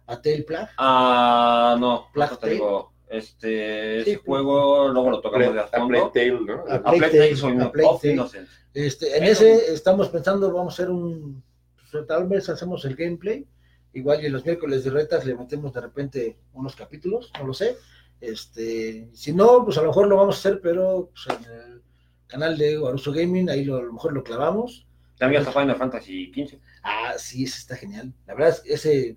Atel 0.06 0.44
Plag. 0.44 0.70
Ah, 0.78 1.76
no, 1.80 2.06
no 2.14 2.36
te 2.38 2.50
digo. 2.50 2.92
Este 3.08 4.04
Sí, 4.04 4.10
ese 4.12 4.20
juego, 4.24 4.88
luego 4.88 5.10
lo 5.10 5.20
tocamos 5.20 5.52
de 5.54 5.60
a 5.60 5.64
A 5.64 5.66
fondo. 5.68 6.12
¿no? 6.46 6.64
A 6.68 6.74
A 6.76 6.82
Plague 6.82 6.98
Plague 7.10 7.36
Tale, 7.36 7.62
a 7.62 7.72
Plague 7.72 7.98
Tale. 8.00 8.46
Este, 8.74 9.06
en 9.14 9.20
Pero- 9.20 9.32
ese 9.32 9.72
estamos 9.74 10.08
pensando, 10.08 10.52
vamos 10.52 10.72
a 10.72 10.76
hacer 10.76 10.90
un, 10.90 11.42
pues, 11.90 12.06
tal 12.06 12.26
vez 12.28 12.48
hacemos 12.48 12.84
el 12.84 12.96
gameplay, 12.96 13.46
igual 13.92 14.24
y 14.24 14.28
los 14.28 14.44
miércoles 14.44 14.84
de 14.84 14.90
retas 14.90 15.24
le 15.24 15.36
metemos 15.36 15.72
de 15.72 15.80
repente 15.80 16.36
unos 16.52 16.74
capítulos, 16.76 17.30
no 17.38 17.46
lo 17.46 17.54
sé. 17.54 17.76
Este, 18.20 19.10
si 19.14 19.32
no, 19.32 19.64
pues 19.64 19.76
a 19.78 19.82
lo 19.82 19.88
mejor 19.88 20.08
lo 20.08 20.16
vamos 20.16 20.36
a 20.36 20.38
hacer, 20.38 20.60
pero 20.62 21.10
pues, 21.12 21.38
en 21.38 21.52
el 21.52 21.82
canal 22.26 22.56
de 22.56 22.76
Aruso 22.76 23.12
Gaming, 23.12 23.50
ahí 23.50 23.64
lo- 23.64 23.76
a 23.76 23.82
lo 23.82 23.92
mejor 23.92 24.12
lo 24.12 24.24
clavamos. 24.24 24.86
También 25.18 25.42
está 25.42 25.52
Final 25.58 25.76
Fantasy 25.76 26.32
XV. 26.34 26.58
Ah, 26.82 27.14
sí, 27.18 27.44
ese 27.44 27.58
está 27.58 27.76
genial. 27.76 28.12
La 28.26 28.34
verdad 28.34 28.56
ese 28.64 29.16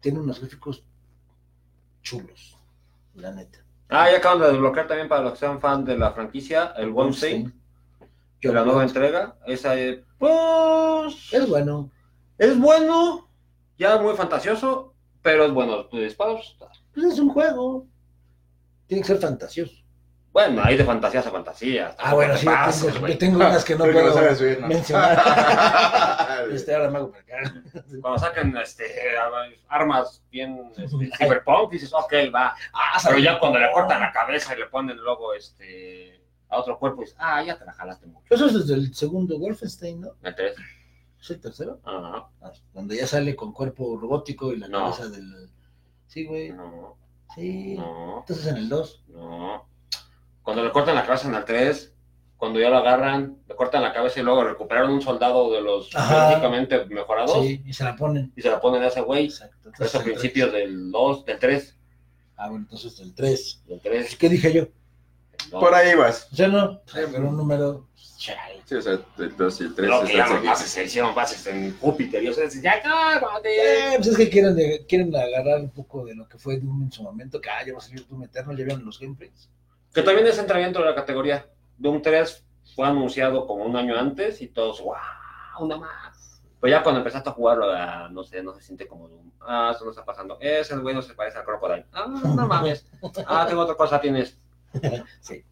tiene 0.00 0.20
unos 0.20 0.40
gráficos 0.40 0.84
chulos, 2.02 2.56
la 3.14 3.32
neta. 3.32 3.58
Ah, 3.88 4.10
ya 4.10 4.18
acaban 4.18 4.40
de 4.40 4.48
desbloquear 4.48 4.86
también 4.86 5.08
para 5.08 5.22
los 5.22 5.32
que 5.34 5.38
sean 5.40 5.60
fan 5.60 5.84
de 5.84 5.98
la 5.98 6.12
franquicia, 6.12 6.72
el 6.76 6.90
Wolfenstein, 6.90 7.52
Yo 8.40 8.52
la 8.52 8.64
nueva 8.64 8.82
entrega. 8.84 9.36
Esa 9.46 9.76
es, 9.78 10.00
pues, 10.18 11.32
Es 11.32 11.48
bueno. 11.48 11.90
es 12.38 12.58
bueno, 12.58 13.28
ya 13.78 13.98
muy 14.00 14.14
fantasioso, 14.16 14.94
pero 15.20 15.44
es 15.44 15.52
bueno. 15.52 15.84
Tus 15.86 16.00
disparos, 16.00 16.56
Pues 16.94 17.06
es 17.12 17.18
un 17.20 17.28
juego. 17.28 17.86
Tiene 18.92 19.00
que 19.00 19.08
ser 19.08 19.16
fantasioso. 19.18 19.72
bueno, 20.32 20.60
hay 20.62 20.76
de 20.76 20.84
fantasías 20.84 21.26
a 21.26 21.30
fantasías. 21.30 21.94
Ah, 21.98 22.12
bueno, 22.12 22.36
sí, 22.36 22.44
yo 22.44 22.52
pases, 22.52 22.92
tengo, 22.92 23.08
yo 23.08 23.18
tengo 23.18 23.36
unas 23.36 23.64
que 23.64 23.74
no 23.74 23.84
puedo 23.84 24.12
sabes 24.12 24.36
subir, 24.36 24.60
¿no? 24.60 24.68
mencionar. 24.68 25.22
Este, 26.52 26.74
ahora 26.74 26.90
me 26.90 26.98
hago 26.98 27.10
para 27.10 27.22
acá. 27.22 27.54
Cuando 28.02 28.18
sacan 28.18 28.54
este, 28.58 28.84
armas 29.68 30.22
bien 30.30 30.70
este, 30.76 31.10
cyberpunk, 31.16 31.70
dices, 31.72 31.90
ok, 31.94 32.12
va. 32.34 32.54
Ah, 32.74 32.98
Pero 33.02 33.18
ya 33.18 33.38
cuando 33.38 33.58
le 33.58 33.70
cortan 33.72 34.00
la 34.00 34.12
cabeza 34.12 34.54
y 34.54 34.58
le 34.58 34.66
ponen 34.66 34.98
luego 34.98 35.32
este, 35.32 36.20
a 36.50 36.58
otro 36.58 36.78
cuerpo, 36.78 37.00
dices, 37.00 37.16
ah, 37.18 37.42
ya 37.42 37.58
te 37.58 37.64
la 37.64 37.72
jalaste 37.72 38.06
mucho. 38.06 38.26
Eso 38.28 38.46
es 38.46 38.54
desde 38.54 38.74
el 38.74 38.94
segundo 38.94 39.38
Wolfenstein, 39.38 40.02
¿no? 40.02 40.08
Entonces, 40.22 40.54
¿Es 41.18 41.30
el 41.30 41.40
tercero? 41.40 41.80
ajá, 41.84 42.28
Ah, 42.42 42.52
Donde 42.74 42.96
ya 42.96 43.06
sale 43.06 43.34
con 43.36 43.52
cuerpo 43.52 43.96
robótico 43.96 44.52
y 44.52 44.56
la 44.58 44.68
No. 44.68 44.80
cabeza 44.80 45.08
del... 45.08 45.48
Sí, 46.08 46.26
güey. 46.26 46.50
no, 46.52 46.98
Sí. 47.34 47.74
no, 47.76 48.18
Entonces 48.20 48.46
en 48.46 48.56
el 48.56 48.68
2. 48.68 49.04
no. 49.08 49.66
Cuando 50.42 50.64
le 50.64 50.72
cortan 50.72 50.94
la 50.96 51.06
cabeza 51.06 51.28
en 51.28 51.34
el 51.36 51.44
3, 51.44 51.94
cuando 52.36 52.58
ya 52.58 52.68
lo 52.68 52.78
agarran, 52.78 53.38
le 53.48 53.54
cortan 53.54 53.82
la 53.82 53.92
cabeza 53.92 54.18
y 54.18 54.24
luego 54.24 54.42
recuperaron 54.42 54.90
un 54.90 55.00
soldado 55.00 55.52
de 55.52 55.60
los 55.62 55.94
Ajá. 55.94 56.26
genéticamente 56.30 56.84
mejorados 56.86 57.40
Sí, 57.44 57.62
y 57.64 57.72
se 57.72 57.84
la 57.84 57.94
ponen. 57.94 58.32
y 58.34 58.42
se 58.42 58.50
la 58.50 58.60
ponen 58.60 58.82
a 58.82 58.88
ese 58.88 59.00
güey. 59.02 59.26
Exacto. 59.26 59.56
Entonces, 59.68 59.86
es 59.86 59.94
a 59.94 60.02
tres. 60.02 60.12
principios 60.18 60.52
del 60.52 60.90
2, 60.90 61.24
del 61.24 61.38
3, 61.38 61.78
Ah, 62.36 62.48
bueno, 62.48 62.64
entonces 62.64 62.98
el 62.98 63.14
3. 63.14 63.62
del 63.68 63.80
3. 63.80 64.16
¿Qué 64.16 64.28
dije 64.28 64.52
yo? 64.52 64.66
Por 65.52 65.72
ahí 65.74 65.94
vas. 65.94 66.28
Sea, 66.32 66.48
no. 66.48 66.80
Pero 66.92 67.28
un 67.28 67.36
número... 67.36 67.86
Chale. 68.22 68.62
Sí, 68.66 68.76
o 68.76 68.82
sea, 68.82 69.00
el 69.18 69.36
2 69.36 69.60
y 69.60 69.64
el 69.64 69.74
3 69.74 69.90
Lo 69.90 70.04
que 70.04 70.16
bases 70.46 70.86
hicieron 70.86 71.12
bases 71.12 71.44
en 71.48 71.76
Júpiter 71.78 72.22
y 72.22 72.28
o 72.28 72.32
sea, 72.32 72.48
ya 72.48 72.80
cálmate. 72.80 73.48
Eh, 73.48 73.94
pues 73.96 74.06
es 74.06 74.16
que 74.16 74.30
quieren, 74.30 74.56
quieren 74.88 75.12
agarrar 75.16 75.60
un 75.60 75.70
poco 75.70 76.04
de 76.04 76.14
lo 76.14 76.28
que 76.28 76.38
fue 76.38 76.60
Doom 76.60 76.84
en 76.84 76.92
su 76.92 77.02
momento, 77.02 77.40
que 77.40 77.50
ah, 77.50 77.66
ya 77.66 77.72
va 77.72 77.80
a 77.80 77.82
salir 77.82 78.06
Doom 78.06 78.22
Eternal, 78.22 78.56
ya 78.56 78.64
vieron 78.64 78.84
los 78.84 79.00
gameplays. 79.00 79.50
Que 79.92 80.02
también 80.02 80.24
es 80.28 80.38
entra 80.38 80.60
dentro 80.60 80.84
de 80.84 80.90
la 80.90 80.94
categoría. 80.94 81.48
Doom 81.78 82.00
3 82.00 82.44
fue 82.76 82.86
anunciado 82.86 83.44
como 83.44 83.64
un 83.64 83.74
año 83.74 83.98
antes 83.98 84.40
y 84.40 84.46
todos, 84.46 84.80
wow, 84.80 84.94
una 85.58 85.78
más. 85.78 86.40
Pero 86.60 86.70
ya 86.70 86.82
cuando 86.84 87.00
empezaste 87.00 87.28
a 87.28 87.32
jugarlo, 87.32 87.72
ah, 87.72 88.08
no 88.08 88.22
sé, 88.22 88.40
no 88.40 88.54
se 88.54 88.62
siente 88.62 88.86
como 88.86 89.08
Doom. 89.08 89.32
Ah, 89.40 89.72
eso 89.74 89.84
no 89.84 89.90
está 89.90 90.04
pasando. 90.04 90.38
Ese 90.40 90.76
güey 90.76 90.94
no 90.94 91.02
se 91.02 91.14
parece 91.14 91.38
a 91.38 91.44
Crocodile. 91.44 91.86
Ah, 91.90 92.06
no 92.06 92.46
mames. 92.46 92.86
Ah, 93.26 93.46
tengo 93.48 93.62
otra 93.62 93.74
cosa, 93.74 94.00
tienes. 94.00 94.38
sí. 95.20 95.44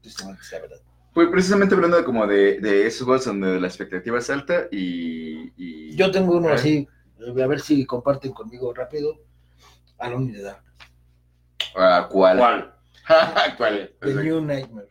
Tristemente, 0.00 0.42
es 0.42 0.52
la 0.52 0.60
verdad. 0.60 0.78
Pues 1.14 1.28
precisamente 1.28 1.74
hablando 1.74 1.96
de 1.96 2.04
como 2.04 2.26
de, 2.26 2.60
de 2.60 2.86
esos 2.86 3.04
juegos 3.04 3.24
donde 3.24 3.60
la 3.60 3.66
expectativa 3.66 4.18
es 4.18 4.30
alta 4.30 4.68
y... 4.70 5.52
y- 5.56 5.96
Yo 5.96 6.10
tengo 6.10 6.36
uno 6.36 6.50
así, 6.50 6.86
eh, 7.18 7.42
a 7.42 7.46
ver 7.46 7.60
si 7.60 7.84
comparten 7.86 8.32
conmigo 8.32 8.72
rápido. 8.72 9.16
Alone 9.98 10.26
in 10.26 10.32
the 10.34 10.42
Dark. 10.42 10.62
Ah, 11.74 12.08
¿Cuál? 12.10 12.38
¿Cuál? 12.38 12.74
¿Cuál? 13.56 13.94
The 14.00 14.14
New 14.14 14.40
Nightmare. 14.42 14.88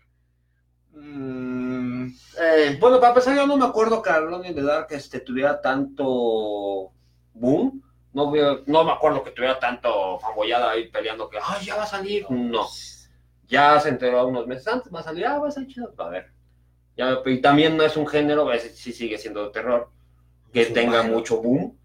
Mm, 0.93 2.07
eh, 2.41 2.77
Bueno, 2.79 2.97
para 2.99 3.09
empezar, 3.09 3.35
yo 3.35 3.47
no 3.47 3.55
me 3.55 3.65
acuerdo 3.65 4.01
que 4.01 4.09
Alone 4.09 4.49
in 4.49 4.55
the 4.55 4.63
Dark 4.63 4.87
este, 4.89 5.19
tuviera 5.21 5.61
tanto 5.61 6.91
boom. 7.33 7.81
No, 8.13 8.31
veo- 8.31 8.63
no 8.65 8.83
me 8.83 8.91
acuerdo 8.91 9.23
que 9.23 9.31
tuviera 9.31 9.59
tanto 9.59 10.19
fanboyada 10.19 10.71
ahí 10.71 10.89
peleando 10.89 11.29
que, 11.29 11.37
ay, 11.41 11.65
ya 11.65 11.75
va 11.75 11.83
a 11.83 11.87
salir. 11.87 12.25
No. 12.29 12.67
Ya 13.47 13.79
se 13.79 13.89
enteró 13.89 14.27
unos 14.27 14.45
meses 14.47 14.67
antes, 14.67 14.93
va 14.93 14.99
a 14.99 15.03
salir, 15.03 15.25
ah, 15.25 15.39
va 15.39 15.47
a 15.47 15.51
salir 15.51 15.69
chido. 15.73 15.93
A 15.97 16.09
ver. 16.09 16.31
Ya, 16.95 17.19
y 17.25 17.41
también 17.41 17.77
no 17.77 17.83
es 17.83 17.95
un 17.95 18.07
género, 18.07 18.41
a 18.47 18.51
veces 18.53 18.77
sí 18.77 18.91
sigue 18.91 19.17
siendo 19.17 19.45
de 19.45 19.51
terror, 19.51 19.89
que 20.51 20.65
tenga 20.65 21.03
mucho 21.03 21.41
boom. 21.41 21.77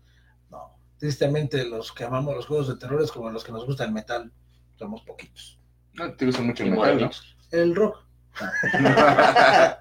No. 0.51 0.77
tristemente 0.99 1.65
los 1.65 1.93
que 1.93 2.05
amamos 2.05 2.35
los 2.35 2.47
juegos 2.47 2.69
de 2.69 2.77
terror 2.77 3.03
es 3.03 3.13
como 3.13 3.31
los 3.31 3.45
que 3.45 3.53
nos 3.53 3.67
gusta 3.67 3.85
el 3.85 3.93
metal. 3.93 4.33
Somos 4.77 5.03
poquitos. 5.03 5.59
No, 5.95 6.13
te 6.15 6.27
gusta 6.27 6.43
mucho 6.43 6.65
el 6.65 6.71
metal, 6.71 7.01
¿no? 7.01 7.11
El 7.51 7.75
rock. 7.77 7.99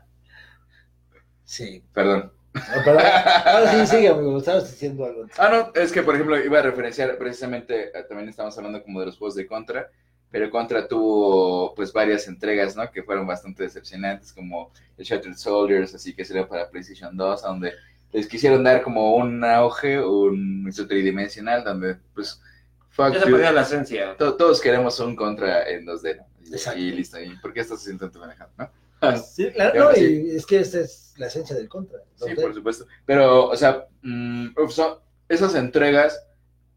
Sí. 1.43 1.83
Perdón. 1.93 2.31
No, 2.53 2.61
pero- 2.85 2.99
ahora 2.99 3.71
sí, 3.71 3.87
sigue, 3.87 4.07
amigo. 4.09 4.37
Estabas 4.37 4.69
diciendo 4.71 5.05
algo. 5.05 5.25
Ah, 5.37 5.49
no, 5.49 5.81
es 5.81 5.91
que 5.91 6.01
por 6.01 6.15
ejemplo 6.15 6.37
iba 6.39 6.59
a 6.59 6.63
referenciar 6.63 7.17
precisamente, 7.17 7.97
eh, 7.97 8.03
también 8.07 8.29
estamos 8.29 8.57
hablando 8.57 8.81
como 8.83 8.99
de 8.99 9.07
los 9.07 9.17
juegos 9.17 9.35
de 9.35 9.47
Contra, 9.47 9.89
pero 10.31 10.49
Contra 10.49 10.87
tuvo 10.87 11.75
pues 11.75 11.91
varias 11.93 12.27
entregas, 12.27 12.75
¿no? 12.75 12.89
Que 12.89 13.03
fueron 13.03 13.27
bastante 13.27 13.63
decepcionantes, 13.63 14.31
como 14.33 14.71
el 14.97 15.05
Shattered 15.05 15.35
Soldiers, 15.37 15.93
así 15.93 16.13
que 16.13 16.23
salió 16.25 16.47
para 16.47 16.69
PlayStation 16.69 17.15
2, 17.15 17.41
donde 17.41 17.73
les 18.13 18.27
quisieron 18.27 18.63
dar 18.63 18.81
como 18.81 19.15
un 19.15 19.43
auge, 19.43 19.99
un 20.03 20.69
tridimensional, 20.87 21.63
donde 21.63 21.95
pues, 22.13 22.41
fuck 22.89 23.13
Ya 23.13 23.21
se 23.21 23.29
you, 23.29 23.35
perdió 23.35 23.51
la 23.51 23.61
esencia. 23.61 24.15
to- 24.17 24.35
todos 24.35 24.59
queremos 24.61 24.99
un 24.99 25.15
Contra 25.15 25.69
en 25.69 25.85
2D, 25.85 26.17
¿no? 26.17 26.25
Y, 26.43 26.53
Exacto. 26.53 26.79
y 26.79 26.91
listo, 26.91 27.21
¿y 27.21 27.35
por 27.37 27.53
qué 27.53 27.61
estás 27.61 27.85
intentando 27.87 28.19
manejar, 28.19 28.49
no? 28.57 28.69
Sí, 29.17 29.49
la- 29.55 29.71
Y 29.73 29.77
no, 29.79 29.83
ahora 29.85 29.97
y 29.99 30.31
es 30.35 30.45
que 30.45 30.59
esa 30.59 30.81
es 30.81 31.13
la 31.17 31.27
esencia 31.27 31.55
del 31.55 31.67
contra. 31.67 31.99
Sí, 32.15 32.35
por 32.35 32.53
supuesto. 32.53 32.85
Pero, 33.05 33.47
o 33.49 33.55
sea, 33.55 33.87
mm, 34.03 34.49
son- 34.69 34.97
esas 35.27 35.55
entregas 35.55 36.23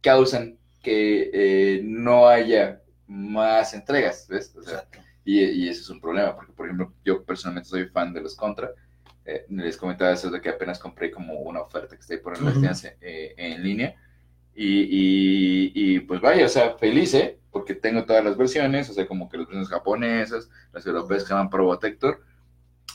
causan 0.01 0.57
que 0.83 1.31
eh, 1.33 1.81
no 1.85 2.29
haya 2.29 2.81
más 3.15 3.73
entregas, 3.75 4.27
¿ves? 4.29 4.55
O 4.57 4.63
sea, 4.63 4.87
y, 5.25 5.41
y 5.41 5.69
ese 5.69 5.81
es 5.81 5.91
un 5.91 6.01
problema, 6.01 6.35
porque, 6.35 6.53
por 6.53 6.67
ejemplo, 6.67 6.93
yo 7.05 7.25
personalmente 7.25 7.69
soy 7.69 7.87
fan 7.87 8.13
de 8.13 8.21
los 8.21 8.35
Contra. 8.35 8.71
Eh, 9.25 9.47
les 9.49 9.77
comentaba 9.77 10.13
eso 10.13 10.31
de 10.31 10.41
que 10.41 10.51
apenas 10.51 10.79
compré 10.79 11.11
como 11.11 11.35
una 11.41 11.63
oferta 11.63 11.97
que 11.97 12.13
ahí 12.13 12.21
por 12.21 12.35
Ujú. 12.35 12.49
el 12.49 12.71
eh, 13.01 13.35
en 13.37 13.63
línea. 13.63 13.95
Y, 14.55 14.83
y, 14.83 15.73
y, 15.75 16.01
pues 16.01 16.21
vaya, 16.21 16.45
o 16.45 16.49
sea, 16.49 16.77
feliz, 16.77 17.15
¿eh? 17.15 17.39
Porque 17.51 17.75
tengo 17.75 18.05
todas 18.05 18.25
las 18.25 18.37
versiones, 18.37 18.91
o 18.91 18.93
sea, 18.93 19.07
como 19.07 19.29
que 19.29 19.39
las 19.39 19.47
versiones 19.47 19.69
japonesas, 19.69 20.51
las 20.73 20.87
europeas 20.87 21.25
que 21.25 21.31
llaman 21.31 21.51
Probotector, 21.51 22.23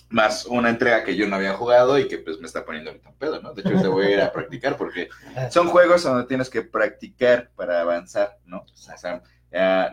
más 0.10 0.46
una 0.46 0.70
entrega 0.70 1.04
que 1.04 1.16
yo 1.16 1.28
no 1.28 1.36
había 1.36 1.54
jugado 1.54 2.00
y 2.00 2.08
que 2.08 2.18
pues 2.18 2.40
me 2.40 2.48
está 2.48 2.66
poniendo 2.66 2.90
ahorita 2.90 3.10
un 3.10 3.16
pedo, 3.16 3.42
¿no? 3.42 3.54
De 3.54 3.62
hecho, 3.62 3.82
te 3.82 3.88
voy 3.88 4.08
a 4.08 4.10
ir 4.12 4.22
a 4.22 4.32
practicar 4.34 4.78
porque 4.78 5.10
son 5.52 5.68
juegos 5.68 6.04
donde 6.04 6.28
tienes 6.28 6.50
que 6.50 6.62
practicar 6.62 7.52
para 7.56 7.82
avanzar, 7.82 8.38
¿no? 8.46 8.60
O 8.60 8.98
sea, 8.98 9.22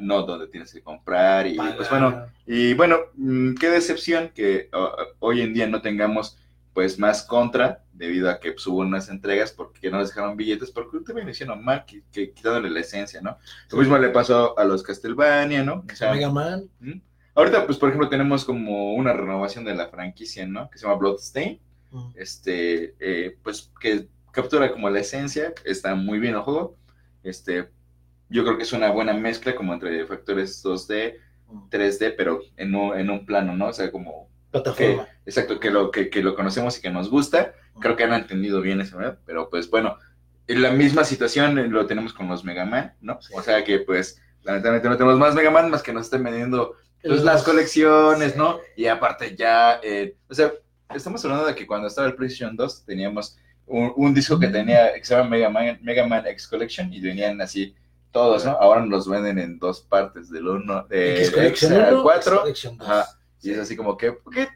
no 0.01 0.23
donde 0.23 0.49
tienes 0.49 0.73
que 0.73 0.83
comprar 0.83 1.47
y 1.47 1.57
pues 1.77 1.89
bueno, 1.89 2.27
y 2.47 2.75
bueno, 2.75 2.99
mm, 3.15 3.55
qué 3.55 3.71
decepción 3.71 4.31
que 4.35 4.69
hoy 5.19 5.41
en 5.41 5.55
día 5.55 5.67
no 5.67 5.81
tengamos 5.81 6.39
pues 6.77 6.99
más 6.99 7.23
contra 7.23 7.83
debido 7.95 8.29
a 8.29 8.39
que 8.39 8.53
pues, 8.53 8.67
hubo 8.67 8.81
unas 8.81 9.09
entregas 9.09 9.51
porque 9.51 9.91
no 9.91 9.99
les 9.99 10.09
dejaron 10.09 10.37
billetes 10.37 10.71
porque 10.71 10.99
también 11.01 11.27
hicieron 11.27 11.65
mal, 11.65 11.87
que, 11.87 12.03
que 12.13 12.33
quitándole 12.33 12.69
la 12.69 12.81
esencia, 12.81 13.23
¿no? 13.23 13.39
Lo 13.71 13.79
mismo 13.79 13.97
le 13.97 14.11
pasó 14.11 14.59
a 14.59 14.65
los 14.65 14.83
Castlevania, 14.83 15.65
¿no? 15.65 15.85
O 15.91 15.97
sea, 15.97 16.13
Mega 16.13 16.31
Man. 16.31 16.69
¿Mm? 16.81 17.01
Ahorita, 17.35 17.65
pues, 17.67 17.79
por 17.79 17.89
ejemplo, 17.89 18.09
tenemos 18.09 18.45
como 18.45 18.95
una 18.95 19.13
renovación 19.13 19.65
de 19.65 19.75
la 19.75 19.89
franquicia, 19.89 20.47
¿no? 20.47 20.71
Que 20.71 20.79
se 20.79 20.87
llama 20.87 20.99
Bloodstain. 20.99 21.61
Mm. 21.91 22.11
Este, 22.15 22.95
eh, 23.01 23.39
pues, 23.43 23.71
que 23.81 24.09
captura 24.31 24.71
como 24.71 24.91
la 24.91 25.01
esencia. 25.01 25.55
Está 25.65 25.95
muy 25.95 26.19
bien 26.19 26.35
el 26.35 26.41
juego. 26.41 26.77
Este, 27.23 27.71
yo 28.29 28.45
creo 28.45 28.57
que 28.57 28.65
es 28.65 28.73
una 28.73 28.91
buena 28.91 29.13
mezcla 29.13 29.55
como 29.55 29.73
entre 29.75 30.05
factores 30.07 30.63
2D, 30.65 31.17
3D, 31.71 32.15
pero 32.17 32.41
en 32.57 32.75
un, 32.75 32.99
en 32.99 33.11
un 33.11 33.25
plano, 33.27 33.55
¿no? 33.57 33.69
O 33.69 33.73
sea, 33.73 33.91
como, 33.91 34.29
Plataforma. 34.51 35.07
exacto, 35.25 35.61
que 35.61 35.71
lo, 35.71 35.91
que, 35.91 36.11
que 36.11 36.23
lo 36.23 36.35
conocemos 36.35 36.79
y 36.79 36.81
que 36.83 36.91
nos 36.91 37.11
gusta. 37.11 37.53
Creo 37.81 37.95
que 37.97 38.05
han 38.05 38.13
entendido 38.15 38.61
bien 38.63 38.81
eso, 38.81 38.97
¿verdad? 38.99 39.19
Pero, 39.27 39.51
pues, 39.51 39.69
bueno, 39.71 39.97
en 40.49 40.63
la 40.63 40.71
misma 40.71 41.05
situación 41.05 41.59
eh, 41.59 41.69
lo 41.69 41.87
tenemos 41.87 42.13
con 42.13 42.27
los 42.29 42.45
Mega 42.45 42.65
Man, 42.65 42.95
¿no? 43.01 43.21
Sí. 43.21 43.33
O 43.37 43.43
sea 43.43 43.63
que, 43.65 43.81
pues, 43.81 44.21
lamentablemente 44.43 44.89
no 44.89 44.97
tenemos 44.97 45.19
más 45.19 45.35
Mega 45.35 45.51
Man 45.51 45.71
más 45.71 45.83
que 45.83 45.93
nos 45.93 46.05
estén 46.07 46.23
vendiendo 46.25 46.75
pues, 47.03 47.15
Los- 47.17 47.25
las 47.25 47.43
colecciones, 47.43 48.33
sí. 48.33 48.39
¿no? 48.39 48.59
Y 48.77 48.87
aparte 48.87 49.37
ya, 49.37 49.79
eh, 49.83 50.17
o 50.29 50.35
sea, 50.35 50.53
estamos 50.95 51.23
hablando 51.25 51.47
de 51.47 51.55
que 51.55 51.67
cuando 51.67 51.87
estaba 51.89 52.07
el 52.09 52.15
PlayStation 52.15 52.57
2 52.57 52.85
teníamos 52.87 53.37
un, 53.67 53.93
un 53.97 54.15
disco 54.15 54.39
que 54.39 54.47
tenía, 54.49 54.95
que 54.95 55.05
se 55.05 55.15
llama 55.15 55.29
Mega 55.31 55.51
Man, 55.51 55.79
Mega 55.83 56.07
Man 56.07 56.27
X 56.29 56.47
Collection 56.49 56.93
y 56.93 57.01
venían 57.01 57.41
así 57.41 57.75
todos, 58.17 58.47
¿no? 58.47 58.53
Ahora 58.53 58.81
nos 58.81 58.89
los 58.89 59.09
venden 59.09 59.39
en 59.39 59.59
dos 59.59 59.83
partes, 59.83 60.31
del 60.31 60.49
1, 60.49 60.87
de 60.89 61.17
X 61.17 61.29
X 61.29 61.35
Collection 61.35 61.73
al 61.75 61.95
1, 61.97 62.03
4, 62.03 62.33
X 62.33 62.41
Collection 62.41 62.79
2. 62.79 62.89
ajá, 62.89 63.07
y 63.43 63.51
es 63.51 63.59
así 63.59 63.77
como 63.77 63.99
que, 63.99 64.17
que, 64.33 64.49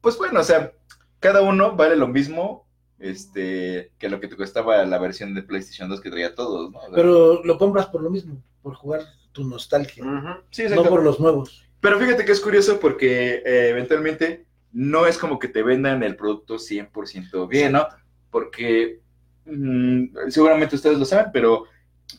pues 0.00 0.18
bueno, 0.18 0.40
o 0.40 0.42
sea, 0.42 0.72
cada 1.20 1.40
uno 1.42 1.76
vale 1.76 1.94
lo 1.94 2.08
mismo 2.08 2.66
este, 2.98 3.92
que 3.98 4.08
lo 4.08 4.18
que 4.18 4.26
te 4.26 4.36
costaba 4.36 4.84
la 4.84 4.98
versión 4.98 5.32
de 5.32 5.44
PlayStation 5.44 5.88
2 5.88 6.00
que 6.00 6.10
traía 6.10 6.34
todos, 6.34 6.72
¿no? 6.72 6.78
O 6.78 6.86
sea, 6.86 6.90
Pero 6.92 7.44
lo 7.44 7.56
compras 7.56 7.86
por 7.86 8.02
lo 8.02 8.10
mismo, 8.10 8.42
por 8.62 8.74
jugar 8.74 9.02
tu 9.30 9.44
nostalgia, 9.44 10.04
Ujú. 10.04 10.42
sí, 10.50 10.64
no 10.68 10.82
por 10.82 11.04
los 11.04 11.20
nuevos. 11.20 11.64
Pero 11.78 12.00
fíjate 12.00 12.24
que 12.24 12.32
es 12.32 12.40
curioso 12.40 12.80
porque 12.80 13.44
eh, 13.46 13.68
eventualmente 13.68 14.46
no 14.72 15.06
es 15.06 15.18
como 15.18 15.38
que 15.38 15.46
te 15.46 15.62
vendan 15.62 16.02
el 16.02 16.16
producto 16.16 16.56
100% 16.56 17.46
bien, 17.46 17.72
¿no? 17.74 17.86
Porque 18.32 18.98
mm, 19.46 20.30
seguramente 20.30 20.74
ustedes 20.74 20.98
lo 20.98 21.04
saben, 21.04 21.30
pero 21.32 21.66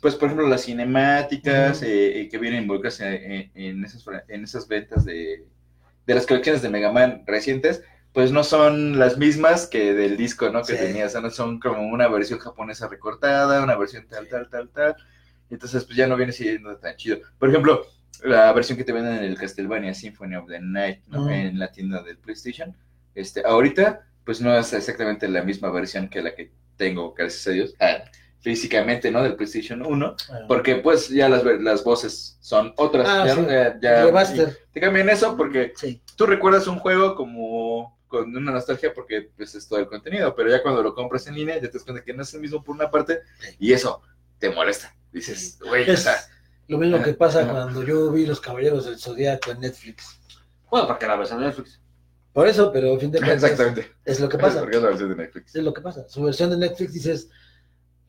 pues 0.02 0.16
por 0.16 0.28
ejemplo 0.28 0.48
las 0.48 0.64
cinemáticas 0.66 1.78
Ujú. 1.78 1.86
eh, 1.86 2.22
eh, 2.22 2.30
que 2.30 2.38
vienen 2.38 2.64
involucradas 2.64 3.00
en, 3.02 3.84
esas, 3.84 4.06
en 4.28 4.43
esas 4.43 4.68
ventas 4.68 5.06
de, 5.06 5.46
de 6.06 6.16
las 6.16 6.26
colecciones 6.26 6.62
de 6.62 6.70
Mega 6.70 6.91
Man 6.91 7.24
recientes, 7.26 7.84
pues 8.14 8.32
no 8.32 8.43
son 8.43 8.98
las 8.98 9.18
mismas 9.18 9.68
que 9.68 9.93
del 9.93 10.16
disco, 10.18 10.50
¿no? 10.50 10.64
Que 10.64 10.74
Sí. 10.78 10.86
tenías, 10.86 11.14
¿no? 11.22 11.30
son 11.30 11.60
como 11.60 11.82
una 11.88 12.08
versión 12.08 12.39
japonesa 12.39 12.88
recortada, 12.88 13.64
una 13.64 13.76
versión 13.76 14.08
tal, 14.08 14.28
tal, 14.30 14.50
tal, 14.50 14.70
tal. 14.70 14.96
Entonces, 15.50 15.84
pues 15.84 15.98
ya 15.98 16.08
no 16.08 16.16
viene 16.16 16.32
siendo 16.32 16.78
tan 16.78 16.96
chido. 16.96 17.20
Por 17.38 17.50
ejemplo, 17.50 17.86
la 18.24 18.52
versión 18.54 18.78
que 18.78 18.84
te 18.86 18.93
venden 18.93 19.18
en 19.18 19.24
el 19.26 19.38
Castlevania 19.38 19.93
Symphony 19.93 20.36
of 20.36 20.48
the 20.48 20.60
Night, 20.60 21.02
¿no? 21.08 21.26
Mm. 21.26 21.30
En 21.30 21.60
la 21.60 21.72
tienda 21.72 22.02
del 22.02 22.18
PlayStation. 22.18 22.76
Este, 23.14 23.43
ahorita, 23.46 24.08
pues 24.24 24.41
no 24.41 24.58
es 24.58 24.72
exactamente 24.74 25.28
la 25.28 25.43
misma 25.43 25.70
versión 25.70 26.08
que 26.10 26.22
la 26.22 26.34
que 26.34 26.52
tengo, 26.78 27.14
gracias 27.14 27.48
a 27.48 27.52
Dios, 27.52 27.76
ah, 27.80 27.98
físicamente, 28.46 29.10
¿no? 29.10 29.24
Del 29.24 29.36
PlayStation 29.36 29.82
1, 29.82 29.88
Bueno, 30.30 30.48
porque 30.48 30.76
pues 30.76 31.10
ya 31.10 31.28
las, 31.28 31.43
las 31.43 31.84
voces 31.84 32.38
son 32.41 32.74
otras. 32.78 33.08
Ah, 33.10 33.26
ya, 33.26 33.36
sí. 33.36 33.41
ya- 33.50 33.80
ya- 33.82 34.06
Remaster. 34.06 34.50
y 34.70 34.74
te 34.74 34.80
cambian 34.80 35.10
eso 35.10 35.36
porque 35.36 35.74
Sí. 35.76 36.00
tú 36.16 36.28
recuerdas 36.28 36.68
un 36.68 36.78
juego 36.78 37.16
como 37.16 37.98
con 38.08 38.38
una 38.38 38.52
nostalgia 38.52 38.93
porque 38.93 39.32
pues 39.36 39.56
es 39.56 39.68
todo 39.68 39.80
el 39.80 39.88
contenido, 39.88 40.36
pero 40.36 40.52
ya 40.52 40.62
cuando 40.62 40.84
lo 40.84 40.93
compras 40.93 41.26
en 41.26 41.34
línea 41.34 41.56
ya 41.56 41.62
te 41.62 41.72
das 41.80 41.84
cuenta 41.84 42.04
que 42.04 42.14
no 42.14 42.22
es 42.22 42.32
el 42.36 42.39
mismo 42.39 42.64
por 42.64 42.76
una 42.76 42.91
parte 42.91 43.22
y 43.58 43.74
eso 43.74 44.00
te 44.38 44.52
molesta. 44.52 44.96
Dices, 45.12 45.58
güey, 45.68 45.89
o 45.89 45.93
Es 45.93 46.04
sea, 46.04 46.16
lo 46.68 46.78
mismo 46.78 47.02
que 47.02 47.14
pasa 47.16 47.48
cuando 47.50 47.84
yo 47.84 48.12
vi 48.12 48.28
Los 48.28 48.39
Caballeros 48.39 48.86
del 48.86 49.00
Zodíaco 49.00 49.50
en 49.52 49.60
Netflix. 49.62 50.20
Bueno, 50.70 50.88
porque 50.88 51.08
la 51.08 51.16
versión 51.16 51.39
de 51.39 51.48
Netflix. 51.48 51.82
Por 52.32 52.48
eso, 52.48 52.72
pero 52.72 52.93
a 52.96 53.00
fin 53.00 53.10
de 53.12 53.18
cuentas 53.20 53.43
exactamente. 53.50 53.91
es 54.06 54.20
lo 54.20 54.30
que 54.30 54.38
pasa. 54.38 54.60
Porque 54.60 54.76
es 54.78 54.84
la 54.84 54.89
versión 54.89 55.10
de 55.10 55.16
Netflix. 55.16 55.56
Es 55.56 55.64
lo 55.64 55.74
que 55.74 55.82
pasa. 55.82 56.08
Su 56.08 56.22
versión 56.24 56.50
de 56.52 56.58
Netflix 56.58 56.93
dices, 56.93 57.30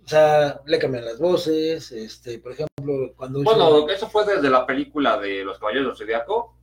o 0.07 0.09
sea, 0.09 0.61
le 0.67 0.79
cambian 0.79 1.05
las 1.05 1.19
voces, 1.19 1.91
este, 1.91 2.39
por 2.39 2.53
ejemplo, 2.53 3.13
cuando 3.17 3.41
hizo- 3.43 3.51
Bueno, 3.55 3.89
eso 3.91 4.09
fue 4.09 4.25
desde 4.25 4.49
la 4.49 4.65
película 4.65 5.19
de 5.19 5.45
Los 5.45 5.59
Caballeros 5.59 5.99
del 5.99 6.07
Zodiaco, 6.07 6.55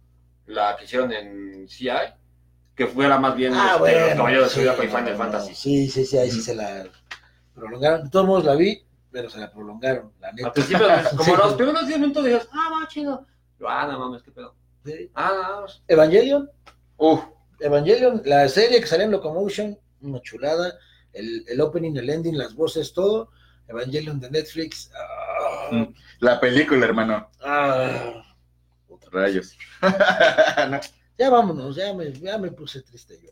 la 0.46 0.78
que 0.78 0.86
hicieron 0.86 1.12
en 1.12 1.68
CI, 1.68 1.89
que 2.76 2.88
fuera 2.88 3.20
más 3.20 3.36
bien 3.36 3.54
Ah, 3.54 3.72
este, 3.76 3.80
bueno, 3.80 4.00
Los 4.08 4.16
Caballeros 4.16 4.52
sí, 4.52 4.60
del 4.62 4.70
Zodiaco 4.70 4.84
y 4.84 4.88
Final 4.88 5.12
no, 5.12 5.18
Fantasy. 5.18 5.56
Sí, 5.56 5.89
sí, 5.89 6.06
sí, 6.06 6.18
ahí 6.18 6.32
sí 6.32 6.41
se 6.41 6.56
la 6.56 6.86
prolongaron. 7.54 8.04
De 8.06 8.10
todos 8.10 8.26
modos 8.26 8.46
la 8.46 8.56
vi, 8.56 8.82
pero 9.12 9.30
se 9.30 9.39
la 9.39 9.52
prolongaron, 9.52 10.14
la 10.22 10.32
neta. 10.32 10.48
Al 10.48 10.54
principio, 10.54 10.88
como 11.18 11.24
Sí. 11.26 11.32
los 11.38 11.54
primeros 11.56 11.86
10 11.88 12.00
minutos, 12.00 12.24
dices, 12.26 12.48
ah, 12.54 12.70
va, 12.82 12.88
chido. 12.88 13.28
Yo, 13.60 13.68
ah, 13.68 13.86
no 13.88 14.00
mames, 14.00 14.24
qué 14.24 14.32
pedo. 14.32 14.56
Sí. 14.86 15.12
Ah, 15.16 15.62
no, 15.62 15.66
Evangelion, 15.88 16.50
Uf, 16.98 17.22
Evangelion, 17.60 18.22
la 18.26 18.48
serie 18.48 18.80
que 18.80 18.88
salió 18.88 19.06
en 19.06 19.12
Locomotion, 19.12 19.78
una 20.02 20.22
chulada, 20.22 20.76
el, 21.14 21.45
el 21.47 21.61
opening, 21.61 21.95
el 21.97 22.09
ending, 22.09 22.38
las 22.38 22.55
voces, 22.55 22.93
todo. 22.93 23.30
Evangelion 23.68 24.20
de 24.20 24.30
Netflix. 24.30 24.91
ah, 24.95 25.70
Mm. 25.72 25.93
la 26.20 26.39
película, 26.39 26.86
hermano. 26.86 27.30
ah. 27.41 28.20
Rayos. 29.11 29.55
No. 30.70 30.80
Ya 31.18 31.30
vámonos, 31.30 31.76
ya 31.76 31.93
me, 31.93 32.11
ya 32.14 32.38
me 32.39 32.51
puse 32.51 32.82
triste 32.82 33.20
yo. 33.24 33.30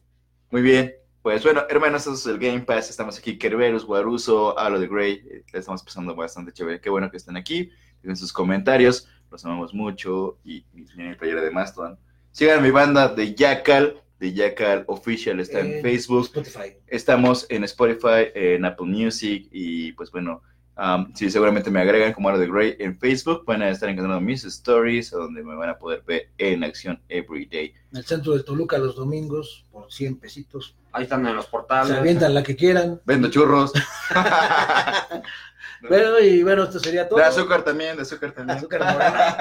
Muy 0.51 0.61
bien. 0.61 0.93
Pues 1.23 1.43
bueno, 1.43 1.63
hermanos, 1.69 2.03
eso 2.03 2.13
es 2.13 2.25
el 2.27 2.37
Game 2.39 2.61
Pass. 2.61 2.89
Estamos 2.89 3.17
aquí, 3.17 3.37
Kerberos, 3.37 3.85
Guaruso, 3.85 4.57
Alo 4.57 4.79
de 4.79 4.87
Grey. 4.87 5.13
Eh, 5.29 5.43
estamos 5.53 5.81
pasando 5.83 6.15
bastante 6.15 6.51
chévere. 6.51 6.79
Qué 6.79 6.89
bueno 6.91 7.09
que 7.09 7.17
estén 7.17 7.37
aquí. 7.37 7.71
Dejen 8.01 8.15
sus 8.15 8.31
comentarios. 8.33 9.07
Los 9.31 9.43
amamos 9.45 9.73
mucho. 9.73 10.37
Y, 10.43 10.63
y 10.75 10.85
el 11.01 11.17
playera 11.17 11.41
de 11.41 11.51
Mastodon. 11.51 11.97
Sigan 12.31 12.61
mi 12.63 12.69
banda 12.71 13.07
de 13.09 13.33
Jackal. 13.35 13.99
De 14.21 14.31
Jackal 14.33 14.85
Official. 14.87 15.39
Está 15.41 15.59
en 15.59 15.73
Eh, 15.73 15.81
Facebook. 15.81 16.25
Spotify. 16.27 16.77
Estamos 16.87 17.45
en 17.49 17.65
Spotify, 17.65 18.31
en 18.33 18.63
Apple 18.63 18.85
Music. 18.87 19.47
Y 19.51 19.91
pues 19.93 20.09
bueno, 20.11 20.41
Um, 20.77 21.13
sí, 21.13 21.29
seguramente 21.29 21.69
me 21.69 21.81
agregan 21.81 22.13
como 22.13 22.29
Aro 22.29 22.39
de 22.39 22.47
Grey 22.47 22.75
en 22.79 22.97
Facebook. 22.97 23.43
Van 23.45 23.61
a 23.61 23.69
estar 23.69 23.87
encontrando 23.89 24.19
mis 24.21 24.43
stories, 24.45 25.11
donde 25.11 25.43
me 25.43 25.53
van 25.53 25.69
a 25.69 25.77
poder 25.77 26.01
ver 26.07 26.29
en 26.39 26.63
acción 26.63 26.99
every 27.09 27.45
day. 27.45 27.73
En 27.91 27.97
el 27.97 28.05
centro 28.05 28.35
de 28.35 28.41
Toluca 28.41 28.77
los 28.79 28.95
domingos, 28.95 29.65
por 29.69 29.91
100 29.91 30.15
pesitos. 30.19 30.75
Ahí 30.93 31.03
están 31.03 31.27
en 31.27 31.35
los 31.35 31.45
Se 31.45 31.51
portales. 31.51 31.91
avientan 31.97 32.33
la 32.33 32.41
que 32.41 32.55
quieran. 32.55 32.99
Vendo 33.05 33.29
churros. 33.29 33.73
Pero, 35.89 36.19
y 36.19 36.41
bueno, 36.41 36.63
esto 36.63 36.79
sería 36.79 37.07
todo. 37.07 37.19
De 37.19 37.25
azúcar 37.25 37.63
también, 37.63 37.95
de 37.97 38.03
azúcar 38.03 38.31
también. 38.31 38.57
Azúcar 38.57 38.79
morena. 38.81 39.37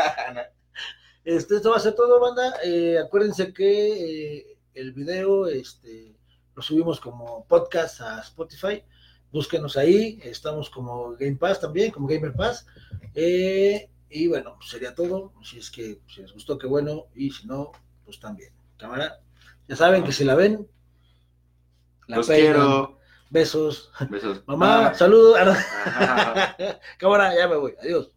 Este, 1.22 1.56
esto 1.56 1.70
va 1.70 1.76
a 1.76 1.80
ser 1.80 1.94
todo, 1.94 2.18
banda. 2.18 2.54
Eh, 2.64 2.96
acuérdense 2.98 3.52
que 3.52 4.38
eh, 4.38 4.49
el 4.74 4.92
video 4.92 5.46
este, 5.46 6.16
lo 6.54 6.62
subimos 6.62 7.00
como 7.00 7.44
podcast 7.46 8.00
a 8.00 8.20
Spotify. 8.20 8.82
Búsquenos 9.32 9.76
ahí. 9.76 10.18
Estamos 10.22 10.70
como 10.70 11.12
Game 11.16 11.36
Pass 11.36 11.60
también, 11.60 11.90
como 11.92 12.06
Gamer 12.08 12.32
Pass. 12.34 12.66
Eh, 13.14 13.88
y 14.08 14.26
bueno, 14.28 14.56
pues 14.56 14.70
sería 14.70 14.94
todo. 14.94 15.32
Si 15.42 15.58
es 15.58 15.70
que 15.70 16.00
si 16.08 16.22
les 16.22 16.32
gustó, 16.32 16.58
qué 16.58 16.66
bueno. 16.66 17.06
Y 17.14 17.30
si 17.30 17.46
no, 17.46 17.72
pues 18.04 18.18
también. 18.18 18.52
Cámara. 18.76 19.20
Ya 19.68 19.76
saben 19.76 20.02
que 20.02 20.12
si 20.12 20.24
la 20.24 20.34
ven, 20.34 20.68
la 22.08 22.16
Los 22.16 22.26
peinan. 22.26 22.52
quiero. 22.54 22.98
Besos. 23.30 23.92
Besos. 24.10 24.42
Mamá, 24.46 24.88
Bye. 24.88 24.98
saludos. 24.98 25.38
Cámara, 26.98 27.34
ya 27.36 27.46
me 27.46 27.56
voy. 27.56 27.74
Adiós. 27.80 28.10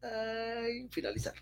Ay, 0.00 0.88
finalizar. 0.90 1.34